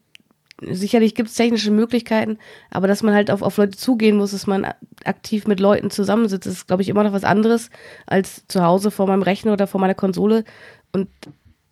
sicherlich 0.62 1.16
gibt 1.16 1.30
es 1.30 1.36
technische 1.36 1.72
Möglichkeiten, 1.72 2.38
aber 2.70 2.88
dass 2.88 3.04
man 3.04 3.14
halt 3.14 3.32
auf, 3.32 3.42
auf 3.42 3.58
Leute 3.58 3.78
zugehen 3.78 4.18
muss, 4.18 4.32
dass 4.32 4.48
man 4.48 4.68
aktiv 5.06 5.48
mit 5.48 5.60
Leuten 5.60 5.90
zusammensitzt, 5.90 6.48
ist, 6.48 6.68
glaube 6.68 6.82
ich, 6.82 6.90
immer 6.90 7.04
noch 7.04 7.14
was 7.14 7.24
anderes 7.24 7.70
als 8.06 8.48
zu 8.48 8.64
Hause 8.64 8.92
vor 8.92 9.08
meinem 9.08 9.22
Rechner 9.22 9.54
oder 9.54 9.68
vor 9.68 9.80
meiner 9.80 9.96
Konsole 9.96 10.44
und 10.92 11.08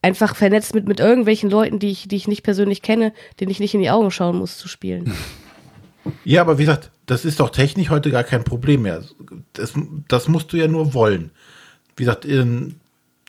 einfach 0.01 0.35
vernetzt 0.35 0.73
mit, 0.73 0.87
mit 0.87 0.99
irgendwelchen 0.99 1.49
Leuten, 1.49 1.79
die 1.79 1.91
ich, 1.91 2.07
die 2.07 2.15
ich 2.15 2.27
nicht 2.27 2.43
persönlich 2.43 2.81
kenne, 2.81 3.13
denen 3.39 3.51
ich 3.51 3.59
nicht 3.59 3.73
in 3.73 3.81
die 3.81 3.89
Augen 3.89 4.11
schauen 4.11 4.37
muss, 4.37 4.57
zu 4.57 4.67
spielen. 4.67 5.13
Ja, 6.23 6.39
aber 6.39 6.57
wie 6.57 6.63
gesagt, 6.63 6.89
das 7.05 7.25
ist 7.25 7.41
doch 7.41 7.49
technisch 7.49 7.89
heute 7.89 8.11
gar 8.11 8.23
kein 8.23 8.45
Problem 8.45 8.83
mehr. 8.83 9.03
Das, 9.51 9.73
das 10.07 10.29
musst 10.29 10.53
du 10.53 10.57
ja 10.57 10.69
nur 10.69 10.93
wollen. 10.93 11.31
Wie 11.97 12.05
gesagt, 12.05 12.25
ähm, 12.25 12.75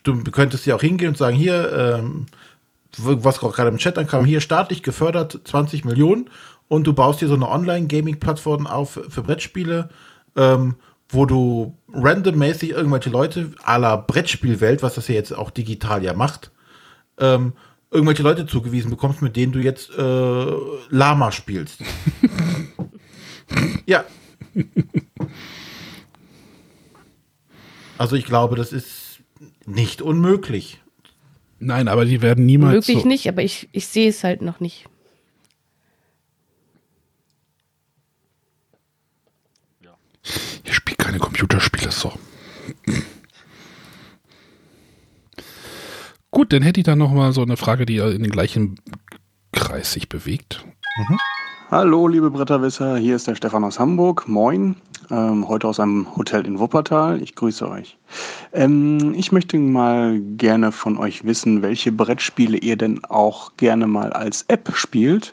du 0.04 0.22
könntest 0.30 0.64
ja 0.66 0.76
auch 0.76 0.80
hingehen 0.80 1.08
und 1.08 1.18
sagen, 1.18 1.36
hier, 1.36 1.98
ähm, 1.98 2.26
was 2.96 3.40
gerade 3.40 3.68
im 3.68 3.78
Chat 3.78 3.98
ankam, 3.98 4.24
hier 4.24 4.40
staatlich 4.40 4.82
gefördert 4.82 5.40
20 5.44 5.84
Millionen 5.84 6.30
und 6.68 6.86
du 6.86 6.92
baust 6.92 7.20
dir 7.20 7.28
so 7.28 7.34
eine 7.34 7.48
Online-Gaming-Plattform 7.48 8.66
auf 8.66 9.00
für 9.08 9.22
Brettspiele, 9.22 9.88
ähm, 10.36 10.76
wo 11.08 11.26
du 11.26 11.76
randommäßig 11.92 12.70
irgendwelche 12.70 13.10
Leute 13.10 13.52
à 13.64 13.78
la 13.78 13.96
Brettspielwelt, 13.96 14.82
was 14.82 14.94
das 14.94 15.08
ja 15.08 15.14
jetzt 15.14 15.32
auch 15.32 15.50
digital 15.50 16.04
ja 16.04 16.14
macht, 16.14 16.50
ähm, 17.18 17.54
irgendwelche 17.90 18.22
Leute 18.22 18.46
zugewiesen 18.46 18.90
bekommst, 18.90 19.22
mit 19.22 19.36
denen 19.36 19.52
du 19.52 19.60
jetzt 19.60 19.90
äh, 19.96 20.52
Lama 20.90 21.32
spielst. 21.32 21.80
ja. 23.86 24.04
Also 27.96 28.16
ich 28.16 28.26
glaube, 28.26 28.56
das 28.56 28.72
ist 28.72 29.20
nicht 29.66 30.02
unmöglich. 30.02 30.80
Nein, 31.60 31.88
aber 31.88 32.04
die 32.04 32.22
werden 32.22 32.46
niemals 32.46 32.86
Möglich 32.86 33.02
so, 33.02 33.08
nicht, 33.08 33.28
aber 33.28 33.42
ich, 33.42 33.68
ich 33.72 33.86
sehe 33.86 34.08
es 34.08 34.22
halt 34.22 34.42
noch 34.42 34.60
nicht. 34.60 34.86
Ich 40.64 40.74
spiele 40.74 40.96
keine 40.96 41.18
Computerspiele, 41.18 41.90
so. 41.90 42.12
Gut, 46.30 46.52
dann 46.52 46.62
hätte 46.62 46.80
ich 46.80 46.84
da 46.84 46.94
noch 46.94 47.12
mal 47.12 47.32
so 47.32 47.42
eine 47.42 47.56
Frage, 47.56 47.86
die 47.86 47.96
in 47.96 48.22
den 48.22 48.30
gleichen 48.30 48.78
Kreis 49.52 49.92
sich 49.92 50.08
bewegt. 50.08 50.64
Hallo, 51.70 52.06
liebe 52.06 52.30
Bretterwisser, 52.30 52.98
hier 52.98 53.16
ist 53.16 53.26
der 53.26 53.34
Stefan 53.34 53.64
aus 53.64 53.80
Hamburg. 53.80 54.28
Moin, 54.28 54.76
ähm, 55.10 55.48
heute 55.48 55.68
aus 55.68 55.80
einem 55.80 56.06
Hotel 56.16 56.46
in 56.46 56.58
Wuppertal. 56.58 57.22
Ich 57.22 57.34
grüße 57.34 57.68
euch. 57.68 57.98
Ähm, 58.52 59.14
ich 59.14 59.32
möchte 59.32 59.58
mal 59.58 60.20
gerne 60.20 60.72
von 60.72 60.96
euch 60.98 61.24
wissen, 61.24 61.62
welche 61.62 61.92
Brettspiele 61.92 62.58
ihr 62.58 62.76
denn 62.76 63.04
auch 63.04 63.52
gerne 63.56 63.86
mal 63.86 64.12
als 64.12 64.44
App 64.48 64.70
spielt, 64.74 65.32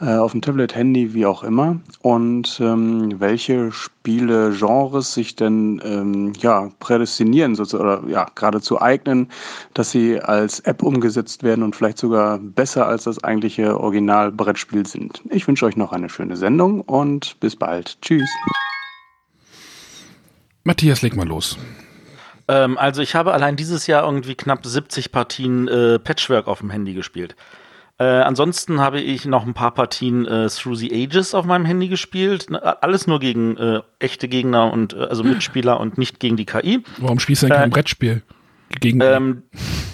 äh, 0.00 0.14
auf 0.14 0.32
dem 0.32 0.40
Tablet, 0.40 0.74
Handy, 0.74 1.12
wie 1.12 1.26
auch 1.26 1.42
immer, 1.42 1.78
und 2.00 2.58
ähm, 2.60 3.20
welche 3.20 3.70
Spiele-Genres 3.72 5.14
sich 5.14 5.36
denn 5.36 5.80
ähm, 5.84 6.32
ja, 6.38 6.70
prädestinieren 6.80 7.58
oder 7.58 8.02
ja, 8.08 8.26
geradezu 8.34 8.80
eignen, 8.80 9.28
dass 9.74 9.90
sie 9.90 10.20
als 10.20 10.60
App 10.60 10.82
umgesetzt 10.82 11.42
werden 11.42 11.62
und 11.62 11.76
vielleicht 11.76 11.98
sogar 11.98 12.38
besser 12.38 12.86
als 12.86 13.04
das 13.04 13.22
eigentliche 13.22 13.78
Original-Brettspiel 13.78 14.86
sind. 14.86 15.22
Ich 15.30 15.46
wünsche 15.46 15.66
euch 15.66 15.76
noch 15.76 15.92
eine 15.92 16.08
schöne 16.08 16.36
Sendung 16.36 16.80
und 16.82 17.38
bis 17.40 17.56
bald. 17.56 17.98
Tschüss. 18.00 18.28
Matthias, 20.64 21.02
leg 21.02 21.14
mal 21.14 21.26
los. 21.26 21.58
Ähm, 22.48 22.78
also 22.78 23.02
ich 23.02 23.14
habe 23.14 23.32
allein 23.32 23.56
dieses 23.56 23.86
Jahr 23.86 24.04
irgendwie 24.04 24.34
knapp 24.34 24.64
70 24.64 25.12
Partien 25.12 25.68
äh, 25.68 25.98
Patchwork 25.98 26.46
auf 26.48 26.60
dem 26.60 26.70
Handy 26.70 26.94
gespielt. 26.94 27.36
Äh, 27.98 28.04
ansonsten 28.04 28.80
habe 28.80 29.00
ich 29.00 29.24
noch 29.24 29.46
ein 29.46 29.54
paar 29.54 29.72
Partien 29.72 30.26
äh, 30.26 30.48
Through 30.48 30.76
the 30.76 30.92
Ages 31.04 31.34
auf 31.34 31.44
meinem 31.44 31.64
Handy 31.64 31.88
gespielt. 31.88 32.46
Alles 32.52 33.06
nur 33.06 33.20
gegen 33.20 33.56
äh, 33.56 33.82
echte 33.98 34.26
Gegner 34.26 34.72
und 34.72 34.94
äh, 34.94 35.04
also 35.04 35.22
Mitspieler 35.22 35.78
und 35.78 35.96
nicht 35.96 36.18
gegen 36.18 36.36
die 36.36 36.44
KI. 36.46 36.82
Warum 36.98 37.20
spielst 37.20 37.42
du 37.42 37.46
denn 37.46 37.56
kein 37.56 37.68
Äh, 37.70 37.72
Brettspiel? 37.72 38.22
Gegen 38.80 39.00
Ähm, 39.00 39.42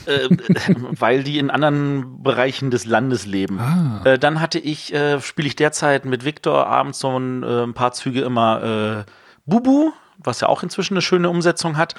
äh, 0.07 0.29
weil 0.93 1.25
die 1.25 1.39
in 1.39 1.51
anderen 1.51 2.23
Bereichen 2.23 2.71
des 2.71 2.87
Landes 2.87 3.27
leben. 3.27 3.59
Ah. 3.59 4.17
Dann 4.17 4.41
hatte 4.41 4.59
ich, 4.59 4.95
äh, 4.95 5.21
spiele 5.21 5.49
ich 5.49 5.57
derzeit 5.57 6.07
mit 6.07 6.25
Victor 6.25 6.67
abends 6.67 7.01
so 7.01 7.19
ein, 7.19 7.45
ein 7.45 7.75
paar 7.75 7.93
Züge 7.93 8.23
immer 8.23 9.05
Bubu, 9.45 9.93
was 10.23 10.41
ja 10.41 10.49
auch 10.49 10.63
inzwischen 10.63 10.95
eine 10.95 11.03
schöne 11.03 11.29
Umsetzung 11.29 11.77
hat. 11.77 11.95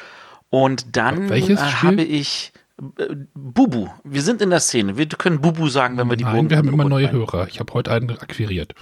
Und 0.49 0.97
dann 0.97 1.32
äh, 1.32 1.55
habe 1.57 2.01
ich 2.01 2.51
äh, 2.97 3.15
Bubu. 3.34 3.88
Wir 4.03 4.22
sind 4.22 4.41
in 4.41 4.49
der 4.49 4.59
Szene. 4.59 4.97
Wir 4.97 5.07
können 5.07 5.41
Bubu 5.41 5.69
sagen, 5.69 5.97
wenn 5.97 6.09
wir 6.09 6.17
die 6.17 6.24
Nein, 6.24 6.49
wir 6.49 6.57
haben 6.57 6.69
immer 6.69 6.86
neue 6.86 7.11
Hörer. 7.11 7.47
Ich 7.47 7.59
habe 7.59 7.74
heute 7.74 7.91
einen 7.91 8.09
akquiriert. 8.11 8.74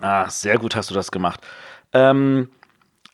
Ah, 0.00 0.28
sehr 0.28 0.58
gut 0.58 0.76
hast 0.76 0.90
du 0.90 0.94
das 0.94 1.10
gemacht. 1.10 1.40
Ähm, 1.92 2.50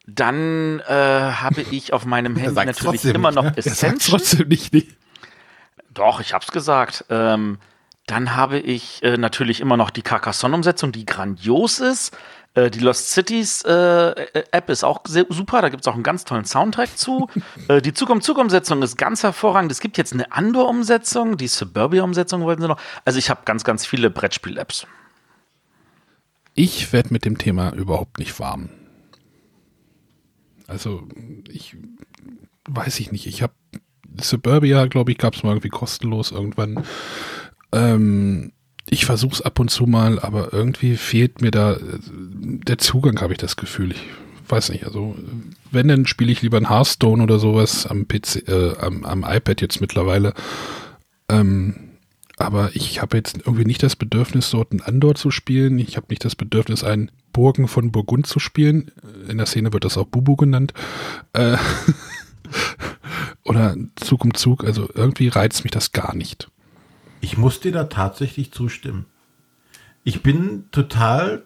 dann 0.06 0.80
äh, 0.80 0.92
habe 0.92 1.62
ich 1.70 1.92
auf 1.92 2.06
meinem 2.06 2.36
Handy 2.36 2.64
natürlich 2.64 3.04
immer 3.04 3.30
nicht, 3.30 3.36
noch 3.36 3.44
ne? 3.44 3.52
Er 3.56 3.62
sagt 3.62 3.66
Essential. 3.66 4.18
trotzdem 4.18 4.48
nicht. 4.48 4.72
nicht. 4.72 4.96
Doch, 5.90 6.20
ich 6.20 6.34
hab's 6.34 6.52
gesagt. 6.52 7.04
Ähm, 7.08 7.58
dann 8.06 8.36
habe 8.36 8.58
ich 8.58 9.02
äh, 9.02 9.16
natürlich 9.16 9.60
immer 9.60 9.76
noch 9.76 9.90
die 9.90 10.02
Carcassonne-Umsetzung, 10.02 10.92
die 10.92 11.06
grandios 11.06 11.80
ist. 11.80 12.16
Äh, 12.56 12.70
die 12.70 12.80
Lost 12.80 13.10
Cities 13.10 13.62
äh, 13.62 13.72
äh, 13.72 14.44
App 14.50 14.70
ist 14.70 14.82
auch 14.82 15.02
sehr, 15.06 15.26
super, 15.28 15.62
da 15.62 15.68
gibt's 15.68 15.86
auch 15.86 15.94
einen 15.94 16.02
ganz 16.02 16.24
tollen 16.24 16.44
Soundtrack 16.44 16.98
zu. 16.98 17.28
äh, 17.68 17.80
die 17.80 17.92
Zukunft-Zug-Umsetzung 17.94 18.82
ist 18.82 18.96
ganz 18.96 19.22
hervorragend. 19.22 19.70
Es 19.70 19.80
gibt 19.80 19.98
jetzt 19.98 20.12
eine 20.12 20.32
Andor-Umsetzung, 20.32 21.36
die 21.36 21.48
Suburbia-Umsetzung 21.48 22.42
wollten 22.42 22.62
sie 22.62 22.68
noch. 22.68 22.80
Also 23.04 23.18
ich 23.18 23.30
habe 23.30 23.42
ganz, 23.44 23.62
ganz 23.62 23.86
viele 23.86 24.10
Brettspiel-Apps. 24.10 24.86
Ich 26.54 26.92
werde 26.94 27.12
mit 27.12 27.26
dem 27.26 27.36
Thema 27.36 27.74
überhaupt 27.74 28.18
nicht 28.18 28.40
warm. 28.40 28.70
Also, 30.66 31.06
ich 31.48 31.76
weiß 32.66 32.98
ich 32.98 33.12
nicht. 33.12 33.26
Ich 33.26 33.42
habe 33.42 33.52
Suburbia, 34.18 34.86
glaube 34.86 35.12
ich, 35.12 35.18
gab 35.18 35.34
es 35.34 35.42
mal 35.42 35.50
irgendwie 35.50 35.68
kostenlos 35.68 36.32
irgendwann. 36.32 36.82
Ähm, 37.72 38.52
ich 38.88 39.04
versuche 39.04 39.34
es 39.34 39.42
ab 39.42 39.58
und 39.58 39.70
zu 39.70 39.86
mal, 39.86 40.18
aber 40.18 40.52
irgendwie 40.52 40.96
fehlt 40.96 41.40
mir 41.40 41.50
da 41.50 41.74
äh, 41.74 41.78
der 42.02 42.78
Zugang, 42.78 43.20
habe 43.20 43.32
ich 43.32 43.38
das 43.38 43.56
Gefühl. 43.56 43.92
Ich 43.92 44.02
weiß 44.48 44.70
nicht, 44.70 44.84
also 44.84 45.16
wenn, 45.70 45.88
dann 45.88 46.06
spiele 46.06 46.30
ich 46.30 46.42
lieber 46.42 46.56
ein 46.56 46.68
Hearthstone 46.68 47.22
oder 47.22 47.38
sowas 47.38 47.86
am 47.86 48.06
PC, 48.06 48.48
äh, 48.48 48.76
am, 48.78 49.04
am 49.04 49.24
iPad 49.24 49.60
jetzt 49.60 49.80
mittlerweile. 49.80 50.34
Ähm, 51.28 51.86
aber 52.36 52.70
ich 52.74 53.00
habe 53.00 53.16
jetzt 53.16 53.38
irgendwie 53.38 53.64
nicht 53.64 53.82
das 53.82 53.96
Bedürfnis, 53.96 54.50
dort 54.50 54.72
ein 54.72 54.82
Andor 54.82 55.14
zu 55.14 55.30
spielen. 55.30 55.78
Ich 55.78 55.96
habe 55.96 56.06
nicht 56.10 56.24
das 56.24 56.36
Bedürfnis, 56.36 56.84
einen 56.84 57.10
Burgen 57.32 57.66
von 57.66 57.90
Burgund 57.90 58.26
zu 58.26 58.38
spielen. 58.38 58.92
In 59.28 59.38
der 59.38 59.46
Szene 59.46 59.72
wird 59.72 59.84
das 59.84 59.96
auch 59.96 60.06
Bubu 60.06 60.36
genannt. 60.36 60.74
Äh, 61.32 61.56
oder 63.44 63.74
Zug 63.96 64.24
um 64.24 64.34
Zug. 64.34 64.64
Also 64.64 64.88
irgendwie 64.94 65.28
reizt 65.28 65.64
mich 65.64 65.70
das 65.70 65.92
gar 65.92 66.14
nicht. 66.14 66.48
Ich 67.26 67.36
muss 67.36 67.58
dir 67.58 67.72
da 67.72 67.82
tatsächlich 67.82 68.52
zustimmen. 68.52 69.04
Ich 70.04 70.22
bin 70.22 70.70
total 70.70 71.42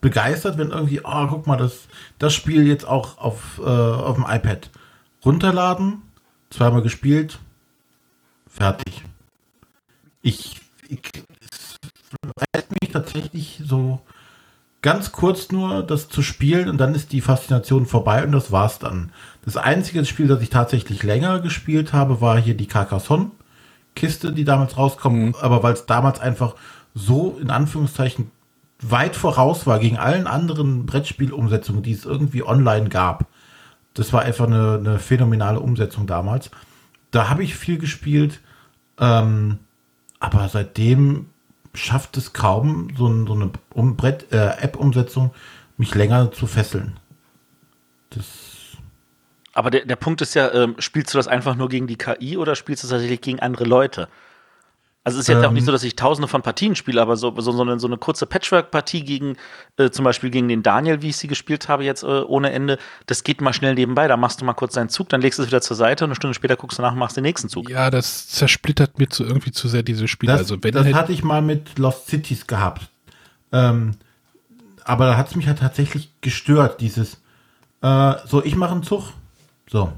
begeistert, 0.00 0.58
wenn 0.58 0.70
irgendwie, 0.70 1.02
oh, 1.04 1.28
guck 1.28 1.46
mal, 1.46 1.56
das, 1.56 1.86
das 2.18 2.34
Spiel 2.34 2.66
jetzt 2.66 2.84
auch 2.84 3.18
auf, 3.18 3.60
äh, 3.60 3.68
auf 3.68 4.16
dem 4.16 4.26
iPad. 4.28 4.70
Runterladen, 5.24 6.02
zweimal 6.50 6.82
gespielt, 6.82 7.38
fertig. 8.48 9.04
Ich, 10.20 10.60
ich 10.88 10.98
reizt 12.52 12.72
mich 12.82 12.90
tatsächlich 12.90 13.62
so 13.64 14.00
ganz 14.82 15.12
kurz 15.12 15.52
nur, 15.52 15.84
das 15.84 16.08
zu 16.08 16.22
spielen 16.22 16.68
und 16.68 16.78
dann 16.78 16.96
ist 16.96 17.12
die 17.12 17.20
Faszination 17.20 17.86
vorbei 17.86 18.24
und 18.24 18.32
das 18.32 18.50
war's 18.50 18.80
dann. 18.80 19.12
Das 19.44 19.56
einzige 19.56 20.04
Spiel, 20.04 20.26
das 20.26 20.42
ich 20.42 20.50
tatsächlich 20.50 21.04
länger 21.04 21.38
gespielt 21.38 21.92
habe, 21.92 22.20
war 22.20 22.36
hier 22.40 22.56
die 22.56 22.66
Carcassonne 22.66 23.30
Kiste, 23.94 24.32
die 24.32 24.44
damals 24.44 24.76
rauskommt, 24.76 25.18
mhm. 25.18 25.34
aber 25.40 25.62
weil 25.62 25.74
es 25.74 25.86
damals 25.86 26.20
einfach 26.20 26.54
so 26.94 27.38
in 27.40 27.50
Anführungszeichen 27.50 28.30
weit 28.80 29.16
voraus 29.16 29.66
war 29.66 29.78
gegen 29.78 29.96
allen 29.96 30.26
anderen 30.26 30.86
Brettspielumsetzungen, 30.86 31.82
die 31.82 31.92
es 31.92 32.04
irgendwie 32.04 32.42
online 32.42 32.88
gab. 32.88 33.26
Das 33.94 34.12
war 34.12 34.22
einfach 34.22 34.46
eine, 34.46 34.78
eine 34.78 34.98
phänomenale 34.98 35.60
Umsetzung 35.60 36.06
damals. 36.06 36.50
Da 37.10 37.28
habe 37.28 37.44
ich 37.44 37.54
viel 37.54 37.78
gespielt, 37.78 38.40
ähm, 38.98 39.58
aber 40.18 40.48
seitdem 40.48 41.26
schafft 41.72 42.16
es 42.16 42.32
kaum, 42.32 42.88
so, 42.96 43.06
ein, 43.06 43.26
so 43.26 43.34
eine 43.34 43.50
um 43.72 43.96
äh, 44.02 44.12
App-Umsetzung 44.30 45.32
mich 45.76 45.94
länger 45.94 46.32
zu 46.32 46.46
fesseln. 46.46 46.98
Das 48.10 48.53
aber 49.54 49.70
der, 49.70 49.84
der 49.86 49.96
Punkt 49.96 50.20
ist 50.20 50.34
ja, 50.34 50.52
ähm, 50.52 50.74
spielst 50.78 51.14
du 51.14 51.18
das 51.18 51.28
einfach 51.28 51.54
nur 51.54 51.68
gegen 51.68 51.86
die 51.86 51.96
KI 51.96 52.36
oder 52.36 52.54
spielst 52.56 52.82
du 52.82 52.86
es 52.86 52.90
tatsächlich 52.90 53.20
gegen 53.20 53.40
andere 53.40 53.64
Leute? 53.64 54.08
Also 55.06 55.18
es 55.18 55.24
ist 55.24 55.28
jetzt 55.28 55.42
ähm, 55.42 55.50
auch 55.50 55.52
nicht 55.52 55.62
ähm. 55.62 55.66
so, 55.66 55.72
dass 55.72 55.84
ich 55.84 55.96
tausende 55.96 56.28
von 56.28 56.40
Partien 56.40 56.74
spiele, 56.74 57.00
aber 57.00 57.16
so, 57.16 57.38
so, 57.38 57.52
so, 57.52 57.62
eine, 57.62 57.78
so 57.78 57.86
eine 57.86 57.98
kurze 57.98 58.24
Patchwork-Partie 58.24 59.04
gegen, 59.04 59.36
äh, 59.76 59.90
zum 59.90 60.02
Beispiel 60.02 60.30
gegen 60.30 60.48
den 60.48 60.62
Daniel, 60.62 61.02
wie 61.02 61.10
ich 61.10 61.18
sie 61.18 61.28
gespielt 61.28 61.68
habe, 61.68 61.84
jetzt 61.84 62.02
äh, 62.04 62.06
ohne 62.06 62.52
Ende, 62.52 62.78
das 63.04 63.22
geht 63.22 63.42
mal 63.42 63.52
schnell 63.52 63.74
nebenbei. 63.74 64.08
Da 64.08 64.16
machst 64.16 64.40
du 64.40 64.46
mal 64.46 64.54
kurz 64.54 64.72
deinen 64.72 64.88
Zug, 64.88 65.10
dann 65.10 65.20
legst 65.20 65.38
du 65.38 65.42
es 65.42 65.48
wieder 65.48 65.60
zur 65.60 65.76
Seite 65.76 66.04
und 66.04 66.08
eine 66.08 66.16
Stunde 66.16 66.32
später 66.32 66.56
guckst 66.56 66.78
du 66.78 66.82
nach 66.82 66.92
und 66.92 66.98
machst 66.98 67.18
den 67.18 67.22
nächsten 67.22 67.50
Zug. 67.50 67.68
Ja, 67.68 67.90
das 67.90 68.28
zersplittert 68.28 68.98
mir 68.98 69.10
zu, 69.10 69.24
irgendwie 69.24 69.52
zu 69.52 69.68
sehr 69.68 69.82
diese 69.82 70.08
Spiele. 70.08 70.32
Das, 70.32 70.40
also, 70.40 70.56
wenn 70.62 70.72
das 70.72 70.84
halt 70.84 70.94
hatte 70.94 71.12
ich 71.12 71.22
mal 71.22 71.42
mit 71.42 71.78
Lost 71.78 72.06
Cities 72.06 72.46
gehabt. 72.46 72.88
Ähm, 73.52 73.96
aber 74.84 75.04
da 75.04 75.16
hat 75.18 75.28
es 75.28 75.36
mich 75.36 75.46
halt 75.46 75.58
tatsächlich 75.58 76.12
gestört, 76.22 76.80
dieses, 76.80 77.20
äh, 77.82 78.14
so, 78.26 78.42
ich 78.42 78.56
mache 78.56 78.72
einen 78.72 78.82
Zug, 78.82 79.12
so, 79.74 79.92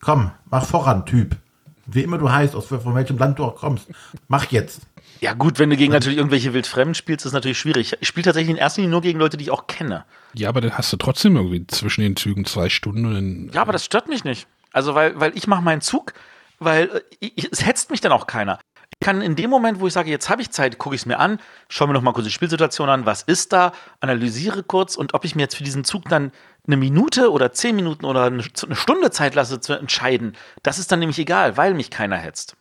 komm, 0.00 0.30
mach 0.50 0.64
voran, 0.64 1.04
Typ. 1.04 1.36
Wie 1.84 2.02
immer 2.02 2.16
du 2.16 2.32
heißt, 2.32 2.56
aus 2.56 2.64
von 2.64 2.94
welchem 2.94 3.18
Land 3.18 3.38
du 3.38 3.44
auch 3.44 3.56
kommst. 3.56 3.86
Mach 4.26 4.46
jetzt. 4.50 4.80
Ja, 5.20 5.34
gut, 5.34 5.58
wenn 5.58 5.68
du 5.68 5.76
gegen 5.76 5.92
natürlich 5.92 6.16
irgendwelche 6.16 6.54
Wildfremden 6.54 6.94
spielst, 6.94 7.26
ist 7.26 7.34
natürlich 7.34 7.58
schwierig. 7.58 7.94
Ich 8.00 8.08
spiele 8.08 8.24
tatsächlich 8.24 8.52
in 8.52 8.56
erster 8.56 8.80
Linie 8.80 8.92
nur 8.92 9.02
gegen 9.02 9.18
Leute, 9.18 9.36
die 9.36 9.44
ich 9.44 9.50
auch 9.50 9.66
kenne. 9.66 10.06
Ja, 10.32 10.48
aber 10.48 10.62
dann 10.62 10.78
hast 10.78 10.90
du 10.94 10.96
trotzdem 10.96 11.36
irgendwie 11.36 11.66
zwischen 11.66 12.00
den 12.00 12.16
Zügen 12.16 12.46
zwei 12.46 12.70
Stunden. 12.70 13.50
Ja, 13.52 13.60
aber 13.60 13.72
das 13.72 13.84
stört 13.84 14.08
mich 14.08 14.24
nicht. 14.24 14.46
Also, 14.72 14.94
weil, 14.94 15.20
weil 15.20 15.36
ich 15.36 15.46
mache 15.46 15.60
meinen 15.60 15.82
Zug, 15.82 16.14
weil 16.58 16.88
äh, 17.20 17.30
ich, 17.34 17.52
es 17.52 17.66
hetzt 17.66 17.90
mich 17.90 18.00
dann 18.00 18.12
auch 18.12 18.26
keiner. 18.26 18.58
Ich 19.00 19.06
kann 19.06 19.22
in 19.22 19.36
dem 19.36 19.48
Moment, 19.48 19.78
wo 19.78 19.86
ich 19.86 19.92
sage, 19.92 20.10
jetzt 20.10 20.28
habe 20.28 20.42
ich 20.42 20.50
Zeit, 20.50 20.78
gucke 20.78 20.96
ich 20.96 21.02
es 21.02 21.06
mir 21.06 21.20
an, 21.20 21.38
schaue 21.68 21.86
mir 21.86 21.94
noch 21.94 22.02
mal 22.02 22.12
kurz 22.12 22.26
die 22.26 22.32
Spielsituation 22.32 22.88
an, 22.88 23.06
was 23.06 23.22
ist 23.22 23.52
da, 23.52 23.72
analysiere 24.00 24.64
kurz 24.64 24.96
und 24.96 25.14
ob 25.14 25.24
ich 25.24 25.36
mir 25.36 25.42
jetzt 25.42 25.54
für 25.54 25.62
diesen 25.62 25.84
Zug 25.84 26.06
dann 26.08 26.32
eine 26.66 26.76
Minute 26.76 27.30
oder 27.30 27.52
zehn 27.52 27.76
Minuten 27.76 28.04
oder 28.04 28.24
eine 28.24 28.42
Stunde 28.42 29.12
Zeit 29.12 29.36
lasse 29.36 29.60
zu 29.60 29.74
entscheiden, 29.74 30.36
das 30.64 30.80
ist 30.80 30.90
dann 30.90 30.98
nämlich 30.98 31.18
egal, 31.20 31.56
weil 31.56 31.74
mich 31.74 31.90
keiner 31.90 32.16
hetzt. 32.16 32.56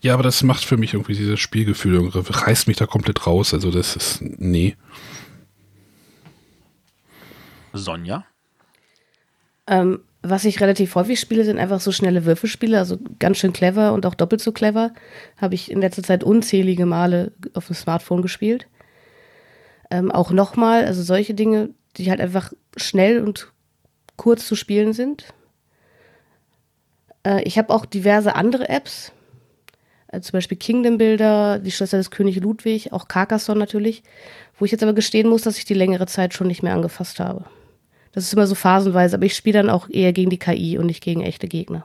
Ja, 0.00 0.14
aber 0.14 0.22
das 0.22 0.44
macht 0.44 0.64
für 0.64 0.76
mich 0.76 0.94
irgendwie 0.94 1.14
dieses 1.14 1.40
Spielgefühl, 1.40 2.08
reißt 2.08 2.68
mich 2.68 2.76
da 2.76 2.86
komplett 2.86 3.26
raus. 3.26 3.52
Also 3.52 3.72
das 3.72 3.96
ist, 3.96 4.22
nee. 4.22 4.76
Sonja? 7.72 8.24
Ähm, 9.66 10.02
was 10.30 10.44
ich 10.44 10.60
relativ 10.60 10.94
häufig 10.94 11.20
spiele, 11.20 11.44
sind 11.44 11.58
einfach 11.58 11.80
so 11.80 11.92
schnelle 11.92 12.24
Würfelspiele, 12.24 12.78
also 12.78 12.98
ganz 13.18 13.38
schön 13.38 13.52
clever 13.52 13.92
und 13.92 14.06
auch 14.06 14.14
doppelt 14.14 14.40
so 14.40 14.52
clever. 14.52 14.92
Habe 15.36 15.54
ich 15.54 15.70
in 15.70 15.80
letzter 15.80 16.02
Zeit 16.02 16.24
unzählige 16.24 16.86
Male 16.86 17.32
auf 17.54 17.66
dem 17.66 17.74
Smartphone 17.76 18.22
gespielt. 18.22 18.66
Ähm, 19.90 20.10
auch 20.10 20.30
nochmal, 20.30 20.84
also 20.84 21.02
solche 21.02 21.34
Dinge, 21.34 21.70
die 21.96 22.10
halt 22.10 22.20
einfach 22.20 22.52
schnell 22.76 23.22
und 23.22 23.52
kurz 24.16 24.46
zu 24.46 24.56
spielen 24.56 24.92
sind. 24.92 25.26
Äh, 27.24 27.42
ich 27.42 27.58
habe 27.58 27.72
auch 27.72 27.86
diverse 27.86 28.34
andere 28.34 28.68
Apps, 28.68 29.12
äh, 30.08 30.20
zum 30.20 30.32
Beispiel 30.32 30.58
Kingdom 30.58 30.98
Builder, 30.98 31.58
die 31.58 31.70
Schlösser 31.70 31.98
des 31.98 32.10
König 32.10 32.36
Ludwig, 32.40 32.92
auch 32.92 33.08
Carcassonne 33.08 33.60
natürlich, 33.60 34.02
wo 34.58 34.64
ich 34.64 34.72
jetzt 34.72 34.82
aber 34.82 34.94
gestehen 34.94 35.28
muss, 35.28 35.42
dass 35.42 35.58
ich 35.58 35.64
die 35.64 35.74
längere 35.74 36.06
Zeit 36.06 36.34
schon 36.34 36.46
nicht 36.46 36.62
mehr 36.62 36.74
angefasst 36.74 37.20
habe. 37.20 37.44
Das 38.16 38.24
ist 38.24 38.32
immer 38.32 38.46
so 38.46 38.54
phasenweise, 38.54 39.16
aber 39.16 39.26
ich 39.26 39.36
spiele 39.36 39.58
dann 39.58 39.68
auch 39.68 39.90
eher 39.90 40.14
gegen 40.14 40.30
die 40.30 40.38
KI 40.38 40.78
und 40.78 40.86
nicht 40.86 41.02
gegen 41.02 41.20
echte 41.20 41.48
Gegner. 41.48 41.84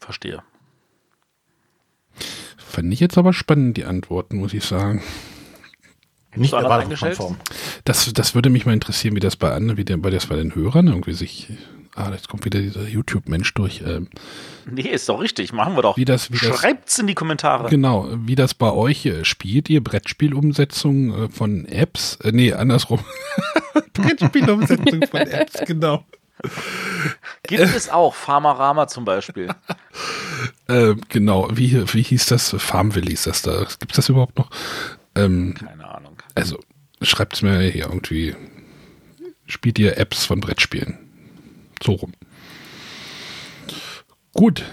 Verstehe. 0.00 0.42
Fand 2.56 2.92
ich 2.92 2.98
jetzt 2.98 3.16
aber 3.16 3.32
spannend, 3.32 3.76
die 3.76 3.84
Antworten, 3.84 4.38
muss 4.38 4.52
ich 4.52 4.64
sagen. 4.64 5.00
Nicht 6.34 6.54
erwartungskonform. 6.54 7.36
Das, 7.84 8.12
das 8.12 8.34
würde 8.34 8.50
mich 8.50 8.66
mal 8.66 8.72
interessieren, 8.72 9.14
wie 9.14 9.20
das 9.20 9.36
bei 9.36 9.52
anderen, 9.52 9.78
wie 9.78 9.84
der, 9.84 9.96
bei 9.98 10.10
das 10.10 10.26
bei 10.26 10.34
den 10.34 10.56
Hörern 10.56 10.88
irgendwie 10.88 11.12
sich. 11.12 11.52
Ah, 11.96 12.10
jetzt 12.12 12.28
kommt 12.28 12.44
wieder 12.44 12.60
dieser 12.60 12.86
YouTube-Mensch 12.86 13.54
durch. 13.54 13.82
Ähm, 13.84 14.08
nee, 14.70 14.82
ist 14.82 15.08
doch 15.08 15.18
richtig, 15.18 15.54
machen 15.54 15.76
wir 15.76 15.82
doch. 15.82 15.96
Wie 15.96 16.04
das, 16.04 16.30
wie 16.30 16.36
Schreibt's 16.36 16.98
in 16.98 17.06
die 17.06 17.14
Kommentare. 17.14 17.70
Genau, 17.70 18.06
wie 18.12 18.34
das 18.34 18.52
bei 18.52 18.70
euch 18.70 19.06
äh, 19.06 19.24
spielt, 19.24 19.70
ihr 19.70 19.82
Brettspielumsetzung 19.82 21.24
äh, 21.24 21.28
von 21.30 21.64
Apps? 21.64 22.16
Äh, 22.16 22.32
nee, 22.32 22.52
andersrum. 22.52 23.00
Brettspielumsetzung 23.94 25.06
von 25.10 25.20
Apps, 25.20 25.64
genau. 25.66 26.04
Gibt 27.44 27.62
es 27.62 27.88
auch, 27.88 28.14
Farmarama 28.14 28.88
zum 28.88 29.06
Beispiel. 29.06 29.48
äh, 30.68 30.94
genau, 31.08 31.48
wie, 31.50 31.82
wie 31.94 32.02
hieß 32.02 32.26
das? 32.26 32.54
Farmville 32.58 33.08
hieß 33.08 33.22
das 33.22 33.40
da. 33.40 33.64
Gibt 33.80 33.92
es 33.92 33.96
das 33.96 34.10
überhaupt 34.10 34.36
noch? 34.36 34.50
Ähm, 35.14 35.54
Keine 35.54 35.88
Ahnung. 35.88 36.18
Also, 36.34 36.60
schreibt 37.00 37.36
es 37.36 37.42
mir 37.42 37.58
hier 37.60 37.86
irgendwie. 37.86 38.36
Spielt 39.46 39.78
ihr 39.78 39.96
Apps 39.96 40.26
von 40.26 40.40
Brettspielen? 40.40 41.05
So 41.82 41.92
rum. 41.92 42.12
Gut, 44.32 44.64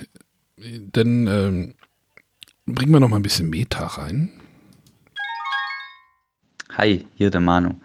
dann 0.57 1.27
ähm, 1.27 1.75
bringen 2.65 2.91
wir 2.91 2.99
noch 2.99 3.09
mal 3.09 3.17
ein 3.17 3.23
bisschen 3.23 3.49
Meta 3.49 3.85
rein. 3.85 4.31
Hi, 6.71 7.05
hier 7.15 7.29
der 7.29 7.41
Manu. 7.41 7.75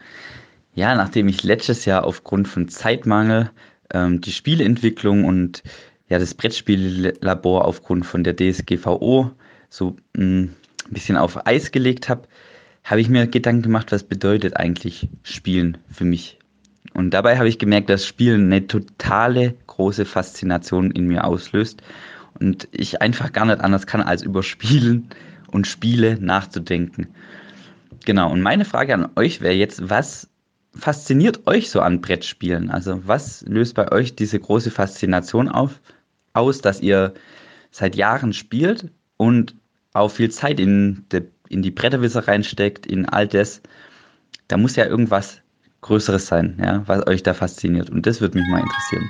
Ja, 0.74 0.95
nachdem 0.95 1.28
ich 1.28 1.43
letztes 1.43 1.85
Jahr 1.85 2.05
aufgrund 2.05 2.49
von 2.49 2.69
Zeitmangel 2.69 3.51
ähm, 3.93 4.20
die 4.20 4.32
Spielentwicklung 4.32 5.24
und 5.24 5.62
ja, 6.09 6.19
das 6.19 6.35
Brettspiellabor 6.35 7.65
aufgrund 7.65 8.07
von 8.07 8.24
der 8.24 8.35
DSGVO 8.36 9.31
so 9.69 9.97
mm, 10.16 10.45
ein 10.45 10.57
bisschen 10.89 11.16
auf 11.16 11.47
Eis 11.47 11.70
gelegt 11.70 12.09
habe, 12.09 12.28
habe 12.85 13.01
ich 13.01 13.09
mir 13.09 13.27
Gedanken 13.27 13.62
gemacht, 13.62 13.93
was 13.93 14.05
bedeutet 14.05 14.57
eigentlich 14.57 15.09
Spielen 15.23 15.78
für 15.90 16.05
mich. 16.05 16.38
Und 16.99 17.11
dabei 17.11 17.39
habe 17.39 17.49
ich 17.49 17.61
gemerkt, 17.61 17.91
dass 17.91 18.05
Spielen 18.05 18.47
eine 18.47 18.66
totale 18.66 19.55
große 19.69 20.05
Faszination 20.05 20.91
in 20.91 21.07
mir 21.07 21.23
auslöst 21.23 21.81
und 22.41 22.66
ich 22.73 23.01
einfach 23.01 23.33
gar 23.33 23.45
nicht 23.45 23.61
anders 23.61 23.87
kann, 23.87 24.01
als 24.01 24.25
über 24.25 24.43
Spielen 24.43 25.09
und 25.47 25.69
Spiele 25.69 26.19
nachzudenken. 26.20 27.07
Genau, 28.05 28.33
und 28.33 28.43
meine 28.43 28.65
Frage 28.65 28.95
an 28.95 29.11
euch 29.15 29.41
wäre 29.41 29.55
jetzt, 29.55 29.89
was 29.89 30.29
fasziniert 30.75 31.47
euch 31.47 31.70
so 31.70 31.83
an 31.83 32.01
Brettspielen? 32.01 32.69
Also 32.69 33.01
was 33.07 33.43
löst 33.43 33.77
bei 33.77 33.93
euch 33.93 34.16
diese 34.16 34.41
große 34.41 34.73
Faszination 34.73 35.49
auf, 35.49 35.81
aus, 36.33 36.62
dass 36.62 36.81
ihr 36.81 37.15
seit 37.70 37.95
Jahren 37.95 38.33
spielt 38.33 38.91
und 39.16 39.55
auch 39.93 40.09
viel 40.09 40.33
Zeit 40.33 40.59
in, 40.59 41.05
de, 41.12 41.29
in 41.49 41.62
die 41.62 41.70
Bretterwisser 41.70 42.27
reinsteckt, 42.27 42.87
in 42.87 43.09
all 43.09 43.29
das, 43.29 43.62
da 44.49 44.57
muss 44.57 44.75
ja 44.75 44.85
irgendwas 44.85 45.43
Größeres 45.81 46.27
sein, 46.27 46.59
ja, 46.63 46.83
was 46.87 47.07
euch 47.07 47.23
da 47.23 47.35
fasziniert. 47.35 47.91
Und 47.91 48.07
das 48.07 48.21
würde 48.21 48.39
mich 48.39 48.49
mal 48.49 48.61
interessieren. 48.61 49.09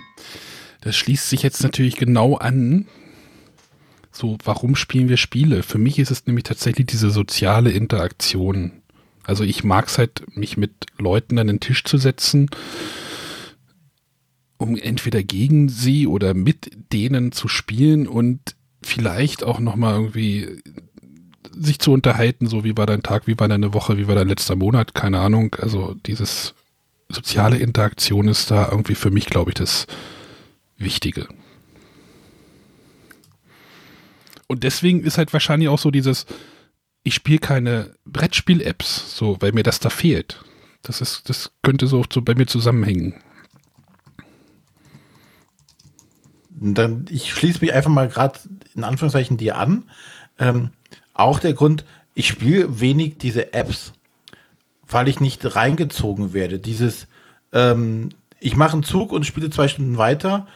Das 0.81 0.97
schließt 0.97 1.29
sich 1.29 1.43
jetzt 1.43 1.63
natürlich 1.63 1.97
genau 1.97 2.37
an. 2.37 2.87
So, 4.13 4.37
warum 4.45 4.77
spielen 4.77 5.09
wir 5.09 5.17
Spiele? 5.17 5.63
Für 5.63 5.79
mich 5.79 5.99
ist 5.99 6.11
es 6.11 6.27
nämlich 6.27 6.45
tatsächlich 6.45 6.87
diese 6.87 7.11
soziale 7.11 7.71
Interaktion. 7.71 8.73
Also 9.25 9.45
ich 9.45 9.65
mag 9.65 9.89
es 9.89 9.99
halt, 9.99 10.37
mich 10.37 10.57
mit 10.57 10.87
Leuten 10.99 11.39
an 11.39 11.47
den 11.47 11.61
Tisch 11.61 11.85
zu 11.85 11.99
setzen, 11.99 12.49
um 14.57 14.77
entweder 14.77 15.23
gegen 15.23 15.69
sie 15.69 16.07
oder 16.07 16.35
mit 16.35 16.71
denen 16.93 17.33
zu 17.33 17.47
spielen 17.47 18.09
und 18.09 18.57
vielleicht 18.83 19.45
auch 19.45 19.61
nochmal 19.61 19.95
irgendwie 19.95 20.63
sich 21.53 21.79
zu 21.79 21.93
unterhalten, 21.93 22.47
so 22.47 22.65
wie 22.65 22.77
war 22.77 22.87
dein 22.87 23.03
Tag, 23.03 23.27
wie 23.27 23.39
war 23.39 23.49
deine 23.49 23.75
Woche, 23.75 23.99
wie 23.99 24.09
war 24.09 24.15
dein 24.15 24.29
letzter 24.29 24.57
Monat, 24.57 24.95
keine 24.95 25.21
Ahnung. 25.21 25.55
Also 25.61 25.95
dieses 26.07 26.55
soziale 27.09 27.59
Interaktion 27.59 28.29
ist 28.29 28.51
da 28.51 28.69
irgendwie 28.71 28.95
für 28.95 29.11
mich, 29.11 29.27
glaube 29.27 29.51
ich, 29.51 29.55
das 29.55 29.87
Wichtige. 30.77 31.29
Und 34.47 34.65
deswegen 34.65 35.03
ist 35.03 35.19
halt 35.19 35.33
wahrscheinlich 35.33 35.69
auch 35.69 35.79
so 35.79 35.91
dieses, 35.91 36.27
ich 37.03 37.15
spiele 37.15 37.39
keine 37.39 37.95
Brettspiel-Apps, 38.07 39.17
so, 39.17 39.37
weil 39.41 39.53
mir 39.53 39.63
das 39.63 39.81
da 39.81 39.91
fehlt. 39.91 40.43
Das 40.83 41.01
ist, 41.01 41.29
das 41.29 41.53
könnte 41.63 41.87
so, 41.87 42.05
so 42.11 42.23
bei 42.23 42.35
mir 42.35 42.47
zusammenhängen. 42.47 43.15
Dann, 46.51 47.07
ich 47.11 47.33
schließe 47.33 47.61
mich 47.61 47.73
einfach 47.73 47.91
mal 47.91 48.09
gerade 48.09 48.39
in 48.75 48.85
Anführungszeichen 48.85 49.37
dir 49.37 49.57
an. 49.57 49.85
Ähm, 50.39 50.71
auch 51.15 51.41
der 51.41 51.53
Grund, 51.53 51.85
ich 52.15 52.29
spiele 52.29 52.81
wenig 52.81 53.19
diese 53.19 53.53
Apps, 53.53 53.93
weil 54.89 55.09
ich 55.09 55.21
nicht 55.21 55.57
reingezogen 55.57 56.33
werde. 56.33 56.59
Dieses, 56.59 57.07
ähm, 57.53 58.11
ich 58.41 58.57
mache 58.57 58.73
einen 58.75 58.83
Zug 58.83 59.13
und 59.13 59.27
spiele 59.27 59.51
zwei 59.51 59.69
Stunden 59.69 59.99
weiter. 59.99 60.47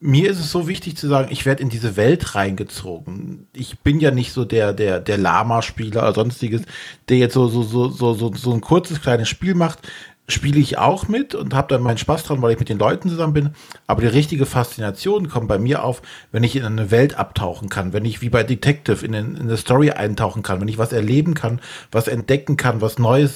Mir 0.00 0.30
ist 0.30 0.40
es 0.40 0.50
so 0.50 0.68
wichtig 0.68 0.96
zu 0.96 1.08
sagen, 1.08 1.28
ich 1.30 1.46
werde 1.46 1.62
in 1.62 1.70
diese 1.70 1.96
Welt 1.96 2.34
reingezogen. 2.34 3.46
Ich 3.54 3.78
bin 3.78 4.00
ja 4.00 4.10
nicht 4.10 4.32
so 4.32 4.44
der, 4.44 4.72
der, 4.72 5.00
der 5.00 5.16
Lama-Spieler 5.16 6.02
oder 6.02 6.14
sonstiges, 6.14 6.62
der 7.08 7.18
jetzt 7.18 7.34
so, 7.34 7.48
so, 7.48 7.62
so, 7.62 7.88
so, 7.88 8.12
so, 8.12 8.34
so 8.34 8.52
ein 8.52 8.60
kurzes 8.60 9.00
kleines 9.00 9.28
Spiel 9.28 9.54
macht 9.54 9.80
spiele 10.26 10.58
ich 10.58 10.78
auch 10.78 11.06
mit 11.08 11.34
und 11.34 11.54
habe 11.54 11.68
dann 11.68 11.82
meinen 11.82 11.98
Spaß 11.98 12.24
dran, 12.24 12.40
weil 12.40 12.52
ich 12.52 12.58
mit 12.58 12.70
den 12.70 12.78
Leuten 12.78 13.10
zusammen 13.10 13.34
bin. 13.34 13.50
Aber 13.86 14.00
die 14.00 14.06
richtige 14.06 14.46
Faszination 14.46 15.28
kommt 15.28 15.48
bei 15.48 15.58
mir 15.58 15.84
auf, 15.84 16.00
wenn 16.32 16.44
ich 16.44 16.56
in 16.56 16.64
eine 16.64 16.90
Welt 16.90 17.18
abtauchen 17.18 17.68
kann, 17.68 17.92
wenn 17.92 18.06
ich 18.06 18.22
wie 18.22 18.30
bei 18.30 18.42
Detective 18.42 19.04
in, 19.04 19.12
in 19.12 19.36
eine 19.36 19.56
Story 19.56 19.90
eintauchen 19.90 20.42
kann, 20.42 20.60
wenn 20.60 20.68
ich 20.68 20.78
was 20.78 20.92
erleben 20.92 21.34
kann, 21.34 21.60
was 21.92 22.08
entdecken 22.08 22.56
kann, 22.56 22.80
was 22.80 22.98
Neues 22.98 23.34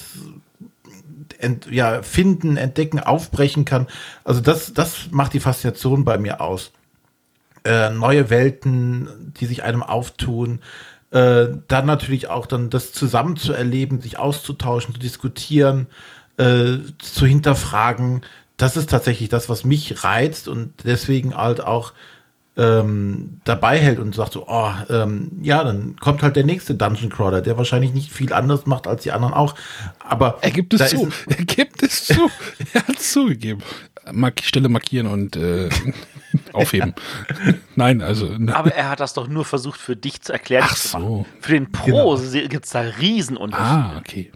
ent, 1.38 1.70
ja, 1.70 2.02
finden, 2.02 2.56
entdecken, 2.56 3.00
aufbrechen 3.00 3.66
kann. 3.66 3.86
Also 4.24 4.40
das, 4.40 4.72
das 4.72 5.08
macht 5.10 5.34
die 5.34 5.40
Faszination 5.40 6.04
bei 6.06 6.16
mir 6.16 6.40
aus. 6.40 6.72
Äh, 7.64 7.90
neue 7.90 8.30
Welten, 8.30 9.34
die 9.38 9.44
sich 9.44 9.62
einem 9.62 9.82
auftun. 9.82 10.60
Äh, 11.10 11.48
dann 11.68 11.86
natürlich 11.86 12.28
auch 12.28 12.46
dann 12.46 12.70
das 12.70 12.92
zusammen 12.92 13.36
zu 13.36 13.52
erleben, 13.52 14.00
sich 14.00 14.18
auszutauschen, 14.18 14.94
zu 14.94 15.00
diskutieren 15.00 15.86
äh, 16.38 16.78
zu 16.98 17.26
hinterfragen, 17.26 18.22
das 18.56 18.76
ist 18.76 18.90
tatsächlich 18.90 19.28
das, 19.28 19.48
was 19.48 19.64
mich 19.64 20.02
reizt 20.04 20.48
und 20.48 20.72
deswegen 20.84 21.36
halt 21.36 21.60
auch 21.60 21.92
ähm, 22.58 23.40
dabei 23.44 23.78
hält 23.78 24.00
und 24.00 24.16
sagt 24.16 24.32
so, 24.32 24.46
oh, 24.48 24.72
ähm, 24.90 25.30
ja, 25.42 25.62
dann 25.62 25.94
kommt 25.96 26.22
halt 26.22 26.34
der 26.34 26.44
nächste 26.44 26.74
Dungeon 26.74 27.08
Crawler, 27.08 27.40
der 27.40 27.56
wahrscheinlich 27.56 27.94
nicht 27.94 28.12
viel 28.12 28.32
anders 28.32 28.66
macht 28.66 28.88
als 28.88 29.04
die 29.04 29.12
anderen 29.12 29.32
auch. 29.32 29.54
Aber 30.00 30.38
er 30.40 30.50
gibt 30.50 30.74
es 30.74 30.90
zu. 30.90 31.08
Er 31.28 31.44
gibt 31.44 31.82
es 31.84 32.06
zu. 32.06 32.28
er 32.72 32.82
hat 32.86 32.98
es 32.98 33.12
zugegeben. 33.12 33.62
Mark 34.10 34.42
Stelle 34.42 34.68
markieren 34.68 35.06
und 35.06 35.36
äh, 35.36 35.68
aufheben. 36.52 36.94
Nein, 37.76 38.02
also. 38.02 38.26
Ne. 38.26 38.56
Aber 38.56 38.74
er 38.74 38.88
hat 38.88 39.00
das 39.00 39.14
doch 39.14 39.28
nur 39.28 39.44
versucht 39.44 39.78
für 39.78 39.94
dich 39.94 40.20
zu 40.22 40.32
erklären. 40.32 40.64
Ach 40.66 40.76
so. 40.76 41.26
Für 41.40 41.52
den 41.52 41.70
Pro 41.70 42.16
genau. 42.16 42.48
gibt 42.48 42.64
es 42.64 42.72
da 42.72 42.80
Riesenunterschiede. 42.80 43.70
Ah, 43.70 43.98
okay. 43.98 44.32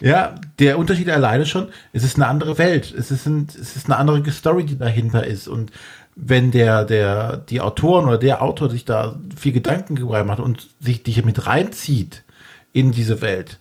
Ja, 0.00 0.34
der 0.58 0.78
Unterschied 0.78 1.08
alleine 1.08 1.46
schon, 1.46 1.68
es 1.92 2.04
ist 2.04 2.16
eine 2.16 2.26
andere 2.26 2.58
Welt. 2.58 2.92
Es 2.96 3.10
ist, 3.10 3.26
ein, 3.26 3.48
es 3.48 3.76
ist 3.76 3.86
eine 3.86 3.96
andere 3.96 4.30
Story, 4.30 4.64
die 4.64 4.78
dahinter 4.78 5.26
ist. 5.26 5.48
Und 5.48 5.72
wenn 6.14 6.50
der, 6.50 6.84
der, 6.84 7.36
die 7.36 7.60
Autoren 7.60 8.06
oder 8.06 8.18
der 8.18 8.42
Autor 8.42 8.70
sich 8.70 8.84
da 8.84 9.18
viel 9.36 9.52
Gedanken 9.52 9.98
macht 10.26 10.40
und 10.40 10.68
sich 10.80 11.02
dich 11.02 11.24
mit 11.24 11.46
reinzieht 11.46 12.24
in 12.72 12.92
diese 12.92 13.20
Welt, 13.20 13.58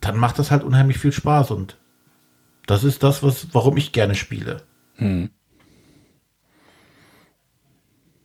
dann 0.00 0.16
macht 0.16 0.38
das 0.38 0.50
halt 0.50 0.62
unheimlich 0.62 0.98
viel 0.98 1.12
Spaß. 1.12 1.50
Und 1.50 1.76
das 2.66 2.84
ist 2.84 3.02
das, 3.02 3.22
was, 3.22 3.48
warum 3.52 3.76
ich 3.76 3.92
gerne 3.92 4.14
spiele. 4.14 4.62
Hm. 4.96 5.30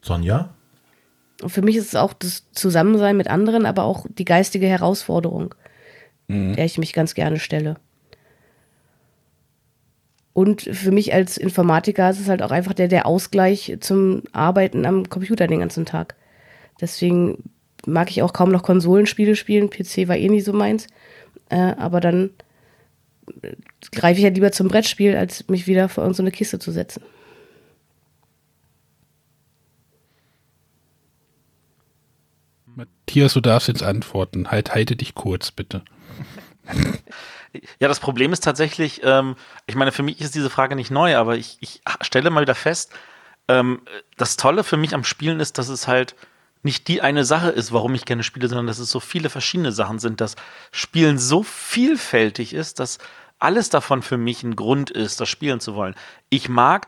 Sonja? 0.02 0.50
Für 1.46 1.62
mich 1.62 1.76
ist 1.76 1.88
es 1.88 1.96
auch 1.96 2.14
das 2.14 2.52
Zusammensein 2.52 3.18
mit 3.18 3.28
anderen, 3.28 3.66
aber 3.66 3.84
auch 3.84 4.06
die 4.10 4.26
geistige 4.26 4.68
Herausforderung 4.68 5.56
mhm. 6.32 6.56
der 6.56 6.66
ich 6.66 6.78
mich 6.78 6.94
ganz 6.94 7.14
gerne 7.14 7.40
stelle. 7.40 7.78
Und 10.34 10.62
für 10.62 10.91
mich 10.91 11.14
als 11.14 11.38
Informatiker 11.38 12.10
ist 12.10 12.20
es 12.20 12.30
halt 12.30 12.41
auch 12.41 12.52
einfach 12.52 12.74
der, 12.74 12.88
der 12.88 13.06
Ausgleich 13.06 13.78
zum 13.82 14.24
Arbeiten 14.32 14.86
am 14.86 15.10
Computer 15.10 15.48
den 15.48 15.60
ganzen 15.60 15.86
Tag. 15.86 16.16
Deswegen 16.80 17.44
mag 17.86 18.10
ich 18.10 18.22
auch 18.22 18.32
kaum 18.32 18.49
noch 18.52 18.64
Konsolenspiele 18.64 19.36
spielen. 19.36 19.70
PC 19.70 20.08
war 20.08 20.16
eh 20.16 20.30
nie 20.30 20.41
so 20.41 20.53
meins. 20.53 20.88
Äh, 21.49 21.74
aber 21.78 21.99
dann 21.99 22.30
greife 23.91 24.20
ich 24.20 24.24
ja 24.24 24.30
lieber 24.30 24.52
zum 24.52 24.68
Brettspiel, 24.68 25.16
als 25.16 25.48
mich 25.49 25.68
wieder 25.68 25.90
vor 25.90 26.03
irgendeine 26.03 26.30
so 26.30 26.36
Kiste 26.36 26.60
zu 26.60 26.72
setzen. 26.72 27.03
Matthias, 32.76 33.34
du 33.34 33.41
darfst 33.41 33.68
jetzt 33.68 33.84
antworten. 33.84 34.49
Halt, 34.49 34.74
halte 34.74 34.95
dich 34.95 35.14
kurz, 35.14 35.52
bitte. 35.52 35.84
Ja, 37.80 37.88
das 37.88 37.99
Problem 37.99 38.31
ist 38.31 38.43
tatsächlich, 38.43 39.02
ähm, 39.03 39.35
ich 39.68 39.76
meine, 39.76 39.91
für 39.91 40.03
mich 40.03 40.22
ist 40.22 40.35
diese 40.35 40.49
Frage 40.49 40.76
nicht 40.76 40.91
neu, 40.91 41.18
aber 41.18 41.35
ich, 41.35 41.57
ich 41.60 41.81
stelle 42.02 42.30
mal 42.30 42.41
wieder 42.41 42.56
fest, 42.56 42.93
ähm, 43.48 43.81
das 44.18 44.38
Tolle 44.38 44.64
für 44.64 44.77
mich 44.77 44.93
am 44.93 45.03
Spielen 45.03 45.39
ist, 45.39 45.57
dass 45.57 45.68
es 45.68 45.88
halt 45.88 46.15
nicht 46.64 46.88
die 46.88 47.02
eine 47.02 47.26
Sache 47.26 47.49
ist, 47.49 47.72
warum 47.72 47.93
ich 47.95 48.06
gerne 48.06 48.23
spiele, 48.23 48.48
sondern 48.48 48.68
dass 48.68 48.80
es 48.80 48.91
so 48.91 48.99
viele 48.99 49.30
verschiedene 49.30 49.72
Sachen 49.72 49.99
sind, 49.99 50.22
dass 50.22 50.35
Spielen 50.72 51.18
so 51.18 51.43
vielfältig 51.43 52.53
ist, 52.53 52.80
dass 52.80 52.99
alles 53.39 53.69
davon 53.69 54.03
für 54.03 54.18
mich 54.18 54.43
ein 54.43 54.56
Grund 54.56 54.91
ist, 54.91 55.19
das 55.19 55.27
spielen 55.27 55.60
zu 55.60 55.76
wollen. 55.76 55.95
Ich 56.30 56.48
mag 56.48 56.88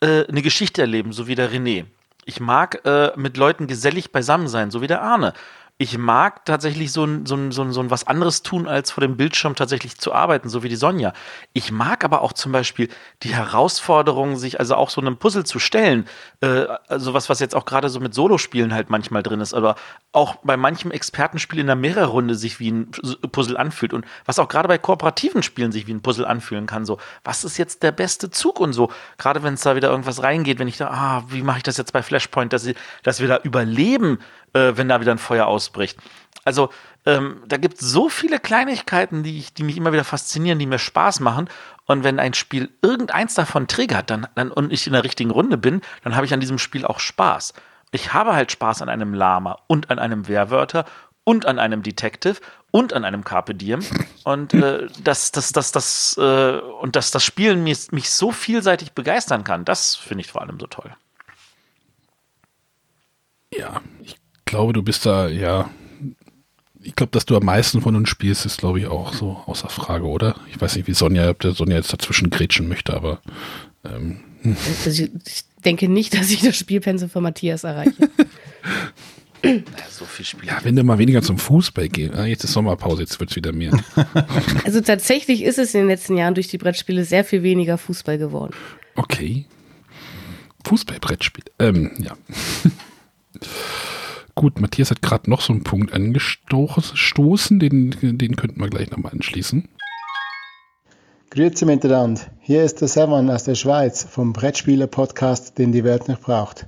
äh, 0.00 0.26
eine 0.26 0.42
Geschichte 0.42 0.82
erleben, 0.82 1.12
so 1.12 1.26
wie 1.26 1.34
der 1.34 1.50
René. 1.50 1.86
Ich 2.26 2.38
mag 2.38 2.84
äh, 2.84 3.12
mit 3.16 3.36
Leuten 3.36 3.66
gesellig 3.66 4.12
beisammen 4.12 4.48
sein, 4.48 4.70
so 4.70 4.82
wie 4.82 4.86
der 4.86 5.02
Arne 5.02 5.32
ich 5.76 5.98
mag 5.98 6.44
tatsächlich 6.44 6.92
so 6.92 7.04
ein, 7.04 7.26
so, 7.26 7.34
ein, 7.34 7.50
so, 7.50 7.62
ein, 7.62 7.72
so 7.72 7.80
ein 7.80 7.90
was 7.90 8.06
anderes 8.06 8.42
tun, 8.42 8.68
als 8.68 8.92
vor 8.92 9.00
dem 9.00 9.16
Bildschirm 9.16 9.56
tatsächlich 9.56 9.98
zu 9.98 10.12
arbeiten, 10.12 10.48
so 10.48 10.62
wie 10.62 10.68
die 10.68 10.76
Sonja. 10.76 11.12
Ich 11.52 11.72
mag 11.72 12.04
aber 12.04 12.22
auch 12.22 12.32
zum 12.32 12.52
Beispiel 12.52 12.88
die 13.24 13.34
Herausforderung, 13.34 14.36
sich 14.36 14.60
also 14.60 14.76
auch 14.76 14.88
so 14.88 15.00
einem 15.00 15.16
Puzzle 15.16 15.44
zu 15.44 15.58
stellen. 15.58 16.06
Äh, 16.40 16.66
also 16.86 17.12
was, 17.12 17.28
was 17.28 17.40
jetzt 17.40 17.56
auch 17.56 17.64
gerade 17.64 17.88
so 17.88 17.98
mit 17.98 18.14
Solospielen 18.14 18.72
halt 18.72 18.88
manchmal 18.88 19.24
drin 19.24 19.40
ist, 19.40 19.52
aber 19.52 19.74
auch 20.12 20.36
bei 20.44 20.56
manchem 20.56 20.92
Expertenspiel 20.92 21.58
in 21.58 21.66
der 21.66 21.74
Mehrerrunde 21.74 22.36
sich 22.36 22.60
wie 22.60 22.70
ein 22.70 22.92
Puzzle 23.32 23.56
anfühlt 23.56 23.92
und 23.92 24.06
was 24.26 24.38
auch 24.38 24.46
gerade 24.46 24.68
bei 24.68 24.78
kooperativen 24.78 25.42
Spielen 25.42 25.72
sich 25.72 25.88
wie 25.88 25.94
ein 25.94 26.02
Puzzle 26.02 26.24
anfühlen 26.24 26.66
kann. 26.66 26.84
So, 26.84 26.98
was 27.24 27.42
ist 27.42 27.58
jetzt 27.58 27.82
der 27.82 27.90
beste 27.90 28.30
Zug 28.30 28.60
und 28.60 28.74
so? 28.74 28.92
Gerade 29.18 29.42
wenn 29.42 29.54
es 29.54 29.62
da 29.62 29.74
wieder 29.74 29.90
irgendwas 29.90 30.22
reingeht, 30.22 30.60
wenn 30.60 30.68
ich 30.68 30.76
da, 30.76 30.86
ah, 30.90 31.24
wie 31.30 31.42
mache 31.42 31.56
ich 31.56 31.62
das 31.64 31.78
jetzt 31.78 31.92
bei 31.92 32.02
Flashpoint, 32.04 32.52
dass, 32.52 32.64
ich, 32.64 32.76
dass 33.02 33.18
wir 33.18 33.26
da 33.26 33.40
überleben, 33.42 34.20
äh, 34.54 34.72
wenn 34.76 34.88
da 34.88 35.00
wieder 35.00 35.12
ein 35.12 35.18
Feuer 35.18 35.46
ausbricht. 35.46 35.98
Also 36.44 36.70
ähm, 37.06 37.42
da 37.46 37.56
gibt 37.56 37.80
es 37.80 37.90
so 37.90 38.08
viele 38.08 38.38
Kleinigkeiten, 38.38 39.22
die, 39.22 39.38
ich, 39.38 39.54
die 39.54 39.62
mich 39.62 39.76
immer 39.76 39.92
wieder 39.92 40.04
faszinieren, 40.04 40.58
die 40.58 40.66
mir 40.66 40.78
Spaß 40.78 41.20
machen. 41.20 41.48
Und 41.86 42.02
wenn 42.02 42.18
ein 42.18 42.34
Spiel 42.34 42.70
irgendeins 42.80 43.34
davon 43.34 43.68
triggert 43.68 44.10
dann, 44.10 44.26
dann, 44.34 44.50
und 44.50 44.72
ich 44.72 44.86
in 44.86 44.94
der 44.94 45.04
richtigen 45.04 45.30
Runde 45.30 45.58
bin, 45.58 45.82
dann 46.02 46.16
habe 46.16 46.24
ich 46.24 46.32
an 46.32 46.40
diesem 46.40 46.58
Spiel 46.58 46.86
auch 46.86 46.98
Spaß. 46.98 47.52
Ich 47.92 48.12
habe 48.12 48.34
halt 48.34 48.50
Spaß 48.50 48.82
an 48.82 48.88
einem 48.88 49.14
Lama 49.14 49.58
und 49.66 49.90
an 49.90 49.98
einem 49.98 50.26
Wehrwörter 50.28 50.84
und 51.24 51.46
an 51.46 51.58
einem 51.58 51.82
Detective 51.82 52.36
und 52.70 52.92
an 52.92 53.04
einem 53.04 53.24
Carpe 53.24 53.54
Diem. 53.54 53.80
Und 54.24 54.54
äh, 54.54 54.88
das, 55.02 55.30
das, 55.30 55.52
das, 55.52 55.72
das, 55.72 56.16
äh, 56.18 56.58
und 56.58 56.96
dass 56.96 57.10
das 57.10 57.22
Spielen 57.24 57.62
mich, 57.62 57.92
mich 57.92 58.10
so 58.10 58.32
vielseitig 58.32 58.92
begeistern 58.92 59.44
kann, 59.44 59.64
das 59.64 59.94
finde 59.94 60.22
ich 60.22 60.32
vor 60.32 60.42
allem 60.42 60.58
so 60.58 60.66
toll. 60.66 60.94
Ja, 63.52 63.80
ich 64.02 64.16
glaube, 64.54 64.72
du 64.72 64.84
bist 64.84 65.04
da, 65.04 65.28
ja, 65.28 65.68
ich 66.80 66.94
glaube, 66.94 67.10
dass 67.10 67.26
du 67.26 67.36
am 67.36 67.44
meisten 67.44 67.80
von 67.80 67.96
uns 67.96 68.08
spielst, 68.08 68.46
ist, 68.46 68.58
glaube 68.58 68.78
ich, 68.78 68.86
auch 68.86 69.12
so 69.12 69.42
außer 69.46 69.68
Frage, 69.68 70.06
oder? 70.06 70.36
Ich 70.48 70.60
weiß 70.60 70.76
nicht, 70.76 70.86
wie 70.86 70.94
Sonja, 70.94 71.28
ob 71.28 71.40
der 71.40 71.52
Sonja 71.52 71.76
jetzt 71.76 71.92
dazwischen 71.92 72.30
grätschen 72.30 72.68
möchte, 72.68 72.94
aber. 72.94 73.20
Ähm. 73.84 74.20
Hm. 74.42 74.56
Also 74.84 75.02
ich 75.02 75.44
denke 75.64 75.88
nicht, 75.88 76.14
dass 76.14 76.30
ich 76.30 76.42
das 76.42 76.56
Spielpensum 76.56 77.10
von 77.10 77.24
Matthias 77.24 77.64
erreiche. 77.64 78.10
so 79.90 80.04
viel 80.04 80.24
Spiel. 80.24 80.48
Ja, 80.48 80.60
wenn 80.62 80.76
du 80.76 80.84
mal 80.84 80.98
weniger 80.98 81.22
zum 81.22 81.38
Fußball 81.38 81.88
gehst. 81.88 82.14
Ah, 82.14 82.26
jetzt 82.26 82.44
ist 82.44 82.52
Sommerpause, 82.52 83.02
jetzt 83.02 83.18
wird 83.18 83.30
es 83.30 83.36
wieder 83.36 83.52
mehr. 83.52 83.72
Also 84.64 84.80
tatsächlich 84.82 85.42
ist 85.42 85.58
es 85.58 85.74
in 85.74 85.80
den 85.80 85.88
letzten 85.88 86.16
Jahren 86.16 86.34
durch 86.34 86.46
die 86.46 86.58
Brettspiele 86.58 87.04
sehr 87.04 87.24
viel 87.24 87.42
weniger 87.42 87.76
Fußball 87.76 88.18
geworden. 88.18 88.54
Okay. 88.94 89.46
Fußballbrettspiel. 90.64 91.44
Ähm, 91.58 91.90
ja. 91.98 92.16
Gut, 94.34 94.60
Matthias 94.60 94.90
hat 94.90 95.00
gerade 95.00 95.30
noch 95.30 95.40
so 95.40 95.52
einen 95.52 95.62
Punkt 95.62 95.92
angestoßen, 95.92 97.60
den, 97.60 98.18
den 98.18 98.36
könnten 98.36 98.60
wir 98.60 98.68
gleich 98.68 98.90
nochmal 98.90 99.12
anschließen. 99.12 99.68
Grüezi 101.30 101.64
miteinander, 101.66 102.20
hier 102.40 102.62
ist 102.62 102.80
der 102.80 102.88
Sevan 102.88 103.30
aus 103.30 103.44
der 103.44 103.54
Schweiz 103.54 104.04
vom 104.04 104.32
Brettspieler-Podcast, 104.32 105.58
den 105.58 105.72
die 105.72 105.84
Welt 105.84 106.08
nicht 106.08 106.22
braucht. 106.22 106.66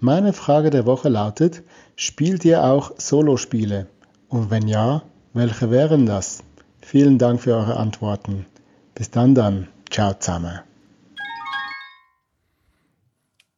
Meine 0.00 0.32
Frage 0.32 0.70
der 0.70 0.86
Woche 0.86 1.08
lautet, 1.08 1.62
spielt 1.96 2.44
ihr 2.44 2.64
auch 2.64 2.92
Solospiele? 2.98 3.86
Und 4.28 4.50
wenn 4.50 4.68
ja, 4.68 5.02
welche 5.34 5.70
wären 5.70 6.06
das? 6.06 6.42
Vielen 6.80 7.18
Dank 7.18 7.40
für 7.42 7.54
eure 7.54 7.76
Antworten. 7.76 8.46
Bis 8.94 9.10
dann 9.10 9.34
dann. 9.34 9.68
Ciao 9.90 10.14
zusammen. 10.14 10.60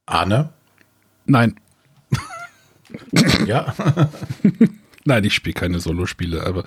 Arne? 0.07 0.51
Nein. 1.25 1.57
Ja. 3.47 3.75
Nein, 5.05 5.25
ich 5.25 5.35
spiele 5.35 5.55
keine 5.55 5.81
Solospiele, 5.81 6.45
aber 6.45 6.65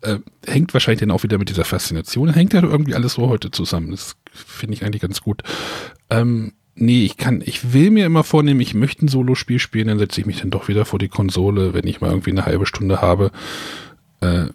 äh, 0.00 0.18
hängt 0.46 0.72
wahrscheinlich 0.72 1.00
dann 1.00 1.10
auch 1.10 1.22
wieder 1.22 1.38
mit 1.38 1.50
dieser 1.50 1.64
Faszination. 1.64 2.32
Hängt 2.32 2.54
ja 2.54 2.62
irgendwie 2.62 2.94
alles 2.94 3.14
so 3.14 3.28
heute 3.28 3.50
zusammen. 3.50 3.90
Das 3.90 4.16
finde 4.32 4.74
ich 4.74 4.84
eigentlich 4.84 5.02
ganz 5.02 5.20
gut. 5.20 5.42
Ähm, 6.08 6.54
nee, 6.74 7.04
ich 7.04 7.18
kann, 7.18 7.42
ich 7.44 7.74
will 7.74 7.90
mir 7.90 8.06
immer 8.06 8.24
vornehmen, 8.24 8.60
ich 8.60 8.72
möchte 8.72 9.04
ein 9.04 9.08
Solospiel 9.08 9.58
spielen, 9.58 9.88
dann 9.88 9.98
setze 9.98 10.20
ich 10.20 10.26
mich 10.26 10.40
dann 10.40 10.50
doch 10.50 10.68
wieder 10.68 10.86
vor 10.86 10.98
die 10.98 11.08
Konsole, 11.08 11.74
wenn 11.74 11.86
ich 11.86 12.00
mal 12.00 12.10
irgendwie 12.10 12.30
eine 12.30 12.46
halbe 12.46 12.64
Stunde 12.64 13.02
habe. 13.02 13.30
Äh, 14.20 14.46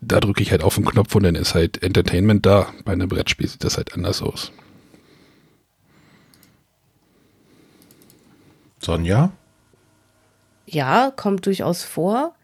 da 0.00 0.20
drücke 0.20 0.42
ich 0.42 0.52
halt 0.52 0.62
auf 0.62 0.76
den 0.76 0.84
Knopf 0.84 1.14
und 1.14 1.24
dann 1.24 1.34
ist 1.34 1.54
halt 1.54 1.82
Entertainment 1.82 2.46
da. 2.46 2.68
Bei 2.84 2.92
einem 2.92 3.08
Brettspiel 3.08 3.48
sieht 3.48 3.64
das 3.64 3.78
halt 3.78 3.94
anders 3.94 4.22
aus. 4.22 4.52
Sonja? 8.78 9.32
Ja, 10.66 11.12
kommt 11.14 11.46
durchaus 11.46 11.84
vor. 11.84 12.34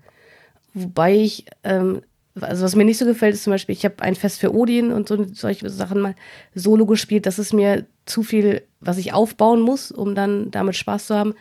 Wobei 0.74 1.16
ich, 1.16 1.47
ähm, 1.64 2.02
also 2.40 2.64
was 2.64 2.76
mir 2.76 2.84
nicht 2.84 2.98
so 2.98 3.06
gefällt, 3.06 3.34
ist 3.34 3.44
zum 3.44 3.52
Beispiel, 3.52 3.74
ich 3.74 3.84
habe 3.84 4.01
ein 4.01 4.14
Fest 4.14 4.40
für 4.40 4.55
Odin 4.55 4.92
und 4.92 5.09
so 5.09 5.26
solche 5.32 5.68
Sachen 5.68 6.01
mal 6.01 6.14
solo 6.55 6.86
gespielt. 6.86 7.26
Das 7.26 7.38
ist 7.38 7.52
mir 7.52 7.86
zu 8.06 8.22
viel, 8.22 8.62
was 8.80 8.98
ich 8.98 9.12
aufbauen 9.12 9.60
muss, 9.60 9.90
um 9.90 10.14
dann 10.14 10.51
damit 10.51 10.76
Spaß 10.76 11.09
zu 11.09 11.14
haben. 11.14 11.34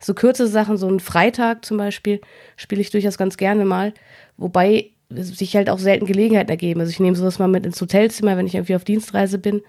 So 0.00 0.14
kurze 0.14 0.46
Sachen, 0.46 0.76
so 0.76 0.88
ein 0.88 1.00
Freitag 1.00 1.64
zum 1.64 1.78
Beispiel, 1.78 2.20
spiele 2.56 2.80
ich 2.80 2.90
durchaus 2.90 3.18
ganz 3.18 3.36
gerne 3.36 3.64
mal. 3.64 3.92
Wobei 4.36 4.90
sich 5.08 5.56
halt 5.56 5.70
auch 5.70 5.78
selten 5.78 6.06
Gelegenheiten 6.06 6.50
ergeben. 6.50 6.80
Also 6.80 6.90
ich 6.90 7.00
nehme 7.00 7.16
sowas 7.16 7.38
mal 7.38 7.48
mit 7.48 7.64
ins 7.64 7.80
Hotelzimmer, 7.80 8.36
wenn 8.36 8.46
ich 8.46 8.54
irgendwie 8.54 8.76
auf 8.76 8.84
Dienstreise 8.84 9.38
bin. 9.38 9.62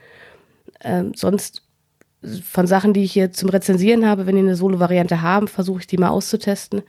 Ähm, 0.84 1.14
sonst 1.16 1.64
von 2.44 2.68
Sachen, 2.68 2.94
die 2.94 3.04
ich 3.04 3.14
hier 3.14 3.32
zum 3.32 3.50
Rezensieren 3.50 4.06
habe, 4.06 4.26
wenn 4.26 4.36
die 4.36 4.42
eine 4.42 4.56
Solo-Variante 4.56 5.22
haben, 5.22 5.48
versuche 5.48 5.82
ich 5.82 5.88
die 5.88 5.98
mal 5.98 6.10
auszutesten. 6.10 6.82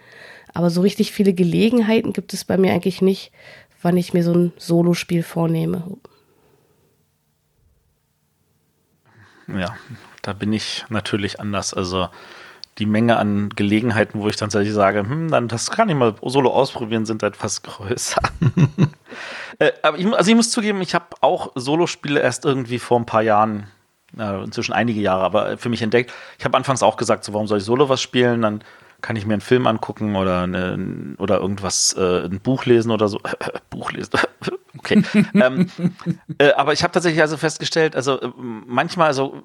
Aber 0.55 0.70
so 0.70 0.80
richtig 0.80 1.12
viele 1.12 1.34
Gelegenheiten 1.34 2.12
gibt 2.12 2.32
es 2.32 2.44
bei 2.44 2.56
mir 2.56 2.72
eigentlich 2.72 3.02
nicht, 3.02 3.32
wann 3.82 3.96
ich 3.96 4.14
mir 4.14 4.24
so 4.24 4.32
ein 4.32 4.52
Solospiel 4.56 5.22
vornehme. 5.22 5.84
Ja, 9.48 9.76
da 10.22 10.32
bin 10.32 10.52
ich 10.52 10.84
natürlich 10.88 11.40
anders. 11.40 11.74
Also 11.74 12.09
die 12.78 12.86
Menge 12.86 13.16
an 13.16 13.50
Gelegenheiten, 13.50 14.20
wo 14.20 14.28
ich 14.28 14.36
dann 14.36 14.50
tatsächlich 14.50 14.74
sage, 14.74 15.00
hm, 15.00 15.30
dann 15.30 15.48
das 15.48 15.70
kann 15.70 15.88
ich 15.88 15.96
mal 15.96 16.14
solo 16.22 16.50
ausprobieren, 16.50 17.06
sind 17.06 17.22
halt 17.22 17.36
fast 17.36 17.62
größer. 17.64 18.20
äh, 19.59 19.72
aber 19.82 19.98
ich, 19.98 20.06
also 20.06 20.30
ich 20.30 20.36
muss 20.36 20.50
zugeben, 20.50 20.80
ich 20.80 20.94
habe 20.94 21.06
auch 21.20 21.52
Solospiele 21.55 22.20
erst 22.20 22.44
irgendwie 22.44 22.78
vor 22.78 22.98
ein 22.98 23.06
paar 23.06 23.22
Jahren, 23.22 23.66
äh, 24.16 24.44
inzwischen 24.44 24.72
einige 24.72 25.01
Jahre, 25.01 25.24
aber 25.24 25.59
für 25.59 25.68
mich 25.68 25.82
entdeckt. 25.82 26.12
Ich 26.39 26.44
habe 26.44 26.56
anfangs 26.56 26.82
auch 26.82 26.97
gesagt, 26.97 27.24
so, 27.24 27.32
warum 27.32 27.47
soll 27.47 27.59
ich 27.59 27.64
Solo 27.64 27.89
was 27.89 28.01
spielen? 28.01 28.43
Dann 28.43 28.62
kann 29.01 29.16
ich 29.16 29.26
mir 29.26 29.35
einen 29.35 29.40
Film 29.40 29.66
angucken 29.66 30.16
oder, 30.16 30.43
eine, 30.43 31.14
oder 31.18 31.39
irgendwas, 31.39 31.94
äh, 31.97 32.24
ein 32.24 32.40
Buch 32.40 32.64
lesen 32.64 32.90
oder 32.90 33.09
so. 33.09 33.20
Buch 33.70 33.93
lesen. 33.93 34.12
okay. 34.78 35.02
ähm, 35.35 35.70
äh, 36.39 36.52
aber 36.52 36.72
ich 36.72 36.82
habe 36.82 36.93
tatsächlich 36.93 37.20
also 37.20 37.36
festgestellt, 37.36 37.94
also 37.94 38.20
äh, 38.20 38.30
manchmal, 38.36 39.09
also 39.09 39.43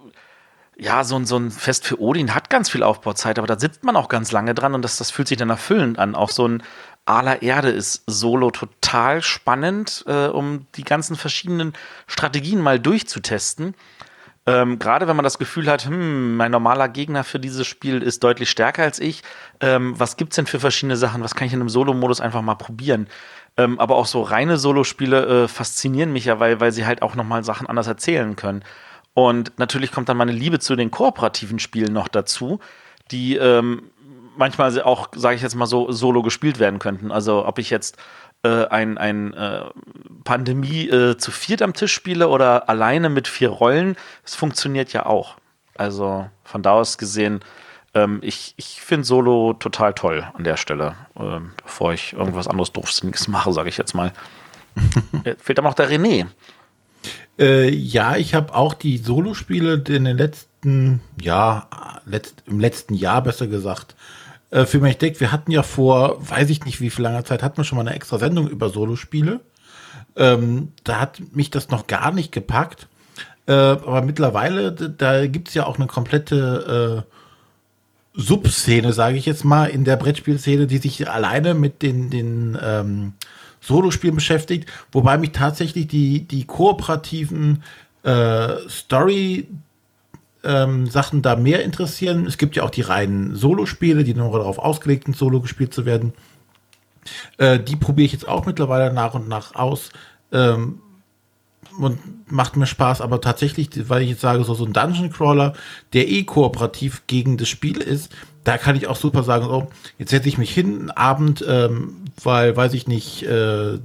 ja, 0.76 1.04
so 1.04 1.18
ein, 1.18 1.26
so 1.26 1.38
ein 1.38 1.52
Fest 1.52 1.86
für 1.86 2.02
Odin 2.02 2.34
hat 2.34 2.50
ganz 2.50 2.70
viel 2.70 2.82
Aufbauzeit, 2.82 3.38
aber 3.38 3.48
da 3.48 3.60
sitzt 3.60 3.84
man 3.84 3.96
auch 3.96 4.10
ganz 4.10 4.32
lange 4.32 4.56
dran 4.56 4.74
und 4.74 4.82
das, 4.82 4.98
das 4.98 5.12
fühlt 5.12 5.28
sich 5.28 5.38
dann 5.38 5.52
erfüllend 5.52 6.00
an. 6.00 6.16
Auch 6.16 6.32
so 6.32 6.48
ein 6.48 6.64
Aller 7.06 7.42
Erde 7.42 7.70
ist 7.70 8.04
solo 8.08 8.50
total 8.50 9.22
spannend, 9.22 10.06
äh, 10.08 10.28
um 10.28 10.66
die 10.76 10.84
ganzen 10.84 11.16
verschiedenen 11.16 11.74
Strategien 12.08 12.62
mal 12.62 12.80
durchzutesten. 12.80 13.76
Ähm, 14.46 14.78
Gerade 14.78 15.08
wenn 15.08 15.16
man 15.16 15.24
das 15.24 15.38
Gefühl 15.40 15.68
hat, 15.68 15.86
hm, 15.86 16.36
mein 16.36 16.52
normaler 16.52 16.90
Gegner 16.90 17.24
für 17.24 17.40
dieses 17.40 17.66
Spiel 17.66 18.02
ist 18.02 18.24
deutlich 18.24 18.50
stärker 18.50 18.84
als 18.84 19.00
ich. 19.00 19.24
Ähm, 19.62 19.98
was 19.98 20.18
gibt's 20.18 20.36
denn 20.36 20.48
für 20.48 20.60
verschiedene 20.60 20.98
Sachen? 20.98 21.24
Was 21.24 21.36
kann 21.36 21.48
ich 21.48 21.54
in 21.54 21.62
einem 21.62 21.70
Solo-Modus 21.70 22.20
einfach 22.20 22.42
mal 22.42 22.56
probieren? 22.56 23.08
Ähm, 23.56 23.80
aber 23.80 23.96
auch 23.96 24.06
so 24.06 24.22
reine 24.22 24.58
Solo-Spiele 24.58 25.44
äh, 25.44 25.48
faszinieren 25.48 26.12
mich 26.12 26.26
ja, 26.26 26.40
weil, 26.40 26.60
weil 26.60 26.72
sie 26.72 26.86
halt 26.86 27.02
auch 27.02 27.16
nochmal 27.16 27.44
Sachen 27.44 27.68
anders 27.68 27.88
erzählen 27.88 28.36
können. 28.36 28.64
Und 29.14 29.58
natürlich 29.58 29.92
kommt 29.92 30.10
dann 30.10 30.18
meine 30.18 30.32
Liebe 30.32 30.60
zu 30.60 30.76
den 30.76 30.92
kooperativen 30.92 31.60
Spielen 31.60 31.94
noch 31.94 32.08
dazu, 32.08 32.60
die 33.12 33.36
ähm, 33.38 33.92
manchmal 34.36 34.82
auch, 34.82 35.10
sage 35.16 35.36
ich 35.36 35.42
jetzt 35.42 35.56
mal 35.56 35.68
so, 35.68 35.92
solo 35.92 36.22
gespielt 36.24 36.60
werden 36.60 36.80
könnten. 36.80 37.12
Also 37.12 37.46
ob 37.46 37.60
ich 37.60 37.70
jetzt 37.70 37.98
äh, 38.44 38.66
ein, 38.66 38.98
ein 38.98 39.34
äh, 39.34 39.62
Pandemie 40.24 40.90
äh, 40.90 41.18
zu 41.18 41.32
viert 41.32 41.62
am 41.62 41.74
Tisch 41.74 41.94
spiele 41.94 42.28
oder 42.28 42.70
alleine 42.70 43.10
mit 43.10 43.28
vier 43.28 43.50
Rollen, 43.50 43.96
es 44.24 44.36
funktioniert 44.36 44.94
ja 44.94 45.06
auch. 45.06 45.38
Also 45.76 46.30
von 46.44 46.62
da 46.62 46.74
aus 46.74 46.98
gesehen, 46.98 47.40
ähm, 47.94 48.20
ich, 48.22 48.54
ich 48.58 48.82
finde 48.82 49.06
Solo 49.06 49.54
total 49.54 49.94
toll 49.94 50.28
an 50.34 50.44
der 50.44 50.58
Stelle, 50.58 50.96
ähm, 51.18 51.52
bevor 51.64 51.94
ich 51.94 52.14
irgendwas 52.14 52.48
anderes 52.48 52.72
Doofsinniges 52.72 53.28
mache, 53.28 53.54
sage 53.54 53.70
ich 53.70 53.78
jetzt 53.78 53.94
mal. 53.94 54.12
Fehlt 55.38 55.60
aber 55.60 55.70
noch 55.70 55.76
der 55.76 55.90
René. 55.90 56.28
Äh, 57.40 57.70
ja, 57.70 58.16
ich 58.16 58.36
habe 58.36 58.54
auch 58.54 58.74
die 58.74 58.98
Solospiele 58.98 59.84
in 59.88 60.06
den 60.06 60.18
letzten, 60.18 61.02
ja, 61.20 61.68
letzt, 62.06 62.44
im 62.46 62.60
letzten 62.60 62.94
Jahr 62.94 63.22
besser 63.22 63.48
gesagt, 63.48 63.96
äh, 64.54 64.66
für 64.68 64.80
mich 64.80 64.94
entdeckt. 64.94 65.20
Wir 65.20 65.32
hatten 65.32 65.52
ja 65.52 65.64
vor, 65.64 66.18
weiß 66.30 66.50
ich 66.52 66.64
nicht 66.64 66.80
wie 66.80 66.92
viel 66.92 67.04
langer 67.04 67.26
Zeit, 67.26 67.42
hatten 67.42 67.58
wir 67.58 67.64
schon 67.64 67.78
mal 67.78 67.88
eine 67.88 67.96
extra 67.96 68.20
Sendung 68.20 68.48
über 68.48 68.70
Solospiele. 68.70 69.40
Ähm, 70.16 70.72
da 70.84 71.00
hat 71.00 71.22
mich 71.34 71.50
das 71.50 71.70
noch 71.70 71.88
gar 71.88 72.12
nicht 72.12 72.32
gepackt. 72.32 72.88
Äh, 73.48 73.52
aber 73.52 74.04
mittlerweile, 74.04 74.72
da 74.72 75.26
gibt's 75.26 75.56
ja 75.56 75.66
auch 75.66 75.78
eine 75.78 75.88
komplette 75.88 77.04
äh, 77.04 78.20
Subszene, 78.20 78.94
sage 78.94 79.18
ich 79.18 79.26
jetzt 79.26 79.44
mal, 79.44 79.66
in 79.66 79.86
der 79.86 79.98
Brettspielszene, 79.98 80.68
die 80.68 80.78
sich 80.78 81.10
alleine 81.10 81.56
mit 81.56 81.82
den, 81.82 82.12
den 82.12 82.56
ähm, 82.64 83.14
Solospielen 83.60 84.16
beschäftigt, 84.16 84.70
wobei 84.92 85.18
mich 85.18 85.32
tatsächlich 85.32 85.88
die, 85.88 86.28
die 86.28 86.46
kooperativen 86.46 87.64
äh, 88.04 88.70
Story 88.70 89.48
ähm, 90.44 90.88
Sachen 90.88 91.22
da 91.22 91.36
mehr 91.36 91.64
interessieren. 91.64 92.26
Es 92.26 92.38
gibt 92.38 92.56
ja 92.56 92.64
auch 92.64 92.70
die 92.70 92.82
reinen 92.82 93.36
Solospiele, 93.36 94.04
die 94.04 94.14
nur 94.14 94.38
darauf 94.38 94.60
ausgelegt 94.60 95.06
sind, 95.06 95.18
Solo 95.18 95.42
gespielt 95.42 95.74
zu 95.74 95.86
werden. 95.86 96.14
Äh, 97.38 97.60
die 97.60 97.76
probiere 97.76 98.06
ich 98.06 98.14
jetzt 98.14 98.28
auch 98.28 98.46
mittlerweile 98.46 98.94
nach 98.94 99.14
und 99.14 99.28
nach 99.28 99.56
aus. 99.56 99.92
Ähm, 100.32 100.80
und 101.80 102.32
macht 102.32 102.56
mir 102.56 102.68
Spaß, 102.68 103.02
aber 103.02 103.20
tatsächlich, 103.20 103.70
weil 103.90 104.04
ich 104.04 104.10
jetzt 104.10 104.22
sage, 104.22 104.44
so, 104.44 104.54
so 104.54 104.66
ein 104.66 104.74
Dungeon 104.74 105.12
Crawler, 105.12 105.54
der 105.94 106.08
eh 106.08 106.24
kooperativ 106.24 107.04
gegen 107.08 107.38
das 107.38 107.50
Spiel 107.50 107.78
ist, 107.78 108.12
da 108.44 108.58
kann 108.58 108.76
ich 108.76 108.88
auch 108.88 108.96
super 108.96 109.24
sagen, 109.24 109.46
so, 109.46 109.68
jetzt 109.98 110.12
setze 110.12 110.30
ich 110.30 110.38
mich 110.38 110.54
hin, 110.54 110.80
einen 110.80 110.92
Abend, 110.92 111.44
ähm, 111.48 111.96
weil, 112.22 112.56
weiß 112.56 112.74
ich 112.74 112.88
nicht, 112.88 113.24
äh, 113.24 113.80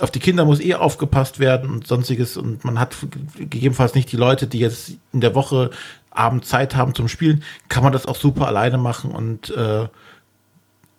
auf 0.00 0.10
die 0.10 0.20
Kinder 0.20 0.44
muss 0.44 0.60
eh 0.60 0.74
aufgepasst 0.74 1.38
werden 1.38 1.70
und 1.70 1.86
sonstiges 1.86 2.36
und 2.36 2.64
man 2.64 2.78
hat 2.78 2.96
gegebenenfalls 3.36 3.94
nicht 3.94 4.12
die 4.12 4.16
Leute, 4.16 4.46
die 4.46 4.58
jetzt 4.58 4.92
in 5.12 5.20
der 5.20 5.34
Woche 5.34 5.70
Abend 6.10 6.44
Zeit 6.44 6.76
haben 6.76 6.94
zum 6.94 7.08
Spielen, 7.08 7.42
kann 7.68 7.82
man 7.82 7.92
das 7.92 8.06
auch 8.06 8.16
super 8.16 8.46
alleine 8.46 8.78
machen 8.78 9.10
und 9.10 9.50
äh, 9.50 9.88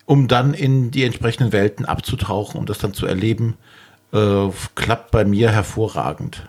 um 0.06 0.28
dann 0.28 0.53
in 0.53 0.91
die 0.91 1.03
entsprechenden 1.03 1.52
Welten 1.52 1.86
abzutauchen, 1.86 2.60
um 2.60 2.66
das 2.66 2.80
dann 2.80 2.94
zu 2.94 3.06
erleben, 3.06 3.57
äh, 4.11 4.48
klappt 4.76 5.11
bei 5.11 5.24
mir 5.24 5.52
hervorragend. 5.52 6.48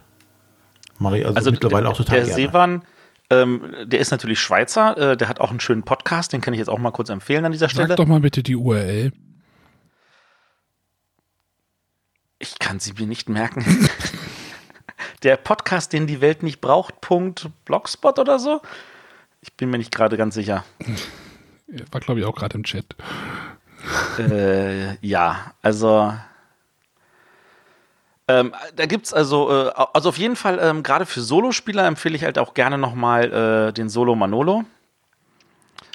Ich 0.99 1.07
also, 1.07 1.37
also 1.37 1.51
mittlerweile 1.51 1.89
auch 1.89 1.97
total 1.97 2.17
der 2.17 2.25
gerne. 2.27 2.43
Seewan, 2.43 2.83
ähm, 3.31 3.63
der 3.85 4.01
ist 4.01 4.11
natürlich 4.11 4.41
Schweizer, 4.41 4.97
äh, 4.97 5.17
der 5.17 5.29
hat 5.29 5.41
auch 5.41 5.51
einen 5.51 5.61
schönen 5.61 5.83
Podcast, 5.83 6.33
den 6.33 6.41
kann 6.41 6.55
ich 6.55 6.59
jetzt 6.59 6.69
auch 6.69 6.79
mal 6.79 6.91
kurz 6.91 7.09
empfehlen 7.11 7.45
an 7.45 7.53
dieser 7.53 7.69
Stelle. 7.69 7.89
Sag 7.89 7.97
doch 7.97 8.07
mal 8.07 8.21
bitte 8.21 8.43
die 8.43 8.57
URL. 8.57 9.13
Ich 12.41 12.59
kann 12.59 12.81
sie 12.81 12.95
mir 12.95 13.07
nicht 13.07 13.29
merken. 13.29 13.89
der 15.23 15.37
Podcast, 15.37 15.93
den 15.93 16.09
die 16.09 16.21
Welt 16.21 16.43
nicht 16.43 16.61
braucht, 16.61 16.95
Blogspot 17.65 18.19
oder 18.19 18.41
so? 18.41 18.61
Ich 19.43 19.53
bin 19.53 19.71
mir 19.71 19.79
nicht 19.79 19.95
gerade 19.95 20.17
ganz 20.17 20.35
sicher. 20.35 20.65
War, 21.93 22.01
glaube 22.01 22.19
ich, 22.19 22.27
auch 22.27 22.35
gerade 22.35 22.57
im 22.57 22.65
Chat. 22.65 22.97
Äh, 24.19 24.97
ja, 25.07 25.55
also 25.63 26.13
Ähm, 28.31 28.55
da 28.77 28.87
gibt's 28.87 29.13
also, 29.13 29.51
äh, 29.51 29.73
also 29.93 30.11
auf 30.11 30.19
jeden 30.19 30.37
Fall, 30.37 30.61
ähm, 30.63 30.85
gerade 30.85 31.05
für 31.05 31.21
Solospieler 31.21 31.87
empfehle 31.87 32.15
ich 32.15 32.23
halt 32.23 32.39
auch 32.39 32.55
gerne 32.55 32.79
nochmal 32.79 33.33
äh, 33.33 33.73
den 33.73 33.89
Solo 33.89 34.15
Manolo. 34.15 34.65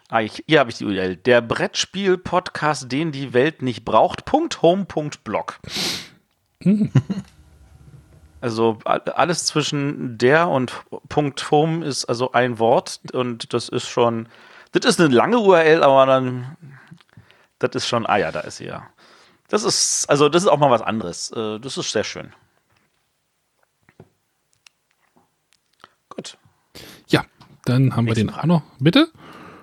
Ah, 0.09 0.21
ich, 0.21 0.43
hier 0.45 0.59
habe 0.59 0.69
ich 0.69 0.77
die 0.77 0.85
URL. 0.85 1.15
Der 1.15 1.41
Brettspiel-Podcast, 1.41 2.91
den 2.91 3.11
die 3.11 3.33
Welt 3.33 3.61
nicht 3.61 3.85
braucht. 3.85 4.25
Punkt 4.25 4.61
home. 4.61 4.85
Punkt 4.85 5.23
blog. 5.23 5.59
Also 8.41 8.77
a- 8.85 8.97
alles 9.15 9.45
zwischen 9.45 10.17
der 10.17 10.47
und 10.49 10.73
Punkt 11.09 11.49
home 11.51 11.85
ist 11.85 12.05
also 12.05 12.31
ein 12.31 12.59
Wort 12.59 12.99
und 13.13 13.53
das 13.53 13.69
ist 13.69 13.87
schon, 13.87 14.27
das 14.71 14.85
ist 14.85 14.99
eine 14.99 15.13
lange 15.13 15.39
URL, 15.39 15.83
aber 15.83 16.05
dann, 16.05 16.55
das 17.59 17.71
ist 17.75 17.87
schon, 17.87 18.05
ah 18.05 18.17
ja, 18.17 18.31
da 18.31 18.41
ist 18.41 18.57
sie 18.57 18.65
ja. 18.65 18.87
Das 19.47 19.63
ist, 19.63 20.09
also 20.09 20.27
das 20.29 20.43
ist 20.43 20.49
auch 20.49 20.57
mal 20.59 20.71
was 20.71 20.81
anderes. 20.81 21.31
Äh, 21.31 21.59
Das 21.59 21.77
ist 21.77 21.91
sehr 21.91 22.03
schön. 22.03 22.33
Gut. 26.09 26.37
Ja, 27.07 27.25
dann 27.65 27.95
haben 27.95 28.07
wir 28.07 28.13
den 28.15 28.29
auch 28.29 28.43
noch. 28.45 28.63
Bitte? 28.79 29.07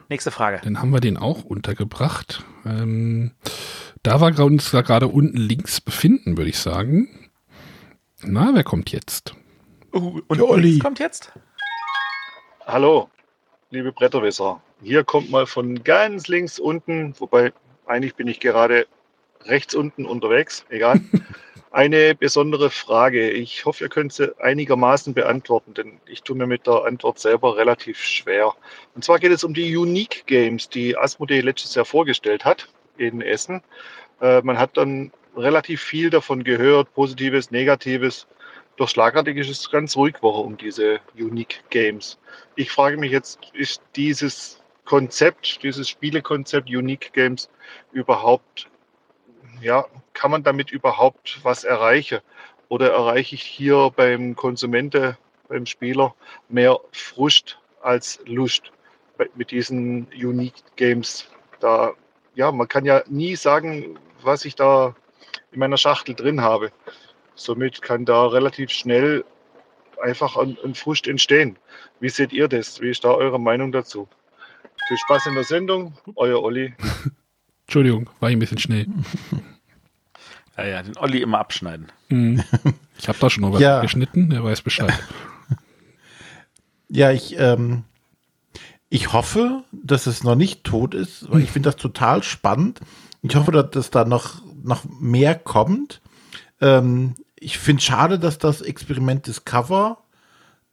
Nächste 0.09 0.31
Frage. 0.31 0.61
Dann 0.63 0.79
haben 0.81 0.91
wir 0.93 1.01
den 1.01 1.17
auch 1.17 1.45
untergebracht. 1.45 2.45
Ähm, 2.65 3.33
da 4.03 4.21
wir 4.21 4.45
uns 4.45 4.71
da 4.71 4.81
gerade 4.83 5.09
unten 5.09 5.37
links 5.37 5.81
befinden, 5.81 6.37
würde 6.37 6.51
ich 6.51 6.59
sagen. 6.59 7.31
Na, 8.23 8.51
wer 8.53 8.65
kommt 8.65 8.91
jetzt? 8.91 9.35
Uh, 9.95 10.21
und 10.27 10.39
Der 10.39 10.49
Olli. 10.49 10.79
kommt 10.79 10.99
jetzt? 10.99 11.33
Hallo, 12.67 13.09
liebe 13.71 13.93
Bretterwisser. 13.93 14.61
Hier 14.83 15.05
kommt 15.05 15.31
mal 15.31 15.47
von 15.47 15.85
ganz 15.85 16.29
links 16.29 16.59
unten, 16.59 17.15
wobei 17.19 17.53
eigentlich 17.87 18.15
bin 18.15 18.27
ich 18.27 18.41
gerade 18.41 18.87
rechts 19.45 19.75
unten 19.75 20.07
unterwegs, 20.07 20.65
egal. 20.69 21.01
Eine 21.71 22.15
besondere 22.15 22.71
Frage. 22.71 23.31
Ich 23.31 23.65
hoffe, 23.65 23.85
ihr 23.85 23.89
könnt 23.89 24.13
sie 24.13 24.39
einigermaßen 24.41 25.15
beantworten, 25.15 25.73
denn 25.75 26.01
ich 26.07 26.23
tue 26.23 26.37
mir 26.37 26.47
mit 26.47 26.67
der 26.67 26.85
Antwort 26.85 27.19
selber 27.19 27.57
relativ 27.57 27.99
schwer. 27.99 28.53
Und 28.95 29.05
zwar 29.05 29.19
geht 29.19 29.33
es 29.33 29.43
um 29.43 29.55
die 29.55 29.75
Unique 29.75 30.27
Games, 30.27 30.69
die 30.69 30.97
Asmodee 30.97 31.41
letztes 31.41 31.75
Jahr 31.75 31.87
vorgestellt 31.87 32.45
hat 32.45 32.69
in 32.97 33.23
Essen. 33.23 33.63
Äh, 34.21 34.43
man 34.43 34.59
hat 34.59 34.77
dann 34.77 35.13
relativ 35.37 35.83
viel 35.83 36.11
davon 36.11 36.45
gehört, 36.45 36.93
Positives, 36.95 37.51
Negatives. 37.51 38.27
Doch 38.77 38.89
schlagartig 38.89 39.37
ist 39.37 39.51
es 39.51 39.71
ganz 39.71 39.97
ruhig 39.97 40.23
Woche 40.23 40.41
um 40.41 40.57
diese 40.57 41.01
Unique 41.15 41.63
Games. 41.71 42.19
Ich 42.57 42.71
frage 42.71 42.97
mich 42.97 43.13
jetzt, 43.13 43.39
ist 43.53 43.83
dieses 43.97 44.63
Konzept, 44.85 45.63
dieses 45.63 45.89
Spielekonzept 45.89 46.69
Unique 46.69 47.13
Games 47.13 47.49
überhaupt, 47.93 48.69
ja, 49.61 49.87
kann 50.13 50.31
man 50.31 50.43
damit 50.43 50.71
überhaupt 50.71 51.41
was 51.43 51.65
erreichen? 51.65 52.21
Oder 52.69 52.91
erreiche 52.91 53.35
ich 53.35 53.43
hier 53.43 53.93
beim 53.95 54.35
Konsumenten, 54.35 55.17
beim 55.49 55.67
Spieler 55.67 56.15
mehr 56.49 56.79
Frust 56.93 57.59
als 57.83 58.21
Lust 58.27 58.73
mit 59.35 59.51
diesen 59.51 60.09
Unique 60.15 60.65
Games? 60.77 61.29
Da, 61.61 61.93
ja, 62.35 62.51
man 62.53 62.69
kann 62.69 62.85
ja 62.85 63.03
nie 63.09 63.37
sagen, 63.37 63.99
was 64.23 64.45
ich 64.45 64.55
da 64.55 64.95
in 65.51 65.59
meiner 65.59 65.77
Schachtel 65.77 66.15
drin 66.15 66.41
habe. 66.41 66.71
Somit 67.35 67.83
kann 67.83 68.05
da 68.05 68.27
relativ 68.27 68.71
schnell 68.71 69.25
einfach 70.03 70.37
ein, 70.37 70.57
ein 70.65 70.75
Frust 70.75 71.07
entstehen. 71.07 71.59
Wie 72.01 72.09
seht 72.09 72.33
ihr 72.33 72.49
das? 72.49 72.81
Wie 72.81 72.91
ist 72.91 73.05
da 73.05 73.11
eure 73.13 73.39
Meinung 73.41 73.73
dazu? 73.73 74.09
Viel 74.89 74.97
Spaß 74.99 75.27
in 75.27 75.35
der 75.35 75.45
Sendung, 75.45 75.95
euer 76.17 76.43
Olli. 76.43 76.75
Entschuldigung, 77.67 78.11
war 78.21 78.31
ich 78.31 78.37
ein 78.37 78.41
bisschen 78.41 78.59
schnell. 78.59 78.87
Ja, 80.59 80.67
ja, 80.67 80.83
den 80.83 80.99
Olli 80.99 81.23
immer 81.23 81.39
abschneiden. 81.39 81.91
Hm. 82.11 82.45
Ich 82.99 83.09
habe 83.09 83.19
da 83.19 83.31
schon 83.31 83.41
noch 83.41 83.55
was 83.55 83.61
Ja. 83.63 83.81
geschnitten, 83.81 84.29
der 84.29 84.45
weiß 84.45 84.61
Bescheid. 84.61 84.93
Ja, 86.89 87.11
ich, 87.11 87.39
ähm, 87.39 87.85
ich 88.93 89.15
hoffe, 89.15 89.65
dass 89.73 90.07
es 90.07 90.23
noch 90.23 90.35
nicht 90.35 90.65
tot 90.65 90.93
ist, 90.93 91.25
weil 91.31 91.41
ich 91.41 91.51
finde 91.51 91.71
das 91.71 91.77
total 91.77 92.23
spannend. 92.23 92.81
Ich 93.23 93.35
hoffe, 93.35 93.51
dass, 93.51 93.71
dass 93.71 93.91
da 93.91 94.05
noch, 94.05 94.43
noch 94.63 94.85
mehr 95.01 95.35
kommt. 95.35 96.03
Ähm, 96.61 97.15
ich 97.35 97.57
finde 97.57 97.81
schade, 97.81 98.19
dass 98.19 98.37
das 98.37 98.61
Experiment 98.61 99.27
Discover, 99.27 99.97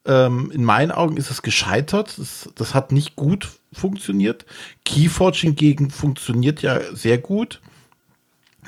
ähm, 0.03 0.51
in 0.51 0.65
meinen 0.65 0.91
Augen 0.91 1.15
ist 1.15 1.31
es 1.31 1.43
gescheitert. 1.43 2.17
Das, 2.17 2.49
das 2.55 2.75
hat 2.75 2.91
nicht 2.91 3.15
gut 3.15 3.51
funktioniert. 3.71 4.45
Keyforge 4.83 5.37
hingegen 5.37 5.89
funktioniert 5.89 6.61
ja 6.61 6.81
sehr 6.93 7.19
gut. 7.19 7.61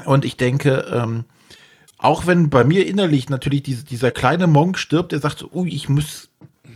Und 0.06 0.24
ich 0.24 0.38
denke, 0.38 0.86
ähm, 0.94 1.26
auch 1.98 2.26
wenn 2.26 2.50
bei 2.50 2.64
mir 2.64 2.88
innerlich 2.88 3.28
natürlich 3.28 3.64
diese, 3.64 3.84
dieser 3.84 4.12
kleine 4.12 4.48
Monk 4.48 4.78
stirbt, 4.78 5.12
der 5.12 5.20
sagt, 5.20 5.44
ui, 5.54 5.68
ich 5.68 5.90
muss, 5.90 6.30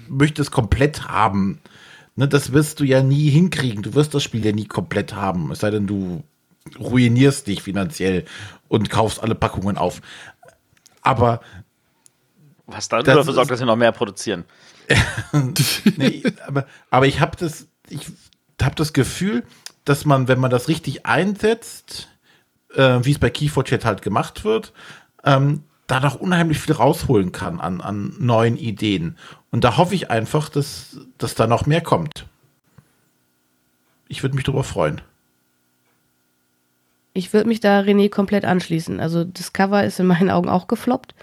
möchte 0.10 0.42
es 0.42 0.52
komplett 0.52 1.08
haben. 1.08 1.62
Ne, 2.16 2.28
das 2.28 2.54
wirst 2.54 2.80
du 2.80 2.86
ja 2.86 3.04
nie 3.04 3.30
hinkriegen. 3.30 3.84
Du 3.84 3.94
wirst 3.94 4.14
das 4.14 4.24
Spiel 4.24 4.46
ja 4.46 4.54
nie 4.54 4.66
komplett 4.66 5.14
haben. 5.14 5.52
Es 5.52 5.60
sei 5.60 5.70
denn, 5.70 5.86
du 5.86 6.24
ruinierst 6.80 7.48
dich 7.48 7.62
finanziell 7.62 8.26
und 8.68 8.90
kaufst 8.90 9.22
alle 9.22 9.36
Packungen 9.36 9.78
auf. 9.78 10.02
Aber 11.02 11.42
Was 12.66 12.88
dann 12.88 13.04
dafür 13.04 13.34
sorgt, 13.34 13.52
dass 13.52 13.60
wir 13.60 13.68
noch 13.68 13.76
mehr 13.76 13.92
produzieren. 13.92 14.46
nee, 15.98 16.24
aber, 16.46 16.66
aber 16.90 17.08
ich 17.08 17.20
habe 17.20 17.36
das, 17.38 17.68
ich 17.90 18.08
habe 18.62 18.76
das 18.76 18.94
Gefühl, 18.94 19.44
dass 19.84 20.06
man, 20.06 20.28
wenn 20.28 20.40
man 20.40 20.52
das 20.52 20.68
richtig 20.68 21.06
einsetzt, 21.06 22.10
äh, 22.74 23.00
wie 23.04 23.12
es 23.12 23.20
bei 23.20 23.28
Key4Chat 23.28 23.84
halt 23.84 24.02
gemacht 24.02 24.44
wird, 24.44 24.74
ähm, 25.24 25.64
da 25.88 26.00
noch 26.00 26.16
unheimlich 26.16 26.60
viel 26.60 26.74
rausholen 26.74 27.32
kann 27.32 27.60
an, 27.60 27.82
an 27.82 28.16
neuen 28.20 28.58
Ideen. 28.58 29.18
Und 29.52 29.64
da 29.64 29.78
hoffe 29.78 29.96
ich 29.96 30.10
einfach, 30.10 30.50
dass, 30.50 30.98
dass 31.18 31.36
da 31.36 31.48
noch 31.48 31.66
mehr 31.66 31.82
kommt. 31.82 32.26
Ich 34.08 34.24
würde 34.24 34.36
mich 34.36 34.46
darüber 34.46 34.64
freuen. 34.64 35.02
Ich 37.14 37.34
würde 37.34 37.48
mich 37.48 37.60
da 37.60 37.80
René 37.80 38.10
komplett 38.10 38.46
anschließen. 38.46 39.00
Also 39.00 39.24
Discover 39.24 39.84
ist 39.84 40.00
in 40.00 40.08
meinen 40.08 40.30
Augen 40.30 40.50
auch 40.50 40.68
gefloppt, 40.68 41.16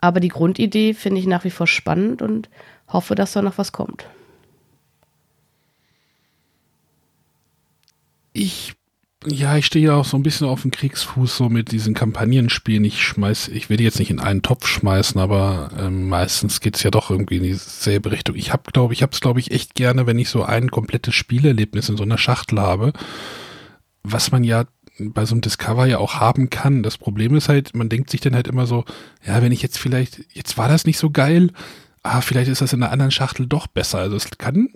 aber 0.00 0.20
die 0.20 0.28
Grundidee 0.28 0.94
finde 0.94 1.20
ich 1.20 1.26
nach 1.26 1.44
wie 1.44 1.50
vor 1.50 1.66
spannend 1.66 2.22
und 2.22 2.48
hoffe, 2.88 3.14
dass 3.14 3.32
da 3.32 3.42
noch 3.42 3.58
was 3.58 3.72
kommt. 3.72 4.06
Ich, 8.32 8.74
ja, 9.26 9.56
ich 9.56 9.66
stehe 9.66 9.86
ja 9.86 9.94
auch 9.94 10.04
so 10.04 10.16
ein 10.16 10.22
bisschen 10.22 10.46
auf 10.46 10.62
dem 10.62 10.70
Kriegsfuß 10.70 11.36
so 11.36 11.48
mit 11.48 11.72
diesen 11.72 11.94
Kampagnenspielen. 11.94 12.84
Ich 12.84 13.02
schmeiß, 13.02 13.48
ich 13.48 13.70
will 13.70 13.76
die 13.76 13.84
jetzt 13.84 13.98
nicht 13.98 14.10
in 14.10 14.20
einen 14.20 14.42
Topf 14.42 14.66
schmeißen, 14.66 15.20
aber 15.20 15.70
ähm, 15.78 16.08
meistens 16.08 16.60
geht's 16.60 16.82
ja 16.82 16.90
doch 16.90 17.10
irgendwie 17.10 17.36
in 17.36 17.42
dieselbe 17.42 18.12
Richtung. 18.12 18.36
Ich 18.36 18.52
habe, 18.52 18.70
glaube 18.72 18.92
ich, 18.92 19.02
habe 19.02 19.12
es, 19.12 19.20
glaube 19.20 19.40
ich, 19.40 19.50
echt 19.50 19.74
gerne, 19.74 20.06
wenn 20.06 20.18
ich 20.18 20.28
so 20.28 20.42
ein 20.42 20.70
komplettes 20.70 21.14
Spielerlebnis 21.14 21.88
in 21.88 21.96
so 21.96 22.02
einer 22.02 22.18
Schachtel 22.18 22.60
habe, 22.60 22.92
was 24.02 24.30
man 24.30 24.44
ja 24.44 24.64
bei 24.98 25.24
so 25.24 25.34
einem 25.34 25.40
Discover 25.40 25.86
ja 25.86 25.98
auch 25.98 26.14
haben 26.14 26.50
kann. 26.50 26.82
Das 26.82 26.98
Problem 26.98 27.34
ist 27.34 27.48
halt, 27.48 27.74
man 27.74 27.88
denkt 27.88 28.10
sich 28.10 28.20
dann 28.20 28.34
halt 28.34 28.48
immer 28.48 28.66
so, 28.66 28.84
ja, 29.26 29.42
wenn 29.42 29.52
ich 29.52 29.62
jetzt 29.62 29.78
vielleicht, 29.78 30.20
jetzt 30.32 30.56
war 30.56 30.68
das 30.68 30.84
nicht 30.84 30.98
so 30.98 31.10
geil, 31.10 31.50
ah, 32.02 32.20
vielleicht 32.20 32.50
ist 32.50 32.60
das 32.60 32.72
in 32.72 32.82
einer 32.82 32.92
anderen 32.92 33.10
Schachtel 33.10 33.46
doch 33.46 33.66
besser. 33.66 33.98
Also 33.98 34.16
es 34.16 34.28
kann 34.38 34.68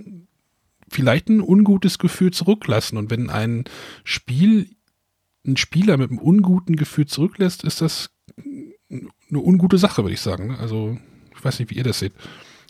vielleicht 0.91 1.29
ein 1.29 1.41
ungutes 1.41 1.99
Gefühl 1.99 2.33
zurücklassen. 2.33 2.99
Und 2.99 3.11
wenn 3.11 3.31
ein 3.31 3.65
Spiel, 4.05 4.71
ein 5.47 5.57
Spieler 5.57 5.97
mit 5.97 6.11
einem 6.11 6.19
unguten 6.19 6.77
Gefühl 6.77 7.07
zurücklässt, 7.07 7.65
ist 7.65 7.81
das 7.81 8.11
eine 8.91 9.39
ungute 9.39 9.79
Sache, 9.79 10.03
würde 10.03 10.15
ich 10.15 10.21
sagen. 10.21 10.49
ne? 10.49 10.59
Also, 10.59 10.99
ich 11.37 11.45
weiß 11.45 11.59
nicht, 11.59 11.71
wie 11.71 11.77
ihr 11.77 11.85
das 11.85 11.99
seht. 11.99 12.13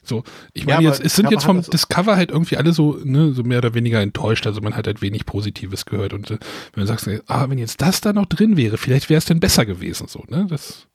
So, 0.09 0.25
ich 0.55 0.63
Ja, 0.63 0.77
meine, 0.77 0.89
aber 0.89 0.97
jetzt, 0.97 1.05
es 1.05 1.15
sind 1.17 1.31
jetzt 1.31 1.45
vom 1.45 1.61
Discover 1.63 2.17
halt 2.17 2.31
irgendwie 2.31 2.57
alle 2.57 2.73
so, 2.73 2.99
ne, 3.05 3.33
so 3.33 3.43
mehr 3.43 3.59
oder 3.59 3.75
weniger 3.75 4.01
enttäuscht. 4.01 4.47
Also 4.47 4.61
man 4.61 4.75
hat 4.75 4.87
halt 4.87 5.03
wenig 5.03 5.27
Positives 5.27 5.85
gehört. 5.85 6.15
Und 6.15 6.31
äh, 6.31 6.39
wenn 6.73 6.81
du 6.83 6.87
sagst, 6.87 7.09
ah, 7.27 7.51
wenn 7.51 7.59
jetzt 7.59 7.83
das 7.83 8.01
da 8.01 8.13
noch 8.13 8.27
drin 8.27 8.57
wäre, 8.57 8.79
vielleicht 8.79 9.11
wäre 9.11 9.19
es 9.19 9.27
denn 9.27 9.41
besser 9.41 9.67
gewesen, 9.67 10.09
so, 10.09 10.25
ne? 10.29 10.47
Das, 10.49 10.87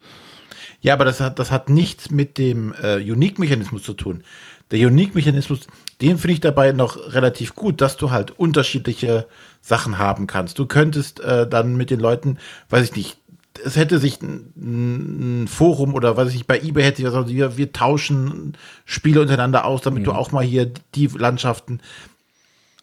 Ja, 0.81 0.93
aber 0.93 1.05
das 1.05 1.19
hat, 1.19 1.37
das 1.37 1.51
hat 1.51 1.69
nichts 1.69 2.09
mit 2.09 2.37
dem 2.37 2.73
äh, 2.81 2.95
Unique-Mechanismus 2.95 3.83
zu 3.83 3.93
tun. 3.93 4.23
Der 4.71 4.87
Unique-Mechanismus, 4.87 5.67
den 6.01 6.17
finde 6.17 6.33
ich 6.33 6.39
dabei 6.39 6.71
noch 6.71 7.13
relativ 7.13 7.55
gut, 7.55 7.81
dass 7.81 7.97
du 7.97 8.11
halt 8.11 8.31
unterschiedliche 8.31 9.27
Sachen 9.61 9.97
haben 9.97 10.27
kannst. 10.27 10.57
Du 10.59 10.65
könntest 10.65 11.19
äh, 11.19 11.47
dann 11.47 11.75
mit 11.75 11.89
den 11.89 11.99
Leuten, 11.99 12.37
weiß 12.69 12.85
ich 12.85 12.95
nicht, 12.95 13.17
es 13.63 13.75
hätte 13.75 13.99
sich 13.99 14.21
ein, 14.21 15.43
ein 15.43 15.47
Forum 15.47 15.93
oder 15.93 16.17
weiß 16.17 16.29
ich 16.29 16.35
nicht, 16.35 16.47
bei 16.47 16.59
eBay 16.59 16.83
hätte 16.83 17.01
ich 17.01 17.05
gesagt, 17.05 17.29
wir, 17.29 17.57
wir 17.57 17.71
tauschen 17.71 18.57
Spiele 18.85 19.21
untereinander 19.21 19.65
aus, 19.65 19.81
damit 19.81 20.07
du 20.07 20.11
auch 20.11 20.31
mal 20.31 20.43
hier 20.43 20.71
die 20.95 21.07
Landschaften. 21.07 21.79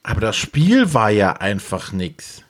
Aber 0.02 0.20
das 0.20 0.36
Spiel 0.36 0.94
war 0.94 1.10
ja 1.10 1.32
einfach 1.34 1.92
nix. 1.92 2.42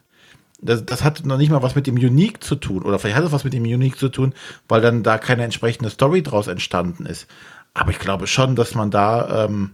Das, 0.63 0.85
das 0.85 1.03
hat 1.03 1.25
noch 1.25 1.39
nicht 1.39 1.51
mal 1.51 1.63
was 1.63 1.75
mit 1.75 1.87
dem 1.87 1.95
Unique 1.95 2.45
zu 2.45 2.55
tun. 2.55 2.83
Oder 2.83 2.99
vielleicht 2.99 3.17
hat 3.17 3.25
es 3.25 3.33
was 3.33 3.45
mit 3.45 3.55
dem 3.55 3.65
Unique 3.65 3.99
zu 3.99 4.11
tun, 4.11 4.35
weil 4.69 4.83
dann 4.83 5.03
da 5.03 5.19
keine 5.19 5.45
entsprechende 5.45 5.91
Story 5.91 6.23
draus 6.23 6.47
entstanden 6.47 7.07
ist. 7.07 7.27
Aber 7.75 7.91
ich 7.91 7.99
glaube 7.99 8.27
schon, 8.27 8.57
dass 8.57 8.75
man 8.75 8.91
da 8.91 9.45
ähm, 9.45 9.73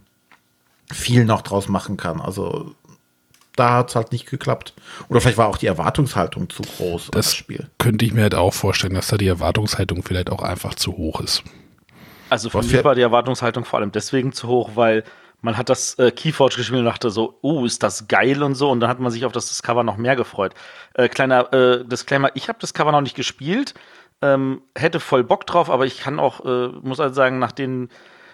viel 0.91 1.25
noch 1.25 1.41
draus 1.41 1.67
machen 1.67 1.97
kann. 1.97 2.21
Also 2.21 2.75
da 3.55 3.73
hat 3.73 3.89
es 3.89 3.95
halt 3.95 4.11
nicht 4.11 4.29
geklappt. 4.29 4.73
Oder 5.09 5.19
vielleicht 5.19 5.37
war 5.37 5.47
auch 5.47 5.57
die 5.57 5.65
Erwartungshaltung 5.67 6.49
zu 6.49 6.61
groß 6.61 7.09
Das 7.11 7.27
das 7.27 7.35
Spiel. 7.35 7.69
könnte 7.79 8.05
ich 8.05 8.13
mir 8.13 8.21
halt 8.21 8.35
auch 8.35 8.53
vorstellen, 8.53 8.93
dass 8.93 9.07
da 9.07 9.17
die 9.17 9.27
Erwartungshaltung 9.27 10.03
vielleicht 10.03 10.29
auch 10.29 10.43
einfach 10.43 10.75
zu 10.75 10.95
hoch 10.95 11.21
ist. 11.21 11.43
Also 12.29 12.49
für 12.49 12.59
Was 12.59 12.67
mich 12.67 12.83
war 12.83 12.95
die 12.95 13.01
Erwartungshaltung 13.01 13.65
vor 13.65 13.79
allem 13.79 13.91
deswegen 13.91 14.31
zu 14.31 14.47
hoch, 14.47 14.71
weil 14.75 15.03
man 15.41 15.57
hat 15.57 15.69
das 15.69 15.95
äh, 15.95 16.11
Keyforge 16.11 16.55
gespielt 16.57 16.79
und 16.79 16.85
dachte 16.85 17.09
so, 17.09 17.37
oh, 17.41 17.65
ist 17.65 17.83
das 17.83 18.07
geil 18.07 18.43
und 18.43 18.55
so. 18.55 18.69
Und 18.69 18.79
dann 18.79 18.89
hat 18.89 18.99
man 18.99 19.11
sich 19.11 19.25
auf 19.25 19.31
das 19.31 19.61
Cover 19.63 19.83
noch 19.83 19.97
mehr 19.97 20.15
gefreut. 20.15 20.53
Äh, 20.93 21.09
kleiner 21.09 21.51
äh, 21.53 21.85
Disclaimer, 21.85 22.31
ich 22.33 22.49
habe 22.49 22.59
das 22.59 22.73
Cover 22.73 22.91
noch 22.91 23.01
nicht 23.01 23.15
gespielt, 23.15 23.73
ähm, 24.21 24.61
hätte 24.75 24.99
voll 24.99 25.23
Bock 25.23 25.45
drauf, 25.45 25.69
aber 25.69 25.85
ich 25.85 25.99
kann 25.99 26.19
auch, 26.19 26.45
äh, 26.45 26.67
muss 26.81 26.99
also 26.99 27.13
sagen, 27.13 27.39
nach 27.39 27.51
den 27.51 27.89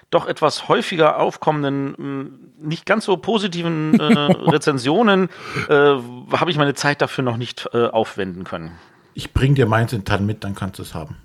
doch 0.09 0.27
etwas 0.27 0.67
häufiger 0.67 1.17
aufkommenden, 1.19 1.95
mh, 1.97 2.67
nicht 2.67 2.85
ganz 2.85 3.05
so 3.05 3.17
positiven 3.17 3.99
äh, 3.99 4.13
Rezensionen, 4.51 5.29
äh, 5.69 5.73
habe 5.73 6.51
ich 6.51 6.57
meine 6.57 6.75
Zeit 6.75 7.01
dafür 7.01 7.23
noch 7.23 7.37
nicht 7.37 7.69
äh, 7.73 7.87
aufwenden 7.87 8.43
können. 8.43 8.71
Ich 9.15 9.33
bring 9.33 9.55
dir 9.55 9.65
meins 9.65 9.93
in 9.93 10.05
Tann 10.05 10.25
mit, 10.25 10.43
dann 10.43 10.55
kannst 10.55 10.79
du 10.79 10.83
es 10.83 10.93
haben. 10.93 11.17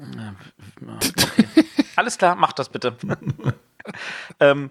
Alles 1.96 2.18
klar, 2.18 2.34
mach 2.34 2.52
das 2.52 2.70
bitte. 2.70 2.96
ähm, 4.40 4.70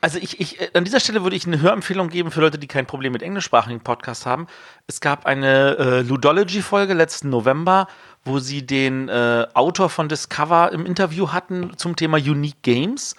also 0.00 0.18
ich, 0.18 0.40
ich, 0.40 0.60
äh, 0.60 0.70
an 0.74 0.84
dieser 0.84 1.00
Stelle 1.00 1.22
würde 1.22 1.36
ich 1.36 1.46
eine 1.46 1.60
Hörempfehlung 1.60 2.08
geben 2.08 2.30
für 2.30 2.40
Leute, 2.40 2.58
die 2.58 2.66
kein 2.66 2.86
Problem 2.86 3.12
mit 3.12 3.22
englischsprachigen 3.22 3.80
Podcasts 3.80 4.24
haben. 4.24 4.46
Es 4.86 5.00
gab 5.00 5.26
eine 5.26 5.76
äh, 5.76 6.00
Ludology-Folge 6.00 6.94
letzten 6.94 7.28
November, 7.28 7.86
wo 8.24 8.38
sie 8.38 8.66
den 8.66 9.08
äh, 9.08 9.46
Autor 9.54 9.88
von 9.88 10.08
Discover 10.08 10.72
im 10.72 10.86
Interview 10.86 11.32
hatten 11.32 11.76
zum 11.76 11.96
Thema 11.96 12.18
Unique 12.18 12.62
Games. 12.62 13.14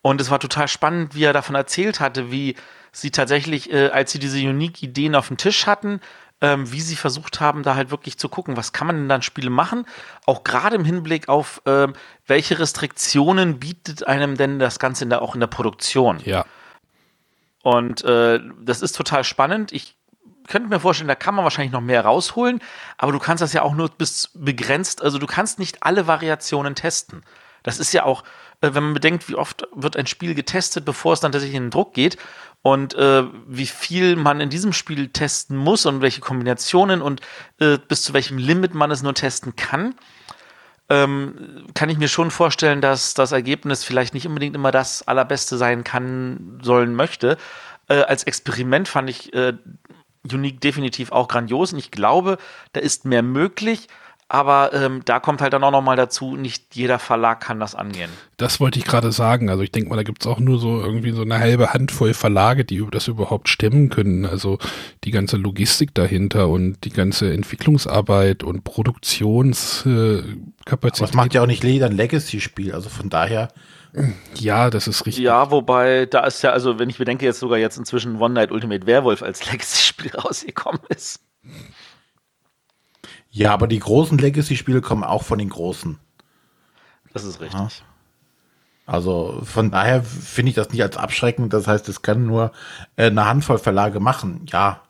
Und 0.00 0.20
es 0.20 0.30
war 0.30 0.40
total 0.40 0.68
spannend, 0.68 1.14
wie 1.14 1.24
er 1.24 1.32
davon 1.32 1.54
erzählt 1.54 2.00
hatte, 2.00 2.30
wie 2.30 2.56
sie 2.92 3.10
tatsächlich, 3.10 3.72
äh, 3.72 3.88
als 3.88 4.12
sie 4.12 4.18
diese 4.18 4.38
Unique-Ideen 4.38 5.14
auf 5.14 5.28
dem 5.28 5.36
Tisch 5.36 5.66
hatten, 5.66 6.00
ähm, 6.40 6.70
wie 6.72 6.80
sie 6.80 6.96
versucht 6.96 7.40
haben, 7.40 7.62
da 7.62 7.74
halt 7.74 7.90
wirklich 7.90 8.16
zu 8.16 8.28
gucken, 8.28 8.56
was 8.56 8.72
kann 8.72 8.86
man 8.86 8.96
denn 8.96 9.08
dann 9.08 9.22
Spiele 9.22 9.50
machen, 9.50 9.86
auch 10.24 10.44
gerade 10.44 10.76
im 10.76 10.84
Hinblick 10.84 11.28
auf 11.28 11.60
ähm, 11.66 11.94
welche 12.26 12.58
Restriktionen 12.58 13.58
bietet 13.58 14.06
einem 14.06 14.36
denn 14.36 14.58
das 14.58 14.78
Ganze 14.78 15.04
in 15.04 15.10
der, 15.10 15.20
auch 15.22 15.34
in 15.34 15.40
der 15.40 15.48
Produktion. 15.48 16.20
Ja. 16.24 16.46
Und 17.62 18.04
äh, 18.04 18.40
das 18.60 18.82
ist 18.82 18.92
total 18.92 19.24
spannend. 19.24 19.72
Ich 19.72 19.97
könnte 20.48 20.68
mir 20.68 20.80
vorstellen, 20.80 21.08
da 21.08 21.14
kann 21.14 21.34
man 21.34 21.44
wahrscheinlich 21.44 21.72
noch 21.72 21.80
mehr 21.80 22.04
rausholen, 22.04 22.60
aber 22.96 23.12
du 23.12 23.18
kannst 23.18 23.42
das 23.42 23.52
ja 23.52 23.62
auch 23.62 23.74
nur 23.74 23.88
bis 23.90 24.30
begrenzt, 24.34 25.02
also 25.02 25.18
du 25.18 25.26
kannst 25.26 25.58
nicht 25.58 25.82
alle 25.82 26.06
Variationen 26.06 26.74
testen. 26.74 27.22
Das 27.62 27.78
ist 27.78 27.92
ja 27.92 28.04
auch, 28.04 28.24
äh, 28.60 28.70
wenn 28.72 28.82
man 28.82 28.94
bedenkt, 28.94 29.28
wie 29.28 29.34
oft 29.34 29.66
wird 29.74 29.96
ein 29.96 30.06
Spiel 30.06 30.34
getestet, 30.34 30.84
bevor 30.84 31.12
es 31.12 31.20
dann 31.20 31.32
tatsächlich 31.32 31.56
in 31.56 31.64
den 31.64 31.70
Druck 31.70 31.94
geht 31.94 32.16
und 32.62 32.94
äh, 32.94 33.24
wie 33.46 33.66
viel 33.66 34.16
man 34.16 34.40
in 34.40 34.50
diesem 34.50 34.72
Spiel 34.72 35.08
testen 35.08 35.56
muss 35.56 35.86
und 35.86 36.00
welche 36.00 36.20
Kombinationen 36.20 37.02
und 37.02 37.20
äh, 37.60 37.78
bis 37.78 38.02
zu 38.02 38.12
welchem 38.12 38.38
Limit 38.38 38.74
man 38.74 38.90
es 38.90 39.02
nur 39.02 39.14
testen 39.14 39.54
kann, 39.56 39.94
ähm, 40.88 41.66
kann 41.74 41.90
ich 41.90 41.98
mir 41.98 42.08
schon 42.08 42.30
vorstellen, 42.30 42.80
dass 42.80 43.14
das 43.14 43.32
Ergebnis 43.32 43.84
vielleicht 43.84 44.14
nicht 44.14 44.26
unbedingt 44.26 44.56
immer 44.56 44.70
das 44.70 45.06
allerbeste 45.06 45.56
sein 45.56 45.84
kann, 45.84 46.58
sollen 46.62 46.94
möchte. 46.94 47.36
Äh, 47.88 48.02
als 48.02 48.24
Experiment 48.24 48.88
fand 48.88 49.10
ich 49.10 49.32
äh, 49.34 49.54
Unique 50.32 50.60
definitiv 50.60 51.12
auch 51.12 51.28
grandios 51.28 51.72
und 51.72 51.78
ich 51.78 51.90
glaube, 51.90 52.38
da 52.72 52.80
ist 52.80 53.04
mehr 53.04 53.22
möglich. 53.22 53.88
Aber 54.30 54.74
ähm, 54.74 55.00
da 55.06 55.20
kommt 55.20 55.40
halt 55.40 55.54
dann 55.54 55.64
auch 55.64 55.70
noch 55.70 55.80
mal 55.80 55.96
dazu, 55.96 56.36
nicht 56.36 56.74
jeder 56.74 56.98
Verlag 56.98 57.40
kann 57.40 57.60
das 57.60 57.74
angehen. 57.74 58.10
Das 58.36 58.60
wollte 58.60 58.78
ich 58.78 58.84
gerade 58.84 59.10
sagen. 59.10 59.48
Also 59.48 59.62
ich 59.62 59.72
denke 59.72 59.88
mal, 59.88 59.96
da 59.96 60.02
gibt 60.02 60.20
es 60.20 60.26
auch 60.26 60.38
nur 60.38 60.58
so 60.58 60.82
irgendwie 60.82 61.12
so 61.12 61.22
eine 61.22 61.38
halbe 61.38 61.72
Handvoll 61.72 62.12
Verlage, 62.12 62.66
die 62.66 62.84
das 62.90 63.08
überhaupt 63.08 63.48
stemmen 63.48 63.88
können. 63.88 64.26
Also 64.26 64.58
die 65.04 65.12
ganze 65.12 65.38
Logistik 65.38 65.94
dahinter 65.94 66.48
und 66.48 66.84
die 66.84 66.90
ganze 66.90 67.32
Entwicklungsarbeit 67.32 68.44
und 68.44 68.64
Produktionskapazität. 68.64 71.00
Aber 71.00 71.04
es 71.04 71.14
macht 71.14 71.32
ja 71.32 71.42
auch 71.42 71.46
nicht 71.46 71.64
jeder 71.64 71.86
ein 71.86 71.96
Legacy-Spiel. 71.96 72.74
Also 72.74 72.90
von 72.90 73.08
daher, 73.08 73.48
ja, 74.34 74.70
das 74.70 74.86
ist 74.86 75.06
richtig. 75.06 75.24
Ja, 75.24 75.50
wobei 75.50 76.06
da 76.06 76.24
ist 76.24 76.42
ja, 76.42 76.50
also 76.50 76.78
wenn 76.78 76.90
ich 76.90 76.98
bedenke, 76.98 77.24
jetzt 77.24 77.40
sogar 77.40 77.58
jetzt 77.58 77.78
inzwischen 77.78 78.20
One 78.20 78.34
Night 78.34 78.50
Ultimate 78.50 78.86
Werewolf 78.86 79.22
als 79.22 79.44
Legacy-Spiel 79.50 80.14
rausgekommen 80.16 80.80
ist. 80.88 81.20
ja, 83.30 83.52
aber 83.52 83.66
die 83.66 83.78
großen 83.78 84.18
Legacy-Spiele 84.18 84.80
kommen 84.80 85.04
auch 85.04 85.22
von 85.22 85.38
den 85.38 85.48
großen. 85.48 85.98
Das 87.12 87.24
ist 87.24 87.40
richtig. 87.40 87.58
Ja. 87.58 87.68
Also 88.86 89.40
von 89.44 89.70
daher 89.70 90.02
finde 90.02 90.48
ich 90.48 90.54
das 90.54 90.70
nicht 90.70 90.82
als 90.82 90.96
abschreckend. 90.96 91.52
Das 91.52 91.66
heißt, 91.66 91.88
es 91.90 92.00
kann 92.00 92.24
nur 92.24 92.52
äh, 92.96 93.06
eine 93.06 93.26
Handvoll 93.26 93.58
Verlage 93.58 94.00
machen. 94.00 94.46
Ja, 94.48 94.80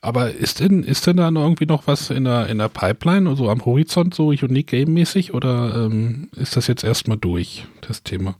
Aber 0.00 0.30
ist 0.30 0.60
denn, 0.60 0.82
ist 0.82 1.06
denn 1.06 1.16
da 1.16 1.30
noch 1.30 1.42
irgendwie 1.42 1.66
noch 1.66 1.86
was 1.86 2.10
in 2.10 2.24
der, 2.24 2.48
in 2.48 2.58
der 2.58 2.68
Pipeline, 2.68 3.28
also 3.28 3.50
am 3.50 3.64
Horizont, 3.64 4.14
so 4.14 4.28
Unique 4.28 4.68
Game-mäßig, 4.68 5.34
oder 5.34 5.74
ähm, 5.74 6.28
ist 6.36 6.56
das 6.56 6.66
jetzt 6.66 6.84
erstmal 6.84 7.16
durch, 7.16 7.66
das 7.80 8.02
Thema? 8.02 8.36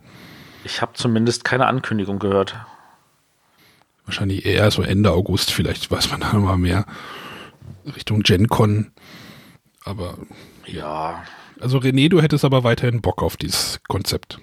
Ich 0.64 0.82
habe 0.82 0.92
zumindest 0.94 1.44
keine 1.44 1.66
Ankündigung 1.66 2.18
gehört. 2.18 2.56
Wahrscheinlich 4.04 4.46
eher 4.46 4.70
so 4.70 4.82
Ende 4.82 5.12
August, 5.12 5.52
vielleicht 5.52 5.90
weiß 5.90 6.10
man 6.10 6.20
da 6.22 6.32
noch 6.32 6.42
mal 6.42 6.56
mehr. 6.56 6.86
Richtung 7.94 8.22
GenCon. 8.22 8.92
Aber, 9.84 10.18
Ja, 10.66 11.22
also 11.60 11.78
René, 11.78 12.08
du 12.08 12.20
hättest 12.20 12.44
aber 12.44 12.64
weiterhin 12.64 13.00
Bock 13.00 13.22
auf 13.22 13.36
dieses 13.36 13.80
Konzept. 13.88 14.40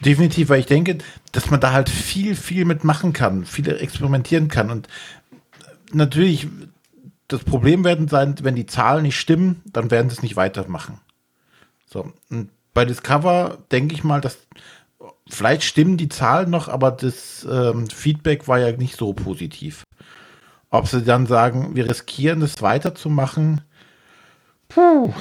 definitiv, 0.00 0.48
weil 0.48 0.60
ich 0.60 0.66
denke, 0.66 0.98
dass 1.32 1.50
man 1.50 1.60
da 1.60 1.72
halt 1.72 1.88
viel, 1.88 2.36
viel 2.36 2.64
mitmachen 2.64 3.12
kann, 3.12 3.44
viel 3.44 3.68
experimentieren 3.68 4.48
kann. 4.48 4.70
Und 4.70 4.88
natürlich, 5.92 6.48
das 7.28 7.44
Problem 7.44 7.84
werden 7.84 8.08
sein, 8.08 8.36
wenn 8.42 8.54
die 8.54 8.66
Zahlen 8.66 9.02
nicht 9.02 9.18
stimmen, 9.18 9.62
dann 9.66 9.90
werden 9.90 10.08
sie 10.08 10.16
es 10.16 10.22
nicht 10.22 10.36
weitermachen. 10.36 11.00
So, 11.86 12.12
und 12.30 12.50
bei 12.74 12.84
Discover 12.84 13.58
denke 13.70 13.94
ich 13.94 14.04
mal, 14.04 14.20
dass 14.20 14.38
vielleicht 15.28 15.62
stimmen 15.62 15.96
die 15.96 16.08
Zahlen 16.08 16.50
noch, 16.50 16.68
aber 16.68 16.90
das 16.90 17.46
ähm, 17.50 17.88
Feedback 17.88 18.48
war 18.48 18.58
ja 18.58 18.76
nicht 18.76 18.96
so 18.96 19.12
positiv. 19.12 19.84
Ob 20.70 20.86
sie 20.86 21.02
dann 21.02 21.26
sagen, 21.26 21.74
wir 21.74 21.88
riskieren 21.88 22.42
es 22.42 22.60
weiterzumachen, 22.60 23.62
puh. 24.68 25.12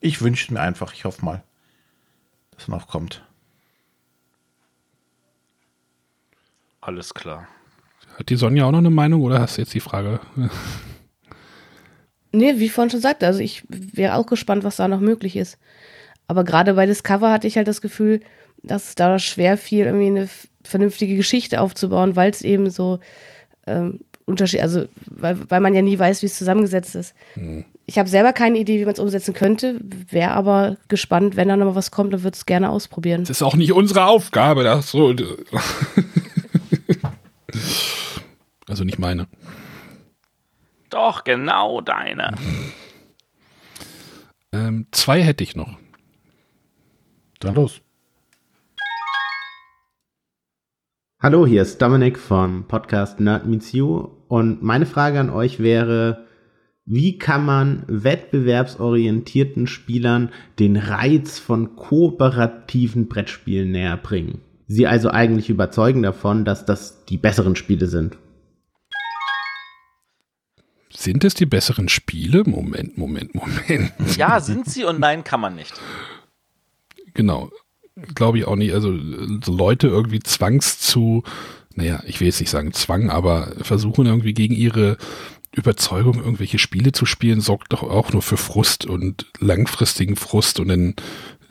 Ich 0.00 0.22
wünsche 0.22 0.52
mir 0.52 0.60
einfach, 0.60 0.92
ich 0.94 1.04
hoffe 1.04 1.24
mal, 1.24 1.42
dass 2.52 2.62
es 2.62 2.68
noch 2.68 2.88
kommt. 2.88 3.22
alles 6.90 7.14
klar. 7.14 7.46
Hat 8.20 8.28
die 8.28 8.36
Sonja 8.36 8.66
auch 8.66 8.70
noch 8.70 8.78
eine 8.78 8.90
Meinung 8.90 9.22
oder 9.22 9.40
hast 9.40 9.56
du 9.56 9.62
jetzt 9.62 9.74
die 9.74 9.80
Frage? 9.80 10.20
Nee, 12.32 12.60
wie 12.60 12.66
ich 12.66 12.72
vorhin 12.72 12.92
schon 12.92 13.00
sagte, 13.00 13.26
also 13.26 13.40
ich 13.40 13.64
wäre 13.68 14.14
auch 14.14 14.24
gespannt, 14.24 14.62
was 14.62 14.76
da 14.76 14.86
noch 14.86 15.00
möglich 15.00 15.34
ist. 15.34 15.58
Aber 16.28 16.44
gerade 16.44 16.74
bei 16.74 16.86
Discover 16.86 17.32
hatte 17.32 17.48
ich 17.48 17.56
halt 17.56 17.66
das 17.66 17.80
Gefühl, 17.80 18.20
dass 18.62 18.90
es 18.90 18.94
da 18.94 19.18
schwer 19.18 19.56
fiel, 19.56 19.86
irgendwie 19.86 20.06
eine 20.06 20.28
vernünftige 20.62 21.16
Geschichte 21.16 21.60
aufzubauen, 21.60 22.14
weil 22.14 22.30
es 22.30 22.42
eben 22.42 22.70
so 22.70 23.00
ähm, 23.66 23.98
Unterschied, 24.26 24.60
also 24.60 24.84
weil, 25.06 25.38
weil 25.50 25.60
man 25.60 25.74
ja 25.74 25.82
nie 25.82 25.98
weiß, 25.98 26.22
wie 26.22 26.26
es 26.26 26.38
zusammengesetzt 26.38 26.94
ist. 26.94 27.16
Ich 27.86 27.98
habe 27.98 28.08
selber 28.08 28.32
keine 28.32 28.60
Idee, 28.60 28.78
wie 28.78 28.84
man 28.84 28.94
es 28.94 29.00
umsetzen 29.00 29.34
könnte, 29.34 29.80
wäre 30.08 30.30
aber 30.30 30.76
gespannt, 30.86 31.34
wenn 31.34 31.48
da 31.48 31.56
noch 31.56 31.66
mal 31.66 31.74
was 31.74 31.90
kommt, 31.90 32.12
dann 32.12 32.22
würde 32.22 32.36
es 32.36 32.46
gerne 32.46 32.70
ausprobieren. 32.70 33.22
Das 33.22 33.30
ist 33.30 33.42
auch 33.42 33.56
nicht 33.56 33.72
unsere 33.72 34.04
Aufgabe, 34.04 34.62
das 34.62 34.92
so. 34.92 35.12
Also 38.70 38.84
nicht 38.84 39.00
meine. 39.00 39.26
Doch, 40.90 41.24
genau 41.24 41.80
deine. 41.80 42.36
Ähm, 44.52 44.86
zwei 44.92 45.22
hätte 45.22 45.42
ich 45.42 45.56
noch. 45.56 45.76
Dann 47.40 47.56
los. 47.56 47.80
Hallo, 51.18 51.48
hier 51.48 51.62
ist 51.62 51.82
Dominik 51.82 52.16
vom 52.16 52.68
Podcast 52.68 53.18
Nerd 53.18 53.44
Meets 53.44 53.72
You 53.72 54.08
und 54.28 54.62
meine 54.62 54.86
Frage 54.86 55.18
an 55.18 55.30
euch 55.30 55.58
wäre, 55.58 56.26
wie 56.84 57.18
kann 57.18 57.44
man 57.44 57.82
wettbewerbsorientierten 57.88 59.66
Spielern 59.66 60.30
den 60.60 60.76
Reiz 60.76 61.40
von 61.40 61.74
kooperativen 61.74 63.08
Brettspielen 63.08 63.72
näher 63.72 63.96
bringen? 63.96 64.42
Sie 64.68 64.86
also 64.86 65.10
eigentlich 65.10 65.50
überzeugen 65.50 66.04
davon, 66.04 66.44
dass 66.44 66.64
das 66.64 67.04
die 67.04 67.18
besseren 67.18 67.56
Spiele 67.56 67.88
sind. 67.88 68.16
Sind 71.00 71.24
es 71.24 71.32
die 71.32 71.46
besseren 71.46 71.88
Spiele? 71.88 72.42
Moment, 72.44 72.98
Moment, 72.98 73.34
Moment. 73.34 73.90
Ja, 74.18 74.38
sind 74.38 74.68
sie 74.68 74.84
und 74.84 75.00
nein, 75.00 75.24
kann 75.24 75.40
man 75.40 75.54
nicht. 75.54 75.72
Genau. 77.14 77.50
Glaube 78.14 78.36
ich 78.36 78.44
auch 78.44 78.56
nicht. 78.56 78.74
Also 78.74 78.94
so 79.42 79.56
Leute 79.56 79.86
irgendwie 79.88 80.20
zwangs 80.20 80.78
zu, 80.78 81.22
naja, 81.74 82.02
ich 82.04 82.20
will 82.20 82.26
jetzt 82.26 82.40
nicht 82.40 82.50
sagen 82.50 82.74
Zwang, 82.74 83.08
aber 83.08 83.54
versuchen 83.62 84.04
irgendwie 84.04 84.34
gegen 84.34 84.54
ihre 84.54 84.98
Überzeugung 85.52 86.18
irgendwelche 86.18 86.58
Spiele 86.58 86.92
zu 86.92 87.06
spielen, 87.06 87.40
sorgt 87.40 87.72
doch 87.72 87.82
auch 87.82 88.12
nur 88.12 88.20
für 88.20 88.36
Frust 88.36 88.84
und 88.84 89.24
langfristigen 89.38 90.16
Frust 90.16 90.60
und 90.60 90.68
dann 90.68 90.94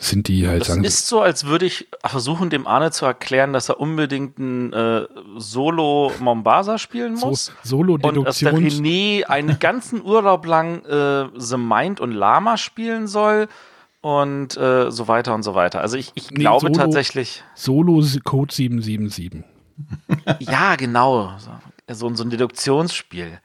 sind 0.01 0.27
die 0.30 0.47
halt 0.47 0.61
Das 0.61 0.67
sagen. 0.69 0.84
ist 0.85 1.07
so, 1.07 1.21
als 1.21 1.45
würde 1.45 1.65
ich 1.65 1.88
versuchen, 2.05 2.49
dem 2.49 2.65
Arne 2.67 2.89
zu 2.91 3.05
erklären, 3.05 3.51
dass 3.53 3.67
er 3.69 3.80
unbedingt 3.80 4.39
ein 4.39 4.71
äh, 4.73 5.05
Solo 5.38 6.11
Mombasa 6.19 6.77
spielen 6.77 7.17
So, 7.17 7.27
muss. 7.27 7.51
Und 7.71 8.26
dass 8.26 8.39
der. 8.39 8.53
René 8.53 9.26
einen 9.26 9.59
ganzen 9.59 10.01
Urlaub 10.01 10.45
lang 10.45 10.84
äh, 10.85 11.27
The 11.38 11.57
Mind 11.57 11.99
und 11.99 12.13
Lama 12.13 12.55
spielen 12.57 13.07
soll 13.07 13.47
und 14.01 14.55
äh, 14.55 14.89
so 14.89 15.07
weiter 15.09 15.35
und 15.35 15.43
so 15.43 15.53
weiter. 15.55 15.81
Also 15.81 15.97
ich, 15.97 16.11
ich 16.15 16.31
Nee, 16.31 16.39
glaube 16.39 16.67
Solo- 16.67 16.77
tatsächlich, 16.77 17.43
Solo 17.53 18.01
Code 18.23 18.53
777. 18.55 19.43
ja, 20.39 20.76
genau. 20.77 21.34
So, 21.89 22.13
so 22.15 22.23
ein 22.23 22.30
Deduktionsspiel. 22.30 23.39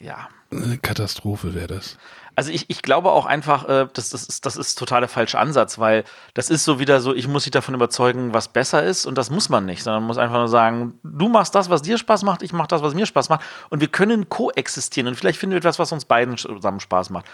Ja. 0.00 0.28
Eine 0.50 0.78
Katastrophe 0.78 1.54
wäre 1.54 1.68
das. 1.68 1.96
Also 2.36 2.50
ich, 2.50 2.66
ich 2.68 2.82
glaube 2.82 3.10
auch 3.10 3.26
einfach, 3.26 3.68
äh, 3.68 3.88
das, 3.92 4.10
das, 4.10 4.24
ist, 4.24 4.46
das 4.46 4.56
ist 4.56 4.78
total 4.78 5.00
der 5.00 5.08
falsche 5.08 5.38
Ansatz, 5.38 5.78
weil 5.78 6.04
das 6.34 6.50
ist 6.50 6.64
so 6.64 6.78
wieder 6.78 7.00
so, 7.00 7.14
ich 7.14 7.28
muss 7.28 7.44
dich 7.44 7.50
davon 7.50 7.74
überzeugen, 7.74 8.32
was 8.32 8.48
besser 8.48 8.82
ist 8.82 9.06
und 9.06 9.18
das 9.18 9.30
muss 9.30 9.48
man 9.48 9.66
nicht, 9.66 9.82
sondern 9.82 10.02
man 10.02 10.08
muss 10.08 10.18
einfach 10.18 10.36
nur 10.36 10.48
sagen, 10.48 10.98
du 11.02 11.28
machst 11.28 11.54
das, 11.54 11.70
was 11.70 11.82
dir 11.82 11.98
Spaß 11.98 12.22
macht, 12.22 12.42
ich 12.42 12.52
mach 12.52 12.66
das, 12.66 12.82
was 12.82 12.94
mir 12.94 13.06
Spaß 13.06 13.28
macht 13.28 13.42
und 13.68 13.80
wir 13.80 13.88
können 13.88 14.28
koexistieren 14.28 15.08
und 15.08 15.16
vielleicht 15.16 15.38
finden 15.38 15.54
wir 15.54 15.58
etwas, 15.58 15.78
was 15.78 15.92
uns 15.92 16.04
beiden 16.04 16.36
zusammen 16.36 16.80
Spaß 16.80 17.10
macht. 17.10 17.26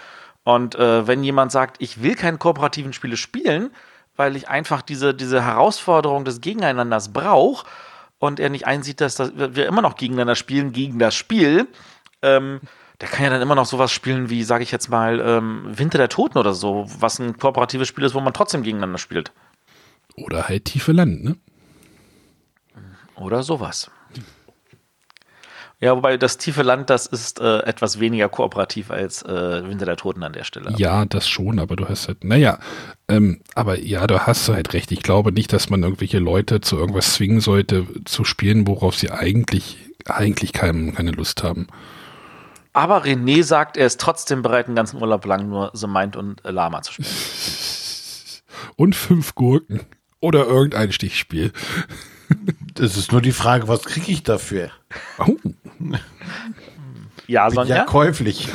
Und 0.45 0.77
äh, 0.77 1.07
wenn 1.07 1.25
jemand 1.25 1.51
sagt, 1.53 1.77
ich 1.81 2.03
will 2.03 2.15
keine 2.15 2.39
kooperativen 2.39 2.93
Spiele 2.93 3.17
spielen, 3.17 3.71
weil 4.17 4.37
ich 4.37 4.49
einfach 4.49 4.83
diese, 4.83 5.15
diese 5.15 5.43
Herausforderung 5.43 6.25
des 6.25 6.41
Gegeneinanders 6.41 7.13
brauche 7.13 7.67
und 8.19 8.41
er 8.41 8.49
nicht 8.49 8.67
einsieht, 8.67 9.01
dass 9.01 9.17
das, 9.17 9.33
wir 9.35 9.67
immer 9.67 9.83
noch 9.83 9.97
gegeneinander 9.97 10.37
spielen, 10.37 10.73
gegen 10.73 10.99
das 10.99 11.15
Spiel, 11.15 11.69
ähm, 12.23 12.61
der 13.01 13.09
kann 13.09 13.25
ja 13.25 13.31
dann 13.31 13.43
immer 13.43 13.55
noch 13.55 13.67
sowas 13.67 13.93
spielen 13.93 14.31
wie, 14.31 14.43
sage 14.43 14.63
ich 14.63 14.73
jetzt 14.73 14.89
mal, 14.89 15.21
ähm, 15.21 15.65
Winter 15.67 15.99
der 15.99 16.09
Toten 16.09 16.39
oder 16.39 16.55
so, 16.55 16.87
was 16.99 17.19
ein 17.19 17.39
kooperatives 17.39 17.89
Spiel 17.89 18.05
ist, 18.05 18.15
wo 18.15 18.21
man 18.21 18.33
trotzdem 18.33 18.63
gegeneinander 18.63 18.99
spielt. 18.99 19.33
Oder 20.15 20.49
halt 20.49 20.65
tiefe 20.65 20.93
Land, 20.93 21.23
ne? 21.23 21.37
Oder 23.17 23.43
sowas. 23.43 23.91
Ja, 25.79 25.95
wobei 25.95 26.17
das 26.17 26.39
tiefe 26.39 26.63
Land, 26.63 26.89
das 26.89 27.07
ist 27.07 27.39
äh, 27.39 27.59
etwas 27.61 28.01
weniger 28.01 28.31
kooperativ 28.31 28.91
als 28.91 29.23
äh, 29.23 29.69
Winter 29.69 29.85
der 29.85 29.97
Toten 29.97 30.23
an 30.23 30.33
der 30.33 30.45
Stelle. 30.45 30.73
Ja, 30.79 31.05
das 31.05 31.29
schon, 31.29 31.59
aber 31.59 31.77
du 31.77 31.87
hast 31.87 32.09
halt, 32.09 32.25
naja, 32.25 32.59
ähm, 33.09 33.43
aber 33.55 33.79
ja, 33.79 34.07
du 34.07 34.21
hast 34.21 34.49
halt 34.49 34.73
recht. 34.73 34.91
Ich 34.91 35.03
glaube 35.03 35.33
nicht, 35.33 35.53
dass 35.53 35.69
man 35.69 35.83
irgendwelche 35.83 36.19
Leute 36.19 36.63
zu 36.63 36.79
irgendwas 36.79 37.13
zwingen 37.13 37.41
sollte, 37.41 37.87
zu 38.07 38.25
spielen, 38.25 38.67
worauf 38.67 38.97
sie 38.97 39.11
eigentlich, 39.11 39.77
eigentlich 40.07 40.55
kein, 40.55 40.95
keine 40.95 41.11
Lust 41.11 41.43
haben. 41.43 41.67
Aber 42.77 43.07
René 43.07 43.43
sagt, 43.43 43.79
er 43.79 43.87
ist 43.87 43.99
trotzdem 43.99 44.43
bereit, 44.43 44.67
einen 44.67 44.77
ganzen 44.77 45.01
Urlaub 45.01 45.25
lang 45.25 45.49
nur 45.49 45.71
The 45.73 45.87
Mind 45.87 46.15
und 46.15 46.45
äh, 46.45 46.51
Lama 46.51 46.83
zu 46.83 46.93
spielen. 46.93 47.09
Und 48.77 48.95
fünf 48.95 49.35
Gurken. 49.35 49.81
Oder 50.21 50.47
irgendein 50.47 50.93
Stichspiel. 50.93 51.53
Das 52.75 52.99
ist 52.99 53.13
nur 53.13 53.23
die 53.23 53.33
Frage, 53.33 53.69
was 53.69 53.85
kriege 53.85 54.11
ich 54.11 54.25
dafür? 54.25 54.71
Oh, 55.17 55.37
Ja, 57.29 57.49
Sonja? 57.51 57.77
ja 57.77 57.85
käuflich. 57.85 58.49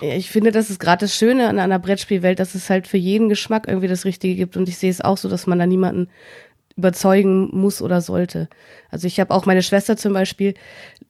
Ich 0.00 0.30
finde, 0.30 0.50
das 0.50 0.70
ist 0.70 0.80
gerade 0.80 1.04
das 1.04 1.14
Schöne 1.14 1.48
an 1.48 1.58
einer 1.58 1.78
Brettspielwelt, 1.78 2.40
dass 2.40 2.54
es 2.54 2.70
halt 2.70 2.88
für 2.88 2.96
jeden 2.96 3.28
Geschmack 3.28 3.68
irgendwie 3.68 3.86
das 3.86 4.06
Richtige 4.06 4.34
gibt. 4.34 4.56
Und 4.56 4.68
ich 4.68 4.78
sehe 4.78 4.90
es 4.90 5.00
auch 5.02 5.18
so, 5.18 5.28
dass 5.28 5.46
man 5.46 5.58
da 5.58 5.66
niemanden 5.66 6.08
überzeugen 6.78 7.50
muss 7.52 7.82
oder 7.82 8.00
sollte. 8.00 8.48
Also 8.90 9.06
ich 9.06 9.20
habe 9.20 9.34
auch 9.34 9.44
meine 9.44 9.62
Schwester 9.62 9.96
zum 9.96 10.14
Beispiel, 10.14 10.54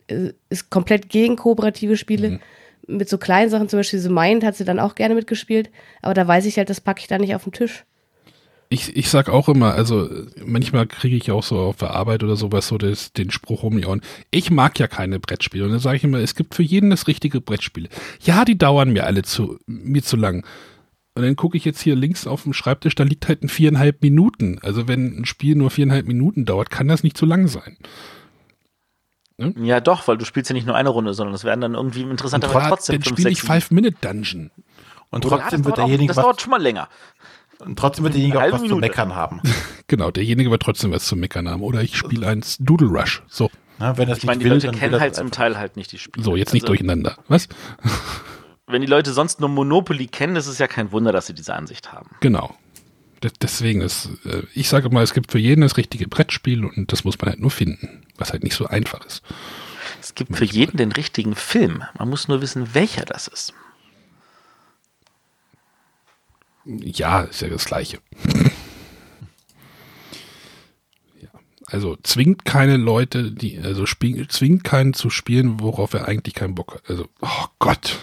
äh, 0.08 0.32
ist 0.48 0.70
komplett 0.70 1.08
gegen 1.10 1.36
kooperative 1.36 1.96
Spiele. 1.96 2.40
Mit 2.86 3.10
so 3.10 3.18
kleinen 3.18 3.50
Sachen, 3.50 3.68
zum 3.68 3.80
Beispiel 3.80 4.00
so 4.00 4.10
Mind 4.10 4.42
hat 4.42 4.56
sie 4.56 4.64
dann 4.64 4.80
auch 4.80 4.94
gerne 4.94 5.14
mitgespielt. 5.14 5.70
Aber 6.00 6.14
da 6.14 6.26
weiß 6.26 6.46
ich 6.46 6.56
halt, 6.56 6.70
das 6.70 6.80
packe 6.80 7.00
ich 7.00 7.06
da 7.06 7.18
nicht 7.18 7.34
auf 7.34 7.44
den 7.44 7.52
Tisch. 7.52 7.84
ich, 8.70 8.96
ich 8.96 9.08
sag 9.08 9.28
auch 9.28 9.48
immer, 9.48 9.74
also 9.74 10.08
manchmal 10.44 10.86
kriege 10.86 11.16
ich 11.16 11.30
auch 11.30 11.42
so 11.42 11.58
auf 11.58 11.76
der 11.76 11.90
Arbeit 11.90 12.22
oder 12.22 12.36
sowas 12.36 12.68
so 12.68 12.76
das, 12.78 13.12
den 13.12 13.30
Spruch 13.30 13.62
um 13.62 13.78
die 13.78 13.86
Ohren. 13.86 14.02
Ich 14.30 14.50
mag 14.50 14.78
ja 14.78 14.88
keine 14.88 15.18
Brettspiele. 15.18 15.64
Und 15.64 15.70
dann 15.70 15.80
sage 15.80 15.96
ich 15.96 16.04
immer, 16.04 16.18
es 16.18 16.34
gibt 16.34 16.54
für 16.54 16.62
jeden 16.62 16.90
das 16.90 17.06
richtige 17.06 17.40
Brettspiel. 17.40 17.88
Ja, 18.20 18.44
die 18.44 18.58
dauern 18.58 18.92
mir 18.92 19.04
alle 19.04 19.22
zu, 19.22 19.58
mir 19.66 20.02
zu 20.02 20.16
lang. 20.16 20.44
Und 21.18 21.24
dann 21.24 21.34
gucke 21.34 21.56
ich 21.56 21.64
jetzt 21.64 21.80
hier 21.80 21.96
links 21.96 22.28
auf 22.28 22.44
dem 22.44 22.52
Schreibtisch, 22.52 22.94
da 22.94 23.02
liegt 23.02 23.26
halt 23.26 23.42
ein 23.42 23.48
viereinhalb 23.48 24.02
Minuten. 24.02 24.60
Also 24.62 24.86
wenn 24.86 25.18
ein 25.20 25.24
Spiel 25.24 25.56
nur 25.56 25.70
viereinhalb 25.70 26.06
Minuten 26.06 26.44
dauert, 26.44 26.70
kann 26.70 26.86
das 26.86 27.02
nicht 27.02 27.16
zu 27.16 27.26
lang 27.26 27.48
sein. 27.48 27.76
Ja, 29.56 29.80
doch, 29.80 30.06
weil 30.06 30.16
du 30.16 30.24
spielst 30.24 30.48
ja 30.50 30.54
nicht 30.54 30.66
nur 30.66 30.76
eine 30.76 30.88
Runde, 30.88 31.14
sondern 31.14 31.34
es 31.34 31.42
werden 31.42 31.60
dann 31.60 31.74
irgendwie 31.74 32.02
interessanterweise 32.02 32.58
Trotz- 32.58 32.68
trotzdem 32.68 32.94
dann 32.96 33.02
fünf, 33.02 33.16
spiele 33.18 33.30
ich 33.30 33.42
Five-Minute-Dungeon. 33.42 34.50
Und 35.10 35.26
Oder? 35.26 35.38
trotzdem 35.38 35.60
Ja, 35.60 35.64
wird 35.64 35.72
das 35.72 35.76
dauert 35.76 35.78
auch- 35.78 35.86
derjenige 35.86 36.12
Das 36.14 36.22
dauert 36.22 36.40
schon 36.40 36.50
mal 36.52 36.62
länger. 36.62 36.88
und 37.58 37.76
trotzdem 37.78 38.04
wird 38.04 38.14
derjenige 38.14 38.38
auch 38.40 38.44
was 38.52 38.58
zu 38.60 38.62
Minute. 38.62 38.80
meckern 38.80 39.14
haben. 39.16 39.40
Genau, 39.88 40.10
derjenige 40.10 40.50
wird 40.50 40.62
trotzdem 40.62 40.92
was 40.92 41.04
zu 41.06 41.16
meckern 41.16 41.48
haben. 41.48 41.62
Oder 41.62 41.82
ich 41.82 41.96
spiele 41.96 42.26
eins 42.28 42.58
Doodle 42.60 42.88
Rush. 42.88 43.22
So, 43.26 43.50
Na, 43.78 43.96
wenn 43.96 44.08
das 44.08 44.18
Ich 44.18 44.24
meine, 44.24 44.38
die 44.38 44.44
will, 44.44 44.52
Leute 44.52 44.70
kennen 44.70 45.00
halt 45.00 45.14
zum. 45.16 45.30
Teil 45.30 45.56
halt 45.58 45.76
nicht 45.76 45.90
die 45.92 45.98
Spiele. 45.98 46.22
so 46.24 46.36
jetzt 46.36 46.52
nicht 46.52 46.64
Also, 46.64 46.74
durcheinander. 46.74 47.16
Was? 47.28 47.48
Wenn 48.68 48.82
die 48.82 48.86
Leute 48.86 49.12
sonst 49.12 49.40
nur 49.40 49.48
Monopoly 49.48 50.06
kennen, 50.08 50.36
ist 50.36 50.46
es 50.46 50.58
ja 50.58 50.66
kein 50.66 50.92
Wunder, 50.92 51.10
dass 51.12 51.26
sie 51.26 51.34
diese 51.34 51.54
Ansicht 51.54 51.90
haben. 51.92 52.10
Genau. 52.20 52.54
De- 53.22 53.30
Deswegen 53.40 53.80
ist, 53.80 54.10
äh, 54.24 54.42
ich 54.54 54.68
sage 54.68 54.90
mal, 54.90 55.02
es 55.02 55.14
gibt 55.14 55.32
für 55.32 55.38
jeden 55.38 55.62
das 55.62 55.76
richtige 55.76 56.06
Brettspiel 56.06 56.64
und 56.64 56.92
das 56.92 57.02
muss 57.04 57.18
man 57.18 57.30
halt 57.30 57.40
nur 57.40 57.50
finden, 57.50 58.06
was 58.18 58.30
halt 58.32 58.44
nicht 58.44 58.54
so 58.54 58.66
einfach 58.66 59.04
ist. 59.06 59.22
Es 60.00 60.14
gibt 60.14 60.36
für 60.36 60.44
jeden 60.44 60.76
den 60.76 60.92
richtigen 60.92 61.34
Film. 61.34 61.82
Man 61.98 62.08
muss 62.10 62.28
nur 62.28 62.40
wissen, 62.42 62.74
welcher 62.74 63.04
das 63.04 63.26
ist. 63.26 63.52
Ja, 66.64 67.22
ist 67.22 67.40
ja 67.40 67.48
das 67.48 67.64
Gleiche. 67.64 67.98
ja. 71.20 71.28
Also 71.70 71.96
zwingt 72.02 72.44
keine 72.44 72.78
Leute, 72.78 73.30
die, 73.30 73.60
also 73.62 73.84
zwingt 73.84 74.64
keinen 74.64 74.94
zu 74.94 75.10
spielen, 75.10 75.60
worauf 75.60 75.92
er 75.92 76.08
eigentlich 76.08 76.34
keinen 76.34 76.54
Bock 76.54 76.74
hat. 76.74 76.82
Also, 76.88 77.06
oh 77.20 77.46
Gott, 77.58 77.98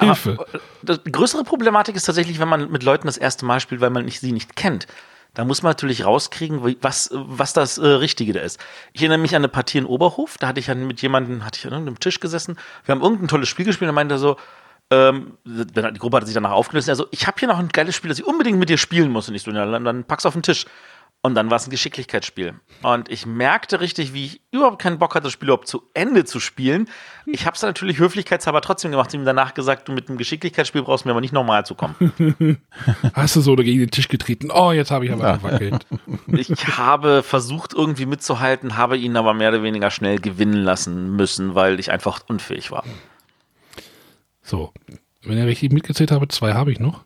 Hilfe. 0.00 0.34
Aber, 0.38 0.46
das, 0.82 1.02
die 1.02 1.12
größere 1.12 1.42
Problematik 1.42 1.96
ist 1.96 2.04
tatsächlich, 2.04 2.38
wenn 2.38 2.48
man 2.48 2.70
mit 2.70 2.82
Leuten 2.84 3.06
das 3.06 3.16
erste 3.16 3.44
Mal 3.44 3.60
spielt, 3.60 3.80
weil 3.80 3.90
man 3.90 4.04
nicht, 4.04 4.20
sie 4.20 4.32
nicht 4.32 4.54
kennt. 4.54 4.86
Da 5.34 5.44
muss 5.44 5.62
man 5.62 5.70
natürlich 5.70 6.04
rauskriegen, 6.04 6.62
was, 6.80 7.10
was 7.12 7.52
das 7.52 7.78
äh, 7.78 7.86
Richtige 7.86 8.32
da 8.32 8.40
ist. 8.40 8.58
Ich 8.92 9.02
erinnere 9.02 9.18
mich 9.18 9.34
an 9.34 9.40
eine 9.40 9.48
Partie 9.48 9.78
in 9.78 9.84
Oberhof, 9.84 10.38
da 10.38 10.48
hatte 10.48 10.60
ich 10.60 10.68
ja 10.68 10.74
mit 10.74 11.02
jemandem, 11.02 11.44
hatte 11.44 11.58
ich 11.58 11.66
an 11.66 11.74
einem 11.74 12.00
Tisch 12.00 12.20
gesessen, 12.20 12.56
wir 12.84 12.94
haben 12.94 13.02
irgendein 13.02 13.28
tolles 13.28 13.48
Spiel 13.48 13.66
gespielt 13.66 13.88
und 13.88 13.94
er 13.94 13.94
meinte 13.94 14.18
so, 14.18 14.36
ähm, 14.90 15.36
die 15.44 15.98
Gruppe 15.98 16.16
hat 16.16 16.26
sich 16.26 16.34
danach 16.34 16.52
aufgelöst, 16.52 16.88
also 16.88 17.06
ich 17.10 17.26
habe 17.26 17.36
hier 17.38 17.48
noch 17.48 17.58
ein 17.58 17.68
geiles 17.68 17.94
Spiel, 17.94 18.08
das 18.08 18.18
ich 18.18 18.24
unbedingt 18.24 18.58
mit 18.58 18.70
dir 18.70 18.78
spielen 18.78 19.10
muss. 19.10 19.28
Und 19.28 19.34
ich 19.34 19.42
so, 19.42 19.50
ja, 19.50 19.66
dann, 19.66 19.84
dann 19.84 20.04
pack's 20.04 20.24
auf 20.24 20.32
den 20.32 20.42
Tisch. 20.42 20.64
Und 21.20 21.34
dann 21.34 21.50
war 21.50 21.56
es 21.56 21.66
ein 21.66 21.70
Geschicklichkeitsspiel. 21.70 22.54
Und 22.82 23.10
ich 23.10 23.26
merkte 23.26 23.80
richtig, 23.80 24.14
wie 24.14 24.26
ich 24.26 24.40
überhaupt 24.52 24.80
keinen 24.80 24.98
Bock 24.98 25.16
hatte, 25.16 25.24
das 25.24 25.32
Spiel 25.32 25.48
überhaupt 25.48 25.66
zu 25.66 25.82
Ende 25.92 26.24
zu 26.24 26.38
spielen. 26.38 26.88
Ich 27.26 27.44
habe 27.44 27.56
es 27.56 27.62
natürlich 27.62 27.98
höflichkeitshalber 27.98 28.60
trotzdem 28.60 28.92
gemacht, 28.92 29.12
ihm 29.12 29.24
danach 29.24 29.52
gesagt, 29.52 29.88
du 29.88 29.92
mit 29.92 30.08
einem 30.08 30.16
Geschicklichkeitsspiel 30.16 30.82
brauchst 30.82 31.06
mir 31.06 31.10
aber 31.10 31.20
nicht 31.20 31.32
nochmal 31.32 31.66
zu 31.66 31.74
kommen. 31.74 32.58
Hast 33.14 33.34
du 33.34 33.40
so 33.40 33.56
gegen 33.56 33.80
den 33.80 33.90
Tisch 33.90 34.06
getreten? 34.06 34.50
Oh, 34.52 34.70
jetzt 34.70 34.92
habe 34.92 35.06
ich 35.06 35.12
aber 35.12 35.38
gewackelt. 35.38 35.86
Ich 36.28 36.50
habe 36.78 37.22
versucht, 37.22 37.74
irgendwie 37.74 38.06
mitzuhalten, 38.06 38.76
habe 38.76 38.96
ihn 38.96 39.16
aber 39.16 39.34
mehr 39.34 39.48
oder 39.48 39.62
weniger 39.62 39.90
schnell 39.90 40.18
gewinnen 40.18 40.62
lassen 40.62 41.16
müssen, 41.16 41.54
weil 41.54 41.80
ich 41.80 41.90
einfach 41.90 42.20
unfähig 42.28 42.70
war. 42.70 42.84
So, 44.42 44.72
wenn 45.22 45.38
ihr 45.38 45.46
richtig 45.46 45.72
mitgezählt 45.72 46.10
habe, 46.10 46.28
zwei 46.28 46.54
habe 46.54 46.70
ich 46.70 46.78
noch. 46.78 47.04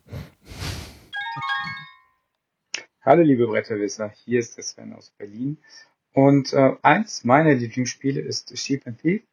Hallo 3.05 3.21
liebe 3.21 3.47
Bretterwisser, 3.47 4.13
hier 4.23 4.39
ist 4.39 4.55
der 4.55 4.63
Sven 4.63 4.93
aus 4.93 5.11
Berlin. 5.17 5.57
Und 6.13 6.53
äh, 6.53 6.71
eins 6.83 7.25
meiner 7.25 7.53
Lieblingsspiele 7.53 8.21
ist 8.21 8.57
Sheep 8.57 8.87
and 8.87 9.01
Thief. 9.01 9.23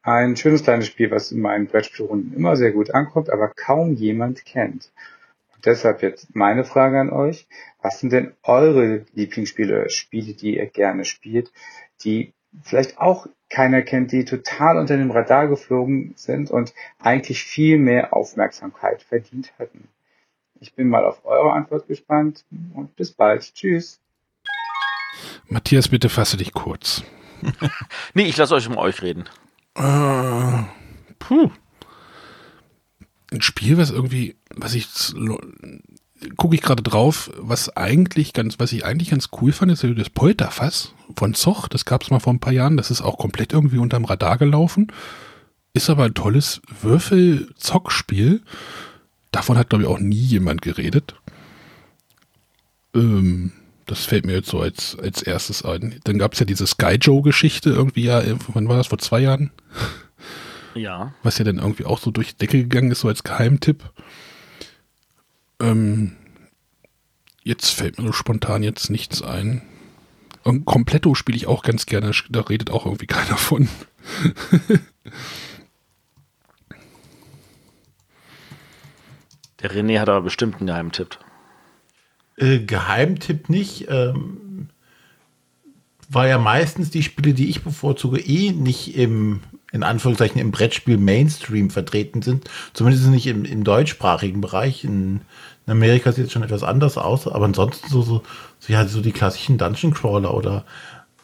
Ein 0.00 0.34
schönes 0.34 0.62
kleines 0.62 0.86
Spiel, 0.86 1.10
was 1.10 1.30
in 1.30 1.42
meinen 1.42 1.66
Brettspielrunden 1.66 2.34
immer 2.34 2.56
sehr 2.56 2.72
gut 2.72 2.94
ankommt, 2.94 3.28
aber 3.28 3.48
kaum 3.54 3.92
jemand 3.92 4.46
kennt. 4.46 4.90
Und 5.54 5.66
deshalb 5.66 6.00
jetzt 6.00 6.34
meine 6.34 6.64
Frage 6.64 6.98
an 6.98 7.10
euch. 7.10 7.46
Was 7.82 8.00
sind 8.00 8.14
denn 8.14 8.32
eure 8.44 9.04
Lieblingsspiele, 9.12 9.90
Spiele, 9.90 10.32
die 10.32 10.56
ihr 10.56 10.66
gerne 10.66 11.04
spielt, 11.04 11.52
die 12.04 12.32
vielleicht 12.62 12.96
auch 12.96 13.26
keiner 13.50 13.82
kennt, 13.82 14.10
die 14.10 14.24
total 14.24 14.78
unter 14.78 14.96
dem 14.96 15.10
Radar 15.10 15.48
geflogen 15.48 16.14
sind 16.16 16.50
und 16.50 16.72
eigentlich 16.98 17.44
viel 17.44 17.76
mehr 17.76 18.14
Aufmerksamkeit 18.14 19.02
verdient 19.02 19.52
hätten? 19.58 19.86
Ich 20.60 20.74
bin 20.74 20.88
mal 20.88 21.04
auf 21.04 21.24
eure 21.24 21.52
Antwort 21.52 21.86
gespannt 21.86 22.44
und 22.74 22.94
bis 22.96 23.12
bald. 23.12 23.54
Tschüss. 23.54 24.00
Matthias, 25.48 25.88
bitte 25.88 26.08
fasse 26.08 26.36
dich 26.36 26.52
kurz. 26.52 27.02
Nee, 28.14 28.24
ich 28.24 28.36
lasse 28.36 28.54
euch 28.54 28.68
um 28.68 28.76
euch 28.76 29.00
reden. 29.02 29.28
Äh, 29.76 30.64
puh. 31.20 31.50
Ein 33.30 33.42
Spiel, 33.42 33.78
was 33.78 33.90
irgendwie, 33.90 34.36
was 34.56 34.74
ich 34.74 34.88
gucke 36.36 36.54
ich 36.54 36.62
gerade 36.62 36.82
drauf, 36.82 37.30
was 37.36 37.76
eigentlich 37.76 38.32
ganz, 38.32 38.58
was 38.58 38.72
ich 38.72 38.84
eigentlich 38.84 39.10
ganz 39.10 39.28
cool 39.40 39.52
fand, 39.52 39.70
ist 39.70 39.84
das 39.84 40.10
Polterfass 40.10 40.94
von 41.16 41.34
Zoch. 41.34 41.68
Das 41.68 41.84
gab 41.84 42.02
es 42.02 42.10
mal 42.10 42.18
vor 42.18 42.32
ein 42.32 42.40
paar 42.40 42.52
Jahren. 42.52 42.76
Das 42.76 42.90
ist 42.90 43.02
auch 43.02 43.18
komplett 43.18 43.52
irgendwie 43.52 43.78
unterm 43.78 44.04
Radar 44.04 44.38
gelaufen. 44.38 44.92
Ist 45.74 45.90
aber 45.90 46.04
ein 46.04 46.14
tolles 46.14 46.60
Würfel-Zock-Spiel. 46.80 48.42
Davon 49.30 49.58
hat, 49.58 49.70
glaube 49.70 49.84
ich, 49.84 49.88
auch 49.90 49.98
nie 49.98 50.16
jemand 50.16 50.62
geredet. 50.62 51.14
Ähm, 52.94 53.52
das 53.86 54.04
fällt 54.04 54.26
mir 54.26 54.34
jetzt 54.34 54.50
so 54.50 54.60
als, 54.60 54.96
als 54.98 55.22
erstes 55.22 55.64
ein. 55.64 55.98
Dann 56.04 56.18
gab 56.18 56.34
es 56.34 56.40
ja 56.40 56.46
diese 56.46 56.66
Sky 56.66 56.96
Joe-Geschichte 57.00 57.70
irgendwie, 57.70 58.04
ja, 58.04 58.22
wann 58.48 58.68
war 58.68 58.76
das, 58.76 58.88
vor 58.88 58.98
zwei 58.98 59.20
Jahren? 59.20 59.50
Ja. 60.74 61.14
Was 61.22 61.38
ja 61.38 61.44
dann 61.44 61.58
irgendwie 61.58 61.86
auch 61.86 61.98
so 61.98 62.10
durch 62.10 62.32
die 62.32 62.38
Decke 62.38 62.58
gegangen 62.58 62.90
ist, 62.90 63.00
so 63.00 63.08
als 63.08 63.24
Geheimtipp. 63.24 63.90
Ähm, 65.60 66.16
jetzt 67.42 67.70
fällt 67.70 67.98
mir 67.98 68.06
so 68.06 68.12
spontan 68.12 68.62
jetzt 68.62 68.90
nichts 68.90 69.22
ein. 69.22 69.62
Und 70.44 70.64
Kompletto 70.66 71.14
spiele 71.14 71.36
ich 71.36 71.46
auch 71.46 71.62
ganz 71.62 71.86
gerne, 71.86 72.12
da 72.30 72.40
redet 72.42 72.70
auch 72.70 72.86
irgendwie 72.86 73.06
keiner 73.08 73.36
von. 73.36 73.68
Der 79.62 79.70
René 79.72 79.98
hat 79.98 80.08
aber 80.08 80.22
bestimmt 80.22 80.56
einen 80.56 80.66
Geheimtipp. 80.66 81.18
Äh, 82.36 82.60
Geheimtipp 82.60 83.48
nicht. 83.48 83.86
Ähm, 83.88 84.68
war 86.08 86.26
ja 86.26 86.38
meistens 86.38 86.90
die 86.90 87.02
Spiele, 87.02 87.34
die 87.34 87.50
ich 87.50 87.62
bevorzuge, 87.62 88.18
eh 88.18 88.52
nicht 88.52 88.96
im, 88.96 89.40
in 89.72 89.82
Anführungszeichen, 89.82 90.40
im 90.40 90.52
Brettspiel 90.52 90.96
Mainstream 90.96 91.70
vertreten 91.70 92.22
sind. 92.22 92.48
Zumindest 92.72 93.06
nicht 93.08 93.26
im, 93.26 93.44
im 93.44 93.64
deutschsprachigen 93.64 94.40
Bereich. 94.40 94.84
In, 94.84 95.20
in 95.66 95.72
Amerika 95.72 96.12
sieht 96.12 96.26
es 96.26 96.32
schon 96.32 96.42
etwas 96.42 96.62
anders 96.62 96.96
aus, 96.96 97.28
aber 97.28 97.44
ansonsten 97.44 97.88
so, 97.88 98.00
so, 98.02 98.22
so, 98.58 98.72
ja, 98.72 98.86
so 98.86 99.02
die 99.02 99.12
klassischen 99.12 99.58
Dungeon 99.58 99.92
Crawler 99.92 100.32
oder 100.32 100.64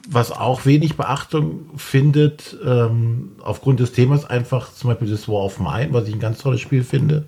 was 0.06 0.32
auch 0.32 0.66
wenig 0.66 0.96
Beachtung 0.96 1.70
findet, 1.76 2.54
ähm, 2.62 3.32
aufgrund 3.40 3.80
des 3.80 3.92
Themas 3.92 4.26
einfach 4.26 4.70
zum 4.70 4.90
Beispiel 4.90 5.08
das 5.08 5.28
War 5.28 5.44
of 5.44 5.58
Mine, 5.60 5.88
was 5.92 6.06
ich 6.08 6.14
ein 6.14 6.20
ganz 6.20 6.38
tolles 6.38 6.60
Spiel 6.60 6.84
finde. 6.84 7.24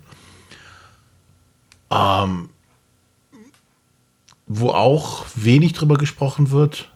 Ähm, 1.89 2.49
wo 4.47 4.69
auch 4.69 5.25
wenig 5.35 5.73
drüber 5.73 5.97
gesprochen 5.97 6.51
wird. 6.51 6.91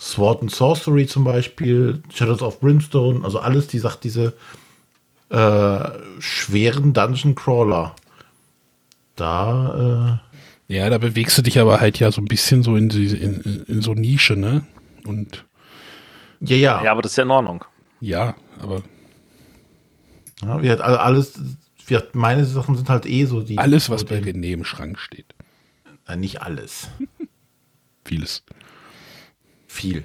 Sword 0.00 0.42
and 0.42 0.50
Sorcery 0.50 1.06
zum 1.06 1.24
Beispiel, 1.24 2.02
Shadows 2.12 2.42
of 2.42 2.60
Brimstone, 2.60 3.24
also 3.24 3.38
alles, 3.38 3.66
die 3.66 3.78
sagt, 3.78 4.04
diese 4.04 4.34
äh, 5.30 5.88
schweren 6.18 6.92
Dungeon 6.92 7.34
Crawler. 7.34 7.94
Da. 9.16 10.20
Äh 10.68 10.74
ja, 10.74 10.88
da 10.90 10.98
bewegst 10.98 11.36
du 11.38 11.42
dich 11.42 11.58
aber 11.58 11.80
halt 11.80 11.98
ja 11.98 12.10
so 12.10 12.20
ein 12.20 12.26
bisschen 12.26 12.62
so 12.62 12.76
in, 12.76 12.88
die, 12.88 13.06
in, 13.06 13.64
in 13.66 13.82
so 13.82 13.94
Nische, 13.94 14.36
ne? 14.36 14.64
Und. 15.06 15.44
Ja, 16.40 16.56
ja. 16.56 16.84
Ja, 16.84 16.92
aber 16.92 17.02
das 17.02 17.12
ist 17.12 17.16
ja 17.16 17.24
in 17.24 17.30
Ordnung. 17.30 17.64
Ja, 18.00 18.34
aber. 18.60 18.82
Ja, 20.42 20.62
wir 20.62 20.84
also 20.84 20.98
alles, 20.98 21.40
wir, 21.86 22.08
meine 22.12 22.44
Sachen 22.44 22.76
sind 22.76 22.88
halt 22.88 23.06
eh 23.06 23.24
so 23.24 23.42
die. 23.42 23.58
Alles, 23.58 23.90
was 23.90 24.04
bei 24.04 24.18
René 24.18 24.52
im 24.52 24.64
Schrank 24.64 24.98
steht. 24.98 25.34
Nein, 26.06 26.20
nicht 26.20 26.42
alles. 26.42 26.88
Vieles. 28.04 28.42
Viel. 29.66 30.04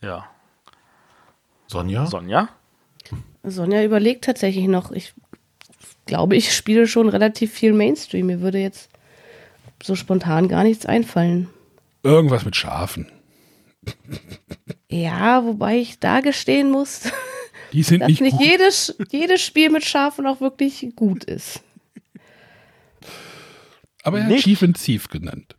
Ja. 0.00 0.28
Sonja? 1.66 2.06
Sonja? 2.06 2.48
Sonja 3.42 3.82
überlegt 3.82 4.24
tatsächlich 4.24 4.68
noch. 4.68 4.92
Ich 4.92 5.14
glaube, 6.06 6.36
ich 6.36 6.54
spiele 6.54 6.86
schon 6.86 7.08
relativ 7.08 7.52
viel 7.52 7.72
Mainstream. 7.72 8.26
Mir 8.26 8.40
würde 8.40 8.58
jetzt 8.58 8.90
so 9.82 9.94
spontan 9.94 10.48
gar 10.48 10.64
nichts 10.64 10.86
einfallen. 10.86 11.48
Irgendwas 12.02 12.44
mit 12.44 12.56
Schafen. 12.56 13.10
Ja, 14.88 15.44
wobei 15.44 15.78
ich 15.78 15.98
da 15.98 16.20
gestehen 16.20 16.70
muss, 16.70 17.10
Die 17.72 17.82
sind 17.82 18.00
dass 18.00 18.08
nicht, 18.08 18.20
nicht 18.20 18.36
gut. 18.36 18.46
jedes, 18.46 18.96
jedes 19.10 19.42
Spiel 19.42 19.70
mit 19.70 19.84
Schafen 19.84 20.26
auch 20.26 20.40
wirklich 20.40 20.88
gut 20.96 21.24
ist. 21.24 21.60
aber 24.02 24.18
er 24.18 24.24
hat 24.24 24.32
Nicht? 24.32 24.44
Chief 24.44 24.62
and 24.62 24.82
Thief 24.82 25.08
genannt. 25.08 25.54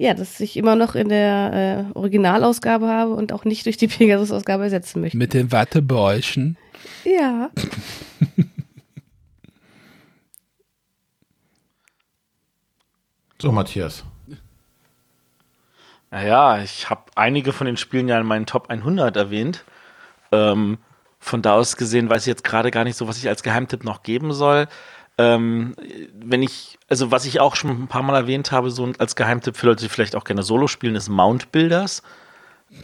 Ja, 0.00 0.14
das 0.14 0.38
ich 0.38 0.56
immer 0.56 0.76
noch 0.76 0.94
in 0.94 1.08
der 1.08 1.88
äh, 1.92 1.98
Originalausgabe 1.98 2.86
habe 2.86 3.14
und 3.14 3.32
auch 3.32 3.44
nicht 3.44 3.66
durch 3.66 3.76
die 3.76 3.88
Pegasus-Ausgabe 3.88 4.62
ersetzen 4.64 5.00
möchte. 5.00 5.16
Mit 5.16 5.34
den 5.34 5.50
Wattebäuschen. 5.50 6.56
Ja. 7.04 7.50
So, 13.40 13.52
Matthias. 13.52 14.04
Naja, 16.10 16.60
ich 16.62 16.90
habe 16.90 17.02
einige 17.14 17.52
von 17.52 17.66
den 17.66 17.76
Spielen 17.76 18.08
ja 18.08 18.18
in 18.18 18.26
meinen 18.26 18.46
Top 18.46 18.68
100 18.68 19.16
erwähnt. 19.16 19.64
Ähm, 20.32 20.78
von 21.20 21.42
da 21.42 21.54
aus 21.54 21.76
gesehen 21.76 22.08
weiß 22.08 22.22
ich 22.22 22.28
jetzt 22.28 22.44
gerade 22.44 22.70
gar 22.70 22.84
nicht 22.84 22.96
so, 22.96 23.08
was 23.08 23.18
ich 23.18 23.28
als 23.28 23.42
Geheimtipp 23.42 23.84
noch 23.84 24.02
geben 24.02 24.32
soll. 24.32 24.68
Ähm, 25.18 25.74
wenn 26.14 26.42
ich, 26.42 26.78
also 26.88 27.10
was 27.10 27.24
ich 27.24 27.40
auch 27.40 27.56
schon 27.56 27.70
ein 27.70 27.88
paar 27.88 28.02
Mal 28.02 28.16
erwähnt 28.16 28.52
habe, 28.52 28.70
so 28.70 28.88
als 28.98 29.16
Geheimtipp 29.16 29.56
für 29.56 29.66
Leute, 29.66 29.82
die 29.82 29.88
vielleicht 29.88 30.14
auch 30.14 30.24
gerne 30.24 30.44
Solo 30.44 30.68
spielen, 30.68 30.94
ist 30.94 31.08
Mount 31.08 31.50
Builders, 31.50 32.02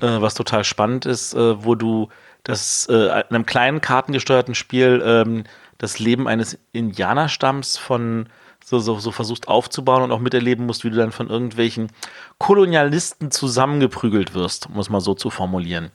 äh, 0.00 0.20
was 0.20 0.34
total 0.34 0.64
spannend 0.64 1.06
ist, 1.06 1.34
äh, 1.34 1.64
wo 1.64 1.76
du 1.76 2.08
das 2.42 2.86
äh, 2.90 2.94
in 2.94 3.36
einem 3.36 3.46
kleinen 3.46 3.80
kartengesteuerten 3.80 4.56
Spiel 4.56 5.02
ähm, 5.04 5.44
das 5.78 6.00
Leben 6.00 6.26
eines 6.26 6.58
Indianerstamms 6.72 7.78
von 7.78 8.28
so, 8.64 8.78
so, 8.78 8.98
so 8.98 9.12
versuchst 9.12 9.46
aufzubauen 9.46 10.02
und 10.02 10.10
auch 10.10 10.20
miterleben 10.20 10.66
musst, 10.66 10.84
wie 10.84 10.90
du 10.90 10.96
dann 10.96 11.12
von 11.12 11.28
irgendwelchen 11.28 11.88
Kolonialisten 12.38 13.30
zusammengeprügelt 13.30 14.34
wirst, 14.34 14.70
muss 14.70 14.88
man 14.88 15.00
so 15.00 15.14
zu 15.14 15.30
formulieren. 15.30 15.90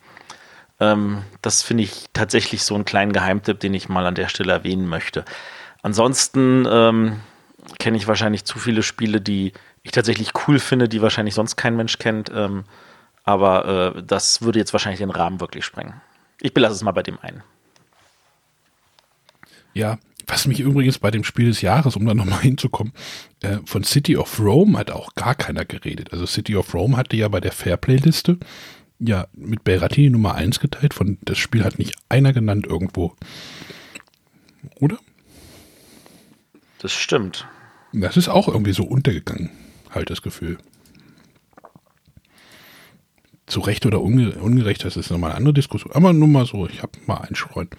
Ähm, 0.80 1.24
das 1.42 1.62
finde 1.62 1.84
ich 1.84 2.06
tatsächlich 2.14 2.64
so 2.64 2.76
einen 2.76 2.86
kleinen 2.86 3.14
Geheimtipp, 3.14 3.60
den 3.60 3.74
ich 3.74 3.90
mal 3.90 4.06
an 4.06 4.16
der 4.16 4.30
Stelle 4.30 4.52
erwähnen 4.52 4.88
möchte. 4.88 5.26
Ansonsten 5.82 6.68
ähm, 6.70 7.20
kenne 7.80 7.98
ich 7.98 8.08
wahrscheinlich 8.08 8.46
zu 8.46 8.60
viele 8.60 8.84
Spiele, 8.84 9.22
die 9.22 9.54
ich 9.84 9.92
tatsächlich 9.92 10.32
cool 10.48 10.60
finde, 10.60 10.90
die 10.90 11.02
wahrscheinlich 11.02 11.36
sonst 11.36 11.56
kein 11.56 11.76
Mensch 11.76 11.98
kennt. 12.00 12.32
Ähm, 12.34 12.64
aber 13.24 13.96
äh, 13.96 14.04
das 14.04 14.42
würde 14.42 14.60
jetzt 14.60 14.74
wahrscheinlich 14.74 15.00
den 15.00 15.12
Rahmen 15.12 15.40
wirklich 15.40 15.66
sprengen. 15.66 16.02
Ich 16.42 16.54
belasse 16.54 16.76
es 16.76 16.84
mal 16.84 16.92
bei 16.92 17.04
dem 17.04 17.20
einen. 17.20 17.44
Ja, 19.74 20.00
was 20.28 20.46
mich 20.48 20.60
übrigens 20.60 21.00
bei 21.00 21.12
dem 21.12 21.24
Spiel 21.24 21.48
des 21.48 21.62
Jahres, 21.62 21.96
um 21.96 22.06
da 22.06 22.14
nochmal 22.14 22.42
hinzukommen, 22.42 22.94
äh, 23.42 23.58
von 23.66 23.84
City 23.84 24.16
of 24.18 24.40
Rome 24.40 24.78
hat 24.78 24.92
auch 24.92 25.16
gar 25.16 25.36
keiner 25.36 25.66
geredet. 25.66 26.14
Also 26.14 26.26
City 26.26 26.56
of 26.56 26.74
Rome 26.74 26.98
hatte 26.98 27.18
ja 27.18 27.28
bei 27.28 27.40
der 27.40 27.52
Fairplay-Liste 27.52 28.38
ja 29.00 29.28
mit 29.34 29.64
Berati 29.64 30.10
Nummer 30.10 30.36
1 30.36 30.60
geteilt. 30.60 30.94
Von 30.94 31.18
das 31.22 31.38
Spiel 31.38 31.64
hat 31.64 31.80
nicht 31.80 31.96
einer 32.10 32.34
genannt 32.34 32.68
irgendwo. 32.68 33.16
Oder? 34.80 34.98
Das 36.80 36.92
stimmt. 36.92 37.48
Das 37.92 38.18
ist 38.18 38.30
auch 38.30 38.48
irgendwie 38.48 38.74
so 38.74 38.84
untergegangen, 38.84 39.50
halt 39.90 40.10
das 40.10 40.22
Gefühl. 40.22 40.58
Zu 43.48 43.62
Recht 43.62 43.86
oder 43.86 44.02
unge 44.02 44.34
ungerecht, 44.36 44.86
das 44.86 44.96
ist 44.96 45.10
nochmal 45.10 45.32
eine 45.32 45.38
andere 45.38 45.54
Diskussion. 45.56 45.94
Aber 45.94 46.14
nur 46.14 46.28
mal 46.28 46.46
so, 46.46 46.68
ich 46.68 46.84
habe 46.84 46.92
mal 47.08 47.18
einstreuen. 47.18 47.70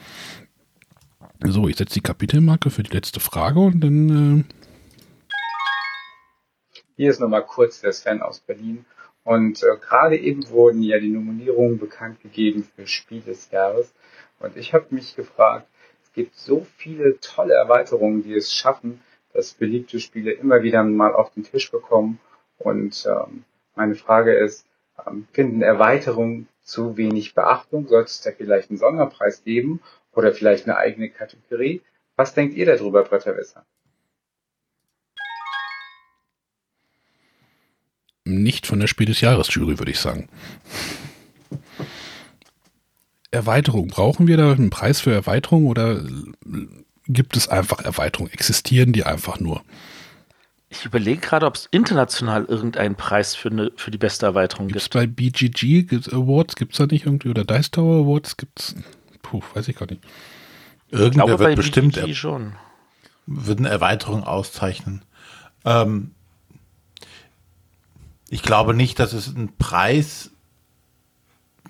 So, 1.42 1.68
ich 1.68 1.76
setze 1.76 1.94
die 1.94 2.01
Kapitelmarke 2.01 2.70
für 2.70 2.82
die 2.82 2.92
letzte 2.92 3.20
Frage 3.20 3.60
und 3.60 3.80
dann. 3.80 4.40
Äh 4.40 4.44
Hier 6.97 7.10
ist 7.10 7.20
nochmal 7.20 7.47
kurz 7.47 7.80
der 7.80 7.92
Sven 7.92 8.20
aus 8.20 8.40
Berlin. 8.40 8.84
Und 9.31 9.62
äh, 9.62 9.77
gerade 9.81 10.16
eben 10.16 10.51
wurden 10.51 10.82
ja 10.82 10.98
die 10.98 11.09
Nominierungen 11.09 11.78
bekannt 11.78 12.20
gegeben 12.20 12.69
für 12.74 12.89
Spiel 12.89 13.20
des 13.20 13.48
Jahres. 13.52 13.94
Und 14.40 14.57
ich 14.57 14.74
habe 14.74 14.86
mich 14.90 15.15
gefragt, 15.15 15.69
es 16.02 16.12
gibt 16.12 16.35
so 16.35 16.66
viele 16.78 17.20
tolle 17.20 17.55
Erweiterungen, 17.55 18.24
die 18.24 18.35
es 18.35 18.52
schaffen, 18.52 19.01
dass 19.32 19.52
beliebte 19.52 20.01
Spiele 20.01 20.32
immer 20.32 20.65
wieder 20.65 20.82
mal 20.82 21.15
auf 21.15 21.32
den 21.32 21.44
Tisch 21.44 21.70
bekommen. 21.70 22.19
Und 22.59 23.07
ähm, 23.07 23.44
meine 23.77 23.94
Frage 23.94 24.35
ist, 24.35 24.66
ähm, 25.07 25.28
finden 25.32 25.62
Erweiterungen 25.62 26.48
zu 26.65 26.97
wenig 26.97 27.32
Beachtung? 27.32 27.86
Sollte 27.86 28.11
es 28.11 28.23
da 28.23 28.32
vielleicht 28.32 28.70
einen 28.70 28.81
Sonderpreis 28.81 29.44
geben 29.44 29.81
oder 30.12 30.32
vielleicht 30.32 30.65
eine 30.65 30.77
eigene 30.77 31.09
Kategorie? 31.09 31.82
Was 32.16 32.35
denkt 32.35 32.57
ihr 32.57 32.66
darüber, 32.66 33.05
Bretterwisser? 33.05 33.65
Nicht 38.24 38.66
von 38.66 38.80
der 38.80 38.86
Spiel 38.86 39.06
des 39.06 39.20
Jahres 39.20 39.52
Jury, 39.55 39.78
würde 39.78 39.90
ich 39.92 39.98
sagen. 39.98 40.28
Erweiterung. 43.30 43.88
Brauchen 43.88 44.26
wir 44.26 44.36
da 44.36 44.52
einen 44.52 44.70
Preis 44.70 45.01
für 45.01 45.12
Erweiterung 45.12 45.66
oder 45.66 46.02
gibt 47.06 47.36
es 47.36 47.48
einfach 47.48 47.80
Erweiterungen? 47.84 48.32
Existieren 48.32 48.92
die 48.92 49.05
einfach 49.05 49.38
nur? 49.40 49.62
Ich 50.68 50.84
überlege 50.84 51.20
gerade, 51.20 51.47
ob 51.47 51.56
es 51.56 51.66
international 51.72 52.44
irgendeinen 52.44 52.94
Preis 52.94 53.34
für, 53.34 53.51
eine, 53.51 53.72
für 53.76 53.90
die 53.90 53.98
beste 53.98 54.26
Erweiterung 54.26 54.68
Gibt's 54.68 54.84
gibt. 54.84 54.94
bei 54.94 55.06
BGG 55.06 55.82
gibt's 55.84 56.09
Awards? 56.12 56.55
Gibt 56.56 56.72
es 56.72 56.78
da 56.78 56.86
nicht 56.86 57.06
irgendwie? 57.06 57.28
Oder 57.28 57.44
Dice 57.44 57.70
Tower 57.72 58.05
Awards? 58.05 58.36
Gibt's? 58.36 58.76
Puh, 59.22 59.42
weiß 59.55 59.66
ich 59.68 59.76
gar 59.76 59.86
nicht. 59.90 60.02
Ich 60.88 60.98
Irgendwer 60.98 61.26
glaube, 61.26 61.38
wird 61.40 61.51
bei 61.51 61.55
bestimmt 61.56 61.94
BGG 61.97 62.14
schon. 62.14 62.52
wird 63.26 63.59
eine 63.59 63.68
Erweiterung 63.68 64.22
auszeichnen. 64.24 65.05
Ähm, 65.64 66.12
ich 68.31 68.43
glaube 68.43 68.73
nicht, 68.74 68.98
dass 69.01 69.12
es 69.12 69.35
einen 69.35 69.57
Preis 69.59 70.31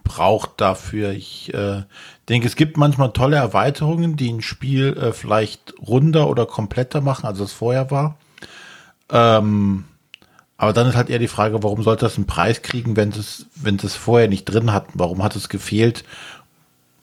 braucht 0.04 0.60
dafür. 0.60 1.12
Ich 1.12 1.52
äh, 1.54 1.84
denke, 2.28 2.46
es 2.46 2.54
gibt 2.54 2.76
manchmal 2.76 3.12
tolle 3.12 3.36
Erweiterungen, 3.36 4.16
die 4.16 4.30
ein 4.30 4.42
Spiel 4.42 4.96
äh, 4.96 5.12
vielleicht 5.12 5.72
runder 5.80 6.28
oder 6.28 6.44
kompletter 6.44 7.00
machen, 7.00 7.26
als 7.26 7.40
es 7.40 7.52
vorher 7.52 7.90
war. 7.90 8.18
Ähm, 9.10 9.84
aber 10.58 10.74
dann 10.74 10.86
ist 10.86 10.96
halt 10.96 11.08
eher 11.08 11.18
die 11.18 11.28
Frage, 11.28 11.62
warum 11.62 11.82
sollte 11.82 12.04
das 12.04 12.16
einen 12.16 12.26
Preis 12.26 12.60
kriegen, 12.60 12.94
wenn 12.94 13.08
es, 13.08 13.46
wenn 13.54 13.76
es 13.76 13.96
vorher 13.96 14.28
nicht 14.28 14.44
drin 14.44 14.72
hat? 14.74 14.88
Warum 14.92 15.22
hat 15.22 15.36
es 15.36 15.48
gefehlt? 15.48 16.04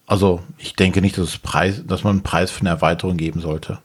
Also 0.06 0.44
ich 0.60 0.76
denke 0.76 1.02
nicht, 1.02 1.18
dass, 1.18 1.30
es 1.30 1.38
Preis, 1.40 1.82
dass 1.86 2.04
man 2.04 2.18
einen 2.18 2.24
Preis 2.24 2.52
für 2.52 2.62
eine 2.62 2.70
Erweiterung 2.70 3.18
geben 3.18 3.42
sollte. 3.42 3.80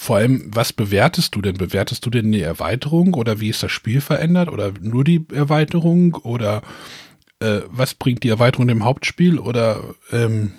Vor 0.00 0.16
allem, 0.16 0.48
was 0.54 0.72
bewertest 0.72 1.34
du 1.34 1.42
denn? 1.42 1.56
Bewertest 1.56 2.06
du 2.06 2.10
denn 2.10 2.30
die 2.30 2.40
Erweiterung 2.40 3.14
oder 3.14 3.40
wie 3.40 3.48
ist 3.48 3.64
das 3.64 3.72
Spiel 3.72 4.00
verändert 4.00 4.48
oder 4.48 4.72
nur 4.80 5.02
die 5.02 5.26
Erweiterung 5.32 6.14
oder 6.14 6.62
äh, 7.40 7.62
was 7.66 7.94
bringt 7.94 8.22
die 8.22 8.28
Erweiterung 8.28 8.68
dem 8.68 8.84
Hauptspiel 8.84 9.40
oder 9.40 9.82
ähm, 10.12 10.52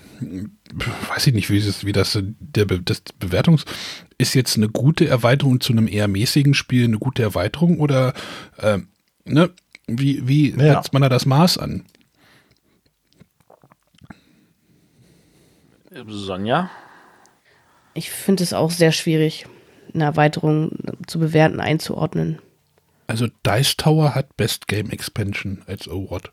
weiß 1.13 1.27
ich 1.27 1.33
nicht, 1.33 1.49
wie, 1.49 1.57
ist, 1.57 1.85
wie 1.85 1.93
das, 1.93 2.19
der, 2.21 2.65
das 2.65 3.01
Bewertungs 3.17 3.63
ist 4.17 4.33
jetzt 4.33 4.57
eine 4.57 4.67
gute 4.67 5.07
Erweiterung 5.07 5.61
zu 5.61 5.71
einem 5.71 5.87
eher 5.87 6.09
mäßigen 6.09 6.53
Spiel 6.53 6.83
eine 6.83 6.99
gute 6.99 7.23
Erweiterung 7.23 7.79
oder 7.79 8.13
äh, 8.57 8.79
ne, 9.23 9.51
wie, 9.87 10.27
wie 10.27 10.51
ja. 10.51 10.75
setzt 10.75 10.91
man 10.91 11.01
da 11.01 11.07
das 11.07 11.25
Maß 11.25 11.57
an? 11.59 11.85
Sonja? 16.07 16.69
Ich 17.99 18.11
finde 18.11 18.43
es 18.43 18.53
auch 18.53 18.71
sehr 18.71 18.93
schwierig, 18.93 19.45
eine 19.93 20.05
Erweiterung 20.05 20.71
zu 21.05 21.19
bewerten, 21.19 21.59
einzuordnen. 21.59 22.39
Also 23.07 23.27
Dice 23.45 23.75
Tower 23.75 24.15
hat 24.15 24.37
Best 24.37 24.69
Game 24.69 24.89
Expansion 24.89 25.63
als 25.67 25.89
Award. 25.89 26.31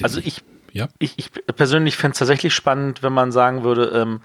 Also 0.00 0.18
ich, 0.24 0.40
ja? 0.72 0.88
ich, 0.98 1.12
ich 1.18 1.30
persönlich 1.30 1.98
fände 1.98 2.12
es 2.14 2.20
tatsächlich 2.20 2.54
spannend, 2.54 3.02
wenn 3.02 3.12
man 3.12 3.32
sagen 3.32 3.64
würde, 3.64 3.88
ähm, 3.88 4.22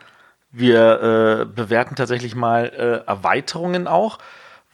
wir 0.54 1.42
äh, 1.42 1.46
bewerten 1.46 1.98
tatsächlich 1.98 2.34
mal 2.34 2.68
äh, 2.68 3.10
Erweiterungen 3.10 3.88
auch, 3.88 4.20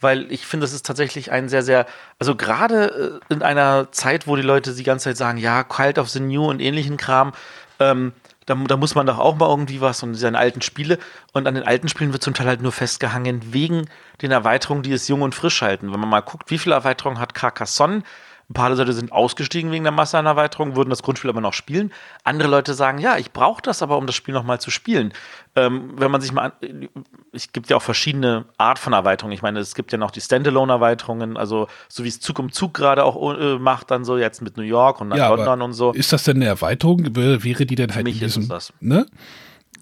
weil 0.00 0.30
ich 0.30 0.46
finde, 0.46 0.62
das 0.62 0.74
ist 0.74 0.86
tatsächlich 0.86 1.32
ein 1.32 1.48
sehr, 1.48 1.64
sehr, 1.64 1.86
also 2.20 2.36
gerade 2.36 3.20
äh, 3.28 3.34
in 3.34 3.42
einer 3.42 3.90
Zeit, 3.90 4.28
wo 4.28 4.36
die 4.36 4.42
Leute 4.42 4.76
die 4.76 4.84
ganze 4.84 5.06
Zeit 5.06 5.16
sagen, 5.16 5.38
ja, 5.38 5.64
Cult 5.64 5.98
of 5.98 6.08
the 6.08 6.20
New 6.20 6.48
und 6.48 6.60
ähnlichen 6.60 6.98
Kram, 6.98 7.32
ähm, 7.80 8.12
da, 8.48 8.54
da, 8.54 8.76
muss 8.76 8.94
man 8.94 9.06
doch 9.06 9.18
auch 9.18 9.36
mal 9.36 9.48
irgendwie 9.48 9.80
was 9.80 10.02
und 10.02 10.14
seine 10.14 10.38
alten 10.38 10.62
Spiele. 10.62 10.98
Und 11.32 11.46
an 11.46 11.54
den 11.54 11.64
alten 11.64 11.88
Spielen 11.88 12.12
wird 12.12 12.22
zum 12.22 12.34
Teil 12.34 12.46
halt 12.46 12.62
nur 12.62 12.72
festgehangen 12.72 13.52
wegen 13.52 13.86
den 14.22 14.30
Erweiterungen, 14.30 14.82
die 14.82 14.92
es 14.92 15.08
jung 15.08 15.22
und 15.22 15.34
frisch 15.34 15.60
halten. 15.60 15.92
Wenn 15.92 16.00
man 16.00 16.08
mal 16.08 16.20
guckt, 16.20 16.50
wie 16.50 16.58
viele 16.58 16.74
Erweiterungen 16.74 17.20
hat 17.20 17.34
Carcassonne, 17.34 18.02
ein 18.50 18.54
paar 18.54 18.70
Leute 18.70 18.94
sind 18.94 19.12
ausgestiegen 19.12 19.70
wegen 19.70 19.84
der 19.84 19.92
Masse 19.92 20.16
an 20.16 20.24
Erweiterungen, 20.24 20.74
würden 20.74 20.88
das 20.88 21.02
Grundspiel 21.02 21.28
aber 21.28 21.42
noch 21.42 21.52
spielen. 21.52 21.92
Andere 22.24 22.48
Leute 22.48 22.72
sagen, 22.72 22.98
ja, 22.98 23.18
ich 23.18 23.32
brauche 23.32 23.60
das 23.60 23.82
aber, 23.82 23.98
um 23.98 24.06
das 24.06 24.16
Spiel 24.16 24.32
nochmal 24.32 24.58
zu 24.58 24.70
spielen. 24.70 25.12
Ähm, 25.54 25.92
wenn 25.96 26.10
man 26.10 26.22
sich 26.22 26.32
mal 26.32 26.52
an, 26.60 26.88
es 27.32 27.52
gibt 27.52 27.68
ja 27.68 27.76
auch 27.76 27.82
verschiedene 27.82 28.46
Art 28.56 28.78
von 28.78 28.94
Erweiterungen. 28.94 29.34
Ich 29.34 29.42
meine, 29.42 29.58
es 29.60 29.74
gibt 29.74 29.92
ja 29.92 29.98
noch 29.98 30.10
die 30.10 30.22
Standalone-Erweiterungen, 30.22 31.36
also 31.36 31.68
so 31.88 32.04
wie 32.04 32.08
es 32.08 32.20
Zug 32.20 32.38
um 32.38 32.50
Zug 32.50 32.72
gerade 32.72 33.04
auch 33.04 33.38
äh, 33.38 33.58
macht, 33.58 33.90
dann 33.90 34.06
so 34.06 34.16
jetzt 34.16 34.40
mit 34.40 34.56
New 34.56 34.62
York 34.62 35.02
und 35.02 35.14
ja, 35.14 35.28
London 35.28 35.60
und 35.60 35.72
so. 35.74 35.92
Ist 35.92 36.14
das 36.14 36.24
denn 36.24 36.36
eine 36.36 36.46
Erweiterung? 36.46 37.14
Wäre 37.14 37.66
die 37.66 37.74
denn 37.74 37.90
halt 37.90 37.98
Für 37.98 38.04
mich 38.04 38.14
in 38.14 38.28
diesem, 38.28 38.42
ist 38.44 38.50
das. 38.50 38.72
ne? 38.80 39.04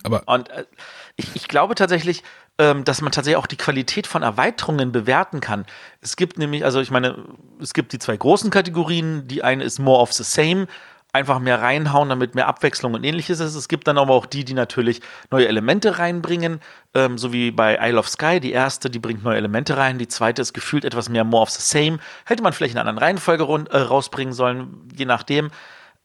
Aber 0.02 0.22
und 0.26 0.48
äh, 0.50 0.64
ich, 1.16 1.34
ich 1.34 1.48
glaube 1.48 1.74
tatsächlich, 1.74 2.22
ähm, 2.58 2.84
dass 2.84 3.00
man 3.02 3.12
tatsächlich 3.12 3.38
auch 3.38 3.46
die 3.46 3.56
Qualität 3.56 4.06
von 4.06 4.22
Erweiterungen 4.22 4.92
bewerten 4.92 5.40
kann. 5.40 5.66
Es 6.00 6.16
gibt 6.16 6.38
nämlich, 6.38 6.64
also 6.64 6.80
ich 6.80 6.90
meine, 6.90 7.24
es 7.60 7.74
gibt 7.74 7.92
die 7.92 7.98
zwei 7.98 8.16
großen 8.16 8.50
Kategorien. 8.50 9.26
Die 9.28 9.42
eine 9.42 9.64
ist 9.64 9.78
more 9.78 10.00
of 10.00 10.12
the 10.12 10.22
same, 10.22 10.66
einfach 11.12 11.38
mehr 11.38 11.60
reinhauen, 11.60 12.10
damit 12.10 12.34
mehr 12.34 12.46
Abwechslung 12.46 12.94
und 12.94 13.04
ähnliches 13.04 13.40
ist. 13.40 13.54
Es 13.54 13.68
gibt 13.68 13.88
dann 13.88 13.98
aber 13.98 14.12
auch 14.12 14.26
die, 14.26 14.44
die 14.44 14.54
natürlich 14.54 15.00
neue 15.30 15.48
Elemente 15.48 15.98
reinbringen, 15.98 16.60
ähm, 16.94 17.16
so 17.16 17.32
wie 17.32 17.50
bei 17.50 17.78
Isle 17.80 17.98
of 17.98 18.08
Sky. 18.08 18.38
Die 18.40 18.52
erste, 18.52 18.90
die 18.90 18.98
bringt 18.98 19.24
neue 19.24 19.36
Elemente 19.36 19.76
rein. 19.76 19.98
Die 19.98 20.08
zweite 20.08 20.42
ist 20.42 20.52
gefühlt 20.52 20.84
etwas 20.84 21.08
mehr 21.08 21.24
more 21.24 21.42
of 21.42 21.50
the 21.50 21.62
same. 21.62 21.98
Hätte 22.26 22.42
man 22.42 22.52
vielleicht 22.52 22.74
in 22.74 22.78
einer 22.78 22.90
anderen 22.90 23.06
Reihenfolge 23.06 23.44
äh, 23.70 23.78
rausbringen 23.78 24.34
sollen, 24.34 24.88
je 24.94 25.06
nachdem. 25.06 25.50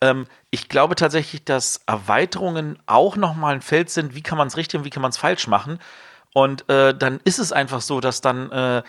Ähm, 0.01 0.25
ich 0.49 0.67
glaube 0.67 0.95
tatsächlich, 0.95 1.45
dass 1.45 1.81
Erweiterungen 1.85 2.77
auch 2.87 3.15
nochmal 3.15 3.55
ein 3.55 3.61
Feld 3.61 3.89
sind, 3.89 4.15
wie 4.15 4.23
kann 4.23 4.37
man 4.37 4.47
es 4.47 4.57
richtig 4.57 4.79
und 4.79 4.85
wie 4.85 4.89
kann 4.89 5.01
man 5.01 5.11
es 5.11 5.17
falsch 5.17 5.47
machen. 5.47 5.79
Und 6.33 6.67
äh, 6.69 6.95
dann 6.95 7.19
ist 7.23 7.39
es 7.39 7.51
einfach 7.51 7.81
so, 7.81 7.99
dass 7.99 8.21
dann 8.21 8.51
äh, 8.51 8.83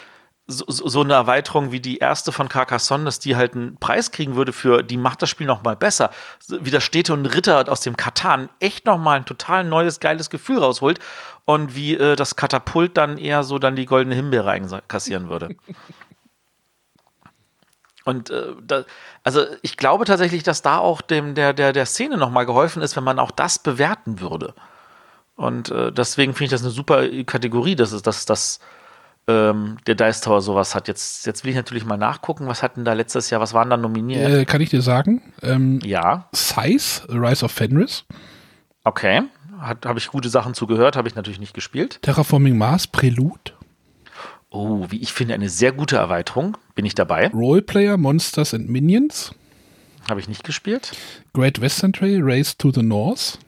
so, 0.47 0.64
so, 0.68 1.01
eine 1.02 1.14
Erweiterung 1.14 1.70
wie 1.70 1.80
die 1.80 1.98
erste 1.98 2.32
von 2.32 2.48
Carcassonne, 2.48 3.05
dass 3.05 3.20
die 3.20 3.36
halt 3.36 3.55
einen 3.55 3.76
Preis 3.76 4.10
kriegen 4.10 4.34
würde 4.34 4.52
für, 4.52 4.82
die 4.82 4.97
macht 4.97 5.22
das 5.22 5.30
Spiel 5.30 5.47
noch 5.47 5.62
mal 5.62 5.76
besser. 5.76 6.10
Wie 6.48 6.70
das 6.70 6.82
Städte 6.82 7.12
und 7.12 7.26
Ritter 7.26 7.68
aus 7.68 7.80
dem 7.80 7.97
Katan 7.97 8.48
echt 8.59 8.86
noch 8.86 8.98
mal 8.98 9.16
ein 9.16 9.24
total 9.24 9.64
neues, 9.64 10.01
geiles 10.01 10.30
Gefühl 10.30 10.59
rausholt 10.59 10.98
und 11.44 11.76
wie 11.76 11.94
äh, 11.94 12.16
das 12.16 12.36
Katapult 12.36 12.97
dann 12.97 13.18
eher 13.18 13.44
so 13.44 13.59
dann 13.59 13.76
die 13.76 13.86
goldene 13.86 14.16
Himbeere 14.16 14.51
einkassieren 14.51 15.28
würde. 15.28 15.55
Und 18.05 18.31
äh, 18.31 18.53
da, 18.66 18.85
also 19.23 19.43
ich 19.62 19.77
glaube 19.77 20.05
tatsächlich, 20.05 20.43
dass 20.43 20.62
da 20.62 20.79
auch 20.79 21.01
dem 21.01 21.35
der 21.35 21.53
der 21.53 21.73
der 21.73 21.87
Szene 21.87 22.16
noch 22.16 22.31
mal 22.31 22.47
geholfen 22.47 22.83
ist, 22.83 22.97
wenn 22.97 23.05
man 23.05 23.19
auch 23.19 23.31
das 23.31 23.59
bewerten 23.59 24.20
würde. 24.20 24.55
Und 25.37 25.70
äh, 25.70 25.93
deswegen 25.93 26.35
finde 26.35 26.47
ich 26.47 26.51
das 26.51 26.62
eine 26.62 26.70
super 26.70 27.07
Kategorie, 27.24 27.77
dass 27.77 27.93
es 27.93 28.03
dass 28.03 28.27
das 28.27 28.61
ähm, 29.29 29.79
der 29.87 29.95
Dice 29.95 30.20
Tower 30.20 30.41
sowas 30.41 30.74
hat. 30.74 30.89
Jetzt 30.89 31.27
jetzt 31.27 31.45
will 31.45 31.51
ich 31.51 31.57
natürlich 31.57 31.85
mal 31.85 31.97
nachgucken, 31.97 32.47
was 32.47 32.62
hatten 32.62 32.85
da 32.85 32.93
letztes 32.93 33.31
Jahr, 33.31 33.41
was 33.41 33.55
waren 33.55 33.70
da 33.70 33.77
nominiert? 33.77 34.31
Äh, 34.31 34.45
kann 34.45 34.61
ich 34.61 34.70
dir 34.70 34.83
sagen? 34.83 35.23
Ähm, 35.43 35.81
ja. 35.85 36.29
Size, 36.33 37.03
Rise 37.09 37.45
of 37.45 37.53
Fenris. 37.53 38.05
Okay, 38.85 39.23
habe 39.61 39.99
ich 39.99 40.09
gute 40.09 40.29
Sachen 40.29 40.55
zugehört, 40.55 40.97
habe 40.97 41.07
ich 41.07 41.15
natürlich 41.15 41.39
nicht 41.39 41.55
gespielt. 41.55 42.01
Terraforming 42.03 42.59
Mars, 42.59 42.89
Prelude. 42.89 43.53
Oh, 44.53 44.87
wie 44.91 45.01
ich 45.01 45.15
finde, 45.15 45.33
eine 45.33 45.49
sehr 45.49 45.73
gute 45.73 45.97
Erweiterung. 45.97 46.59
Bin 46.74 46.85
ich 46.85 46.95
dabei? 46.95 47.29
Roleplayer, 47.29 47.97
Monsters 47.97 48.53
and 48.53 48.69
Minions. 48.69 49.35
Habe 50.11 50.20
ich 50.20 50.29
nicht 50.29 50.45
gespielt. 50.45 50.93
Great 51.33 51.62
Western 51.62 51.95
Trail, 51.95 52.20
Race 52.23 52.57
to 52.59 52.70
the 52.70 52.83
North. 52.83 53.39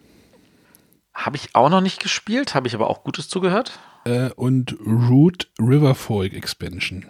Habe 1.12 1.36
ich 1.36 1.54
auch 1.54 1.68
noch 1.68 1.82
nicht 1.82 2.02
gespielt, 2.02 2.54
habe 2.54 2.68
ich 2.68 2.74
aber 2.74 2.88
auch 2.88 3.04
Gutes 3.04 3.28
zugehört. 3.28 3.78
Äh, 4.04 4.30
und 4.30 4.76
Root 4.86 5.48
Riverfolk 5.60 6.32
Expansion. 6.32 7.04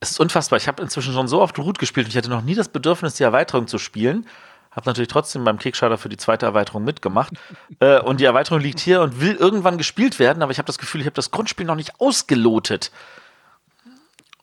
Es 0.00 0.12
ist 0.12 0.20
unfassbar. 0.20 0.56
Ich 0.56 0.68
habe 0.68 0.82
inzwischen 0.82 1.12
schon 1.12 1.28
so 1.28 1.42
oft 1.42 1.58
Root 1.58 1.78
gespielt 1.78 2.06
und 2.06 2.10
ich 2.10 2.16
hatte 2.16 2.30
noch 2.30 2.42
nie 2.42 2.54
das 2.54 2.70
Bedürfnis, 2.70 3.14
die 3.14 3.22
Erweiterung 3.22 3.66
zu 3.66 3.78
spielen. 3.78 4.26
Habe 4.72 4.88
natürlich 4.88 5.08
trotzdem 5.08 5.44
beim 5.44 5.58
Kickstarter 5.58 5.98
für 5.98 6.08
die 6.08 6.16
zweite 6.16 6.46
Erweiterung 6.46 6.82
mitgemacht. 6.82 7.32
äh, 7.80 8.00
und 8.00 8.20
die 8.20 8.24
Erweiterung 8.24 8.60
liegt 8.60 8.80
hier 8.80 9.02
und 9.02 9.20
will 9.20 9.34
irgendwann 9.34 9.78
gespielt 9.78 10.18
werden, 10.18 10.42
aber 10.42 10.50
ich 10.50 10.58
habe 10.58 10.66
das 10.66 10.78
Gefühl, 10.78 11.00
ich 11.00 11.06
habe 11.06 11.14
das 11.14 11.30
Grundspiel 11.30 11.66
noch 11.66 11.74
nicht 11.74 12.00
ausgelotet. 12.00 12.90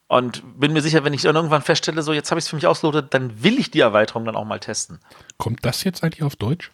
Und 0.07 0.59
bin 0.59 0.73
mir 0.73 0.81
sicher, 0.81 1.03
wenn 1.03 1.13
ich 1.13 1.21
dann 1.21 1.35
irgendwann 1.35 1.61
feststelle, 1.61 2.01
so 2.01 2.13
jetzt 2.13 2.31
habe 2.31 2.39
ich 2.39 2.45
es 2.45 2.49
für 2.49 2.55
mich 2.55 2.65
ausgelotet, 2.65 3.13
dann 3.13 3.43
will 3.43 3.59
ich 3.59 3.69
die 3.69 3.79
Erweiterung 3.79 4.25
dann 4.25 4.35
auch 4.35 4.45
mal 4.45 4.59
testen. 4.59 4.99
Kommt 5.37 5.65
das 5.65 5.83
jetzt 5.83 6.03
eigentlich 6.03 6.23
auf 6.23 6.35
Deutsch? 6.35 6.71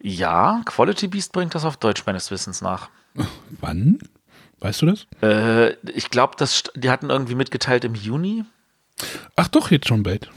Ja, 0.00 0.62
Quality 0.64 1.08
Beast 1.08 1.32
bringt 1.32 1.54
das 1.54 1.64
auf 1.64 1.76
Deutsch 1.76 2.04
meines 2.06 2.30
Wissens 2.30 2.60
nach. 2.60 2.88
Wann? 3.60 3.98
Weißt 4.60 4.82
du 4.82 4.86
das? 4.86 5.06
Äh, 5.22 5.72
ich 5.90 6.10
glaube, 6.10 6.36
die 6.76 6.90
hatten 6.90 7.10
irgendwie 7.10 7.34
mitgeteilt 7.34 7.84
im 7.84 7.94
Juni. 7.94 8.44
Ach 9.34 9.48
doch, 9.48 9.70
jetzt 9.70 9.88
schon 9.88 10.02
bald. 10.02 10.30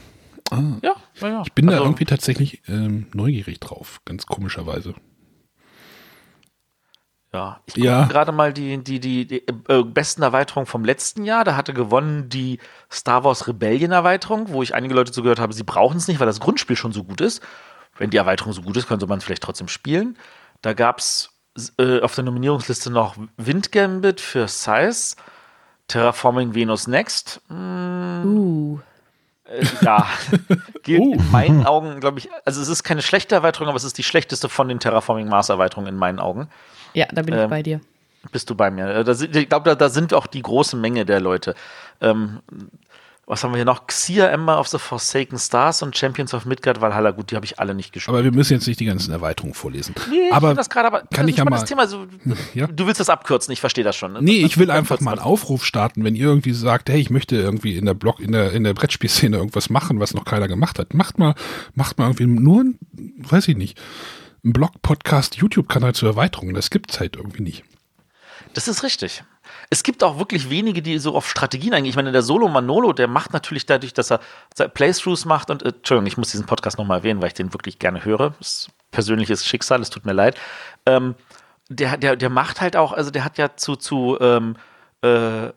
Ah. 0.50 0.78
Ja, 0.82 0.94
ja, 1.20 1.42
Ich 1.44 1.52
bin 1.52 1.68
also, 1.68 1.78
da 1.78 1.84
irgendwie 1.84 2.04
tatsächlich 2.04 2.62
ähm, 2.68 3.06
neugierig 3.12 3.60
drauf, 3.60 4.00
ganz 4.04 4.26
komischerweise. 4.26 4.94
Ja, 7.32 7.60
ich 7.66 7.76
ja. 7.76 8.06
gerade 8.06 8.32
mal 8.32 8.54
die, 8.54 8.82
die, 8.82 9.00
die, 9.00 9.26
die 9.26 9.46
äh, 9.46 9.82
besten 9.84 10.22
Erweiterungen 10.22 10.66
vom 10.66 10.84
letzten 10.84 11.24
Jahr. 11.24 11.44
Da 11.44 11.56
hatte 11.56 11.74
gewonnen 11.74 12.30
die 12.30 12.58
Star 12.90 13.22
Wars 13.22 13.46
Rebellion 13.46 13.92
Erweiterung, 13.92 14.46
wo 14.48 14.62
ich 14.62 14.74
einige 14.74 14.94
Leute 14.94 15.12
zugehört 15.12 15.38
habe, 15.38 15.52
sie 15.52 15.64
brauchen 15.64 15.98
es 15.98 16.08
nicht, 16.08 16.20
weil 16.20 16.26
das 16.26 16.40
Grundspiel 16.40 16.76
schon 16.76 16.92
so 16.92 17.04
gut 17.04 17.20
ist 17.20 17.42
wenn 17.98 18.10
die 18.10 18.16
Erweiterung 18.16 18.52
so 18.52 18.62
gut 18.62 18.76
ist, 18.76 18.86
könnte 18.86 19.06
man 19.06 19.18
es 19.18 19.24
vielleicht 19.24 19.42
trotzdem 19.42 19.68
spielen. 19.68 20.16
Da 20.62 20.72
gab 20.72 20.98
es 20.98 21.30
äh, 21.78 22.00
auf 22.00 22.14
der 22.14 22.24
Nominierungsliste 22.24 22.90
noch 22.90 23.16
Wind 23.36 23.72
Gambit 23.72 24.20
für 24.20 24.48
Size, 24.48 25.16
Terraforming 25.88 26.54
Venus 26.54 26.86
Next. 26.86 27.40
Mm, 27.48 28.24
uh. 28.24 28.80
Äh, 29.48 29.64
ja, 29.82 30.06
gilt 30.82 31.00
uh. 31.00 31.14
in 31.14 31.30
meinen 31.30 31.66
Augen, 31.66 32.00
glaube 32.00 32.18
ich, 32.18 32.28
also 32.44 32.60
es 32.60 32.68
ist 32.68 32.82
keine 32.82 33.02
schlechte 33.02 33.34
Erweiterung, 33.34 33.68
aber 33.68 33.76
es 33.76 33.84
ist 33.84 33.98
die 33.98 34.02
schlechteste 34.02 34.48
von 34.48 34.68
den 34.68 34.80
Terraforming 34.80 35.28
Mars 35.28 35.48
Erweiterungen 35.48 35.88
in 35.88 35.96
meinen 35.96 36.18
Augen. 36.18 36.48
Ja, 36.94 37.06
da 37.12 37.22
bin 37.22 37.34
ähm, 37.34 37.44
ich 37.44 37.50
bei 37.50 37.62
dir. 37.62 37.80
Bist 38.32 38.50
du 38.50 38.54
bei 38.54 38.70
mir? 38.70 38.88
Äh, 38.88 39.04
da, 39.04 39.12
ich 39.12 39.48
glaube, 39.48 39.70
da, 39.70 39.74
da, 39.74 39.88
sind 39.88 40.12
auch 40.12 40.26
die 40.26 40.42
große 40.42 40.76
Menge 40.76 41.06
der 41.06 41.20
Leute. 41.20 41.54
Ähm, 42.00 42.40
was 43.28 43.44
haben 43.44 43.50
wir 43.52 43.56
hier 43.58 43.64
noch? 43.66 43.86
Xia, 43.86 44.26
Ember 44.28 44.58
of 44.58 44.68
the 44.68 44.78
Forsaken 44.78 45.38
Stars 45.38 45.82
und 45.82 45.96
Champions 45.96 46.32
of 46.32 46.46
Midgard 46.46 46.80
Valhalla. 46.80 47.10
Gut, 47.10 47.30
die 47.30 47.36
habe 47.36 47.44
ich 47.44 47.58
alle 47.58 47.74
nicht 47.74 47.92
gespielt. 47.92 48.08
Aber 48.14 48.24
wir 48.24 48.32
müssen 48.32 48.54
jetzt 48.54 48.66
nicht 48.66 48.80
die 48.80 48.86
ganzen 48.86 49.12
Erweiterungen 49.12 49.54
vorlesen. 49.54 49.94
Nee, 50.10 50.30
aber 50.32 50.52
ich 50.52 50.56
das 50.56 50.70
gerade, 50.70 50.88
aber 50.88 51.00
kann 51.12 51.26
das 51.26 51.30
ich 51.30 51.36
ja 51.36 51.44
mal. 51.44 51.62
Thema. 51.62 51.86
So, 51.86 52.06
ja? 52.54 52.66
Du 52.66 52.86
willst 52.86 53.00
das 53.00 53.10
abkürzen, 53.10 53.52
ich 53.52 53.60
verstehe 53.60 53.84
das 53.84 53.96
schon. 53.96 54.14
Ne? 54.14 54.22
Nee, 54.22 54.42
Das- 54.42 54.50
ich 54.52 54.58
will 54.58 54.70
einfach 54.70 55.00
mal 55.00 55.12
einen 55.12 55.20
Aufruf 55.20 55.64
starten, 55.64 56.04
wenn 56.04 56.14
ihr 56.16 56.26
irgendwie 56.26 56.52
sagt, 56.52 56.88
hey, 56.88 56.98
ich 57.00 57.10
möchte 57.10 57.36
irgendwie 57.36 57.76
in 57.76 57.84
der 57.84 57.94
Blog, 57.94 58.18
in 58.20 58.32
der, 58.32 58.52
in 58.52 58.64
der 58.64 58.72
Brettspielszene 58.74 59.36
irgendwas 59.36 59.68
machen, 59.70 60.00
was 60.00 60.14
noch 60.14 60.24
keiner 60.24 60.48
gemacht 60.48 60.78
hat. 60.78 60.94
Macht 60.94 61.18
mal, 61.18 61.34
macht 61.74 61.98
mal 61.98 62.06
irgendwie 62.06 62.26
nur, 62.26 62.64
ein, 62.64 62.78
weiß 63.18 63.48
ich 63.48 63.56
nicht, 63.56 63.78
ein 64.44 64.52
Blog, 64.54 64.80
Podcast, 64.80 65.36
YouTube-Kanal 65.36 65.94
zur 65.94 66.08
Erweiterung. 66.08 66.54
Das 66.54 66.70
gibt's 66.70 66.98
halt 66.98 67.16
irgendwie 67.16 67.42
nicht. 67.42 67.64
Das 68.54 68.68
ist 68.68 68.82
richtig. 68.82 69.22
Es 69.70 69.82
gibt 69.82 70.02
auch 70.02 70.18
wirklich 70.18 70.50
wenige, 70.50 70.82
die 70.82 70.98
so 70.98 71.14
auf 71.14 71.28
Strategien 71.28 71.74
eingehen. 71.74 71.90
Ich 71.90 71.96
meine, 71.96 72.12
der 72.12 72.22
Solo 72.22 72.48
Manolo, 72.48 72.92
der 72.92 73.08
macht 73.08 73.32
natürlich 73.32 73.66
dadurch, 73.66 73.92
dass 73.92 74.10
er 74.10 74.20
Playthroughs 74.68 75.24
macht 75.24 75.50
und, 75.50 75.62
äh, 75.62 75.68
Entschuldigung, 75.68 76.06
ich 76.06 76.16
muss 76.16 76.30
diesen 76.30 76.46
Podcast 76.46 76.78
nochmal 76.78 76.98
erwähnen, 76.98 77.20
weil 77.20 77.28
ich 77.28 77.34
den 77.34 77.52
wirklich 77.52 77.78
gerne 77.78 78.04
höre. 78.04 78.34
Das 78.38 78.48
ist 78.48 78.70
persönliches 78.90 79.44
Schicksal, 79.44 79.80
es 79.80 79.90
tut 79.90 80.06
mir 80.06 80.12
leid. 80.12 80.36
Ähm, 80.86 81.14
der, 81.68 81.96
der, 81.96 82.16
der 82.16 82.30
macht 82.30 82.60
halt 82.60 82.76
auch, 82.76 82.92
also 82.92 83.10
der 83.10 83.24
hat 83.24 83.38
ja 83.38 83.56
zu, 83.56 83.76
zu 83.76 84.16
ähm, 84.20 84.56
äh, 85.02 85.50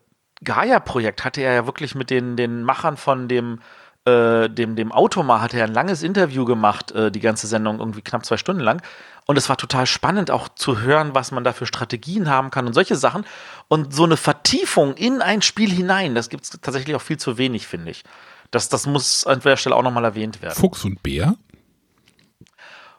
Gaia-Projekt 0.43 1.23
hatte 1.23 1.41
er 1.41 1.53
ja 1.53 1.65
wirklich 1.65 1.95
mit 1.95 2.09
den, 2.09 2.35
den 2.35 2.63
Machern 2.63 2.97
von 2.97 3.27
dem, 3.27 3.59
äh, 4.05 4.49
dem, 4.49 4.76
dem 4.76 4.91
Automa 4.91 5.41
hat 5.41 5.53
er 5.53 5.65
ein 5.65 5.73
langes 5.73 6.03
Interview 6.03 6.45
gemacht, 6.45 6.91
äh, 6.91 7.11
die 7.11 7.19
ganze 7.19 7.47
Sendung, 7.47 7.80
irgendwie 7.80 8.01
knapp 8.01 8.26
zwei 8.26 8.38
Stunden 8.38 8.61
lang. 8.61 8.81
Und 9.26 9.38
es 9.38 9.49
war 9.49 9.57
total 9.57 9.85
spannend 9.85 10.31
auch 10.31 10.49
zu 10.49 10.81
hören, 10.81 11.14
was 11.14 11.31
man 11.31 11.43
da 11.43 11.53
für 11.53 11.65
Strategien 11.65 12.30
haben 12.30 12.52
kann 12.52 12.68
und 12.68 12.73
solche 12.73 12.95
Sachen. 12.95 13.26
Und 13.68 13.93
so 13.93 14.03
eine 14.03 14.18
Vertiefung 14.18 14.95
in 14.95 15.22
ein 15.22 15.41
Spiel 15.41 15.72
hinein, 15.72 16.15
das 16.15 16.30
gibt 16.30 16.43
es 16.43 16.49
tatsächlich 16.61 16.95
auch 16.95 17.02
viel 17.02 17.18
zu 17.18 17.38
wenig, 17.38 17.68
finde 17.68 17.91
ich. 17.91 18.03
Das, 18.49 18.68
das 18.68 18.85
muss 18.85 19.26
an 19.26 19.39
der 19.39 19.57
Stelle 19.57 19.76
auch 19.76 19.84
nochmal 19.84 20.03
erwähnt 20.03 20.41
werden. 20.41 20.56
Fuchs 20.56 20.84
und 20.84 21.02
Bär. 21.03 21.35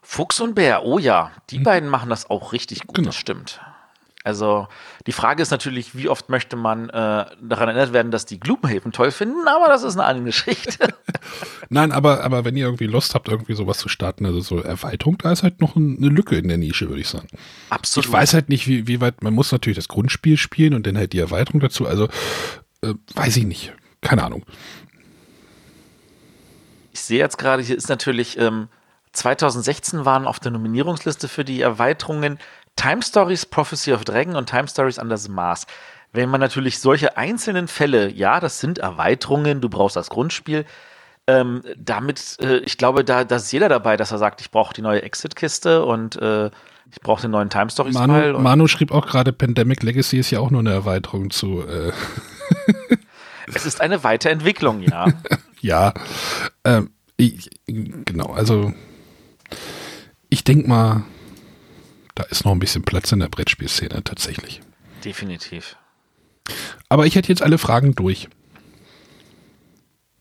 Fuchs 0.00 0.40
und 0.40 0.54
Bär, 0.54 0.84
oh 0.84 0.98
ja, 0.98 1.30
die 1.50 1.58
beiden 1.58 1.88
machen 1.88 2.10
das 2.10 2.28
auch 2.28 2.52
richtig 2.52 2.86
gut, 2.86 3.06
das 3.06 3.16
stimmt. 3.16 3.60
Also 4.24 4.68
die 5.06 5.12
Frage 5.12 5.42
ist 5.42 5.50
natürlich, 5.50 5.96
wie 5.96 6.08
oft 6.08 6.28
möchte 6.28 6.54
man 6.56 6.88
äh, 6.90 6.92
daran 7.40 7.68
erinnert 7.68 7.92
werden, 7.92 8.12
dass 8.12 8.24
die 8.24 8.38
Gloomhaven 8.38 8.92
toll 8.92 9.10
finden, 9.10 9.48
aber 9.48 9.66
das 9.66 9.82
ist 9.82 9.94
eine 9.96 10.04
andere 10.04 10.26
Geschichte. 10.26 10.94
Nein, 11.70 11.90
aber, 11.90 12.22
aber 12.22 12.44
wenn 12.44 12.56
ihr 12.56 12.66
irgendwie 12.66 12.86
Lust 12.86 13.14
habt, 13.16 13.28
irgendwie 13.28 13.54
sowas 13.54 13.78
zu 13.78 13.88
starten, 13.88 14.24
also 14.24 14.40
so 14.40 14.60
Erweiterung, 14.60 15.18
da 15.18 15.32
ist 15.32 15.42
halt 15.42 15.60
noch 15.60 15.74
ein- 15.74 15.96
eine 15.98 16.08
Lücke 16.08 16.36
in 16.36 16.46
der 16.46 16.58
Nische, 16.58 16.88
würde 16.88 17.00
ich 17.00 17.08
sagen. 17.08 17.26
Absolut. 17.70 18.06
Ich 18.06 18.12
weiß 18.12 18.34
halt 18.34 18.48
nicht, 18.48 18.68
wie, 18.68 18.86
wie 18.86 19.00
weit, 19.00 19.22
man 19.24 19.34
muss 19.34 19.50
natürlich 19.50 19.76
das 19.76 19.88
Grundspiel 19.88 20.36
spielen 20.36 20.74
und 20.74 20.86
dann 20.86 20.96
halt 20.96 21.12
die 21.12 21.18
Erweiterung 21.18 21.60
dazu, 21.60 21.86
also 21.88 22.08
äh, 22.82 22.94
weiß 23.14 23.36
ich 23.38 23.44
nicht. 23.44 23.72
Keine 24.02 24.22
Ahnung. 24.24 24.44
Ich 26.92 27.00
sehe 27.00 27.18
jetzt 27.18 27.38
gerade, 27.38 27.62
hier 27.62 27.76
ist 27.76 27.88
natürlich, 27.88 28.38
ähm, 28.38 28.68
2016 29.12 30.04
waren 30.04 30.26
auf 30.26 30.40
der 30.40 30.52
Nominierungsliste 30.52 31.28
für 31.28 31.44
die 31.44 31.60
Erweiterungen 31.60 32.38
Time 32.76 33.02
Stories 33.02 33.46
Prophecy 33.46 33.92
of 33.92 34.04
Dragon 34.04 34.36
und 34.36 34.48
Time 34.48 34.68
Stories 34.68 34.98
Under 34.98 35.16
the 35.16 35.30
Mars. 35.30 35.66
Wenn 36.12 36.28
man 36.28 36.40
natürlich 36.40 36.78
solche 36.78 37.16
einzelnen 37.16 37.68
Fälle, 37.68 38.10
ja, 38.12 38.38
das 38.40 38.60
sind 38.60 38.78
Erweiterungen, 38.78 39.60
du 39.60 39.68
brauchst 39.68 39.96
das 39.96 40.10
Grundspiel, 40.10 40.64
ähm, 41.26 41.62
damit, 41.78 42.36
äh, 42.40 42.58
ich 42.58 42.76
glaube, 42.78 43.04
da, 43.04 43.24
da 43.24 43.36
ist 43.36 43.52
jeder 43.52 43.68
dabei, 43.68 43.96
dass 43.96 44.10
er 44.12 44.18
sagt, 44.18 44.40
ich 44.40 44.50
brauche 44.50 44.74
die 44.74 44.82
neue 44.82 45.02
Exit-Kiste 45.02 45.84
und 45.84 46.16
äh, 46.16 46.46
ich 46.90 47.00
brauche 47.00 47.22
den 47.22 47.30
neuen 47.30 47.48
Time 47.48 47.70
Stories 47.70 47.94
Teil. 47.94 48.06
Manu, 48.08 48.36
und- 48.36 48.42
Manu 48.42 48.66
schrieb 48.68 48.90
auch 48.90 49.06
gerade, 49.06 49.32
Pandemic 49.32 49.82
Legacy 49.82 50.18
ist 50.18 50.30
ja 50.30 50.40
auch 50.40 50.50
nur 50.50 50.60
eine 50.60 50.72
Erweiterung 50.72 51.30
zu, 51.30 51.62
äh, 51.66 51.92
Es 53.54 53.66
ist 53.66 53.80
eine 53.80 54.04
Weiterentwicklung, 54.04 54.82
ja. 54.82 55.06
ja, 55.60 55.94
ähm, 56.64 56.90
ich, 57.16 57.50
genau, 57.66 58.26
also 58.32 58.72
ich 60.28 60.44
denke 60.44 60.68
mal, 60.68 61.04
da 62.22 62.28
ist 62.28 62.44
noch 62.44 62.52
ein 62.52 62.58
bisschen 62.60 62.82
Platz 62.82 63.10
in 63.12 63.18
der 63.18 63.28
Brettspielszene 63.28 64.04
tatsächlich. 64.04 64.60
Definitiv. 65.04 65.76
Aber 66.88 67.06
ich 67.06 67.16
hätte 67.16 67.28
jetzt 67.28 67.42
alle 67.42 67.58
Fragen 67.58 67.94
durch. 67.94 68.28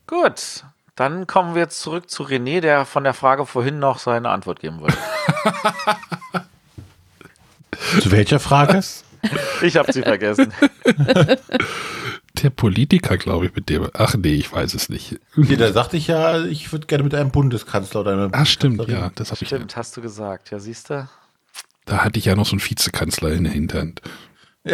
Gut, 0.07 0.63
dann 0.95 1.27
kommen 1.27 1.53
wir 1.53 1.61
jetzt 1.61 1.79
zurück 1.79 2.09
zu 2.09 2.23
René, 2.23 2.59
der 2.59 2.85
von 2.85 3.03
der 3.03 3.13
Frage 3.13 3.45
vorhin 3.45 3.79
noch 3.79 3.99
seine 3.99 4.29
Antwort 4.29 4.61
geben 4.61 4.81
wollte. 4.81 4.97
Zu 8.01 8.11
welcher 8.11 8.39
Frage? 8.39 8.83
Ich 9.61 9.77
habe 9.77 9.93
sie 9.93 10.01
vergessen. 10.01 10.51
Der 12.41 12.49
Politiker, 12.49 13.17
glaube 13.17 13.45
ich, 13.47 13.55
mit 13.55 13.69
dem. 13.69 13.87
Ach 13.93 14.15
nee, 14.15 14.33
ich 14.33 14.51
weiß 14.51 14.73
es 14.73 14.89
nicht. 14.89 15.19
Nee, 15.35 15.57
da 15.57 15.71
sagte 15.73 15.97
ich 15.97 16.07
ja, 16.07 16.43
ich 16.43 16.71
würde 16.71 16.87
gerne 16.87 17.03
mit 17.03 17.13
einem 17.13 17.29
Bundeskanzler 17.29 17.99
oder 18.01 18.13
einer 18.13 18.29
Ach 18.31 18.47
stimmt, 18.47 18.87
ja, 18.87 19.11
das 19.13 19.31
habe 19.31 19.41
ich. 19.41 19.47
Stimmt, 19.47 19.75
hast 19.75 19.95
du 19.95 20.01
gesagt. 20.01 20.49
Ja, 20.49 20.57
siehst 20.57 20.89
du? 20.89 21.07
Da 21.85 22.03
hatte 22.03 22.19
ich 22.19 22.25
ja 22.25 22.35
noch 22.35 22.45
so 22.45 22.51
einen 22.51 22.63
Vizekanzler 22.63 23.31
in 23.31 23.43
der 23.43 23.53
Hinterhand. 23.53 24.01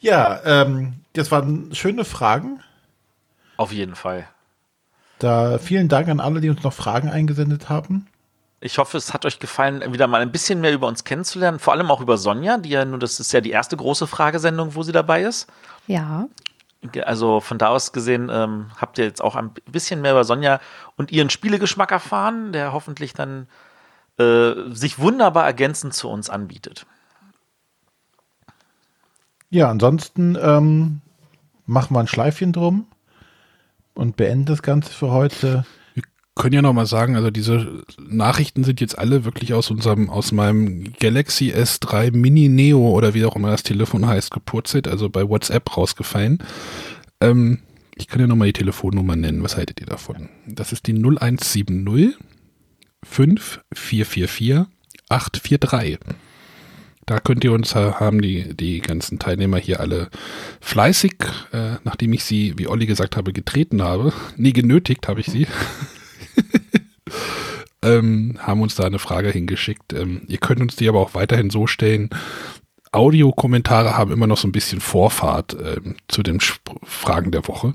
Ja, 0.00 0.40
ähm, 0.44 0.94
das 1.14 1.30
waren 1.30 1.74
schöne 1.74 2.04
Fragen. 2.04 2.60
Auf 3.56 3.72
jeden 3.72 3.96
Fall. 3.96 4.28
Da 5.18 5.58
vielen 5.58 5.88
Dank 5.88 6.08
an 6.08 6.20
alle, 6.20 6.40
die 6.40 6.50
uns 6.50 6.62
noch 6.62 6.72
Fragen 6.72 7.10
eingesendet 7.10 7.68
haben. 7.68 8.06
Ich 8.60 8.78
hoffe, 8.78 8.96
es 8.96 9.12
hat 9.12 9.24
euch 9.24 9.38
gefallen, 9.38 9.92
wieder 9.92 10.06
mal 10.06 10.20
ein 10.20 10.32
bisschen 10.32 10.60
mehr 10.60 10.72
über 10.72 10.86
uns 10.86 11.04
kennenzulernen. 11.04 11.58
Vor 11.58 11.72
allem 11.72 11.90
auch 11.90 12.00
über 12.00 12.18
Sonja, 12.18 12.58
die 12.58 12.70
ja 12.70 12.84
nun, 12.84 13.00
das 13.00 13.20
ist 13.20 13.32
ja 13.32 13.40
die 13.40 13.50
erste 13.50 13.76
große 13.76 14.06
Fragesendung, 14.06 14.74
wo 14.74 14.82
sie 14.82 14.92
dabei 14.92 15.22
ist. 15.22 15.48
Ja. 15.86 16.28
Also 17.04 17.40
von 17.40 17.58
da 17.58 17.68
aus 17.68 17.92
gesehen 17.92 18.30
ähm, 18.32 18.70
habt 18.76 18.98
ihr 18.98 19.04
jetzt 19.04 19.20
auch 19.22 19.34
ein 19.34 19.50
bisschen 19.70 20.00
mehr 20.00 20.12
über 20.12 20.24
Sonja 20.24 20.60
und 20.96 21.10
ihren 21.10 21.28
Spielegeschmack 21.28 21.90
erfahren, 21.90 22.52
der 22.52 22.72
hoffentlich 22.72 23.14
dann 23.14 23.48
äh, 24.18 24.52
sich 24.70 24.98
wunderbar 24.98 25.44
ergänzend 25.44 25.94
zu 25.94 26.08
uns 26.08 26.30
anbietet. 26.30 26.86
Ja, 29.50 29.70
ansonsten 29.70 30.36
ähm, 30.40 31.00
machen 31.66 31.94
wir 31.94 32.00
ein 32.00 32.08
Schleifchen 32.08 32.52
drum 32.52 32.86
und 33.94 34.16
beenden 34.16 34.46
das 34.46 34.62
Ganze 34.62 34.92
für 34.92 35.10
heute. 35.10 35.64
Können 36.38 36.54
ja 36.54 36.62
noch 36.62 36.72
mal 36.72 36.86
sagen, 36.86 37.16
also 37.16 37.30
diese 37.30 37.82
Nachrichten 38.00 38.64
sind 38.64 38.80
jetzt 38.80 38.98
alle 38.98 39.26
wirklich 39.26 39.52
aus 39.52 39.70
unserem, 39.70 40.08
aus 40.08 40.32
meinem 40.32 40.92
Galaxy 40.98 41.52
S3 41.52 42.16
Mini 42.16 42.48
Neo 42.48 42.90
oder 42.90 43.12
wie 43.12 43.26
auch 43.26 43.36
immer 43.36 43.50
das 43.50 43.62
Telefon 43.62 44.06
heißt, 44.06 44.30
gepurzelt, 44.30 44.88
also 44.88 45.10
bei 45.10 45.28
WhatsApp 45.28 45.76
rausgefallen. 45.76 46.38
Ähm, 47.20 47.58
ich 47.96 48.06
kann 48.06 48.20
ja 48.20 48.26
noch 48.26 48.36
mal 48.36 48.46
die 48.46 48.52
Telefonnummer 48.52 49.16
nennen. 49.16 49.42
Was 49.42 49.56
haltet 49.56 49.80
ihr 49.80 49.86
davon? 49.86 50.28
Das 50.46 50.72
ist 50.72 50.86
die 50.86 50.94
0170 50.94 52.16
5444 53.04 54.66
843. 55.08 55.98
Da 57.06 57.20
könnt 57.20 57.42
ihr 57.42 57.52
uns, 57.52 57.74
haben 57.74 58.20
die, 58.20 58.54
die 58.54 58.80
ganzen 58.80 59.18
Teilnehmer 59.18 59.56
hier 59.56 59.80
alle 59.80 60.10
fleißig, 60.60 61.14
äh, 61.52 61.76
nachdem 61.82 62.12
ich 62.12 62.22
sie, 62.22 62.52
wie 62.58 62.68
Olli 62.68 62.84
gesagt 62.84 63.16
habe, 63.16 63.32
getreten 63.32 63.82
habe, 63.82 64.12
nee, 64.36 64.52
genötigt 64.52 65.08
habe 65.08 65.20
ich 65.20 65.26
sie, 65.26 65.46
ähm, 67.82 68.38
haben 68.40 68.60
uns 68.60 68.74
da 68.74 68.84
eine 68.84 68.98
Frage 68.98 69.30
hingeschickt. 69.30 69.92
Ähm, 69.92 70.22
ihr 70.28 70.38
könnt 70.38 70.60
uns 70.60 70.76
die 70.76 70.88
aber 70.88 71.00
auch 71.00 71.14
weiterhin 71.14 71.50
so 71.50 71.66
stellen. 71.66 72.10
Audiokommentare 72.92 73.96
haben 73.96 74.12
immer 74.12 74.26
noch 74.26 74.38
so 74.38 74.48
ein 74.48 74.52
bisschen 74.52 74.80
Vorfahrt 74.80 75.56
ähm, 75.60 75.96
zu 76.08 76.22
den 76.22 76.38
Sp 76.40 76.78
Fragen 76.84 77.30
der 77.30 77.46
Woche. 77.46 77.74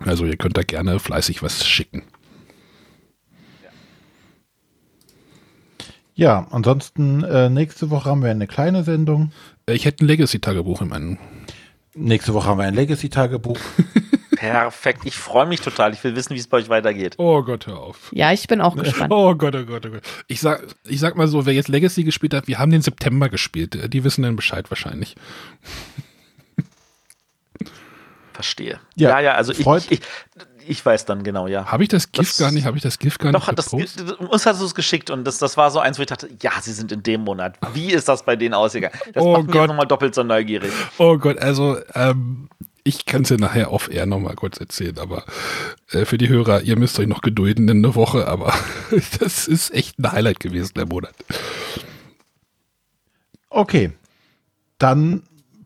Also 0.00 0.24
ihr 0.24 0.36
könnt 0.36 0.56
da 0.56 0.62
gerne 0.62 0.98
fleißig 0.98 1.42
was 1.42 1.66
schicken. 1.66 2.02
Ja, 6.14 6.46
ansonsten 6.50 7.24
äh, 7.24 7.48
nächste 7.48 7.90
Woche 7.90 8.10
haben 8.10 8.22
wir 8.22 8.30
eine 8.30 8.46
kleine 8.46 8.84
Sendung. 8.84 9.32
Äh, 9.66 9.74
Ich 9.74 9.86
hätte 9.86 10.04
ein 10.04 10.08
Legacy-Tagebuch 10.08 10.82
in 10.82 10.88
meinem. 10.88 11.18
Nächste 11.94 12.34
Woche 12.34 12.48
haben 12.48 12.58
wir 12.58 12.64
ein 12.66 12.74
Legacy-Tagebuch. 12.74 13.58
Perfekt. 14.50 15.02
Ich 15.04 15.16
freue 15.16 15.46
mich 15.46 15.60
total. 15.60 15.92
Ich 15.92 16.02
will 16.02 16.16
wissen, 16.16 16.34
wie 16.34 16.38
es 16.38 16.46
bei 16.48 16.56
euch 16.58 16.68
weitergeht. 16.68 17.14
Oh 17.18 17.42
Gott, 17.42 17.66
hör 17.66 17.78
auf. 17.78 18.10
Ja, 18.12 18.32
ich 18.32 18.46
bin 18.48 18.60
auch 18.60 18.74
gespannt. 18.82 19.12
Oh 19.12 19.34
Gott, 19.34 19.54
oh 19.54 19.64
Gott, 19.64 19.86
oh 19.86 19.90
Gott. 19.90 20.02
Ich 20.26 20.40
sag, 20.40 20.62
ich 20.84 20.98
sag 21.00 21.16
mal 21.16 21.28
so, 21.28 21.46
wer 21.46 21.52
jetzt 21.54 21.68
Legacy 21.68 22.02
gespielt 22.04 22.34
hat, 22.34 22.48
wir 22.48 22.58
haben 22.58 22.70
den 22.70 22.82
September 22.82 23.28
gespielt. 23.28 23.92
Die 23.92 24.04
wissen 24.04 24.22
dann 24.22 24.36
Bescheid 24.36 24.70
wahrscheinlich. 24.70 25.14
Verstehe. 28.32 28.80
Ja, 28.96 29.10
Ja, 29.10 29.20
ja, 29.20 29.34
also 29.34 29.52
ich, 29.52 29.58
freut- 29.62 29.90
ich, 29.90 30.00
ich 30.66 30.84
weiß 30.84 31.04
dann 31.04 31.22
genau, 31.22 31.46
ja. 31.48 31.66
Habe 31.66 31.82
ich 31.82 31.88
das 31.90 32.10
GIF 32.12 32.28
Das- 32.28 32.38
gar 32.38 32.50
nicht? 32.50 32.64
Habe 32.64 32.76
ich 32.78 32.82
das 32.82 32.98
GIF 32.98 33.18
gar 33.18 33.30
Doch, 33.30 33.46
nicht 33.46 33.58
das, 33.58 33.70
gepostet? 33.70 34.12
uns 34.18 34.46
hast 34.46 34.60
du 34.60 34.64
es 34.64 34.74
geschickt 34.74 35.10
und 35.10 35.24
das, 35.24 35.38
das 35.38 35.56
war 35.56 35.70
so 35.70 35.80
eins, 35.80 35.98
wo 35.98 36.02
ich 36.02 36.08
dachte, 36.08 36.28
ja, 36.40 36.50
sie 36.60 36.72
sind 36.72 36.90
in 36.92 37.02
dem 37.02 37.20
Monat. 37.22 37.58
Wie 37.74 37.92
ist 37.92 38.08
das 38.08 38.24
bei 38.24 38.34
denen 38.36 38.54
ausgegangen? 38.54 38.94
Das 39.12 39.22
Oh 39.22 39.32
macht 39.32 39.42
mich 39.44 39.52
Gott. 39.52 39.62
jetzt 39.62 39.68
nochmal 39.68 39.86
doppelt 39.86 40.14
so 40.14 40.22
neugierig. 40.22 40.72
Oh 40.98 41.18
Gott, 41.18 41.38
also 41.38 41.78
ähm, 41.94 42.48
ich 42.84 43.06
kann 43.06 43.22
es 43.22 43.28
ja 43.28 43.36
nachher 43.36 43.72
off-air 43.72 44.06
nochmal 44.06 44.34
kurz 44.34 44.58
erzählen, 44.58 44.98
aber 44.98 45.24
äh, 45.90 46.04
für 46.04 46.18
die 46.18 46.28
Hörer, 46.28 46.62
ihr 46.62 46.76
müsst 46.76 46.98
euch 46.98 47.06
noch 47.06 47.20
gedulden 47.20 47.68
in 47.68 47.84
einer 47.84 47.94
Woche, 47.94 48.26
aber 48.26 48.52
das 49.20 49.46
ist 49.46 49.72
echt 49.72 49.98
ein 49.98 50.10
Highlight 50.10 50.40
gewesen, 50.40 50.74
der 50.74 50.86
Monat. 50.86 51.14
Okay, 53.50 53.92
dann 54.78 55.22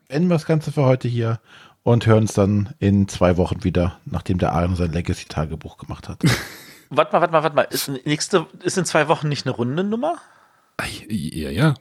enden 0.09 0.29
wir 0.29 0.35
das 0.35 0.45
Ganze 0.45 0.71
für 0.71 0.83
heute 0.83 1.07
hier 1.07 1.39
und 1.83 2.05
hören 2.05 2.23
uns 2.23 2.33
dann 2.33 2.73
in 2.79 3.07
zwei 3.07 3.37
Wochen 3.37 3.63
wieder, 3.63 3.99
nachdem 4.05 4.37
der 4.37 4.53
Aaron 4.53 4.75
sein 4.75 4.91
Legacy-Tagebuch 4.91 5.77
gemacht 5.77 6.09
hat. 6.09 6.21
Warte 6.89 7.11
mal, 7.11 7.19
warte 7.19 7.33
mal, 7.33 7.43
warte 7.43 7.55
mal. 7.57 7.63
Ist, 7.63 7.89
nächste, 8.05 8.47
ist 8.63 8.77
in 8.77 8.85
zwei 8.85 9.09
Wochen 9.09 9.27
nicht 9.27 9.45
eine 9.45 9.53
Rundennummer? 9.53 10.15
Ja, 11.09 11.49
ja. 11.49 11.73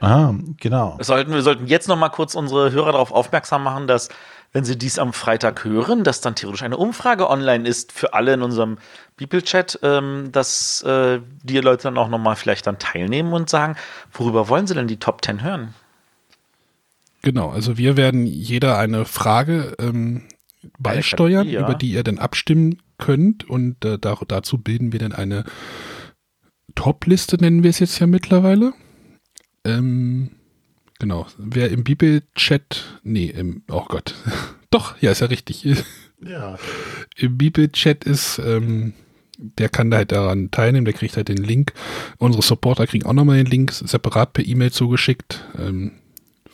Ah, 0.00 0.32
genau. 0.58 0.96
Sollten, 1.00 1.32
wir 1.32 1.42
sollten 1.42 1.66
jetzt 1.66 1.88
noch 1.88 1.96
mal 1.96 2.08
kurz 2.08 2.36
unsere 2.36 2.70
Hörer 2.70 2.92
darauf 2.92 3.10
aufmerksam 3.10 3.64
machen, 3.64 3.88
dass, 3.88 4.10
wenn 4.52 4.64
sie 4.64 4.78
dies 4.78 4.98
am 4.98 5.12
Freitag 5.12 5.64
hören, 5.64 6.04
dass 6.04 6.20
dann 6.20 6.34
theoretisch 6.34 6.62
eine 6.62 6.76
Umfrage 6.76 7.28
online 7.28 7.68
ist 7.68 7.92
für 7.92 8.14
alle 8.14 8.34
in 8.34 8.42
unserem 8.42 8.78
People-Chat, 9.16 9.80
ähm, 9.82 10.30
dass 10.32 10.82
äh, 10.82 11.20
die 11.42 11.58
Leute 11.58 11.84
dann 11.84 11.98
auch 11.98 12.08
noch 12.08 12.18
mal 12.18 12.34
vielleicht 12.34 12.66
dann 12.66 12.78
teilnehmen 12.78 13.32
und 13.32 13.50
sagen, 13.50 13.76
worüber 14.12 14.48
wollen 14.48 14.66
sie 14.66 14.74
denn 14.74 14.88
die 14.88 14.98
Top 14.98 15.24
10 15.24 15.42
hören? 15.42 15.74
Genau, 17.22 17.50
also 17.50 17.76
wir 17.76 17.96
werden 17.96 18.26
jeder 18.26 18.78
eine 18.78 19.04
Frage 19.04 19.74
ähm, 19.78 20.28
beisteuern, 20.78 21.46
ja. 21.48 21.60
über 21.60 21.74
die 21.74 21.90
ihr 21.90 22.04
dann 22.04 22.18
abstimmen 22.18 22.80
könnt 22.96 23.48
und 23.48 23.84
äh, 23.84 23.98
da, 23.98 24.16
dazu 24.26 24.58
bilden 24.58 24.92
wir 24.92 25.00
dann 25.00 25.12
eine 25.12 25.44
Top-Liste, 26.74 27.36
nennen 27.36 27.62
wir 27.62 27.70
es 27.70 27.80
jetzt 27.80 27.98
ja 27.98 28.06
mittlerweile. 28.06 28.72
Ähm, 29.64 30.30
genau, 30.98 31.26
wer 31.38 31.70
im 31.70 31.84
Bibel-Chat, 31.84 33.00
nee, 33.02 33.26
im, 33.26 33.62
oh 33.70 33.84
Gott, 33.88 34.14
doch, 34.70 35.00
ja, 35.00 35.10
ist 35.10 35.20
ja 35.20 35.26
richtig. 35.26 35.64
Ja. 36.20 36.58
Im 37.16 37.38
Bibel-Chat 37.38 38.02
ist, 38.02 38.40
ähm, 38.44 38.92
der 39.38 39.68
kann 39.68 39.90
da 39.90 39.98
halt 39.98 40.10
daran 40.10 40.50
teilnehmen, 40.50 40.84
der 40.84 40.94
kriegt 40.94 41.16
halt 41.16 41.28
den 41.28 41.36
Link. 41.36 41.72
Unsere 42.18 42.42
Supporter 42.42 42.88
kriegen 42.88 43.06
auch 43.06 43.12
nochmal 43.12 43.36
den 43.36 43.46
Link 43.46 43.70
separat 43.72 44.32
per 44.32 44.44
E-Mail 44.44 44.72
zugeschickt. 44.72 45.44
Ähm, 45.56 45.92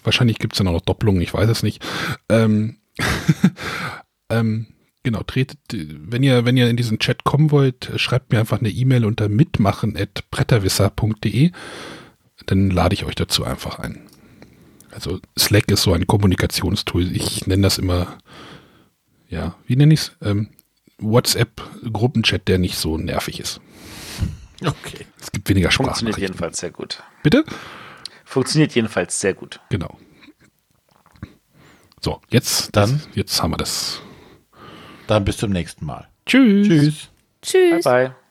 wahrscheinlich 0.03 0.39
gibt 0.39 0.53
es 0.53 0.59
dann 0.59 0.69
auch 0.69 0.75
noch 0.75 0.83
Doppelungen, 0.83 1.23
ich 1.23 1.33
weiß 1.33 1.49
es 1.49 1.63
nicht. 1.63 1.83
Ähm, 2.29 2.77
ähm, 4.29 4.67
genau, 5.03 5.23
tretet, 5.23 5.61
wenn 5.73 6.23
ihr, 6.23 6.45
wenn 6.45 6.59
ihr 6.59 6.69
in 6.69 6.77
diesen 6.77 6.99
Chat 6.99 7.25
kommen 7.25 7.51
wollt, 7.51 7.91
schreibt 7.97 8.33
mir 8.33 8.41
einfach 8.41 8.61
eine 8.61 8.71
E-Mail 8.71 9.07
unter 9.07 9.31
mitmachen.bretterwisser.de. 9.31 11.53
Dann 12.47 12.71
lade 12.71 12.95
ich 12.95 13.05
euch 13.05 13.15
dazu 13.15 13.45
einfach 13.45 13.79
ein. 13.79 14.04
Also 14.95 15.21
Slack 15.39 15.71
ist 15.71 15.83
so 15.83 15.93
ein 15.93 16.07
Kommunikationstool. 16.07 17.15
Ich 17.17 17.47
nenne 17.47 17.63
das 17.63 17.79
immer, 17.79 18.19
ja, 19.29 19.57
wie 19.67 19.77
nenne 19.77 19.93
ich 19.95 20.01
es? 20.01 20.13
Ähm, 20.23 20.51
WhatsApp-Gruppenchat, 20.99 22.47
der 22.47 22.59
nicht 22.59 22.77
so 22.77 22.97
nervig 22.97 23.41
ist. 23.41 23.61
Okay. 24.65 25.05
Es 25.21 25.33
gibt 25.33 25.49
weniger 25.49 25.71
Funktioniert 25.71 26.15
Sprachnachrichten. 26.15 26.23
jedenfalls 26.23 26.59
sehr 26.59 26.71
gut. 26.71 27.03
Bitte? 27.23 27.45
Funktioniert 28.25 28.75
jedenfalls 28.75 29.19
sehr 29.21 29.35
gut. 29.35 29.61
Genau. 29.69 29.99
So, 32.01 32.21
jetzt, 32.31 32.75
Dann? 32.77 33.03
jetzt 33.15 33.43
haben 33.43 33.51
wir 33.53 33.57
das. 33.57 34.01
Dann 35.07 35.25
bis 35.25 35.37
zum 35.39 35.51
nächsten 35.51 35.85
Mal. 35.85 36.09
Tschüss. 36.27 36.69
Tschüss. 36.69 37.09
Tschüss. 37.43 37.85
Bye, 37.85 38.09
bye. 38.09 38.24